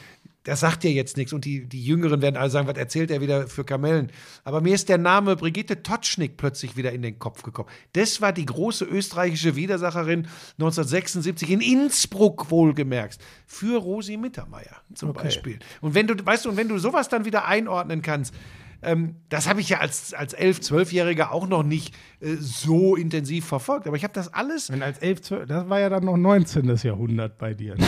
das 0.45 0.61
sagt 0.61 0.84
dir 0.84 0.93
jetzt 0.93 1.16
nichts 1.16 1.32
und 1.32 1.45
die, 1.45 1.66
die 1.66 1.84
Jüngeren 1.84 2.22
werden 2.22 2.36
alle 2.36 2.51
sagen, 2.51 2.66
was 2.66 2.76
erzählt 2.76 3.11
er 3.11 3.20
wieder 3.20 3.47
für 3.47 3.64
Kamellen. 3.64 4.11
Aber 4.43 4.61
mir 4.61 4.74
ist 4.74 4.88
der 4.88 4.99
Name 4.99 5.36
Brigitte 5.36 5.82
Totschnig 5.82 6.36
plötzlich 6.36 6.76
wieder 6.76 6.93
in 6.93 7.03
den 7.03 7.18
Kopf 7.18 7.43
gekommen. 7.43 7.68
Das 7.93 8.20
war 8.20 8.32
die 8.32 8.47
große 8.47 8.84
österreichische 8.84 9.55
Widersacherin 9.55 10.26
1976 10.59 11.51
in 11.51 11.61
Innsbruck 11.61 12.51
wohlgemerkt. 12.51 13.18
Für 13.47 13.78
Rosi 13.78 14.16
Mittermeier 14.16 14.76
zum 14.95 15.12
Beispiel. 15.12 15.59
Und 15.80 15.95
wenn 15.95 16.07
du, 16.07 16.14
weißt 16.24 16.47
du, 16.47 16.51
und 16.51 16.57
wenn 16.57 16.68
du 16.68 16.78
sowas 16.78 17.09
dann 17.09 17.24
wieder 17.24 17.47
einordnen 17.47 18.01
kannst, 18.01 18.34
ähm, 18.82 19.16
das 19.28 19.47
habe 19.47 19.61
ich 19.61 19.68
ja 19.68 19.80
als, 19.80 20.14
als 20.14 20.34
11-, 20.34 20.62
12-Jähriger 20.70 21.30
auch 21.30 21.47
noch 21.47 21.62
nicht 21.62 21.95
äh, 22.20 22.36
so 22.36 22.97
intensiv 22.97 23.45
verfolgt. 23.45 23.86
Aber 23.86 23.97
ich 23.97 24.05
habe 24.05 24.14
das 24.14 24.32
alles 24.32 24.70
Und 24.70 24.82
als 24.82 24.99
11, 24.99 25.20
12, 25.20 25.49
das 25.49 25.68
war 25.68 25.80
ja 25.80 25.91
dann 25.91 26.05
noch 26.05 26.16
19. 26.16 26.74
Jahrhundert 26.82 27.36
bei 27.36 27.53
dir. 27.53 27.76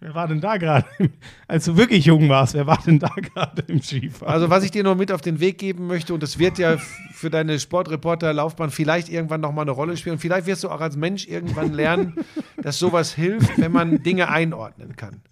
wer 0.00 0.14
war 0.14 0.28
denn 0.28 0.40
da 0.40 0.56
gerade? 0.56 0.86
Als 1.48 1.64
du 1.64 1.76
wirklich 1.76 2.04
jung 2.04 2.28
warst, 2.28 2.54
wer 2.54 2.66
war 2.66 2.78
denn 2.84 2.98
da 2.98 3.08
gerade 3.08 3.62
im 3.68 3.82
Skifahren? 3.82 4.32
Also, 4.32 4.50
was 4.50 4.64
ich 4.64 4.70
dir 4.70 4.82
noch 4.82 4.96
mit 4.96 5.12
auf 5.12 5.20
den 5.20 5.40
Weg 5.40 5.58
geben 5.58 5.86
möchte, 5.86 6.14
und 6.14 6.22
das 6.22 6.38
wird 6.38 6.58
ja 6.58 6.78
für 7.12 7.30
deine 7.30 7.58
Sportreporter-Laufbahn 7.58 8.70
vielleicht 8.70 9.08
irgendwann 9.08 9.40
nochmal 9.40 9.64
eine 9.64 9.70
Rolle 9.72 9.96
spielen. 9.96 10.18
Vielleicht 10.18 10.46
wirst 10.46 10.64
du 10.64 10.68
auch 10.68 10.80
als 10.80 10.96
Mensch 10.96 11.26
irgendwann 11.26 11.72
lernen, 11.72 12.14
dass 12.62 12.78
sowas 12.78 13.14
hilft, 13.14 13.58
wenn 13.58 13.72
man 13.72 14.02
Dinge 14.02 14.28
einordnen 14.28 14.96
kann. 14.96 15.22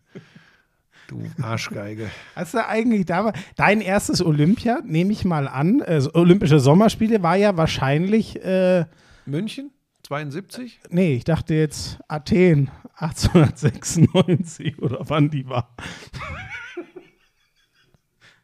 Du 1.08 1.22
Arschgeige. 1.42 2.10
Hast 2.34 2.54
du 2.54 2.66
eigentlich 2.66 3.04
da 3.04 3.26
war, 3.26 3.32
dein 3.56 3.82
erstes 3.82 4.24
Olympia, 4.24 4.80
nehme 4.86 5.12
ich 5.12 5.26
mal 5.26 5.48
an, 5.48 5.80
äh, 5.80 6.00
so 6.00 6.14
Olympische 6.14 6.58
Sommerspiele 6.60 7.22
war 7.22 7.36
ja 7.36 7.56
wahrscheinlich, 7.58 8.42
äh, 8.42 8.86
München? 9.26 9.70
72? 10.04 10.80
nee, 10.90 11.14
ich 11.14 11.24
dachte 11.24 11.54
jetzt 11.54 11.98
Athen 12.08 12.70
1896 12.96 14.80
oder 14.80 14.98
wann 15.08 15.30
die 15.30 15.48
war. 15.48 15.74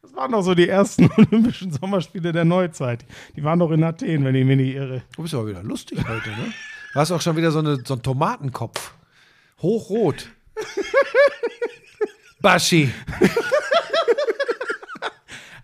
Das 0.01 0.13
waren 0.13 0.31
doch 0.31 0.41
so 0.41 0.53
die 0.53 0.67
ersten 0.67 1.09
Olympischen 1.17 1.71
Sommerspiele 1.71 2.31
der 2.33 2.43
Neuzeit. 2.43 3.05
Die 3.35 3.43
waren 3.43 3.59
doch 3.59 3.71
in 3.71 3.83
Athen, 3.83 4.25
wenn 4.25 4.35
ich 4.35 4.45
mich 4.45 4.57
nicht 4.57 4.75
irre. 4.75 5.03
Du 5.15 5.21
bist 5.21 5.33
aber 5.33 5.47
wieder 5.47 5.63
lustig 5.63 5.99
heute, 5.99 6.29
ne? 6.29 6.53
Du 6.93 6.99
hast 6.99 7.11
auch 7.11 7.21
schon 7.21 7.37
wieder 7.37 7.51
so, 7.51 7.59
eine, 7.59 7.77
so 7.85 7.93
einen 7.93 8.03
Tomatenkopf. 8.03 8.93
Hochrot. 9.61 10.29
Baschi. 12.41 12.91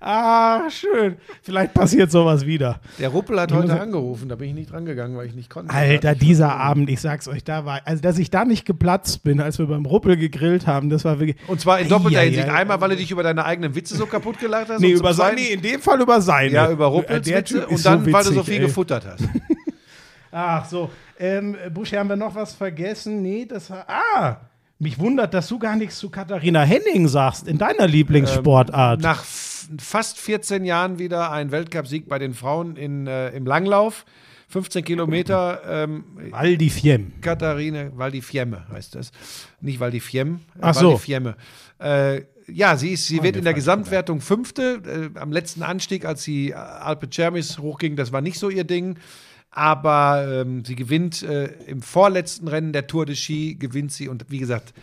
Ah, 0.10 0.70
schön. 0.70 1.18
Vielleicht 1.44 1.74
passiert 1.74 2.12
sowas 2.12 2.46
wieder. 2.46 2.80
Der 2.98 3.10
Ruppel 3.10 3.38
hat 3.42 3.52
heute 3.52 3.78
angerufen, 3.80 4.30
da 4.30 4.36
bin 4.36 4.48
ich 4.48 4.56
nicht 4.56 4.72
drangegangen, 4.72 5.18
weil 5.18 5.28
ich 5.28 5.36
nicht 5.36 5.50
konnte. 5.50 5.74
Alter, 5.74 6.16
dieser 6.16 6.56
Abend, 6.56 6.90
ich 6.90 7.02
sag's 7.02 7.28
euch, 7.28 7.44
da 7.44 7.66
war, 7.66 7.82
also 7.84 8.02
dass 8.02 8.18
ich 8.18 8.30
da 8.30 8.46
nicht 8.46 8.66
geplatzt 8.66 9.24
bin, 9.24 9.42
als 9.42 9.60
wir 9.60 9.66
beim 9.66 9.86
Ruppel 9.86 10.16
gegrillt 10.16 10.66
haben, 10.66 10.90
das 10.90 11.04
war 11.04 11.20
wirklich. 11.20 11.36
Und 11.50 11.60
zwar 11.60 11.80
in 11.82 11.90
doppelter 11.90 12.22
Hinsicht. 12.22 12.48
ei. 12.48 12.54
Einmal, 12.54 12.80
weil 12.80 12.92
du 12.92 12.96
dich 12.96 13.12
über 13.12 13.22
deine 13.22 13.44
eigenen 13.44 13.76
Witze 13.76 13.98
so 13.98 14.06
kaputt 14.06 14.40
gelacht 14.40 14.70
hast. 14.70 14.80
Nee, 14.80 14.92
über 14.92 15.14
sein, 15.14 15.34
Zweiten- 15.36 15.42
nee, 15.48 15.54
in 15.56 15.62
dem 15.62 15.82
Fall 15.82 16.00
über 16.00 16.22
seine. 16.22 16.54
Ja, 16.54 16.72
über 16.72 16.86
Ruppels 16.86 17.28
Witze 17.28 17.68
und 17.68 17.86
dann, 17.86 18.06
weil 18.06 18.24
du 18.24 18.30
so 18.30 18.36
witzig, 18.38 18.46
viel 18.46 18.62
ey. 18.62 18.62
gefuttert 18.68 19.06
hast. 19.06 19.24
Ach 20.32 20.66
so, 20.66 20.90
ähm, 21.20 21.56
Buschi, 21.74 21.96
haben 21.96 22.10
wir 22.10 22.16
noch 22.16 22.36
was 22.36 22.54
vergessen? 22.54 23.22
Nee, 23.22 23.46
das 23.46 23.70
war, 23.70 23.86
ah, 23.90 24.38
mich 24.80 25.00
wundert, 25.00 25.34
dass 25.34 25.48
du 25.48 25.58
gar 25.58 25.76
nichts 25.76 25.98
zu 25.98 26.10
Katharina 26.10 26.62
Henning 26.62 27.08
sagst, 27.08 27.48
in 27.48 27.58
deiner 27.58 27.88
Lieblingssportart. 27.88 29.02
Nach 29.02 29.22
f- 29.22 29.47
fast 29.80 30.18
14 30.18 30.66
Jahren 30.66 31.00
wieder 31.00 31.32
ein 31.32 31.52
Weltcupsieg 31.52 32.08
bei 32.08 32.20
den 32.20 32.34
Frauen 32.34 32.76
in, 32.76 33.08
äh, 33.08 33.30
im 33.30 33.46
Langlauf. 33.46 34.06
15 34.50 34.84
Kilometer. 34.84 35.62
Ähm, 35.68 36.06
Val 36.32 36.58
di 36.58 36.70
Fiem. 36.70 37.12
Katharine 37.22 37.92
Val 37.96 38.12
di 38.12 38.22
Fiemme 38.22 38.66
heißt 38.72 38.96
das. 38.96 39.12
Nicht 39.60 39.80
Val 39.80 39.92
di 39.92 40.00
Fiem, 40.00 40.40
äh, 40.56 40.60
Ach 40.62 40.76
Val 40.76 40.82
so. 40.82 40.94
di 40.94 41.00
Fiemme. 41.00 41.36
Äh, 41.80 42.22
ja, 42.50 42.78
sie, 42.78 42.94
ist, 42.94 43.08
sie 43.08 43.22
wird 43.24 43.36
in 43.36 43.44
der 43.44 43.54
Gesamtwertung 43.54 44.22
Fünfte. 44.22 45.12
Äh, 45.16 45.20
am 45.20 45.32
letzten 45.32 45.64
Anstieg, 45.64 46.06
als 46.06 46.24
sie 46.24 46.54
Alpe 46.56 47.10
Cermis 47.10 47.60
hochging, 47.60 47.98
das 47.98 48.14
war 48.14 48.22
nicht 48.22 48.40
so 48.40 48.50
ihr 48.50 48.64
Ding. 48.64 48.98
Aber 49.52 50.26
ähm, 50.30 50.64
sie 50.64 50.76
gewinnt 50.76 51.24
äh, 51.24 51.48
im 51.66 51.82
vorletzten 51.82 52.48
Rennen 52.48 52.72
der 52.72 52.88
Tour 52.88 53.06
de 53.06 53.16
Ski, 53.16 53.56
gewinnt 53.56 53.92
sie. 53.92 54.08
Und 54.08 54.26
wie 54.30 54.40
gesagt, 54.40 54.74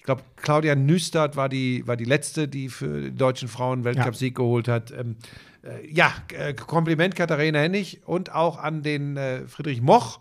ich 0.00 0.04
glaube, 0.04 0.22
Claudia 0.36 0.74
Nüstert 0.74 1.36
war 1.36 1.50
die, 1.50 1.86
war 1.86 1.94
die 1.94 2.06
letzte, 2.06 2.48
die 2.48 2.70
für 2.70 3.02
die 3.02 3.14
deutschen 3.14 3.48
Frauen 3.48 3.84
Weltcupsieg 3.84 4.34
geholt 4.34 4.66
hat. 4.66 4.90
Ähm, 4.92 5.16
äh, 5.62 5.86
ja, 5.92 6.10
äh, 6.32 6.54
Kompliment 6.54 7.14
Katharina 7.14 7.58
Hennig 7.58 8.00
und 8.06 8.34
auch 8.34 8.56
an 8.56 8.82
den 8.82 9.18
äh, 9.18 9.46
Friedrich 9.46 9.82
Moch. 9.82 10.20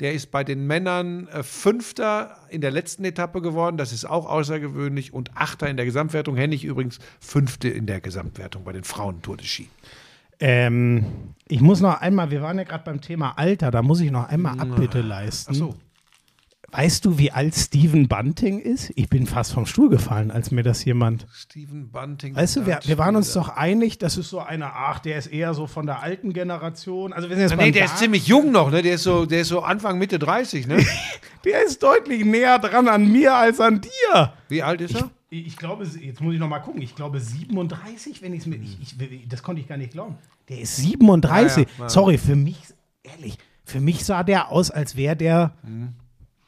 Der 0.00 0.12
ist 0.12 0.32
bei 0.32 0.42
den 0.42 0.66
Männern 0.66 1.28
äh, 1.28 1.44
Fünfter 1.44 2.36
in 2.48 2.60
der 2.60 2.72
letzten 2.72 3.04
Etappe 3.04 3.40
geworden. 3.40 3.76
Das 3.76 3.92
ist 3.92 4.06
auch 4.06 4.26
außergewöhnlich. 4.26 5.12
Und 5.12 5.30
Achter 5.36 5.70
in 5.70 5.76
der 5.76 5.86
Gesamtwertung. 5.86 6.34
Hennig 6.34 6.64
übrigens 6.64 6.98
Fünfte 7.20 7.68
in 7.68 7.86
der 7.86 8.00
Gesamtwertung 8.00 8.64
bei 8.64 8.72
den 8.72 8.82
Frauen 8.82 9.22
Tour 9.22 9.36
de 9.36 9.46
Ski. 9.46 9.68
Ähm, 10.40 11.04
ich 11.46 11.60
muss 11.60 11.80
noch 11.80 12.00
einmal, 12.00 12.32
wir 12.32 12.42
waren 12.42 12.58
ja 12.58 12.64
gerade 12.64 12.82
beim 12.82 13.00
Thema 13.00 13.38
Alter, 13.38 13.70
da 13.70 13.82
muss 13.82 14.00
ich 14.00 14.10
noch 14.10 14.28
einmal 14.28 14.58
Abbitte 14.58 15.00
leisten. 15.00 15.52
Ach 15.52 15.56
so. 15.56 15.74
Weißt 16.74 17.04
du, 17.04 17.18
wie 17.18 17.30
alt 17.30 17.54
Steven 17.54 18.08
Bunting 18.08 18.58
ist? 18.58 18.92
Ich 18.96 19.10
bin 19.10 19.26
fast 19.26 19.52
vom 19.52 19.66
Stuhl 19.66 19.90
gefallen, 19.90 20.30
als 20.30 20.50
mir 20.50 20.62
das 20.62 20.82
jemand. 20.86 21.26
Steven 21.30 21.90
Bunting. 21.90 22.34
Weißt 22.34 22.56
du, 22.56 22.66
wir, 22.66 22.80
wir 22.82 22.96
waren 22.96 23.14
uns 23.14 23.32
doch 23.34 23.50
einig, 23.50 23.98
das 23.98 24.16
ist 24.16 24.30
so 24.30 24.38
einer, 24.40 24.72
ach, 24.74 24.98
der 25.00 25.18
ist 25.18 25.26
eher 25.26 25.52
so 25.52 25.66
von 25.66 25.84
der 25.84 26.02
alten 26.02 26.32
Generation. 26.32 27.12
Also 27.12 27.28
wir 27.28 27.36
sind 27.36 27.42
jetzt 27.42 27.52
Ah, 27.52 27.56
Nee, 27.62 27.72
der 27.72 27.84
ist 27.84 27.90
Dart. 27.90 27.98
ziemlich 28.00 28.26
jung 28.26 28.52
noch, 28.52 28.70
ne? 28.70 28.80
Der 28.80 28.94
ist 28.94 29.02
so, 29.02 29.26
der 29.26 29.42
ist 29.42 29.48
so 29.48 29.60
Anfang, 29.60 29.98
Mitte 29.98 30.18
30, 30.18 30.66
ne? 30.66 30.78
der 31.44 31.62
ist 31.62 31.82
deutlich 31.82 32.24
näher 32.24 32.58
dran 32.58 32.88
an 32.88 33.06
mir 33.12 33.34
als 33.34 33.60
an 33.60 33.82
dir. 33.82 34.32
Wie 34.48 34.62
alt 34.62 34.80
ist 34.80 34.94
er? 34.94 35.10
Ich, 35.28 35.48
ich 35.48 35.56
glaube, 35.58 35.84
jetzt 35.84 36.20
muss 36.22 36.32
ich 36.32 36.40
noch 36.40 36.48
mal 36.48 36.60
gucken. 36.60 36.80
Ich 36.80 36.94
glaube 36.94 37.20
37, 37.20 38.22
wenn 38.22 38.32
ich's 38.32 38.46
mir, 38.46 38.56
ich 38.56 38.78
ich, 38.80 39.28
das 39.28 39.42
konnte 39.42 39.60
ich 39.60 39.68
gar 39.68 39.76
nicht 39.76 39.92
glauben. 39.92 40.16
Der 40.48 40.58
ist 40.60 40.76
37. 40.76 41.56
Ja, 41.56 41.62
ja, 41.78 41.82
ja. 41.84 41.88
Sorry, 41.90 42.16
für 42.18 42.34
mich, 42.36 42.58
ehrlich, 43.02 43.36
für 43.64 43.80
mich 43.80 44.04
sah 44.06 44.22
der 44.22 44.50
aus, 44.50 44.70
als 44.70 44.96
wäre 44.96 45.16
der 45.16 45.52
Mhm. 45.62 45.94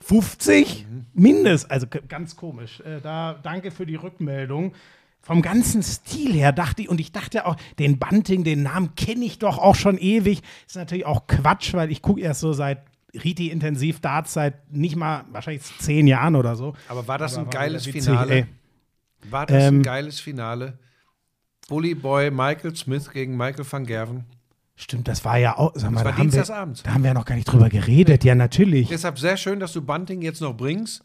50 0.07 0.87
mindest. 1.15 1.71
Also 1.71 1.87
ganz 2.09 2.37
komisch. 2.37 2.81
Äh, 2.81 3.01
da 3.01 3.35
danke 3.43 3.71
für 3.71 3.87
die 3.87 3.97
Rückmeldung. 3.97 4.73
Vom 5.21 5.41
ganzen 5.41 5.83
Stil 5.83 6.35
her 6.35 6.53
dachte 6.53 6.83
ich, 6.83 6.89
und 6.91 7.01
ich 7.01 7.11
dachte 7.11 7.47
auch, 7.47 7.57
den 7.79 7.99
Bunting, 7.99 8.45
den 8.45 8.63
Namen 8.63 8.95
kenne 8.95 9.25
ich 9.25 9.39
doch 9.39 9.57
auch 9.57 9.75
schon 9.75 9.97
ewig. 9.97 10.43
Ist 10.67 10.77
natürlich 10.77 11.07
auch 11.07 11.27
Quatsch, 11.27 11.73
weil 11.73 11.91
ich 11.91 12.03
gucke 12.03 12.21
erst 12.21 12.41
so 12.41 12.53
seit 12.53 12.83
Riti 13.15 13.49
intensiv 13.51 14.01
Darts 14.01 14.35
seit 14.35 14.71
nicht 14.71 14.97
mal 14.97 15.25
wahrscheinlich 15.31 15.63
zehn 15.79 16.07
Jahren 16.07 16.37
oder 16.37 16.57
so. 16.57 16.75
Aber 16.89 17.09
war 17.09 17.17
das 17.17 17.39
ein 17.39 17.47
war 17.47 17.51
geiles 17.53 17.87
witzig, 17.87 18.05
Finale? 18.05 18.35
ey. 18.35 18.47
War 19.31 19.47
das 19.47 19.65
Ähm, 19.65 19.79
ein 19.79 19.83
geiles 19.83 20.21
Finale? 20.21 20.79
Bully 21.69 21.95
Boy 21.95 22.31
Michael 22.31 22.77
Smith 22.77 23.11
gegen 23.11 23.37
Michael 23.39 23.65
van 23.71 23.87
Gerven. 23.87 24.25
Stimmt, 24.77 25.07
das 25.07 25.25
war 25.25 25.39
ja 25.39 25.57
auch. 25.57 25.73
Sag 25.75 25.91
mal, 25.93 25.99
war 25.99 26.05
da, 26.05 26.11
haben 26.13 26.17
wir, 26.19 26.23
Dienstagsabends. 26.25 26.83
da 26.83 26.95
haben 26.95 27.05
wir 27.05 27.15
noch 27.15 27.25
gar 27.25 27.37
nicht 27.37 27.45
drüber 27.45 27.69
geredet. 27.69 28.25
Ja, 28.25 28.35
natürlich. 28.35 28.89
Deshalb 28.89 29.19
sehr 29.19 29.37
schön, 29.37 29.61
dass 29.61 29.73
du 29.73 29.83
Bunting 29.83 30.21
jetzt 30.23 30.41
noch 30.41 30.55
bringst. 30.57 31.03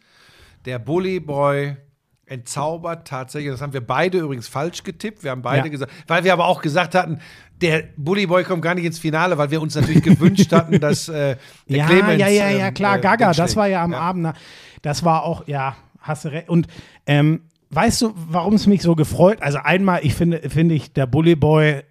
Der 0.66 0.80
Bully 0.80 1.20
Boy 1.20 1.78
entzaubert 2.26 3.08
tatsächlich. 3.08 3.52
Das 3.52 3.62
haben 3.62 3.74
wir 3.74 3.86
beide 3.86 4.20
übrigens 4.20 4.48
falsch 4.48 4.84
getippt. 4.84 5.24
Wir 5.24 5.32
haben 5.32 5.42
beide 5.42 5.68
Ja. 5.68 5.72
gesagt, 5.72 5.92
weil 6.08 6.24
wir 6.24 6.34
aber 6.34 6.46
auch 6.46 6.62
gesagt 6.62 6.96
hatten, 6.96 7.20
der 7.62 7.84
Bully 7.98 8.26
Boy 8.28 8.44
kommt 8.44 8.62
gar 8.62 8.76
nicht 8.76 8.86
ins 8.86 9.00
Finale, 9.00 9.38
weil 9.38 9.52
wir 9.52 9.62
uns 9.62 9.76
natürlich 9.76 10.04
gewünscht 10.04 10.52
hatten, 10.52 10.80
dass 10.80 11.10
äh, 11.10 11.38
der 11.68 11.78
Ja, 11.78 11.86
Clemens, 11.88 12.20
ja, 12.20 12.28
ja, 12.28 12.50
ja, 12.50 12.68
ähm, 12.68 12.74
klar, 12.74 12.98
äh, 12.98 13.02
Gaga, 13.02 13.34
das 13.34 13.56
war 13.56 13.68
ja 13.68 13.84
am 13.84 13.94
Abend. 13.94 14.24
na, 14.24 14.34
Das 14.82 15.04
war 15.04 15.24
auch, 15.24 15.48
ja, 15.48 15.76
hast 16.00 16.26
du 16.26 16.30
recht. 16.30 16.50
Und 16.50 16.68
ähm, 17.08 17.42
weißt 17.72 18.02
du, 18.04 18.14
warum 18.16 18.54
es 18.56 18.68
mich 18.68 18.82
so 18.82 18.96
gefreut? 18.96 19.42
Also 19.42 19.58
einmal, 19.60 20.00
ich 20.04 20.14
finde, 20.16 20.50
finde 20.50 20.76
ich, 20.76 20.94
der 20.94 21.06
Bully 21.08 21.36
Boy 21.36 21.82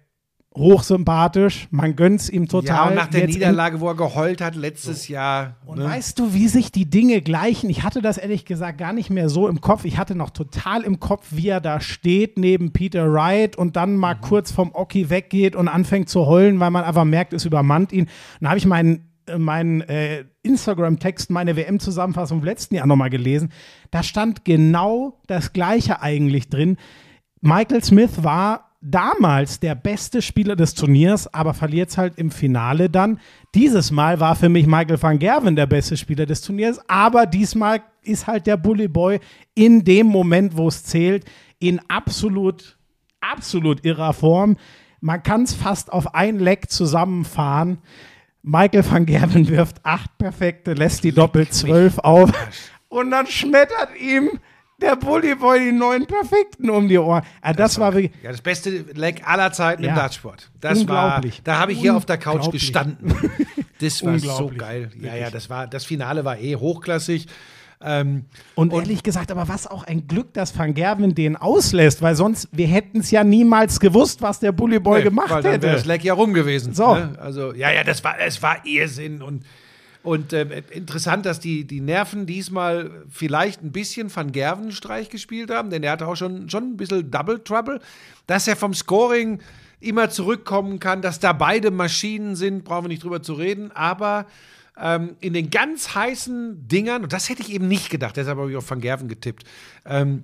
hochsympathisch. 0.59 1.67
Man 1.71 1.95
gönnt's 1.95 2.29
ihm 2.29 2.47
total. 2.47 2.75
Ja, 2.75 2.87
und 2.89 2.95
nach 2.95 3.07
der 3.07 3.21
Jetzt 3.21 3.33
Niederlage, 3.33 3.79
wo 3.79 3.87
er 3.87 3.95
geheult 3.95 4.41
hat 4.41 4.55
letztes 4.55 5.07
Jahr. 5.07 5.55
Und 5.65 5.79
ne? 5.79 5.85
weißt 5.85 6.19
du, 6.19 6.33
wie 6.33 6.47
sich 6.47 6.71
die 6.71 6.89
Dinge 6.89 7.21
gleichen? 7.21 7.69
Ich 7.69 7.83
hatte 7.83 8.01
das 8.01 8.17
ehrlich 8.17 8.45
gesagt 8.45 8.77
gar 8.77 8.93
nicht 8.93 9.09
mehr 9.09 9.29
so 9.29 9.47
im 9.47 9.61
Kopf. 9.61 9.85
Ich 9.85 9.97
hatte 9.97 10.13
noch 10.15 10.29
total 10.29 10.83
im 10.83 10.99
Kopf, 10.99 11.27
wie 11.31 11.47
er 11.47 11.61
da 11.61 11.79
steht 11.79 12.37
neben 12.37 12.71
Peter 12.73 13.11
Wright 13.11 13.55
und 13.55 13.75
dann 13.75 13.95
mal 13.95 14.15
Mhm. 14.15 14.21
kurz 14.21 14.51
vom 14.51 14.71
Oki 14.73 15.09
weggeht 15.09 15.55
und 15.55 15.67
anfängt 15.67 16.09
zu 16.09 16.25
heulen, 16.27 16.59
weil 16.59 16.71
man 16.71 16.83
einfach 16.83 17.05
merkt, 17.05 17.33
es 17.33 17.45
übermannt 17.45 17.91
ihn. 17.91 18.03
Und 18.05 18.09
dann 18.41 18.49
habe 18.49 18.57
ich 18.59 18.65
meinen 18.65 19.05
äh, 19.27 19.37
meinen 19.37 19.81
äh, 19.81 20.25
Instagram-Text, 20.43 21.29
meine 21.29 21.55
WM-Zusammenfassung 21.55 22.39
vom 22.39 22.45
letzten 22.45 22.75
Jahr 22.75 22.87
nochmal 22.87 23.09
gelesen. 23.09 23.51
Da 23.91 24.03
stand 24.03 24.43
genau 24.43 25.19
das 25.27 25.53
Gleiche 25.53 26.01
eigentlich 26.01 26.49
drin. 26.49 26.77
Michael 27.41 27.83
Smith 27.83 28.23
war 28.23 28.68
damals 28.81 29.59
der 29.59 29.75
beste 29.75 30.21
Spieler 30.21 30.55
des 30.55 30.73
Turniers, 30.73 31.33
aber 31.33 31.53
verliert 31.53 31.89
es 31.89 31.97
halt 31.97 32.17
im 32.17 32.31
Finale 32.31 32.89
dann. 32.89 33.19
Dieses 33.55 33.91
Mal 33.91 34.19
war 34.19 34.35
für 34.35 34.49
mich 34.49 34.67
Michael 34.67 35.01
van 35.01 35.19
Gerven 35.19 35.55
der 35.55 35.65
beste 35.65 35.97
Spieler 35.97 36.25
des 36.25 36.41
Turniers, 36.41 36.79
aber 36.87 37.25
diesmal 37.25 37.81
ist 38.03 38.27
halt 38.27 38.47
der 38.47 38.57
Bully 38.57 38.87
Boy 38.87 39.19
in 39.53 39.83
dem 39.83 40.07
Moment, 40.07 40.55
wo 40.55 40.67
es 40.67 40.83
zählt, 40.83 41.25
in 41.59 41.81
absolut, 41.89 42.77
absolut 43.19 43.83
irrer 43.85 44.13
Form. 44.13 44.57
Man 45.01 45.23
kann 45.23 45.43
es 45.43 45.53
fast 45.53 45.91
auf 45.91 46.13
ein 46.15 46.39
Leck 46.39 46.69
zusammenfahren. 46.69 47.79
Michael 48.41 48.89
van 48.89 49.05
Gerven 49.05 49.47
wirft 49.49 49.85
acht 49.85 50.17
perfekte, 50.17 50.73
lässt 50.73 51.03
die 51.03 51.11
Doppel 51.11 51.49
zwölf 51.49 51.99
auf 51.99 52.31
und 52.87 53.11
dann 53.11 53.27
schmettert 53.27 53.89
ihm 53.99 54.39
der 54.81 54.95
Bully 54.95 55.35
Boy 55.35 55.59
die 55.59 55.71
neun 55.71 56.05
perfekten 56.05 56.69
um 56.69 56.87
die 56.87 56.97
Ohren. 56.97 57.23
Ah, 57.41 57.53
das, 57.53 57.79
war 57.79 57.93
wirklich. 57.93 58.11
Ja, 58.23 58.31
das 58.31 58.41
beste 58.41 58.85
Leck 58.93 59.21
aller 59.25 59.51
Zeiten 59.51 59.83
Ja. 59.83 59.89
im 59.89 59.95
Dartsport. 59.95 60.49
Das 60.61 60.87
war, 60.87 61.05
Unglaublich. 61.05 61.41
da 61.43 61.59
habe 61.59 61.71
ich 61.71 61.79
hier 61.79 61.95
auf 61.95 62.05
der 62.05 62.17
Couch 62.17 62.51
gestanden. 62.51 63.13
Das 63.81 64.03
war 64.03 64.19
so 64.19 64.51
geil. 64.57 64.91
Ja, 65.01 65.15
ja, 65.15 65.29
das 65.29 65.49
war, 65.49 65.65
das 65.65 65.85
Finale 65.85 66.25
war 66.25 66.37
eh 66.37 66.57
hochklassig. 66.57 67.27
Ähm, 67.81 68.25
Und, 68.55 68.73
ehrlich 68.73 69.03
gesagt, 69.03 69.31
aber 69.31 69.47
was 69.47 69.65
auch 69.65 69.83
ein 69.85 70.05
Glück, 70.05 70.33
dass 70.33 70.57
Van 70.57 70.73
Gerven 70.73 71.15
den 71.15 71.37
auslässt, 71.37 72.01
weil 72.01 72.13
sonst, 72.13 72.49
wir 72.51 72.67
hätten 72.67 72.99
es 72.99 73.09
ja 73.09 73.23
niemals 73.23 73.79
gewusst, 73.79 74.21
was 74.21 74.41
der 74.41 74.51
Bully 74.51 74.79
Boy 74.79 74.97
nee, 74.97 75.03
gemacht 75.05 75.29
weil 75.29 75.43
dann 75.43 75.61
wäre 75.61 75.71
das 75.71 75.81
hätte. 75.81 75.87
Leck 75.87 76.03
ja 76.03 76.13
rum 76.13 76.33
gewesen. 76.33 76.73
So. 76.73 76.93
Ne? 76.93 77.17
Also, 77.21 77.53
ja, 77.53 77.71
ja, 77.71 77.85
das 77.85 78.03
war, 78.03 78.19
es 78.19 78.41
war 78.43 78.65
Irrsinn 78.65 79.21
und 79.21 79.45
und 80.01 80.31
ähm, 80.31 80.51
interessant, 80.71 81.25
dass 81.25 81.39
die, 81.39 81.65
die 81.65 81.81
Nerven 81.81 82.25
diesmal 82.25 83.03
vielleicht 83.09 83.61
ein 83.61 83.71
bisschen 83.71 84.13
Van 84.15 84.31
Gerven 84.31 84.71
Streich 84.71 85.09
gespielt 85.09 85.51
haben, 85.51 85.69
denn 85.69 85.83
er 85.83 85.91
hatte 85.91 86.07
auch 86.07 86.15
schon, 86.15 86.49
schon 86.49 86.71
ein 86.71 86.77
bisschen 86.77 87.11
Double 87.11 87.43
Trouble. 87.43 87.81
Dass 88.25 88.47
er 88.47 88.55
vom 88.55 88.73
Scoring 88.73 89.41
immer 89.81 90.09
zurückkommen 90.09 90.79
kann, 90.79 91.01
dass 91.01 91.19
da 91.19 91.33
beide 91.33 91.71
Maschinen 91.71 92.35
sind, 92.35 92.63
brauchen 92.63 92.85
wir 92.85 92.89
nicht 92.89 93.03
drüber 93.03 93.21
zu 93.21 93.33
reden, 93.33 93.71
aber 93.71 94.25
ähm, 94.77 95.15
in 95.19 95.33
den 95.33 95.49
ganz 95.49 95.95
heißen 95.95 96.67
Dingern, 96.67 97.03
und 97.03 97.13
das 97.13 97.29
hätte 97.29 97.41
ich 97.41 97.51
eben 97.51 97.67
nicht 97.67 97.89
gedacht, 97.89 98.15
deshalb 98.17 98.37
habe 98.37 98.51
ich 98.51 98.57
auf 98.57 98.69
Van 98.69 98.81
Gerven 98.81 99.07
getippt, 99.07 99.43
ähm, 99.85 100.23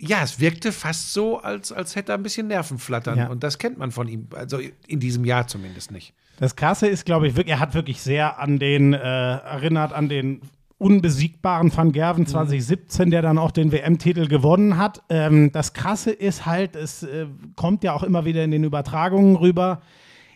ja, 0.00 0.22
es 0.22 0.38
wirkte 0.38 0.70
fast 0.70 1.12
so, 1.12 1.38
als, 1.38 1.72
als 1.72 1.96
hätte 1.96 2.12
er 2.12 2.18
ein 2.18 2.22
bisschen 2.22 2.46
Nervenflattern. 2.46 3.18
Ja. 3.18 3.28
Und 3.28 3.42
das 3.42 3.58
kennt 3.58 3.78
man 3.78 3.90
von 3.90 4.06
ihm, 4.06 4.28
also 4.32 4.60
in 4.86 5.00
diesem 5.00 5.24
Jahr 5.24 5.48
zumindest 5.48 5.90
nicht. 5.90 6.14
Das 6.38 6.54
Krasse 6.54 6.86
ist, 6.86 7.04
glaube 7.04 7.26
ich, 7.26 7.36
wirklich, 7.36 7.54
er 7.54 7.60
hat 7.60 7.74
wirklich 7.74 8.00
sehr 8.00 8.38
an 8.38 8.58
den, 8.58 8.94
äh, 8.94 8.98
erinnert 8.98 9.92
an 9.92 10.08
den 10.08 10.40
unbesiegbaren 10.78 11.76
Van 11.76 11.90
Gerven 11.90 12.26
2017, 12.26 13.10
der 13.10 13.22
dann 13.22 13.38
auch 13.38 13.50
den 13.50 13.72
WM-Titel 13.72 14.28
gewonnen 14.28 14.78
hat. 14.78 15.02
Ähm, 15.08 15.50
das 15.52 15.72
Krasse 15.72 16.12
ist 16.12 16.46
halt, 16.46 16.76
es 16.76 17.02
äh, 17.02 17.26
kommt 17.56 17.82
ja 17.82 17.92
auch 17.92 18.04
immer 18.04 18.24
wieder 18.24 18.44
in 18.44 18.52
den 18.52 18.62
Übertragungen 18.62 19.34
rüber, 19.34 19.80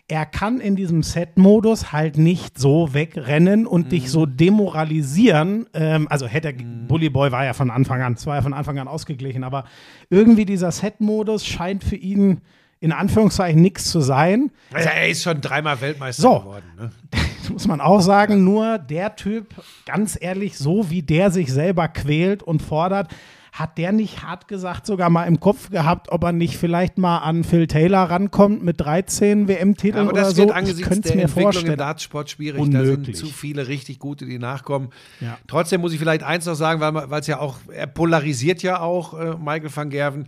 er 0.09 0.25
kann 0.25 0.59
in 0.59 0.75
diesem 0.75 1.01
Set-Modus 1.01 1.93
halt 1.93 2.17
nicht 2.17 2.59
so 2.59 2.93
wegrennen 2.93 3.65
und 3.65 3.93
dich 3.93 4.11
so 4.11 4.25
demoralisieren. 4.25 5.67
Ähm, 5.73 6.07
also 6.09 6.27
hätte 6.27 6.49
er, 6.49 6.53
Bully 6.53 7.09
Boy 7.09 7.31
war 7.31 7.45
ja 7.45 7.53
von 7.53 7.71
Anfang 7.71 8.01
an, 8.01 8.13
es 8.13 8.27
war 8.27 8.35
ja 8.35 8.41
von 8.41 8.53
Anfang 8.53 8.77
an 8.79 8.89
ausgeglichen, 8.89 9.45
aber 9.45 9.63
irgendwie 10.09 10.43
dieser 10.45 10.71
Set-Modus 10.71 11.45
scheint 11.45 11.85
für 11.85 11.95
ihn 11.95 12.41
in 12.83 12.91
Anführungszeichen 12.91 13.61
nichts 13.61 13.89
zu 13.89 14.01
sein. 14.01 14.51
Also 14.73 14.89
er 14.89 15.07
ist 15.07 15.23
schon 15.23 15.39
dreimal 15.39 15.79
Weltmeister 15.79 16.21
So. 16.21 16.39
geworden. 16.39 16.65
Ne? 16.77 16.91
muss 17.49 17.65
man 17.65 17.79
auch 17.79 18.01
sagen, 18.01 18.43
nur 18.43 18.77
der 18.77 19.15
Typ, 19.15 19.55
ganz 19.85 20.17
ehrlich, 20.19 20.57
so 20.57 20.89
wie 20.89 21.01
der 21.01 21.31
sich 21.31 21.53
selber 21.53 21.87
quält 21.87 22.43
und 22.43 22.61
fordert, 22.61 23.09
hat 23.53 23.77
der 23.77 23.93
nicht 23.93 24.21
hart 24.21 24.49
gesagt 24.49 24.85
sogar 24.85 25.09
mal 25.09 25.25
im 25.25 25.39
Kopf 25.39 25.69
gehabt, 25.69 26.11
ob 26.11 26.23
er 26.25 26.33
nicht 26.33 26.57
vielleicht 26.57 26.97
mal 26.97 27.19
an 27.19 27.45
Phil 27.45 27.67
Taylor 27.67 28.09
rankommt 28.09 28.63
mit 28.63 28.81
13 28.81 29.47
WM-Titeln 29.47 30.07
Aber 30.07 30.11
oder 30.13 30.23
das 30.23 30.35
so? 30.35 30.43
Ich 30.43 30.53
angesichts 30.53 31.01
der 31.01 31.15
mir 31.15 31.21
Entwicklung 31.21 31.65
im. 31.67 31.77
Dartsport 31.77 32.31
schwierig. 32.31 32.59
Da 32.59 32.65
sind 32.65 32.75
Unmöglich. 32.75 33.15
zu 33.15 33.27
viele 33.27 33.69
richtig 33.69 33.99
gute, 33.99 34.25
die 34.25 34.39
nachkommen. 34.39 34.89
Ja. 35.21 35.37
Trotzdem 35.47 35.79
muss 35.79 35.93
ich 35.93 35.99
vielleicht 35.99 36.23
eins 36.23 36.45
noch 36.47 36.55
sagen, 36.55 36.81
weil 36.81 37.19
es 37.21 37.27
ja 37.27 37.39
auch, 37.39 37.59
er 37.71 37.87
polarisiert 37.87 38.61
ja 38.61 38.81
auch, 38.81 39.13
äh, 39.13 39.35
Michael 39.37 39.73
van 39.73 39.89
Gerven. 39.89 40.27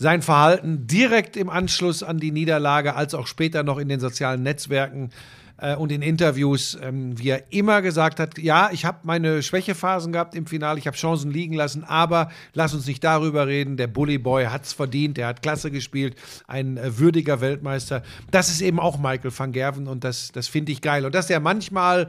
Sein 0.00 0.22
Verhalten 0.22 0.86
direkt 0.86 1.36
im 1.36 1.50
Anschluss 1.50 2.04
an 2.04 2.18
die 2.18 2.30
Niederlage, 2.30 2.94
als 2.94 3.14
auch 3.14 3.26
später 3.26 3.64
noch 3.64 3.78
in 3.78 3.88
den 3.88 3.98
sozialen 3.98 4.44
Netzwerken 4.44 5.10
äh, 5.58 5.74
und 5.76 5.92
in 5.92 6.02
Interviews, 6.02 6.78
ähm, 6.80 7.18
wie 7.18 7.30
er 7.30 7.52
immer 7.52 7.82
gesagt 7.82 8.20
hat, 8.20 8.38
ja, 8.38 8.70
ich 8.72 8.84
habe 8.84 8.98
meine 9.02 9.42
Schwächephasen 9.42 10.12
gehabt 10.12 10.34
im 10.34 10.46
Finale, 10.46 10.78
ich 10.78 10.86
habe 10.86 10.96
Chancen 10.96 11.30
liegen 11.30 11.54
lassen, 11.54 11.84
aber 11.84 12.30
lass 12.54 12.74
uns 12.74 12.86
nicht 12.86 13.02
darüber 13.04 13.46
reden. 13.46 13.76
Der 13.76 13.88
Bully 13.88 14.18
Boy 14.18 14.46
hat 14.46 14.64
es 14.64 14.72
verdient, 14.72 15.16
der 15.16 15.26
hat 15.26 15.42
klasse 15.42 15.70
gespielt, 15.70 16.16
ein 16.46 16.76
äh, 16.76 16.98
würdiger 16.98 17.40
Weltmeister. 17.40 18.02
Das 18.30 18.48
ist 18.48 18.60
eben 18.60 18.80
auch 18.80 18.98
Michael 18.98 19.32
van 19.36 19.52
Gerven 19.52 19.86
und 19.88 20.04
das, 20.04 20.32
das 20.32 20.48
finde 20.48 20.72
ich 20.72 20.80
geil. 20.80 21.04
Und 21.04 21.14
dass 21.14 21.28
er 21.28 21.40
manchmal 21.40 22.08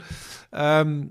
ähm, 0.51 1.09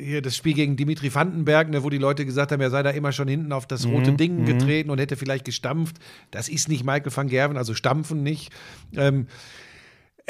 hier 0.00 0.22
das 0.22 0.36
Spiel 0.36 0.54
gegen 0.54 0.76
Dimitri 0.76 1.14
Vandenberg, 1.14 1.70
ne, 1.70 1.82
wo 1.82 1.90
die 1.90 1.98
Leute 1.98 2.24
gesagt 2.24 2.52
haben, 2.52 2.60
er 2.60 2.70
sei 2.70 2.82
da 2.82 2.90
immer 2.90 3.12
schon 3.12 3.28
hinten 3.28 3.52
auf 3.52 3.66
das 3.66 3.86
rote 3.86 4.12
Ding 4.12 4.44
getreten 4.44 4.90
und 4.90 4.98
hätte 4.98 5.16
vielleicht 5.16 5.44
gestampft. 5.44 5.96
Das 6.30 6.48
ist 6.48 6.68
nicht 6.68 6.84
Michael 6.84 7.14
van 7.14 7.28
Gerven, 7.28 7.56
also 7.56 7.74
stampfen 7.74 8.22
nicht. 8.22 8.50
Ähm, 8.96 9.26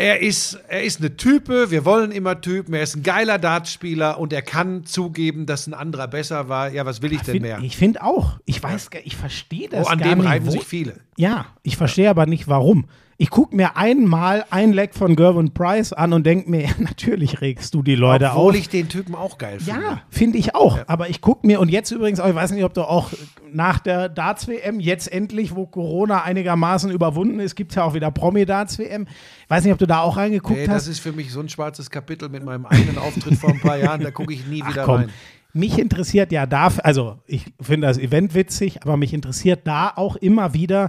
er 0.01 0.21
ist, 0.21 0.55
er 0.69 0.83
ist 0.83 1.01
eine 1.01 1.17
Type, 1.17 1.71
wir 1.71 1.85
wollen 1.85 2.11
immer 2.11 2.41
Typen, 2.41 2.75
er 2.75 2.83
ist 2.83 2.97
ein 2.97 3.03
geiler 3.03 3.39
Dartspieler 3.39 4.19
und 4.19 4.33
er 4.33 4.43
kann 4.43 4.85
zugeben, 4.85 5.47
dass 5.47 5.67
ein 5.67 5.75
anderer 5.75 6.09
besser 6.09 6.49
war. 6.49 6.71
Ja, 6.73 6.87
was 6.87 7.03
will 7.03 7.13
ich 7.13 7.21
denn 7.23 7.33
Find- 7.35 7.43
mehr? 7.43 7.59
Ich 7.63 7.77
finde 7.77 8.03
auch. 8.03 8.39
Ich 8.47 8.63
weiß, 8.63 8.91
gar- 8.91 9.03
ich 9.05 9.17
verstehe 9.17 9.69
das 9.69 9.87
Oh, 9.87 9.91
an 9.91 9.99
gar 9.99 10.09
dem 10.09 10.19
nicht. 10.19 10.27
reiben 10.29 10.47
wo- 10.47 10.51
sich 10.51 10.65
viele. 10.65 10.95
Ja, 11.17 11.47
ich 11.63 11.77
verstehe 11.77 12.09
aber 12.11 12.27
nicht 12.27 12.49
warum. 12.49 12.87
Ich 13.23 13.29
gucke 13.29 13.55
mir 13.55 13.77
einmal 13.77 14.47
ein 14.49 14.73
Leck 14.73 14.95
von 14.95 15.15
Gervin 15.15 15.53
Price 15.53 15.93
an 15.93 16.15
und 16.15 16.25
denke 16.25 16.49
mir, 16.51 16.63
ja, 16.63 16.71
natürlich 16.79 17.43
regst 17.43 17.75
du 17.75 17.83
die 17.83 17.95
Leute 17.95 18.31
Obwohl 18.31 18.53
auf. 18.53 18.59
ich 18.59 18.71
den 18.71 18.89
Typen 18.89 19.15
auch 19.15 19.37
geil 19.37 19.61
finde. 19.61 19.79
Ja, 19.79 20.01
finde 20.09 20.39
ich 20.39 20.55
auch. 20.55 20.79
Aber 20.87 21.11
ich 21.11 21.21
gucke 21.21 21.47
mir, 21.47 21.61
und 21.61 21.69
jetzt 21.69 21.91
übrigens, 21.91 22.19
auch, 22.19 22.29
ich 22.29 22.35
weiß 22.35 22.51
nicht, 22.53 22.65
ob 22.65 22.73
du 22.73 22.81
auch 22.81 23.11
nach 23.53 23.79
der 23.79 24.09
Darts-WM, 24.09 24.81
jetzt 24.81 25.13
endlich, 25.13 25.55
wo 25.55 25.67
Corona 25.67 26.23
einigermaßen 26.23 26.91
überwunden 26.91 27.41
ist, 27.41 27.57
gibt 27.57 27.73
es 27.73 27.77
ja 27.77 27.85
auch 27.85 27.93
wieder 27.93 28.11
Promi-Darts-WM. 28.11 29.07
Ich 29.45 29.51
weiß 29.51 29.65
nicht, 29.65 29.73
ob 29.75 29.79
du 29.79 29.87
da 29.87 30.01
auch 30.01 30.17
reingeguckt 30.17 30.59
Nee, 30.59 30.67
hast. 30.69 30.75
das 30.77 30.89
ist 30.89 31.01
für 31.01 31.13
mich 31.13 31.31
so 31.31 31.41
ein 31.41 31.51
schwarzes 31.51 31.91
Kapitel 31.91 32.31
mit 32.31 32.43
meinem 32.43 32.65
eigenen 32.65 32.97
Auftritt 32.97 33.35
vor 33.37 33.51
ein 33.51 33.61
paar 33.61 33.77
Jahren. 33.77 34.01
Da 34.01 34.11
gucke 34.13 34.33
ich 34.33 34.47
nie 34.47 34.65
wieder 34.67 34.85
Komm, 34.85 34.95
rein. 34.95 35.11
mich 35.53 35.79
interessiert 35.79 36.33
ja 36.33 36.47
da, 36.47 36.69
also 36.85 37.19
ich 37.27 37.45
finde 37.61 37.87
das 37.87 37.99
Event 37.99 38.33
witzig, 38.35 38.81
aber 38.83 38.97
mich 38.97 39.13
interessiert 39.13 39.67
da 39.67 39.93
auch 39.95 40.17
immer 40.17 40.55
wieder, 40.55 40.89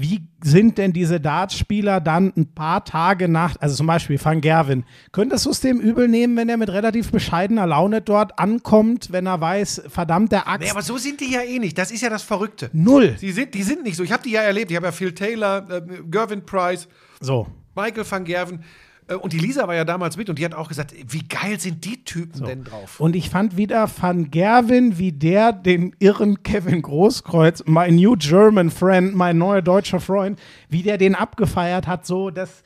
wie 0.00 0.28
sind 0.42 0.78
denn 0.78 0.92
diese 0.92 1.20
Dartspieler 1.20 2.00
dann 2.00 2.32
ein 2.36 2.54
paar 2.54 2.84
Tage 2.84 3.28
nach, 3.28 3.56
also 3.60 3.74
zum 3.74 3.88
Beispiel 3.88 4.18
Van 4.24 4.40
Gerwen, 4.40 4.84
könntest 5.10 5.44
du 5.44 5.50
es 5.50 5.60
dem 5.60 5.80
übel 5.80 6.06
nehmen, 6.06 6.36
wenn 6.36 6.48
er 6.48 6.56
mit 6.56 6.70
relativ 6.70 7.10
bescheidener 7.10 7.66
Laune 7.66 8.00
dort 8.00 8.38
ankommt, 8.38 9.10
wenn 9.10 9.26
er 9.26 9.40
weiß, 9.40 9.82
verdammt, 9.88 10.30
der 10.30 10.46
Axt, 10.46 10.60
Nee, 10.64 10.70
aber 10.70 10.82
so 10.82 10.96
sind 10.98 11.20
die 11.20 11.32
ja 11.32 11.40
eh 11.42 11.58
nicht. 11.58 11.76
Das 11.76 11.90
ist 11.90 12.00
ja 12.00 12.10
das 12.10 12.22
Verrückte. 12.22 12.70
null. 12.72 13.16
Die 13.20 13.32
sind, 13.32 13.54
die 13.54 13.64
sind 13.64 13.82
nicht 13.82 13.96
so. 13.96 14.04
Ich 14.04 14.12
habe 14.12 14.22
die 14.22 14.30
ja 14.30 14.42
erlebt. 14.42 14.70
Ich 14.70 14.76
habe 14.76 14.86
ja 14.86 14.92
Phil 14.92 15.12
Taylor, 15.12 15.68
äh, 15.68 15.82
Gervin 16.08 16.46
Price, 16.46 16.86
So. 17.20 17.48
Michael 17.74 18.04
van 18.08 18.24
Gerven. 18.24 18.62
Äh, 19.08 19.14
und 19.14 19.32
die 19.32 19.38
Lisa 19.38 19.66
war 19.66 19.74
ja 19.74 19.84
damals 19.84 20.16
mit 20.16 20.28
und 20.30 20.38
die 20.38 20.44
hat 20.44 20.54
auch 20.54 20.68
gesagt, 20.68 20.94
wie 21.08 21.26
geil 21.26 21.58
sind 21.58 21.84
die 21.84 22.04
Typen 22.04 22.44
denn 22.44 22.64
drauf? 22.64 23.00
Und 23.00 23.16
ich 23.16 23.30
fand 23.30 23.56
wieder 23.56 23.88
Van 23.88 24.30
Gerwen, 24.30 24.98
wie 24.98 25.12
der 25.12 25.52
den 25.52 25.94
irren 25.98 26.42
Kevin 26.42 26.82
Großkreuz, 26.82 27.64
my 27.66 27.90
new 27.90 28.16
German 28.16 28.70
friend, 28.70 29.14
mein 29.14 29.38
neuer 29.38 29.62
deutscher 29.62 30.00
Freund, 30.00 30.38
wie 30.68 30.82
der 30.82 30.98
den 30.98 31.14
abgefeiert 31.14 31.86
hat, 31.86 32.06
so, 32.06 32.30
das, 32.30 32.62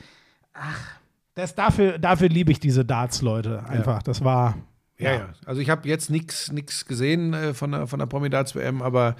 ach, 0.53 0.99
das 1.35 1.55
dafür, 1.55 1.99
dafür 1.99 2.29
liebe 2.29 2.53
ich 2.53 2.61
diese 2.61 2.85
Darts-Leute 2.85 3.65
einfach. 3.67 4.03
Das 4.03 4.23
war, 4.23 4.57
Ja, 4.99 5.13
ja. 5.13 5.29
Also 5.47 5.61
ich 5.61 5.71
habe 5.71 5.89
jetzt 5.89 6.11
nichts 6.11 6.85
gesehen 6.87 7.33
äh, 7.33 7.55
von 7.55 7.73
der, 7.73 7.87
von 7.87 7.99
der 7.99 8.07
Promidats-WM, 8.07 8.83
aber 8.83 9.17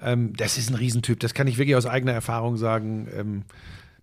ähm, 0.00 0.32
das 0.36 0.58
ist 0.58 0.70
ein 0.70 0.76
Riesentyp. 0.76 1.18
Das 1.20 1.34
kann 1.34 1.46
ich 1.46 1.58
wirklich 1.58 1.76
aus 1.76 1.86
eigener 1.86 2.12
Erfahrung 2.12 2.56
sagen. 2.56 3.08
Ähm, 3.16 3.42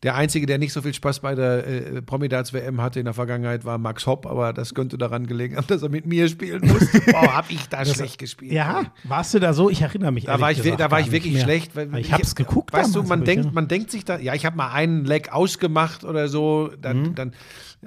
der 0.03 0.15
Einzige, 0.15 0.45
der 0.45 0.57
nicht 0.57 0.73
so 0.73 0.81
viel 0.81 0.93
Spaß 0.93 1.21
bei 1.21 1.35
der 1.35 1.65
äh, 1.65 2.01
Promidats-WM 2.01 2.81
hatte 2.81 2.99
in 2.99 3.05
der 3.05 3.13
Vergangenheit, 3.13 3.65
war 3.65 3.77
Max 3.77 4.05
Hopp, 4.05 4.25
aber 4.25 4.53
das 4.53 4.73
könnte 4.73 4.97
daran 4.97 5.25
gelegen 5.25 5.55
haben, 5.57 5.65
dass 5.67 5.81
er 5.81 5.89
mit 5.89 6.05
mir 6.05 6.27
spielen 6.27 6.61
musste. 6.67 6.99
Boah, 7.11 7.35
hab 7.37 7.49
ich 7.49 7.67
da 7.69 7.83
schlecht 7.85 8.19
gespielt. 8.19 8.51
ja, 8.51 8.83
warst 9.03 9.33
du 9.33 9.39
da 9.39 9.53
so? 9.53 9.69
Ich 9.69 9.81
erinnere 9.81 10.11
mich 10.11 10.25
Da 10.25 10.39
war 10.39 10.51
ich, 10.51 10.61
da 10.61 10.91
war 10.91 10.99
ich 10.99 11.11
wirklich 11.11 11.41
schlecht. 11.41 11.75
Weil 11.75 11.95
Ich 11.97 12.11
hab's 12.13 12.35
geguckt 12.35 12.73
Weißt 12.73 12.95
du, 12.95 13.03
man 13.03 13.23
denkt, 13.23 13.53
man 13.53 13.67
denkt 13.67 13.89
sich 13.91 14.05
da, 14.05 14.19
ja, 14.19 14.33
ich 14.33 14.45
habe 14.45 14.57
mal 14.57 14.71
einen 14.71 15.05
Leck 15.05 15.31
ausgemacht 15.31 16.03
oder 16.03 16.27
so, 16.27 16.71
dann, 16.81 16.95
Mhm. 17.01 17.15
dann 17.15 17.31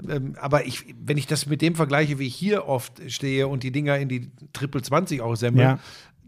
ähm, 0.09 0.36
aber 0.40 0.66
ich, 0.66 0.94
wenn 1.02 1.16
ich 1.18 1.26
das 1.26 1.47
mit 1.47 1.60
dem 1.60 1.74
vergleiche, 1.74 2.18
wie 2.18 2.26
ich 2.26 2.35
hier 2.35 2.66
oft 2.68 3.01
stehe 3.10 3.48
und 3.48 3.62
die 3.64 3.72
Dinger 3.72 3.98
in 3.98 4.09
die 4.09 4.30
Triple 4.52 4.80
20 4.82 5.20
aussemmel, 5.20 5.60
Ja. 5.62 5.78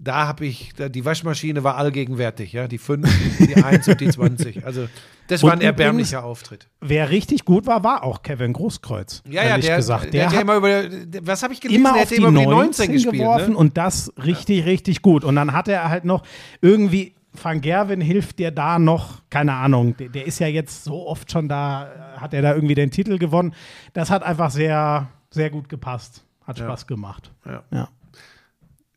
Da 0.03 0.27
habe 0.27 0.47
ich, 0.47 0.73
da, 0.75 0.89
die 0.89 1.05
Waschmaschine 1.05 1.63
war 1.63 1.77
allgegenwärtig, 1.77 2.53
ja, 2.53 2.67
die 2.69 2.79
5, 2.79 3.07
die 3.39 3.57
1 3.63 3.87
und 3.89 4.01
die 4.01 4.09
20. 4.11 4.65
Also 4.65 4.89
das 5.29 5.43
war 5.43 5.53
Und 5.53 5.59
ein 5.59 5.63
erbärmlicher 5.63 6.25
Auftritt. 6.25 6.69
Wer 6.81 7.11
richtig 7.11 7.45
gut 7.45 7.67
war, 7.67 7.85
war 7.85 8.03
auch 8.03 8.23
Kevin 8.23 8.53
Großkreuz. 8.53 9.23
Ja, 9.27 9.43
ja, 9.43 9.51
ehrlich 9.51 9.67
der, 9.67 9.77
gesagt. 9.77 10.05
der, 10.05 10.11
Der, 10.13 10.27
hat 10.27 10.33
ja 10.33 10.39
hat 10.39 10.43
immer 10.45 10.57
über, 10.57 10.83
der- 10.89 11.27
was 11.27 11.43
habe 11.43 11.53
ich 11.53 11.61
gelesen? 11.61 11.81
immer 11.81 11.93
der 11.93 12.03
auf 12.03 12.09
hat 12.11 12.17
die, 12.17 12.23
immer 12.23 12.29
über 12.43 12.51
19 12.51 12.93
gespielt. 12.93 13.15
geworfen 13.15 13.53
Ne? 13.53 13.57
und 13.59 13.77
das 13.77 14.13
richtig, 14.25 14.65
richtig 14.65 15.03
gut. 15.03 15.23
Und 15.25 15.37
dann 15.37 15.53
hat 15.53 15.69
er 15.69 15.89
halt 15.89 16.05
noch 16.05 16.23
irgendwie, 16.63 17.15
Van 17.41 17.61
Gerwen 17.61 18.01
hilft 18.01 18.39
dir 18.41 18.51
da 18.51 18.79
noch, 18.81 19.23
keine 19.31 19.53
Ahnung, 19.55 19.97
der, 19.99 20.09
der 20.09 20.27
ist 20.27 20.39
ja 20.41 20.49
jetzt 20.49 20.83
so 20.85 21.07
oft 21.07 21.31
schon 21.31 21.49
da, 21.49 22.17
hat 22.17 22.35
er 22.35 22.43
da 22.43 22.55
irgendwie 22.55 22.75
den 22.75 22.91
Titel 22.91 23.19
gewonnen. 23.19 23.55
Das 23.93 24.11
hat 24.11 24.23
einfach 24.25 24.51
sehr, 24.51 25.09
sehr 25.31 25.51
gut 25.51 25.69
gepasst. 25.69 26.25
Hat 26.45 26.59
Spaß 26.59 26.87
gemacht. 26.89 27.31
Ja. 27.47 27.63
Ja. 27.71 27.89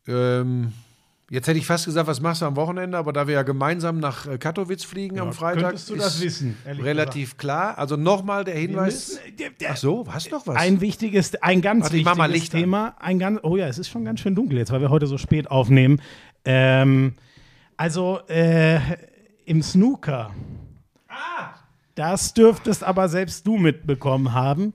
Ähm, 0.08 0.72
jetzt 1.30 1.46
hätte 1.48 1.58
ich 1.58 1.66
fast 1.66 1.86
gesagt, 1.86 2.06
was 2.06 2.20
machst 2.20 2.42
du 2.42 2.46
am 2.46 2.56
Wochenende, 2.56 2.98
aber 2.98 3.12
da 3.12 3.26
wir 3.26 3.34
ja 3.34 3.42
gemeinsam 3.42 3.98
nach 3.98 4.26
äh, 4.26 4.38
Katowice 4.38 4.84
fliegen 4.84 5.18
am 5.18 5.32
Freitag, 5.32 5.62
könntest 5.62 5.90
du 5.90 5.96
das 5.96 6.16
ist 6.16 6.22
wissen, 6.22 6.56
relativ 6.66 7.36
klar. 7.36 7.78
Also 7.78 7.96
nochmal 7.96 8.44
der 8.44 8.56
Hinweis. 8.56 9.20
Ach 9.68 9.76
so, 9.76 10.06
hast 10.08 10.32
doch 10.32 10.46
was. 10.46 10.56
Ein 10.56 10.80
wichtiges, 10.80 11.34
ein 11.42 11.62
ganz 11.62 11.84
Warte, 11.84 11.96
wichtiges 11.96 12.54
an. 12.54 12.60
Thema. 12.60 12.96
Ein 12.98 13.18
ganz, 13.18 13.40
oh 13.42 13.56
ja, 13.56 13.66
es 13.66 13.78
ist 13.78 13.88
schon 13.88 14.04
ganz 14.04 14.20
schön 14.20 14.34
dunkel 14.34 14.58
jetzt, 14.58 14.72
weil 14.72 14.80
wir 14.80 14.90
heute 14.90 15.06
so 15.06 15.18
spät 15.18 15.50
aufnehmen. 15.50 16.00
Ähm, 16.44 17.14
also 17.76 18.20
äh, 18.28 18.78
im 19.44 19.62
Snooker. 19.62 20.30
Das 21.94 22.34
dürftest 22.34 22.82
aber 22.82 23.08
selbst 23.08 23.46
du 23.46 23.56
mitbekommen 23.56 24.32
haben. 24.32 24.72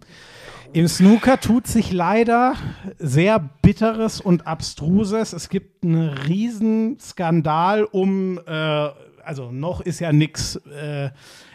Im 0.71 0.87
Snooker 0.87 1.39
tut 1.39 1.65
sich 1.65 1.91
leider 1.91 2.53
sehr 2.99 3.39
Bitteres 3.61 4.21
und 4.21 4.45
Abstruses. 4.45 5.33
Es 5.33 5.49
gibt 5.49 5.83
einen 5.83 6.09
riesen 6.09 6.99
Skandal 6.99 7.85
um, 7.85 8.39
äh, 8.45 8.89
also 9.23 9.51
noch 9.51 9.81
ist 9.81 9.99
ja 9.99 10.11
nichts 10.11 10.57
äh, 10.57 11.09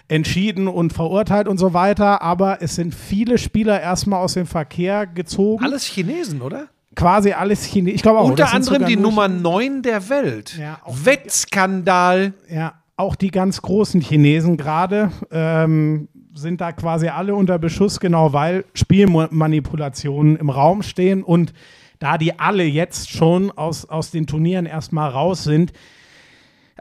entschieden 0.09 0.67
und 0.67 0.93
verurteilt 0.93 1.47
und 1.47 1.59
so 1.59 1.73
weiter, 1.73 2.23
aber 2.23 2.61
es 2.61 2.75
sind 2.75 2.93
viele 2.93 3.39
Spieler 3.39 3.81
erstmal 3.81 4.21
aus 4.21 4.35
dem 4.35 4.47
Verkehr 4.47 5.07
gezogen. 5.07 5.65
Alles 5.65 5.85
Chinesen, 5.85 6.43
oder? 6.43 6.67
Quasi 6.97 7.33
alles 7.33 7.65
Chinesisch. 7.65 7.97
Ich 7.97 8.03
glaube 8.03 8.19
auch. 8.19 8.31
Unter 8.31 8.53
anderem 8.53 8.85
die 8.85 8.97
Nummer 8.97 9.29
9 9.29 9.83
der 9.83 10.09
Welt. 10.09 10.57
Ja, 10.59 10.81
Wettskandal. 10.87 12.35
Ja, 12.49 12.75
auch 12.97 13.15
die 13.15 13.31
ganz 13.31 13.63
großen 13.63 14.01
Chinesen 14.01 14.57
gerade 14.57 15.11
ähm, 15.31 16.09
sind 16.35 16.61
da 16.61 16.73
quasi 16.73 17.09
alle 17.09 17.35
unter 17.35 17.59
Beschuss, 17.59 18.01
genau 18.01 18.33
weil 18.33 18.65
Spielmanipulationen 18.75 20.37
im 20.37 20.51
Raum 20.51 20.83
stehen 20.83 21.23
und 21.23 21.53
da 21.99 22.19
die 22.19 22.39
alle 22.39 22.65
jetzt 22.65 23.11
schon 23.11 23.51
aus, 23.51 23.89
aus 23.89 24.11
den 24.11 24.27
Turnieren 24.27 24.67
erstmal 24.67 25.11
raus 25.11 25.45
sind, 25.45 25.73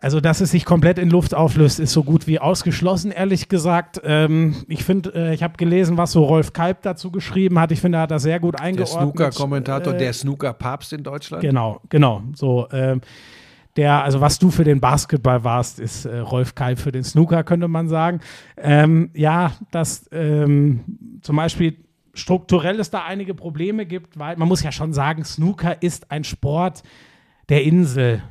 also, 0.04 0.20
dass 0.20 0.42
es 0.42 0.52
sich 0.52 0.66
komplett 0.66 0.98
in 1.00 1.10
Luft 1.10 1.34
auflöst, 1.34 1.80
ist 1.80 1.94
so 1.94 2.04
gut 2.04 2.28
wie 2.28 2.38
ausgeschlossen, 2.38 3.10
ehrlich 3.12 3.48
gesagt. 3.48 4.02
Ähm, 4.04 4.66
ich 4.68 4.84
finde, 4.84 5.14
äh, 5.16 5.34
ich 5.34 5.44
habe 5.44 5.56
gelesen, 5.56 5.96
was 5.96 6.12
so 6.12 6.26
Rolf 6.26 6.52
Kalb 6.52 6.82
dazu 6.82 7.10
geschrieben 7.10 7.58
hat. 7.58 7.72
Ich 7.72 7.80
finde, 7.80 8.00
er 8.00 8.02
hat 8.02 8.12
das 8.12 8.24
sehr 8.24 8.42
gut 8.42 8.56
Der 8.56 8.66
eingeordnet. 8.66 9.00
Snooker-Kommentator, 9.00 9.94
Äh, 9.94 9.98
der 9.98 10.12
Snooker-Papst 10.12 10.92
in 10.92 11.04
Deutschland. 11.04 11.42
Genau, 11.42 11.80
genau. 11.88 12.22
So, 12.36 12.68
ähm, 12.74 13.00
der, 13.76 14.04
also 14.04 14.22
was 14.22 14.40
du 14.40 14.52
für 14.52 14.64
den 14.64 14.80
Basketball 14.80 15.44
warst, 15.44 15.80
ist 15.80 16.06
äh, 16.06 16.20
Rolf 16.20 16.56
Kalb 16.56 16.80
für 16.80 16.92
den 16.92 17.04
Snooker, 17.04 17.44
könnte 17.44 17.68
man 17.68 17.90
sagen. 17.90 18.20
Ähm, 18.58 19.10
ja, 19.14 19.54
dass 19.72 20.08
ähm, 20.12 20.82
zum 21.22 21.36
Beispiel 21.36 21.78
strukturell 22.14 22.80
es 22.80 22.92
da 22.92 23.04
einige 23.04 23.34
Probleme 23.34 23.86
gibt, 23.86 24.20
weil 24.20 24.38
man 24.38 24.48
muss 24.48 24.62
ja 24.62 24.72
schon 24.72 24.94
sagen, 24.94 25.24
Snooker 25.26 25.82
ist 25.82 26.12
ein 26.12 26.24
Sport 26.24 26.84
der 27.50 27.64
Insel. 27.64 28.22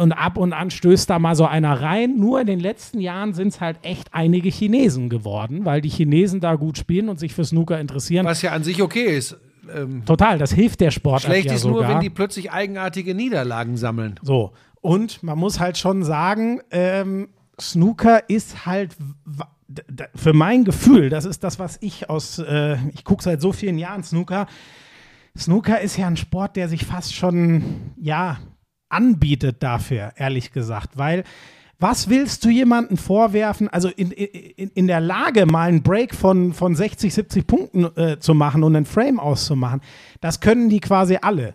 Und 0.00 0.12
ab 0.12 0.38
und 0.38 0.54
an 0.54 0.70
stößt 0.70 1.10
da 1.10 1.18
mal 1.18 1.34
so 1.34 1.44
einer 1.44 1.82
rein. 1.82 2.16
Nur 2.16 2.40
in 2.40 2.46
den 2.46 2.60
letzten 2.60 3.00
Jahren 3.00 3.34
sind 3.34 3.48
es 3.48 3.60
halt 3.60 3.78
echt 3.82 4.14
einige 4.14 4.48
Chinesen 4.48 5.10
geworden, 5.10 5.66
weil 5.66 5.82
die 5.82 5.90
Chinesen 5.90 6.40
da 6.40 6.54
gut 6.54 6.78
spielen 6.78 7.10
und 7.10 7.20
sich 7.20 7.34
für 7.34 7.44
Snooker 7.44 7.78
interessieren. 7.78 8.24
Was 8.24 8.40
ja 8.40 8.52
an 8.52 8.64
sich 8.64 8.80
okay 8.80 9.16
ist. 9.16 9.36
Ähm, 9.74 10.04
Total, 10.06 10.38
das 10.38 10.52
hilft 10.52 10.80
der 10.80 10.90
Sportart 10.90 11.22
schlecht 11.24 11.48
ja 11.48 11.54
ist 11.54 11.62
sogar. 11.62 11.82
nur, 11.82 11.88
wenn 11.88 12.00
die 12.00 12.10
plötzlich 12.10 12.50
eigenartige 12.50 13.14
Niederlagen 13.14 13.76
sammeln. 13.76 14.18
So, 14.22 14.52
und 14.84 15.22
man 15.22 15.38
muss 15.38 15.60
halt 15.60 15.78
schon 15.78 16.04
sagen, 16.04 16.60
ähm, 16.70 17.30
Snooker 17.58 18.28
ist 18.28 18.66
halt 18.66 18.94
für 20.14 20.34
mein 20.34 20.64
Gefühl, 20.64 21.08
das 21.08 21.24
ist 21.24 21.42
das, 21.42 21.58
was 21.58 21.78
ich 21.80 22.10
aus, 22.10 22.38
äh, 22.38 22.76
ich 22.92 23.02
gucke 23.02 23.22
seit 23.22 23.40
so 23.40 23.52
vielen 23.52 23.78
Jahren 23.78 24.02
Snooker. 24.02 24.46
Snooker 25.38 25.80
ist 25.80 25.96
ja 25.96 26.06
ein 26.06 26.18
Sport, 26.18 26.56
der 26.56 26.68
sich 26.68 26.84
fast 26.84 27.14
schon, 27.14 27.92
ja, 27.96 28.40
anbietet 28.90 29.62
dafür, 29.62 30.12
ehrlich 30.16 30.52
gesagt, 30.52 30.98
weil 30.98 31.24
was 31.80 32.10
willst 32.10 32.44
du 32.44 32.50
jemandem 32.50 32.98
vorwerfen, 32.98 33.68
also 33.68 33.88
in, 33.88 34.10
in, 34.10 34.70
in 34.74 34.86
der 34.86 35.00
Lage, 35.00 35.46
mal 35.46 35.68
einen 35.68 35.82
Break 35.82 36.14
von, 36.14 36.52
von 36.52 36.74
60, 36.76 37.12
70 37.12 37.46
Punkten 37.46 37.84
äh, 37.96 38.18
zu 38.18 38.34
machen 38.34 38.62
und 38.62 38.76
einen 38.76 38.86
Frame 38.86 39.18
auszumachen, 39.18 39.80
das 40.20 40.40
können 40.40 40.68
die 40.68 40.80
quasi 40.80 41.18
alle. 41.20 41.54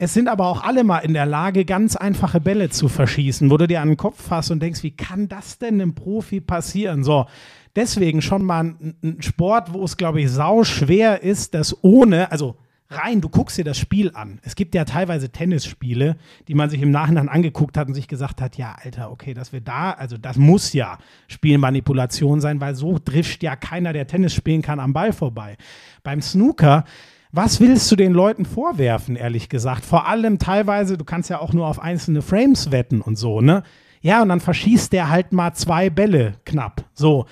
Es 0.00 0.14
sind 0.14 0.28
aber 0.28 0.46
auch 0.46 0.62
alle 0.62 0.84
mal 0.84 0.98
in 0.98 1.12
der 1.12 1.26
Lage, 1.26 1.64
ganz 1.64 1.96
einfache 1.96 2.40
Bälle 2.40 2.70
zu 2.70 2.88
verschießen, 2.88 3.50
wo 3.50 3.56
du 3.56 3.66
dir 3.66 3.80
an 3.80 3.88
den 3.88 3.96
Kopf 3.96 4.22
fasst 4.22 4.52
und 4.52 4.62
denkst, 4.62 4.84
wie 4.84 4.92
kann 4.92 5.28
das 5.28 5.58
denn 5.58 5.74
einem 5.74 5.96
Profi 5.96 6.40
passieren? 6.40 7.02
So, 7.02 7.26
deswegen 7.74 8.22
schon 8.22 8.44
mal 8.44 8.62
ein, 8.64 8.94
ein 9.02 9.22
Sport, 9.22 9.72
wo 9.72 9.82
es, 9.82 9.96
glaube 9.96 10.20
ich, 10.20 10.30
sau 10.30 10.62
schwer 10.62 11.24
ist, 11.24 11.52
das 11.54 11.82
ohne, 11.82 12.30
also 12.30 12.54
rein, 12.90 13.20
du 13.20 13.28
guckst 13.28 13.58
dir 13.58 13.64
das 13.64 13.76
Spiel 13.76 14.12
an. 14.14 14.38
Es 14.44 14.54
gibt 14.54 14.76
ja 14.76 14.84
teilweise 14.84 15.30
Tennisspiele, 15.30 16.16
die 16.46 16.54
man 16.54 16.70
sich 16.70 16.80
im 16.80 16.92
Nachhinein 16.92 17.28
angeguckt 17.28 17.76
hat 17.76 17.88
und 17.88 17.94
sich 17.94 18.06
gesagt 18.06 18.40
hat, 18.40 18.56
ja, 18.56 18.76
Alter, 18.80 19.10
okay, 19.10 19.34
dass 19.34 19.52
wir 19.52 19.60
da, 19.60 19.90
also 19.90 20.16
das 20.16 20.36
muss 20.36 20.74
ja 20.74 20.98
Spielmanipulation 21.26 22.40
sein, 22.40 22.60
weil 22.60 22.76
so 22.76 23.00
drischt 23.04 23.42
ja 23.42 23.56
keiner, 23.56 23.92
der 23.92 24.06
Tennis 24.06 24.32
spielen 24.32 24.62
kann, 24.62 24.78
am 24.78 24.92
Ball 24.92 25.12
vorbei. 25.12 25.56
Beim 26.04 26.22
Snooker, 26.22 26.84
was 27.32 27.60
willst 27.60 27.90
du 27.90 27.96
den 27.96 28.12
Leuten 28.12 28.44
vorwerfen, 28.44 29.16
ehrlich 29.16 29.48
gesagt? 29.48 29.84
Vor 29.84 30.06
allem 30.06 30.38
teilweise, 30.38 30.96
du 30.96 31.04
kannst 31.04 31.30
ja 31.30 31.40
auch 31.40 31.52
nur 31.52 31.66
auf 31.66 31.80
einzelne 31.80 32.22
Frames 32.22 32.70
wetten 32.70 33.00
und 33.00 33.16
so, 33.16 33.40
ne? 33.40 33.62
Ja, 34.00 34.22
und 34.22 34.28
dann 34.28 34.40
verschießt 34.40 34.92
der 34.92 35.10
halt 35.10 35.32
mal 35.32 35.54
zwei 35.54 35.90
Bälle 35.90 36.34
knapp. 36.44 36.84
So. 36.94 37.26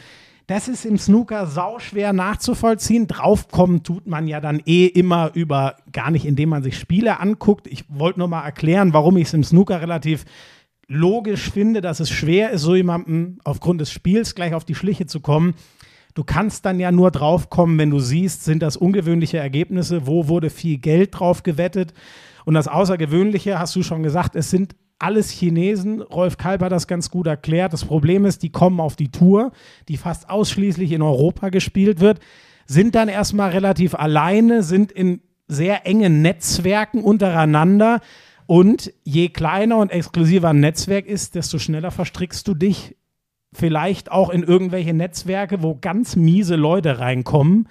Das 0.48 0.68
ist 0.68 0.84
im 0.84 0.96
Snooker 0.96 1.46
sauschwer 1.48 2.12
nachzuvollziehen. 2.12 3.08
Draufkommen 3.08 3.82
tut 3.82 4.06
man 4.06 4.28
ja 4.28 4.40
dann 4.40 4.62
eh 4.64 4.86
immer 4.86 5.32
über, 5.34 5.74
gar 5.90 6.12
nicht 6.12 6.24
indem 6.24 6.50
man 6.50 6.62
sich 6.62 6.78
Spiele 6.78 7.18
anguckt. 7.18 7.66
Ich 7.66 7.84
wollte 7.88 8.20
nur 8.20 8.28
mal 8.28 8.44
erklären, 8.44 8.92
warum 8.92 9.16
ich 9.16 9.26
es 9.26 9.34
im 9.34 9.42
Snooker 9.42 9.80
relativ 9.80 10.24
logisch 10.86 11.50
finde, 11.50 11.80
dass 11.80 11.98
es 11.98 12.10
schwer 12.10 12.50
ist, 12.50 12.62
so 12.62 12.76
jemandem 12.76 13.40
aufgrund 13.42 13.80
des 13.80 13.90
Spiels 13.90 14.36
gleich 14.36 14.54
auf 14.54 14.64
die 14.64 14.76
Schliche 14.76 15.06
zu 15.06 15.18
kommen. 15.18 15.54
Du 16.16 16.24
kannst 16.24 16.64
dann 16.64 16.80
ja 16.80 16.90
nur 16.90 17.10
draufkommen, 17.10 17.76
wenn 17.76 17.90
du 17.90 17.98
siehst, 17.98 18.42
sind 18.42 18.62
das 18.62 18.78
ungewöhnliche 18.78 19.36
Ergebnisse, 19.36 20.06
wo 20.06 20.28
wurde 20.28 20.48
viel 20.48 20.78
Geld 20.78 21.10
drauf 21.12 21.42
gewettet. 21.42 21.92
Und 22.46 22.54
das 22.54 22.68
Außergewöhnliche, 22.68 23.58
hast 23.58 23.76
du 23.76 23.82
schon 23.82 24.02
gesagt, 24.02 24.34
es 24.34 24.50
sind 24.50 24.76
alles 24.98 25.28
Chinesen. 25.28 26.00
Rolf 26.00 26.38
Kalb 26.38 26.62
hat 26.62 26.72
das 26.72 26.86
ganz 26.86 27.10
gut 27.10 27.26
erklärt. 27.26 27.74
Das 27.74 27.84
Problem 27.84 28.24
ist, 28.24 28.42
die 28.42 28.50
kommen 28.50 28.80
auf 28.80 28.96
die 28.96 29.10
Tour, 29.10 29.52
die 29.90 29.98
fast 29.98 30.30
ausschließlich 30.30 30.92
in 30.92 31.02
Europa 31.02 31.50
gespielt 31.50 32.00
wird, 32.00 32.20
sind 32.64 32.94
dann 32.94 33.10
erstmal 33.10 33.50
relativ 33.50 33.94
alleine, 33.94 34.62
sind 34.62 34.92
in 34.92 35.20
sehr 35.48 35.86
engen 35.86 36.22
Netzwerken 36.22 37.04
untereinander. 37.04 38.00
Und 38.46 38.90
je 39.04 39.28
kleiner 39.28 39.76
und 39.76 39.90
exklusiver 39.90 40.48
ein 40.48 40.60
Netzwerk 40.60 41.04
ist, 41.04 41.34
desto 41.34 41.58
schneller 41.58 41.90
verstrickst 41.90 42.48
du 42.48 42.54
dich 42.54 42.96
vielleicht 43.56 44.12
auch 44.12 44.30
in 44.30 44.42
irgendwelche 44.42 44.94
Netzwerke, 44.94 45.62
wo 45.62 45.76
ganz 45.80 46.16
miese 46.16 46.56
Leute 46.56 46.98
reinkommen 46.98 47.68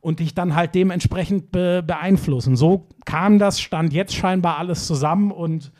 und 0.00 0.18
dich 0.18 0.34
dann 0.34 0.54
halt 0.54 0.74
dementsprechend 0.74 1.52
be 1.52 1.82
beeinflussen. 1.86 2.56
So 2.56 2.86
kam 3.04 3.38
das, 3.38 3.60
stand 3.60 3.92
jetzt 3.92 4.14
scheinbar 4.14 4.58
alles 4.58 4.86
zusammen 4.86 5.30
und 5.30 5.72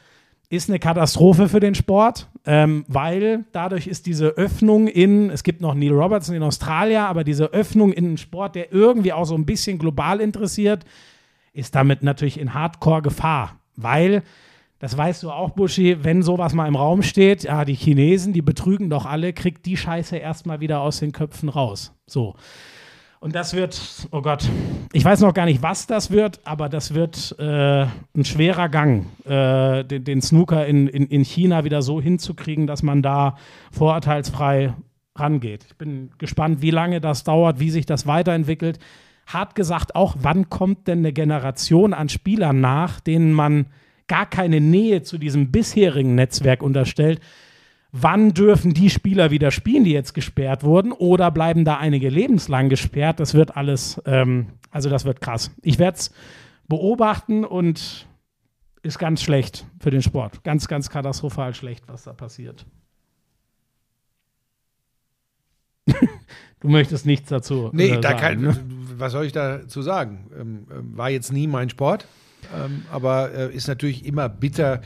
ist 0.48 0.68
eine 0.68 0.78
Katastrophe 0.78 1.48
für 1.48 1.60
den 1.60 1.74
Sport, 1.74 2.28
ähm, 2.44 2.84
weil 2.86 3.44
dadurch 3.52 3.86
ist 3.86 4.04
diese 4.04 4.28
Öffnung 4.28 4.86
in, 4.86 5.30
es 5.30 5.44
gibt 5.44 5.62
noch 5.62 5.74
Neil 5.74 5.92
Robertson 5.92 6.36
in 6.36 6.42
Australien, 6.42 7.02
aber 7.02 7.24
diese 7.24 7.46
Öffnung 7.54 7.90
in 7.90 8.04
einen 8.04 8.18
Sport, 8.18 8.54
der 8.54 8.70
irgendwie 8.70 9.14
auch 9.14 9.24
so 9.24 9.34
ein 9.34 9.46
bisschen 9.46 9.78
global 9.78 10.20
interessiert, 10.20 10.84
ist 11.54 11.74
damit 11.74 12.02
natürlich 12.02 12.38
in 12.38 12.52
Hardcore-Gefahr, 12.52 13.56
weil, 13.76 14.22
das 14.82 14.98
weißt 14.98 15.22
du 15.22 15.30
auch, 15.30 15.50
Buschi, 15.50 16.02
wenn 16.02 16.22
sowas 16.22 16.54
mal 16.54 16.66
im 16.66 16.74
Raum 16.74 17.02
steht, 17.02 17.44
ja, 17.44 17.64
die 17.64 17.76
Chinesen, 17.76 18.32
die 18.32 18.42
betrügen 18.42 18.90
doch 18.90 19.06
alle, 19.06 19.32
kriegt 19.32 19.64
die 19.64 19.76
Scheiße 19.76 20.16
erstmal 20.16 20.58
wieder 20.58 20.80
aus 20.80 20.98
den 20.98 21.12
Köpfen 21.12 21.48
raus. 21.48 21.94
So. 22.04 22.34
Und 23.20 23.36
das 23.36 23.54
wird, 23.54 23.80
oh 24.10 24.22
Gott, 24.22 24.44
ich 24.92 25.04
weiß 25.04 25.20
noch 25.20 25.34
gar 25.34 25.44
nicht, 25.44 25.62
was 25.62 25.86
das 25.86 26.10
wird, 26.10 26.40
aber 26.42 26.68
das 26.68 26.94
wird 26.94 27.36
äh, 27.38 27.82
ein 27.82 28.24
schwerer 28.24 28.68
Gang, 28.68 29.06
äh, 29.24 29.84
den, 29.84 30.02
den, 30.02 30.20
Snooker 30.20 30.66
in, 30.66 30.88
in, 30.88 31.06
in 31.06 31.24
China 31.24 31.62
wieder 31.62 31.80
so 31.80 32.00
hinzukriegen, 32.00 32.66
dass 32.66 32.82
man 32.82 33.02
da 33.02 33.36
vorurteilsfrei 33.70 34.74
rangeht. 35.14 35.64
Ich 35.68 35.76
bin 35.76 36.10
gespannt, 36.18 36.60
wie 36.60 36.72
lange 36.72 37.00
das 37.00 37.22
dauert, 37.22 37.60
wie 37.60 37.70
sich 37.70 37.86
das 37.86 38.08
weiterentwickelt. 38.08 38.80
Hart 39.28 39.54
gesagt 39.54 39.94
auch, 39.94 40.16
wann 40.18 40.50
kommt 40.50 40.88
denn 40.88 40.98
eine 40.98 41.12
Generation 41.12 41.94
an 41.94 42.08
Spielern 42.08 42.60
nach, 42.60 42.98
denen 42.98 43.32
man 43.32 43.66
gar 44.12 44.26
keine 44.26 44.60
Nähe 44.60 45.02
zu 45.02 45.16
diesem 45.16 45.50
bisherigen 45.50 46.14
Netzwerk 46.14 46.62
unterstellt, 46.62 47.18
wann 47.92 48.34
dürfen 48.34 48.74
die 48.74 48.90
Spieler 48.90 49.30
wieder 49.30 49.50
spielen, 49.50 49.84
die 49.84 49.92
jetzt 49.92 50.12
gesperrt 50.12 50.64
wurden, 50.64 50.92
oder 50.92 51.30
bleiben 51.30 51.64
da 51.64 51.78
einige 51.78 52.10
lebenslang 52.10 52.68
gesperrt? 52.68 53.20
Das 53.20 53.32
wird 53.32 53.56
alles, 53.56 54.02
ähm, 54.04 54.48
also 54.70 54.90
das 54.90 55.06
wird 55.06 55.22
krass. 55.22 55.50
Ich 55.62 55.78
werde 55.78 55.96
es 55.96 56.12
beobachten 56.68 57.46
und 57.46 58.06
ist 58.82 58.98
ganz 58.98 59.22
schlecht 59.22 59.64
für 59.80 59.90
den 59.90 60.02
Sport. 60.02 60.44
Ganz, 60.44 60.68
ganz 60.68 60.90
katastrophal 60.90 61.54
schlecht, 61.54 61.88
was 61.88 62.02
da 62.02 62.12
passiert. 62.12 62.66
du 66.60 66.68
möchtest 66.68 67.06
nichts 67.06 67.30
dazu. 67.30 67.70
Nee, 67.72 67.92
äh, 67.92 68.00
da 68.02 68.10
sagen, 68.10 68.20
kann, 68.20 68.40
ne? 68.42 68.60
was 68.98 69.12
soll 69.12 69.24
ich 69.24 69.32
dazu 69.32 69.80
sagen? 69.80 70.30
Ähm, 70.38 70.66
ähm, 70.70 70.98
war 70.98 71.08
jetzt 71.08 71.32
nie 71.32 71.46
mein 71.46 71.70
Sport, 71.70 72.06
ähm, 72.54 72.82
aber 72.90 73.32
äh, 73.32 73.54
ist 73.54 73.68
natürlich 73.68 74.04
immer 74.04 74.28
bitter, 74.28 74.82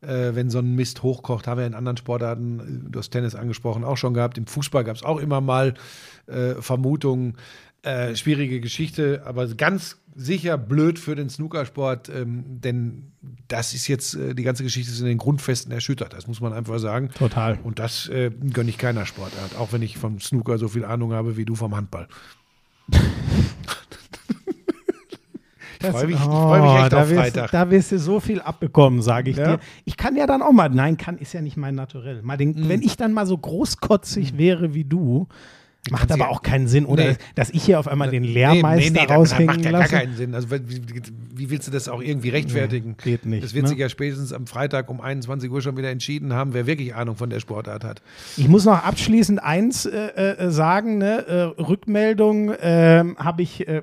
äh, 0.00 0.34
wenn 0.34 0.50
so 0.50 0.58
ein 0.58 0.74
Mist 0.74 1.02
hochkocht, 1.02 1.46
haben 1.46 1.58
wir 1.58 1.66
in 1.66 1.74
anderen 1.74 1.96
Sportarten, 1.96 2.60
äh, 2.60 2.90
du 2.90 2.98
hast 2.98 3.10
Tennis 3.10 3.34
angesprochen, 3.34 3.84
auch 3.84 3.96
schon 3.96 4.14
gehabt. 4.14 4.38
Im 4.38 4.46
Fußball 4.46 4.84
gab 4.84 4.96
es 4.96 5.02
auch 5.02 5.18
immer 5.18 5.40
mal 5.40 5.74
äh, 6.26 6.54
Vermutungen. 6.54 7.36
Äh, 7.82 8.16
schwierige 8.16 8.60
Geschichte, 8.60 9.22
aber 9.24 9.46
ganz 9.46 9.98
sicher 10.16 10.58
blöd 10.58 10.98
für 10.98 11.14
den 11.14 11.28
Snookersport, 11.28 12.08
ähm, 12.08 12.42
denn 12.48 13.12
das 13.46 13.74
ist 13.74 13.86
jetzt, 13.86 14.14
äh, 14.14 14.34
die 14.34 14.42
ganze 14.42 14.64
Geschichte 14.64 14.90
ist 14.90 14.98
in 14.98 15.06
den 15.06 15.18
Grundfesten 15.18 15.70
erschüttert, 15.70 16.12
das 16.12 16.26
muss 16.26 16.40
man 16.40 16.52
einfach 16.52 16.80
sagen. 16.80 17.10
Total. 17.16 17.60
Und 17.62 17.78
das 17.78 18.10
gönne 18.10 18.70
ich 18.70 18.78
keiner 18.78 19.06
Sportart, 19.06 19.56
auch 19.56 19.72
wenn 19.72 19.82
ich 19.82 19.98
vom 19.98 20.18
Snooker 20.20 20.58
so 20.58 20.66
viel 20.66 20.84
Ahnung 20.84 21.12
habe 21.12 21.36
wie 21.36 21.44
du 21.44 21.54
vom 21.54 21.76
Handball. 21.76 22.08
Ich 25.88 25.92
freue 25.92 26.06
mich, 26.06 26.16
ich 26.16 26.22
freu 26.22 26.62
mich 26.62 26.82
echt 26.82 26.92
da 26.92 27.02
auf 27.02 27.10
wirst, 27.10 27.20
Freitag. 27.20 27.50
Da 27.50 27.70
wirst 27.70 27.92
du 27.92 27.98
so 27.98 28.20
viel 28.20 28.40
abbekommen, 28.40 29.02
sage 29.02 29.30
ich 29.30 29.36
Ja. 29.36 29.56
dir. 29.56 29.62
Ich 29.84 29.96
kann 29.96 30.16
ja 30.16 30.26
dann 30.26 30.42
auch 30.42 30.52
mal, 30.52 30.68
nein, 30.68 30.96
kann 30.96 31.18
ist 31.18 31.32
ja 31.32 31.40
nicht 31.40 31.56
mein 31.56 31.74
Naturell. 31.74 32.22
Mal 32.22 32.36
den, 32.36 32.50
Mhm. 32.50 32.68
Wenn 32.68 32.82
ich 32.82 32.96
dann 32.96 33.12
mal 33.12 33.26
so 33.26 33.36
großkotzig 33.38 34.38
wäre 34.38 34.74
wie 34.74 34.84
du, 34.84 35.28
macht 35.88 36.10
aber 36.10 36.30
auch 36.30 36.42
keinen 36.42 36.66
Sinn, 36.66 36.84
oder? 36.84 37.04
Nee. 37.10 37.16
Dass 37.36 37.48
ich 37.50 37.62
hier 37.62 37.78
auf 37.78 37.86
einmal 37.86 38.10
den 38.10 38.22
Nee, 38.24 38.32
Lehrmeister 38.32 38.90
nee, 38.92 39.00
nee, 39.02 39.06
das 39.06 39.16
raushängen 39.16 39.46
macht 39.46 39.64
ja 39.64 39.70
gar 39.70 39.80
lasse. 39.82 39.94
keinen 39.94 40.16
Sinn. 40.16 40.34
Also 40.34 40.50
wie, 40.50 40.82
wie, 41.32 41.50
willst 41.50 41.68
du 41.68 41.70
das 41.70 41.88
auch 41.88 42.02
irgendwie 42.02 42.30
rechtfertigen? 42.30 42.96
geht 43.00 43.24
nicht, 43.24 43.44
Das 43.44 43.54
wird 43.54 43.62
ne? 43.64 43.68
sich 43.68 43.78
ja 43.78 43.88
spätestens 43.88 44.32
am 44.32 44.48
Freitag 44.48 44.90
um 44.90 45.00
21 45.00 45.48
Uhr 45.48 45.62
schon 45.62 45.76
wieder 45.76 45.90
entschieden 45.90 46.32
haben, 46.32 46.54
wer 46.54 46.66
wirklich 46.66 46.92
Ahnung 46.96 47.14
von 47.14 47.30
der 47.30 47.38
Sportart 47.38 47.84
hat. 47.84 48.02
Ich 48.36 48.48
muss 48.48 48.64
noch 48.64 48.82
abschließend 48.84 49.40
eins 49.40 49.86
äh, 49.86 50.08
äh, 50.08 50.50
sagen, 50.50 50.98
ne? 50.98 51.24
äh, 51.28 51.62
Rückmeldung 51.62 52.52
ähm, 52.60 53.16
habe 53.18 53.42
ich 53.42 53.68
äh, 53.68 53.82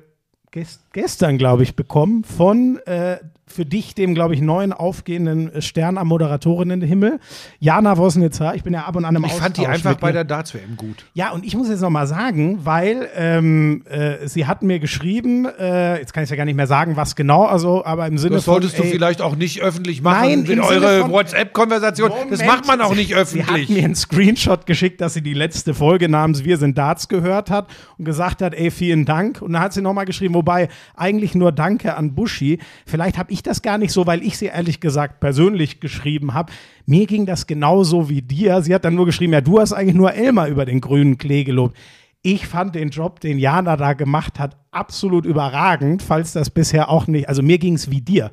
gest 0.54 0.80
gestern, 0.92 1.36
glaube 1.36 1.64
ich, 1.64 1.74
bekommen 1.74 2.22
von 2.22 2.78
äh, 2.86 3.18
für 3.46 3.66
dich 3.66 3.94
dem, 3.94 4.14
glaube 4.14 4.34
ich, 4.34 4.40
neuen 4.40 4.72
aufgehenden 4.72 5.60
Stern 5.60 5.98
am 5.98 6.08
Moderatorinnenhimmel, 6.08 7.20
Jana 7.60 7.98
Wosnitzer. 7.98 8.54
Ich 8.54 8.62
bin 8.62 8.72
ja 8.72 8.84
ab 8.84 8.96
und 8.96 9.04
an 9.04 9.14
im 9.16 9.24
Ich 9.24 9.32
fand 9.32 9.56
die 9.56 9.62
Austausch 9.62 9.74
einfach 9.74 9.94
bei 9.96 10.12
der 10.12 10.24
Darts-WM 10.24 10.76
gut. 10.76 11.04
Ja, 11.12 11.30
und 11.30 11.44
ich 11.44 11.54
muss 11.54 11.68
jetzt 11.68 11.80
noch 11.80 11.90
mal 11.90 12.06
sagen, 12.06 12.60
weil 12.64 13.08
ähm, 13.14 13.82
äh, 13.86 14.26
sie 14.26 14.46
hat 14.46 14.62
mir 14.62 14.78
geschrieben, 14.78 15.46
äh, 15.46 15.98
jetzt 15.98 16.14
kann 16.14 16.24
ich 16.24 16.30
ja 16.30 16.36
gar 16.36 16.46
nicht 16.46 16.56
mehr 16.56 16.66
sagen, 16.66 16.96
was 16.96 17.16
genau, 17.16 17.44
also, 17.44 17.84
aber 17.84 18.06
im 18.06 18.16
Sinne 18.16 18.36
Das 18.36 18.46
solltest 18.46 18.76
von, 18.76 18.84
du 18.84 18.88
ey, 18.88 18.94
vielleicht 18.96 19.20
auch 19.20 19.36
nicht 19.36 19.60
öffentlich 19.60 20.00
machen 20.00 20.22
Nein, 20.22 20.44
in 20.46 20.60
eure 20.60 21.10
WhatsApp-Konversation. 21.10 22.10
Das 22.30 22.44
macht 22.44 22.66
man 22.66 22.80
auch 22.80 22.94
nicht 22.94 23.08
Sie 23.08 23.14
hat 23.14 23.22
öffentlich. 23.22 23.68
mir 23.68 23.84
einen 23.84 23.94
Screenshot 23.94 24.64
geschickt, 24.64 25.00
dass 25.02 25.14
sie 25.14 25.22
die 25.22 25.34
letzte 25.34 25.74
Folge 25.74 26.08
namens 26.08 26.44
Wir 26.44 26.56
sind 26.56 26.78
Darts 26.78 27.08
gehört 27.08 27.50
hat 27.50 27.68
und 27.98 28.06
gesagt 28.06 28.40
hat, 28.40 28.54
ey, 28.54 28.70
vielen 28.70 29.04
Dank. 29.04 29.42
Und 29.42 29.52
dann 29.52 29.62
hat 29.62 29.74
sie 29.74 29.82
nochmal 29.82 30.06
geschrieben, 30.06 30.34
wobei 30.34 30.68
eigentlich 30.96 31.34
nur 31.34 31.52
Danke 31.52 31.96
an 31.96 32.14
Buschi. 32.14 32.58
Vielleicht 32.86 33.18
habe 33.18 33.33
ich 33.34 33.42
das 33.42 33.60
gar 33.60 33.76
nicht 33.78 33.92
so, 33.92 34.06
weil 34.06 34.22
ich 34.22 34.38
sie 34.38 34.46
ehrlich 34.46 34.80
gesagt 34.80 35.20
persönlich 35.20 35.80
geschrieben 35.80 36.32
habe. 36.32 36.52
Mir 36.86 37.06
ging 37.06 37.26
das 37.26 37.46
genauso 37.46 38.08
wie 38.08 38.22
dir. 38.22 38.62
Sie 38.62 38.74
hat 38.74 38.84
dann 38.84 38.94
nur 38.94 39.06
geschrieben, 39.06 39.34
ja, 39.34 39.40
du 39.40 39.60
hast 39.60 39.72
eigentlich 39.72 39.94
nur 39.94 40.14
Elmar 40.14 40.48
über 40.48 40.64
den 40.64 40.80
grünen 40.80 41.18
Klee 41.18 41.44
gelobt. 41.44 41.76
Ich 42.22 42.46
fand 42.46 42.74
den 42.74 42.88
Job, 42.88 43.20
den 43.20 43.38
Jana 43.38 43.76
da 43.76 43.92
gemacht 43.92 44.38
hat, 44.38 44.56
absolut 44.70 45.26
überragend, 45.26 46.02
falls 46.02 46.32
das 46.32 46.48
bisher 46.48 46.88
auch 46.88 47.06
nicht, 47.06 47.28
also 47.28 47.42
mir 47.42 47.58
ging 47.58 47.74
es 47.74 47.90
wie 47.90 48.00
dir 48.00 48.30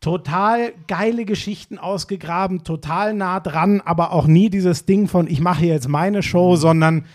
total 0.00 0.72
geile 0.86 1.24
Geschichten 1.24 1.78
ausgegraben, 1.78 2.62
total 2.62 3.14
nah 3.14 3.40
dran, 3.40 3.80
aber 3.80 4.12
auch 4.12 4.26
nie 4.26 4.50
dieses 4.50 4.84
Ding 4.84 5.08
von, 5.08 5.26
ich 5.26 5.40
mache 5.40 5.66
jetzt 5.66 5.88
meine 5.88 6.22
Show, 6.22 6.56
sondern 6.56 7.06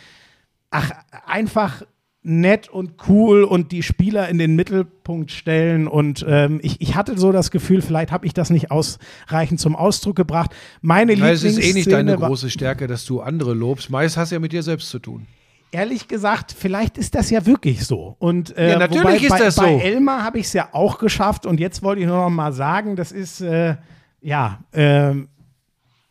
ach, 0.71 0.91
einfach 1.25 1.83
nett 2.23 2.69
und 2.69 2.93
cool 3.07 3.43
und 3.43 3.71
die 3.71 3.81
Spieler 3.81 4.29
in 4.29 4.37
den 4.37 4.55
Mittelpunkt 4.55 5.31
stellen. 5.31 5.87
Und 5.87 6.23
ähm, 6.27 6.59
ich, 6.61 6.79
ich 6.79 6.95
hatte 6.95 7.17
so 7.17 7.31
das 7.31 7.49
Gefühl, 7.51 7.81
vielleicht 7.81 8.11
habe 8.11 8.25
ich 8.27 8.33
das 8.33 8.49
nicht 8.49 8.69
ausreichend 8.69 9.59
zum 9.59 9.75
Ausdruck 9.75 10.15
gebracht. 10.15 10.51
Meine 10.81 11.15
Na, 11.17 11.29
es 11.31 11.43
ist 11.43 11.57
eh 11.57 11.73
nicht 11.73 11.87
deine 11.87 12.11
Lieblingsszene 12.11 12.17
große 12.17 12.49
Stärke, 12.49 12.87
dass 12.87 13.05
du 13.05 13.21
andere 13.21 13.53
lobst. 13.53 13.89
Meist 13.89 14.17
hast 14.17 14.31
du 14.31 14.35
ja 14.35 14.39
mit 14.39 14.51
dir 14.51 14.61
selbst 14.63 14.89
zu 14.89 14.99
tun. 14.99 15.25
Ehrlich 15.71 16.07
gesagt, 16.07 16.53
vielleicht 16.57 16.97
ist 16.97 17.15
das 17.15 17.29
ja 17.29 17.45
wirklich 17.45 17.85
so. 17.85 18.15
Und 18.19 18.55
äh, 18.57 18.71
Ja, 18.71 18.79
natürlich 18.79 19.03
wobei, 19.03 19.15
ist 19.17 19.29
bei, 19.29 19.39
das 19.39 19.55
bei 19.55 19.71
so. 19.71 19.79
Elmar 19.79 20.23
habe 20.23 20.37
ich 20.37 20.45
es 20.45 20.53
ja 20.53 20.69
auch 20.73 20.99
geschafft. 20.99 21.45
Und 21.45 21.59
jetzt 21.59 21.81
wollte 21.81 22.01
ich 22.01 22.07
nur 22.07 22.17
noch 22.17 22.29
mal 22.29 22.51
sagen, 22.51 22.95
das 22.95 23.11
ist 23.11 23.41
äh, 23.41 23.77
ja 24.21 24.59
ähm, 24.73 25.29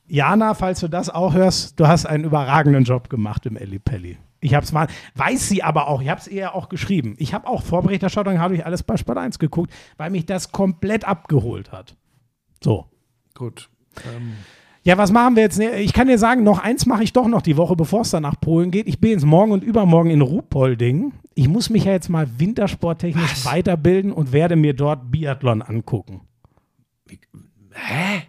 Jana, 0.08 0.54
falls 0.54 0.80
du 0.80 0.88
das 0.88 1.08
auch 1.08 1.34
hörst, 1.34 1.78
du 1.78 1.86
hast 1.86 2.04
einen 2.04 2.24
überragenden 2.24 2.82
Job 2.82 3.08
gemacht 3.10 3.46
im 3.46 3.56
Elli 3.56 3.78
Ich 4.40 4.54
hab's 4.54 4.72
mal, 4.72 4.88
weiß 5.16 5.48
sie 5.48 5.62
aber 5.62 5.88
auch, 5.88 6.00
ich 6.00 6.08
habe 6.08 6.20
es 6.20 6.28
ihr 6.28 6.54
auch 6.54 6.68
geschrieben. 6.68 7.14
Ich 7.18 7.34
habe 7.34 7.46
auch 7.46 7.62
Vorberichterstattung, 7.62 8.38
habe 8.38 8.54
ich 8.54 8.64
alles 8.64 8.82
bei 8.82 8.96
Sport 8.96 9.18
1 9.18 9.38
geguckt, 9.38 9.70
weil 9.96 10.10
mich 10.10 10.26
das 10.26 10.50
komplett 10.50 11.04
abgeholt 11.04 11.72
hat. 11.72 11.96
So. 12.62 12.86
Gut. 13.34 13.68
Ähm, 14.14 14.34
Ja, 14.82 14.96
was 14.96 15.12
machen 15.12 15.36
wir 15.36 15.42
jetzt? 15.42 15.58
Ich 15.60 15.92
kann 15.92 16.08
dir 16.08 16.18
sagen, 16.18 16.42
noch 16.42 16.58
eins 16.58 16.86
mache 16.86 17.02
ich 17.02 17.12
doch 17.12 17.28
noch 17.28 17.42
die 17.42 17.58
Woche, 17.58 17.76
bevor 17.76 18.00
es 18.00 18.10
dann 18.10 18.22
nach 18.22 18.40
Polen 18.40 18.70
geht. 18.70 18.88
Ich 18.88 18.98
bin 18.98 19.10
jetzt 19.10 19.26
morgen 19.26 19.52
und 19.52 19.62
übermorgen 19.62 20.10
in 20.10 20.22
Ruhpolding. 20.22 21.12
Ich 21.34 21.48
muss 21.48 21.68
mich 21.68 21.84
ja 21.84 21.92
jetzt 21.92 22.08
mal 22.08 22.26
wintersporttechnisch 22.38 23.44
weiterbilden 23.44 24.10
und 24.10 24.32
werde 24.32 24.56
mir 24.56 24.72
dort 24.74 25.10
Biathlon 25.10 25.60
angucken. 25.60 26.22
hä? 27.72 28.22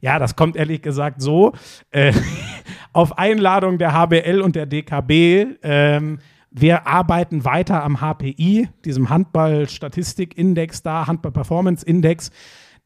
Ja, 0.00 0.18
das 0.18 0.36
kommt 0.36 0.56
ehrlich 0.56 0.82
gesagt 0.82 1.20
so. 1.22 1.52
Äh, 1.90 2.12
auf 2.92 3.18
Einladung 3.18 3.78
der 3.78 3.92
HBL 3.92 4.40
und 4.40 4.56
der 4.56 4.66
DKB. 4.66 5.58
Ähm, 5.62 6.18
wir 6.50 6.86
arbeiten 6.86 7.44
weiter 7.44 7.84
am 7.84 8.00
HPI, 8.00 8.68
diesem 8.84 9.08
Handball-Statistik-Index 9.08 10.82
da, 10.82 11.06
Handball-Performance-Index. 11.06 12.30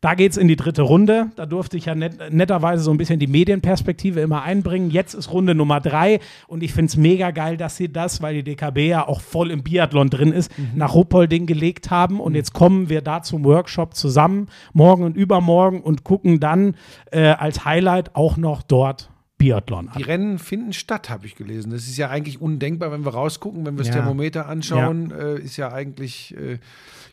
Da 0.04 0.12
geht 0.14 0.32
es 0.32 0.36
in 0.36 0.48
die 0.48 0.56
dritte 0.56 0.82
Runde. 0.82 1.30
Da 1.34 1.46
durfte 1.46 1.78
ich 1.78 1.86
ja 1.86 1.94
net, 1.94 2.30
netterweise 2.30 2.84
so 2.84 2.90
ein 2.90 2.98
bisschen 2.98 3.18
die 3.18 3.26
Medienperspektive 3.26 4.20
immer 4.20 4.42
einbringen. 4.42 4.90
Jetzt 4.90 5.14
ist 5.14 5.32
Runde 5.32 5.54
Nummer 5.54 5.80
drei 5.80 6.20
und 6.46 6.62
ich 6.62 6.74
finde 6.74 6.90
es 6.90 6.98
mega 6.98 7.30
geil, 7.30 7.56
dass 7.56 7.78
sie 7.78 7.90
das, 7.90 8.20
weil 8.20 8.34
die 8.34 8.42
DKB 8.42 8.80
ja 8.86 9.08
auch 9.08 9.22
voll 9.22 9.50
im 9.50 9.62
Biathlon 9.62 10.10
drin 10.10 10.30
ist, 10.30 10.52
nach 10.74 10.92
Ruppolding 10.92 11.46
gelegt 11.46 11.90
haben. 11.90 12.20
Und 12.20 12.34
jetzt 12.34 12.52
kommen 12.52 12.90
wir 12.90 13.00
da 13.00 13.22
zum 13.22 13.46
Workshop 13.46 13.94
zusammen, 13.94 14.48
morgen 14.74 15.04
und 15.04 15.16
übermorgen 15.16 15.80
und 15.80 16.04
gucken 16.04 16.38
dann 16.38 16.76
äh, 17.10 17.28
als 17.28 17.64
Highlight 17.64 18.14
auch 18.14 18.36
noch 18.36 18.60
dort 18.62 19.08
Biathlon 19.38 19.88
ab. 19.88 19.96
Die 19.96 20.02
Rennen 20.02 20.38
finden 20.38 20.74
statt, 20.74 21.08
habe 21.08 21.24
ich 21.24 21.34
gelesen. 21.34 21.70
Das 21.70 21.84
ist 21.84 21.96
ja 21.96 22.10
eigentlich 22.10 22.42
undenkbar, 22.42 22.92
wenn 22.92 23.06
wir 23.06 23.14
rausgucken, 23.14 23.64
wenn 23.64 23.74
wir 23.74 23.78
das 23.78 23.88
Ja. 23.88 23.94
Thermometer 23.94 24.50
anschauen, 24.50 25.12
äh, 25.12 25.38
ist 25.38 25.56
ja 25.56 25.72
eigentlich. 25.72 26.36
Äh, 26.36 26.58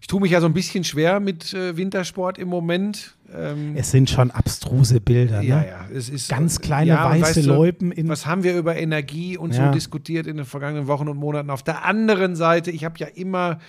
ich 0.01 0.07
tue 0.07 0.19
mich 0.19 0.31
ja 0.31 0.41
so 0.41 0.47
ein 0.47 0.53
bisschen 0.53 0.83
schwer 0.83 1.19
mit 1.21 1.53
äh, 1.53 1.77
Wintersport 1.77 2.37
im 2.37 2.49
Moment. 2.49 3.15
Ähm, 3.33 3.75
Es 3.77 3.91
sind 3.91 4.09
schon 4.09 4.31
abstruse 4.31 4.99
Bilder. 4.99 5.41
ja, 5.41 5.59
ne? 5.61 5.67
ja, 5.69 5.87
es 5.93 6.09
ist 6.09 6.27
Ganz 6.29 6.59
kleine 6.59 6.91
ja, 6.91 7.05
weiße 7.09 7.21
weißt 7.23 7.37
du, 7.37 7.41
Loipen 7.53 7.91
in. 7.93 8.09
Was 8.09 8.25
haben 8.25 8.43
wir 8.43 8.57
über 8.57 8.75
Energie 8.75 9.37
und 9.37 9.55
Ja. 9.55 9.67
so 9.67 9.71
diskutiert 9.73 10.27
in 10.27 10.35
den 10.37 10.45
vergangenen 10.45 10.87
Wochen 10.87 11.07
und 11.07 11.17
Monaten? 11.17 11.49
Auf 11.49 11.63
der 11.63 11.85
anderen 11.85 12.35
Seite, 12.35 12.71
ich 12.71 12.83
habe 12.83 12.95
ja 12.97 13.07
immer 13.07 13.59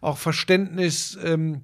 auch 0.00 0.18
Verständnis. 0.18 1.18
Ähm, 1.24 1.62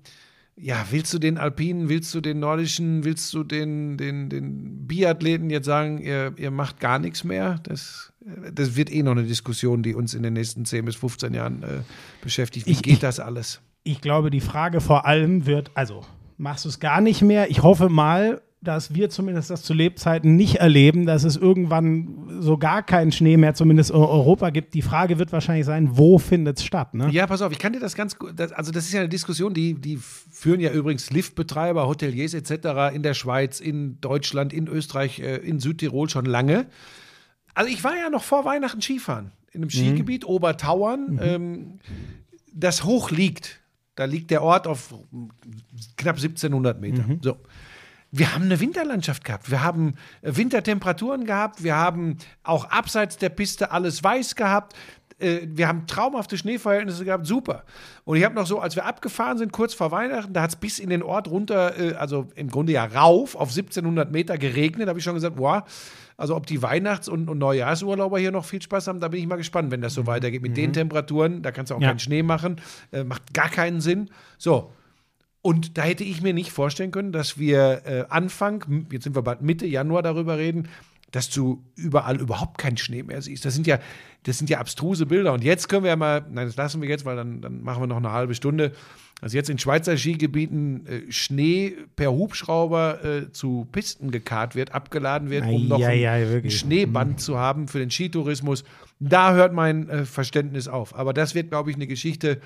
ja, 0.57 0.87
willst 0.91 1.13
du 1.13 1.19
den 1.19 1.37
Alpinen, 1.37 1.89
willst 1.89 2.15
du 2.15 2.21
den 2.21 2.39
Nordischen, 2.39 3.05
willst 3.05 3.33
du 3.35 3.43
den, 3.45 3.97
den, 3.99 4.29
den 4.31 4.87
Biathleten 4.87 5.51
jetzt 5.51 5.67
sagen, 5.67 5.99
ihr, 5.99 6.33
ihr 6.37 6.51
macht 6.53 6.79
gar 6.81 6.99
nichts 7.01 7.25
mehr? 7.25 7.59
Das, 7.65 8.13
äh, 8.25 8.53
das 8.53 8.75
wird 8.77 8.91
eh 8.93 9.03
noch 9.03 9.13
eine 9.13 9.25
Diskussion, 9.25 9.83
die 9.83 9.95
uns 9.95 10.15
in 10.15 10.23
den 10.23 10.33
nächsten 10.33 10.65
10 10.65 10.85
bis 10.87 10.97
15 10.97 11.35
Jahren 11.35 11.63
äh, 11.63 11.67
beschäftigt. 12.23 12.67
Wie 12.67 12.71
Ich- 12.71 12.83
geht 12.83 12.95
ich- 12.95 12.99
das 13.01 13.21
alles? 13.21 13.61
Ich 13.85 14.01
glaube, 14.01 14.31
die 14.31 14.41
Frage 14.41 14.81
vor 14.81 15.07
allem 15.07 15.47
wird, 15.47 15.71
also 15.75 16.01
machst 16.39 16.65
du 16.65 16.71
es 16.71 16.81
gar 16.81 17.01
nicht 17.01 17.23
mehr? 17.23 17.51
Ich 17.51 17.63
hoffe 17.63 17.89
mal, 17.89 18.41
dass 18.63 18.95
wir 18.95 19.11
zumindest 19.11 19.51
das 19.51 19.63
zu 19.63 19.75
Lebzeiten 19.75 20.37
nicht 20.37 20.57
erleben, 20.57 21.05
dass 21.05 21.25
es 21.25 21.37
irgendwann 21.37 22.41
so 22.41 22.57
gar 22.57 22.83
keinen 22.83 23.13
Schnee 23.13 23.37
mehr, 23.37 23.55
zumindest 23.55 23.91
in 23.91 23.97
Europa 23.97 24.51
gibt. 24.51 24.73
Die 24.73 24.83
Frage 24.83 25.19
wird 25.19 25.33
wahrscheinlich 25.33 25.67
sein, 25.67 25.91
wo 25.99 26.19
findet 26.19 26.59
es 26.59 26.65
statt? 26.65 26.95
Ne? 26.95 27.11
Ja, 27.11 27.27
pass 27.27 27.43
auf, 27.43 27.53
ich 27.53 27.59
kann 27.59 27.75
dir 27.75 27.81
das 27.81 27.95
ganz 27.95 28.19
gut. 28.19 28.41
Also, 28.41 28.73
das 28.73 28.87
ist 28.87 28.93
ja 28.93 29.01
eine 29.01 29.09
Diskussion, 29.09 29.53
die, 29.53 29.75
die 29.75 29.99
führen 29.99 30.61
ja 30.61 30.73
übrigens 30.73 31.11
Liftbetreiber, 31.11 31.87
Hoteliers 31.87 32.33
etc. 32.33 32.95
in 32.95 33.03
der 33.03 33.15
Schweiz, 33.15 33.61
in 33.61 34.01
Deutschland, 34.01 34.53
in 34.53 34.67
Österreich, 34.67 35.21
äh, 35.21 35.37
in 35.37 35.61
Südtirol 35.61 36.09
schon 36.09 36.25
lange. 36.25 36.67
Also, 37.55 37.71
ich 37.71 37.85
war 37.85 37.97
ja 37.97 38.09
noch 38.09 38.23
vor 38.23 38.47
Weihnachten 38.47 38.81
Skifahren 38.81 39.31
in 39.53 39.61
einem 39.61 39.71
Skigebiet, 39.71 40.25
Obertauern, 40.25 41.21
ähm, 41.23 41.79
das 42.53 42.85
hoch 42.85 43.11
liegt. 43.11 43.61
Da 43.95 44.05
liegt 44.05 44.31
der 44.31 44.43
Ort 44.43 44.67
auf 44.67 44.95
knapp 45.97 46.17
1700 46.17 46.81
Meter. 46.81 47.05
So. 47.23 47.37
Wir 48.17 48.33
haben 48.33 48.45
eine 48.45 48.61
Winterlandschaft 48.61 49.25
gehabt. 49.25 49.51
Wir 49.51 49.65
haben 49.65 49.95
äh, 50.23 50.37
Wintertemperaturen 50.37 51.25
gehabt. 51.25 51.65
Wir 51.65 51.75
haben 51.75 52.19
auch 52.45 52.67
abseits 52.71 53.19
der 53.19 53.29
Piste 53.29 53.73
alles 53.73 54.05
weiß 54.05 54.37
gehabt. 54.37 54.75
Äh, 55.19 55.41
Wir 55.47 55.67
haben 55.67 55.89
traumhafte 55.89 56.39
Schneeverhältnisse 56.39 57.05
gehabt. 57.05 57.27
Super. 57.27 57.65
Und 58.05 58.17
ich 58.17 58.25
habe 58.25 58.37
noch 58.37 58.47
so, 58.47 58.61
als 58.61 58.77
wir 58.77 58.85
abgefahren 58.85 59.39
sind, 59.39 59.51
kurz 59.53 59.75
vor 59.75 59.91
Weihnachten, 59.91 60.33
da 60.33 60.43
hat 60.43 60.51
es 60.51 60.57
bis 60.57 60.79
in 60.79 60.91
den 60.91 61.03
Ort 61.03 61.29
runter, 61.29 61.77
äh, 61.77 61.95
also 61.95 62.29
im 62.37 62.51
Grunde 62.51 62.73
ja 62.73 62.85
rauf, 62.85 63.35
auf 63.35 63.49
1700 63.49 64.13
Meter 64.13 64.39
geregnet. 64.39 64.87
Da 64.87 64.91
habe 64.91 65.01
ich 65.01 65.05
schon 65.05 65.15
gesagt, 65.15 65.35
boah, 65.35 65.65
also 66.17 66.37
ob 66.37 66.47
die 66.47 66.63
Weihnachts- 66.63 67.09
und, 67.09 67.29
und 67.29 67.39
Neujahrsurlauber 67.39 68.19
hier 68.19 68.31
noch 68.31 68.45
viel 68.45 68.63
Spaß 68.63 68.87
haben, 68.89 69.01
da 69.01 69.09
bin 69.09 69.21
ich 69.21 69.27
mal 69.27 69.37
gespannt, 69.37 69.71
wenn 69.71 69.81
das 69.81 69.95
so 69.95 70.07
weitergeht. 70.07 70.43
Mit 70.43 70.57
den 70.57 70.73
Temperaturen, 70.73 71.43
da 71.43 71.51
kannst 71.51 71.71
du 71.71 71.77
auch 71.77 71.81
Ja. 71.81 71.89
keinen 71.89 71.99
Schnee 71.99 72.23
machen. 72.23 72.61
Äh, 72.93 73.05
macht 73.05 73.35
gar 73.35 73.49
keinen 73.49 73.81
Sinn. 73.81 74.11
So, 74.39 74.73
und 75.43 75.77
da 75.77 75.83
hätte 75.83 76.05
ich 76.05 76.23
mir 76.23 76.33
nicht 76.33 76.53
vorstellen 76.53 76.91
können, 76.91 77.13
dass 77.13 77.39
wir 77.39 77.83
äh, 77.85 78.05
Anfang, 78.09 78.87
jetzt 78.91 79.05
sind 79.05 79.15
wir 79.15 79.23
bald 79.23 79.43
Mitte 79.43 79.67
Januar 79.67 80.03
darüber 80.03 80.39
reden, 80.39 80.69
dass 81.11 81.31
du 81.31 81.63
überall 81.77 82.21
überhaupt 82.21 82.59
keinen 82.59 82.77
Schnee 82.77 83.03
mehr 83.03 83.21
siehst. 83.23 83.45
Das 83.45 83.55
sind 83.55 83.67
ja, 83.67 83.79
das 84.25 84.39
sind 84.39 84.51
ja 84.51 84.59
abstruse 84.59 85.07
Bilder. 85.07 85.33
Und 85.33 85.45
jetzt 85.45 85.69
können 85.69 85.85
wir 85.85 85.91
ja 85.91 85.97
mal, 85.97 86.25
nein, 86.31 86.47
das 86.47 86.57
lassen 86.57 86.81
wir 86.83 86.89
jetzt, 86.89 87.05
weil 87.05 87.15
dann, 87.15 87.41
dann 87.41 87.63
machen 87.63 87.83
wir 87.83 87.87
noch 87.87 87.99
eine 87.99 88.11
halbe 88.11 88.35
Stunde. 88.35 88.73
Also 89.25 89.39
jetzt 89.39 89.49
in 89.49 89.59
Schweizer 89.59 89.97
Skigebieten 89.97 90.87
äh, 90.87 91.11
Schnee 91.11 91.73
per 91.97 92.13
Hubschrauber 92.13 93.03
äh, 93.03 93.33
zu 93.33 93.67
Pisten 93.73 94.11
gekarrt 94.11 94.55
wird, 94.55 94.75
abgeladen 94.75 95.31
wird, 95.31 95.47
um 95.47 95.67
noch 95.67 95.81
Ei, 95.81 96.07
ein, 96.07 96.27
ei, 96.27 96.35
ei, 96.35 96.43
ein. 96.45 96.51
Schneeband 96.51 97.23
zu 97.23 97.39
haben 97.39 97.67
für 97.67 97.79
den 97.79 97.91
Skitourismus. 97.91 98.65
Da 99.01 99.33
hört 99.33 99.55
mein 99.55 99.89
äh, 99.89 100.05
Verständnis 100.05 100.69
auf. 100.69 100.95
Aber 100.95 101.15
das 101.15 101.35
wird, 101.35 101.49
glaube 101.49 101.71
ich, 101.71 101.77
eine 101.77 101.87
Geschichte, 101.87 102.39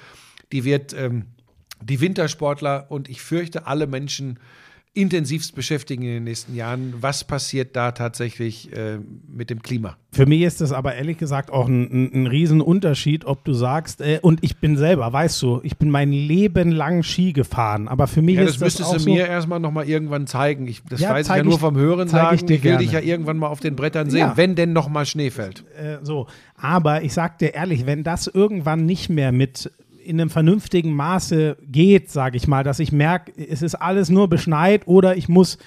die 0.53 0.63
wird 0.63 0.93
ähm, 0.93 1.25
die 1.83 2.01
Wintersportler 2.01 2.87
und 2.91 3.09
ich 3.09 3.23
fürchte 3.23 3.67
alle 3.67 3.89
Menschen 3.89 4.39
intensivst 5.01 5.55
beschäftigen 5.55 6.03
in 6.03 6.09
den 6.11 6.25
nächsten 6.25 6.55
Jahren. 6.55 6.95
Was 7.01 7.25
passiert 7.25 7.77
da 7.77 7.93
tatsächlich 7.93 8.73
äh, 8.73 8.99
mit 9.33 9.51
dem 9.51 9.63
Klima? 9.63 9.97
Für 10.13 10.27
mich 10.27 10.43
ist 10.43 10.61
das 10.61 10.73
aber 10.73 10.95
ehrlich 10.95 11.19
gesagt 11.19 11.51
auch 11.53 11.69
ein, 11.69 11.83
ein, 11.85 12.13
ein 12.23 12.27
Riesenunterschied, 12.27 13.25
ob 13.27 13.45
du 13.45 13.53
sagst, 13.53 14.01
äh, 14.01 14.19
und 14.23 14.43
ich 14.43 14.57
bin 14.57 14.77
selber, 14.77 15.13
weißt 15.13 15.41
du, 15.43 15.61
ich 15.63 15.77
bin 15.77 15.91
mein 15.91 16.11
Leben 16.13 16.71
lang 16.73 17.03
Ski 17.03 17.33
gefahren, 17.33 17.89
aber 17.89 18.07
für 18.07 18.23
mich 18.23 18.37
Ja, 18.37 18.43
ist 18.43 18.53
das 18.53 18.55
das 18.57 18.61
müsstest 18.81 18.95
du 18.95 18.99
so, 19.01 19.11
mir 19.11 19.27
erstmal 19.27 19.61
noch 19.61 19.71
mal 19.71 19.87
irgendwann 19.89 20.27
zeigen. 20.27 20.67
Ich, 20.67 20.83
das 20.89 21.01
Ja, 21.01 21.11
weiß 21.11 21.29
ich 21.29 21.35
ja 21.37 21.45
nur 21.45 21.55
ich- 21.55 21.61
vom 21.61 21.77
Hören 21.77 22.09
sagen. 22.09 22.35
ich 22.37 22.45
dir 22.45 22.63
will 22.65 22.79
dich 22.79 22.87
ja 22.93 23.01
gerne. 23.01 23.07
irgendwann 23.13 23.37
mal 23.37 23.49
auf 23.49 23.61
den 23.61 23.77
Brettern 23.77 24.11
sehen, 24.11 24.21
Ja. 24.21 24.37
wenn 24.37 24.55
denn 24.55 24.73
noch 24.73 24.89
mal 24.89 25.07
Schnee 25.07 25.31
fällt. 25.31 25.65
äh, 25.79 25.99
so. 26.03 26.27
Aber 26.57 27.03
ich 27.03 27.13
sag 27.13 27.39
dir 27.39 27.55
ehrlich, 27.55 27.87
wenn 27.87 28.03
das 28.03 28.27
irgendwann 28.27 28.85
nicht 28.87 29.11
mehr 29.11 29.31
mit 29.31 29.71
in 30.09 30.21
einem 30.21 30.31
vernünftigen 30.31 30.95
Maße 30.95 31.59
geht, 31.71 32.11
sage 32.11 32.37
ich 32.37 32.49
mal, 32.49 32.65
dass 32.65 32.79
ich 32.81 32.93
merke, 32.93 33.33
es 33.37 33.63
ist 33.63 33.75
alles 33.75 34.09
nur 34.09 34.29
beschneit 34.29 34.87
oder 34.87 35.17
ich 35.17 35.29
muss, 35.29 35.59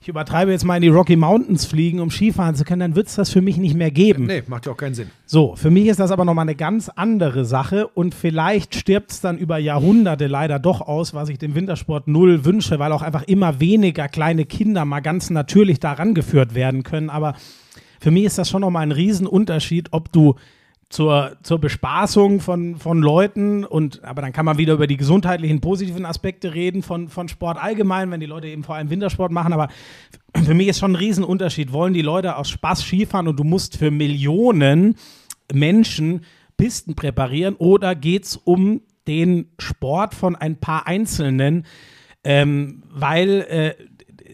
ich 0.00 0.08
übertreibe 0.08 0.50
jetzt 0.50 0.64
mal 0.64 0.76
in 0.76 0.82
die 0.82 0.88
Rocky 0.88 1.16
Mountains 1.16 1.66
fliegen, 1.66 2.00
um 2.00 2.10
Skifahren 2.10 2.54
zu 2.54 2.64
können, 2.64 2.80
dann 2.80 2.96
wird 2.96 3.08
es 3.08 3.14
das 3.14 3.30
für 3.30 3.42
mich 3.42 3.58
nicht 3.58 3.74
mehr 3.74 3.90
geben. 3.90 4.24
Nee, 4.24 4.42
macht 4.46 4.64
ja 4.64 4.72
auch 4.72 4.76
keinen 4.76 4.94
Sinn. 4.94 5.10
So, 5.26 5.54
für 5.54 5.70
mich 5.70 5.86
ist 5.86 6.00
das 6.00 6.10
aber 6.10 6.24
nochmal 6.24 6.44
eine 6.44 6.54
ganz 6.54 6.88
andere 6.88 7.44
Sache 7.44 7.86
und 7.88 8.14
vielleicht 8.14 8.74
stirbt 8.74 9.10
es 9.10 9.20
dann 9.20 9.36
über 9.36 9.58
Jahrhunderte 9.58 10.26
leider 10.26 10.58
doch 10.58 10.80
aus, 10.80 11.12
was 11.12 11.28
ich 11.28 11.38
dem 11.38 11.54
Wintersport 11.54 12.08
null 12.08 12.46
wünsche, 12.46 12.78
weil 12.78 12.90
auch 12.92 13.02
einfach 13.02 13.24
immer 13.24 13.60
weniger 13.60 14.08
kleine 14.08 14.46
Kinder 14.46 14.86
mal 14.86 15.00
ganz 15.00 15.28
natürlich 15.28 15.78
daran 15.78 16.14
geführt 16.14 16.54
werden 16.54 16.84
können. 16.84 17.10
Aber 17.10 17.34
für 18.00 18.10
mich 18.10 18.24
ist 18.24 18.38
das 18.38 18.48
schon 18.48 18.62
nochmal 18.62 18.84
ein 18.84 18.92
Riesenunterschied, 18.92 19.88
ob 19.92 20.10
du 20.10 20.36
zur, 20.94 21.36
zur 21.42 21.58
Bespaßung 21.58 22.38
von, 22.38 22.76
von 22.76 23.02
Leuten 23.02 23.64
und 23.64 24.04
aber 24.04 24.22
dann 24.22 24.32
kann 24.32 24.44
man 24.44 24.58
wieder 24.58 24.74
über 24.74 24.86
die 24.86 24.96
gesundheitlichen 24.96 25.60
positiven 25.60 26.06
Aspekte 26.06 26.54
reden 26.54 26.84
von, 26.84 27.08
von 27.08 27.26
Sport 27.26 27.60
allgemein, 27.60 28.12
wenn 28.12 28.20
die 28.20 28.26
Leute 28.26 28.46
eben 28.46 28.62
vor 28.62 28.76
allem 28.76 28.90
Wintersport 28.90 29.32
machen, 29.32 29.52
aber 29.52 29.68
für 30.44 30.54
mich 30.54 30.68
ist 30.68 30.78
schon 30.78 30.92
ein 30.92 30.96
Riesenunterschied. 30.96 31.72
Wollen 31.72 31.94
die 31.94 32.02
Leute 32.02 32.36
aus 32.36 32.48
Spaß 32.48 32.82
Skifahren 32.82 33.26
und 33.26 33.36
du 33.36 33.42
musst 33.42 33.76
für 33.76 33.90
Millionen 33.90 34.94
Menschen 35.52 36.24
Pisten 36.56 36.94
präparieren 36.94 37.56
oder 37.56 37.96
geht 37.96 38.26
es 38.26 38.36
um 38.36 38.80
den 39.08 39.48
Sport 39.58 40.14
von 40.14 40.36
ein 40.36 40.60
paar 40.60 40.86
Einzelnen? 40.86 41.66
Ähm, 42.22 42.84
weil, 42.88 43.40
äh, 43.48 43.74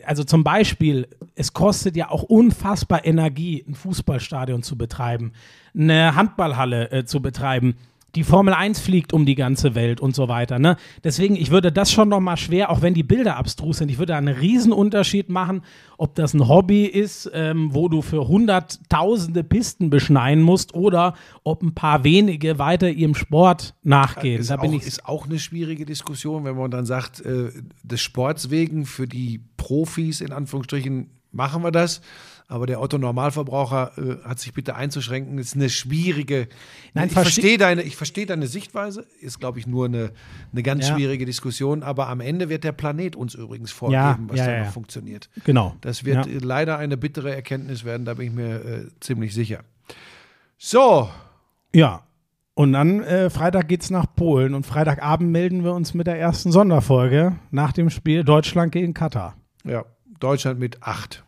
also 0.05 0.25
zum 0.25 0.45
Beispiel, 0.45 1.09
es 1.35 1.55
kostet 1.55 1.97
ja 1.97 2.11
auch 2.11 2.23
unfassbar 2.23 3.07
Energie, 3.07 3.65
ein 3.67 3.75
Fußballstadion 3.75 4.63
zu 4.63 4.77
betreiben, 4.77 5.33
eine 5.75 6.15
Handballhalle 6.15 6.91
äh, 6.91 7.05
zu 7.05 7.21
betreiben. 7.21 7.77
Die 8.17 8.25
Formel 8.25 8.55
1 8.55 8.81
fliegt 8.81 9.13
um 9.13 9.25
die 9.25 9.37
ganze 9.37 9.75
Welt 9.75 10.01
und 10.01 10.17
so 10.17 10.27
weiter. 10.27 10.59
Ne? 10.59 10.77
Deswegen, 11.05 11.37
ich 11.37 11.51
würde 11.51 11.71
das 11.71 11.93
schon 11.93 12.09
nochmal 12.09 12.37
schwer, 12.37 12.71
auch 12.71 12.83
wenn 12.83 12.93
die 12.95 13.05
Bilder 13.05 13.37
abstrus 13.37 13.79
sind, 13.79 13.89
ich 13.89 13.99
würde 13.99 14.13
da 14.13 14.19
einen 14.19 14.37
Riesenunterschied 14.37 15.29
machen, 15.29 15.63
ob 15.97 16.17
das 16.17 16.35
ein 16.35 16.49
Hobby 16.49 16.87
ist, 16.87 17.31
ähm, 17.33 17.73
wo 17.73 17.89
du 17.89 18.03
für 18.03 18.27
hunderttausende 18.27 19.45
Pisten 19.45 19.91
beschneien 19.91 20.43
musst 20.43 20.75
oder 20.75 21.15
ob 21.45 21.63
ein 21.63 21.75
paar 21.75 22.03
wenige 22.03 22.59
weiter 22.59 22.91
ihrem 22.91 23.15
Sport 23.15 23.75
nachgehen. 23.85 24.41
Ist, 24.41 24.51
da 24.51 24.59
auch, 24.59 24.73
ist 24.73 25.07
auch 25.07 25.27
eine 25.27 25.39
schwierige 25.39 25.85
Diskussion, 25.85 26.45
wenn 26.45 26.57
man 26.57 26.71
dann 26.71 26.87
sagt, 26.87 27.21
äh, 27.21 27.51
des 27.85 28.01
Sports 28.01 28.51
wegen 28.51 28.87
für 28.87 29.07
die 29.07 29.41
Profis 29.57 30.21
in 30.21 30.33
Anführungsstrichen 30.33 31.11
machen 31.31 31.63
wir 31.63 31.71
das. 31.71 32.01
Aber 32.51 32.67
der 32.67 32.81
Otto 32.81 32.99
Normalverbraucher 32.99 33.93
äh, 33.97 34.29
hat 34.29 34.39
sich 34.41 34.53
bitte 34.53 34.75
einzuschränken. 34.75 35.39
Ist 35.39 35.55
eine 35.55 35.71
schwierige. 35.71 36.49
Nein, 36.95 37.07
ich 37.07 37.13
verste- 37.13 37.23
verstehe 37.23 37.59
deine, 37.59 37.83
ich 37.83 37.97
verstehe 37.97 38.27
deine 38.27 38.47
Sichtweise. 38.49 39.07
Ist 39.21 39.39
glaube 39.41 39.59
ich 39.61 39.67
nur 39.67 39.87
eine, 39.87 40.11
eine 40.53 40.63
ganz 40.63 40.89
Ja. 40.89 40.95
schwierige 40.95 41.25
Diskussion. 41.25 41.83
Aber 41.83 42.09
am 42.09 42.21
Ende 42.21 42.49
wird 42.49 42.65
der 42.65 42.73
Planet 42.73 43.15
uns 43.17 43.35
übrigens 43.35 43.71
vorgeben, 43.73 43.95
Ja, 44.03 44.19
was 44.27 44.39
ja, 44.39 44.47
da 44.47 44.65
noch 44.65 44.73
funktioniert. 44.73 45.31
genau. 45.45 45.77
Das 45.81 46.05
wird 46.05 46.29
leider 46.43 46.77
eine 46.79 46.97
bittere 46.97 47.35
Erkenntnis 47.35 47.85
werden. 47.85 48.05
Da 48.05 48.15
bin 48.15 48.27
ich 48.27 48.33
mir 48.33 48.65
äh, 48.65 48.87
ziemlich 49.01 49.33
sicher. 49.33 49.61
So, 50.59 51.09
Ja. 51.75 52.03
Und 52.55 52.73
dann 52.75 53.03
äh, 53.05 53.31
Freitag 53.31 53.69
geht's 53.69 53.89
nach 53.89 54.05
Polen 54.17 54.53
und 54.55 54.67
Freitagabend 54.67 55.31
melden 55.31 55.65
wir 55.65 55.73
uns 55.73 55.95
mit 55.95 56.07
der 56.07 56.19
ersten 56.19 56.53
Sonderfolge 56.53 57.37
nach 57.51 57.73
dem 57.73 57.89
Spiel 57.89 58.23
Deutschland 58.23 58.73
gegen 58.73 58.93
Katar. 58.93 59.37
ja, 59.65 59.85
Deutschland 60.19 60.59
mit 60.61 60.83
acht. 60.83 61.25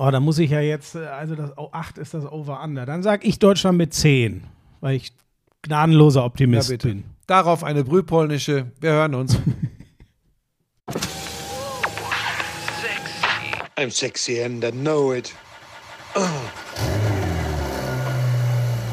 Oh, 0.00 0.10
da 0.12 0.20
muss 0.20 0.38
ich 0.38 0.50
ja 0.52 0.60
jetzt, 0.60 0.94
äh, 0.94 1.06
also 1.06 1.34
das 1.34 1.50
oh, 1.58 1.70
8 1.72 1.98
ist 1.98 2.14
das 2.14 2.24
Over-Under. 2.24 2.86
Dann 2.86 3.02
sag 3.02 3.24
ich 3.24 3.40
Deutschland 3.40 3.76
mit 3.76 3.92
10, 3.92 4.44
weil 4.80 4.94
ich 4.94 5.12
gnadenloser 5.62 6.24
Optimist 6.24 6.70
Ja, 6.70 6.74
bitte. 6.74 6.88
bin. 6.88 7.04
Darauf 7.26 7.64
eine 7.64 7.82
brühpolnische. 7.82 8.70
Wir 8.80 8.92
hören 8.92 9.16
uns. 9.16 9.36
I'm 13.76 13.90
sexy 13.90 14.40
and 14.42 14.64
I 14.64 14.70
know 14.70 15.12
it. 15.12 15.34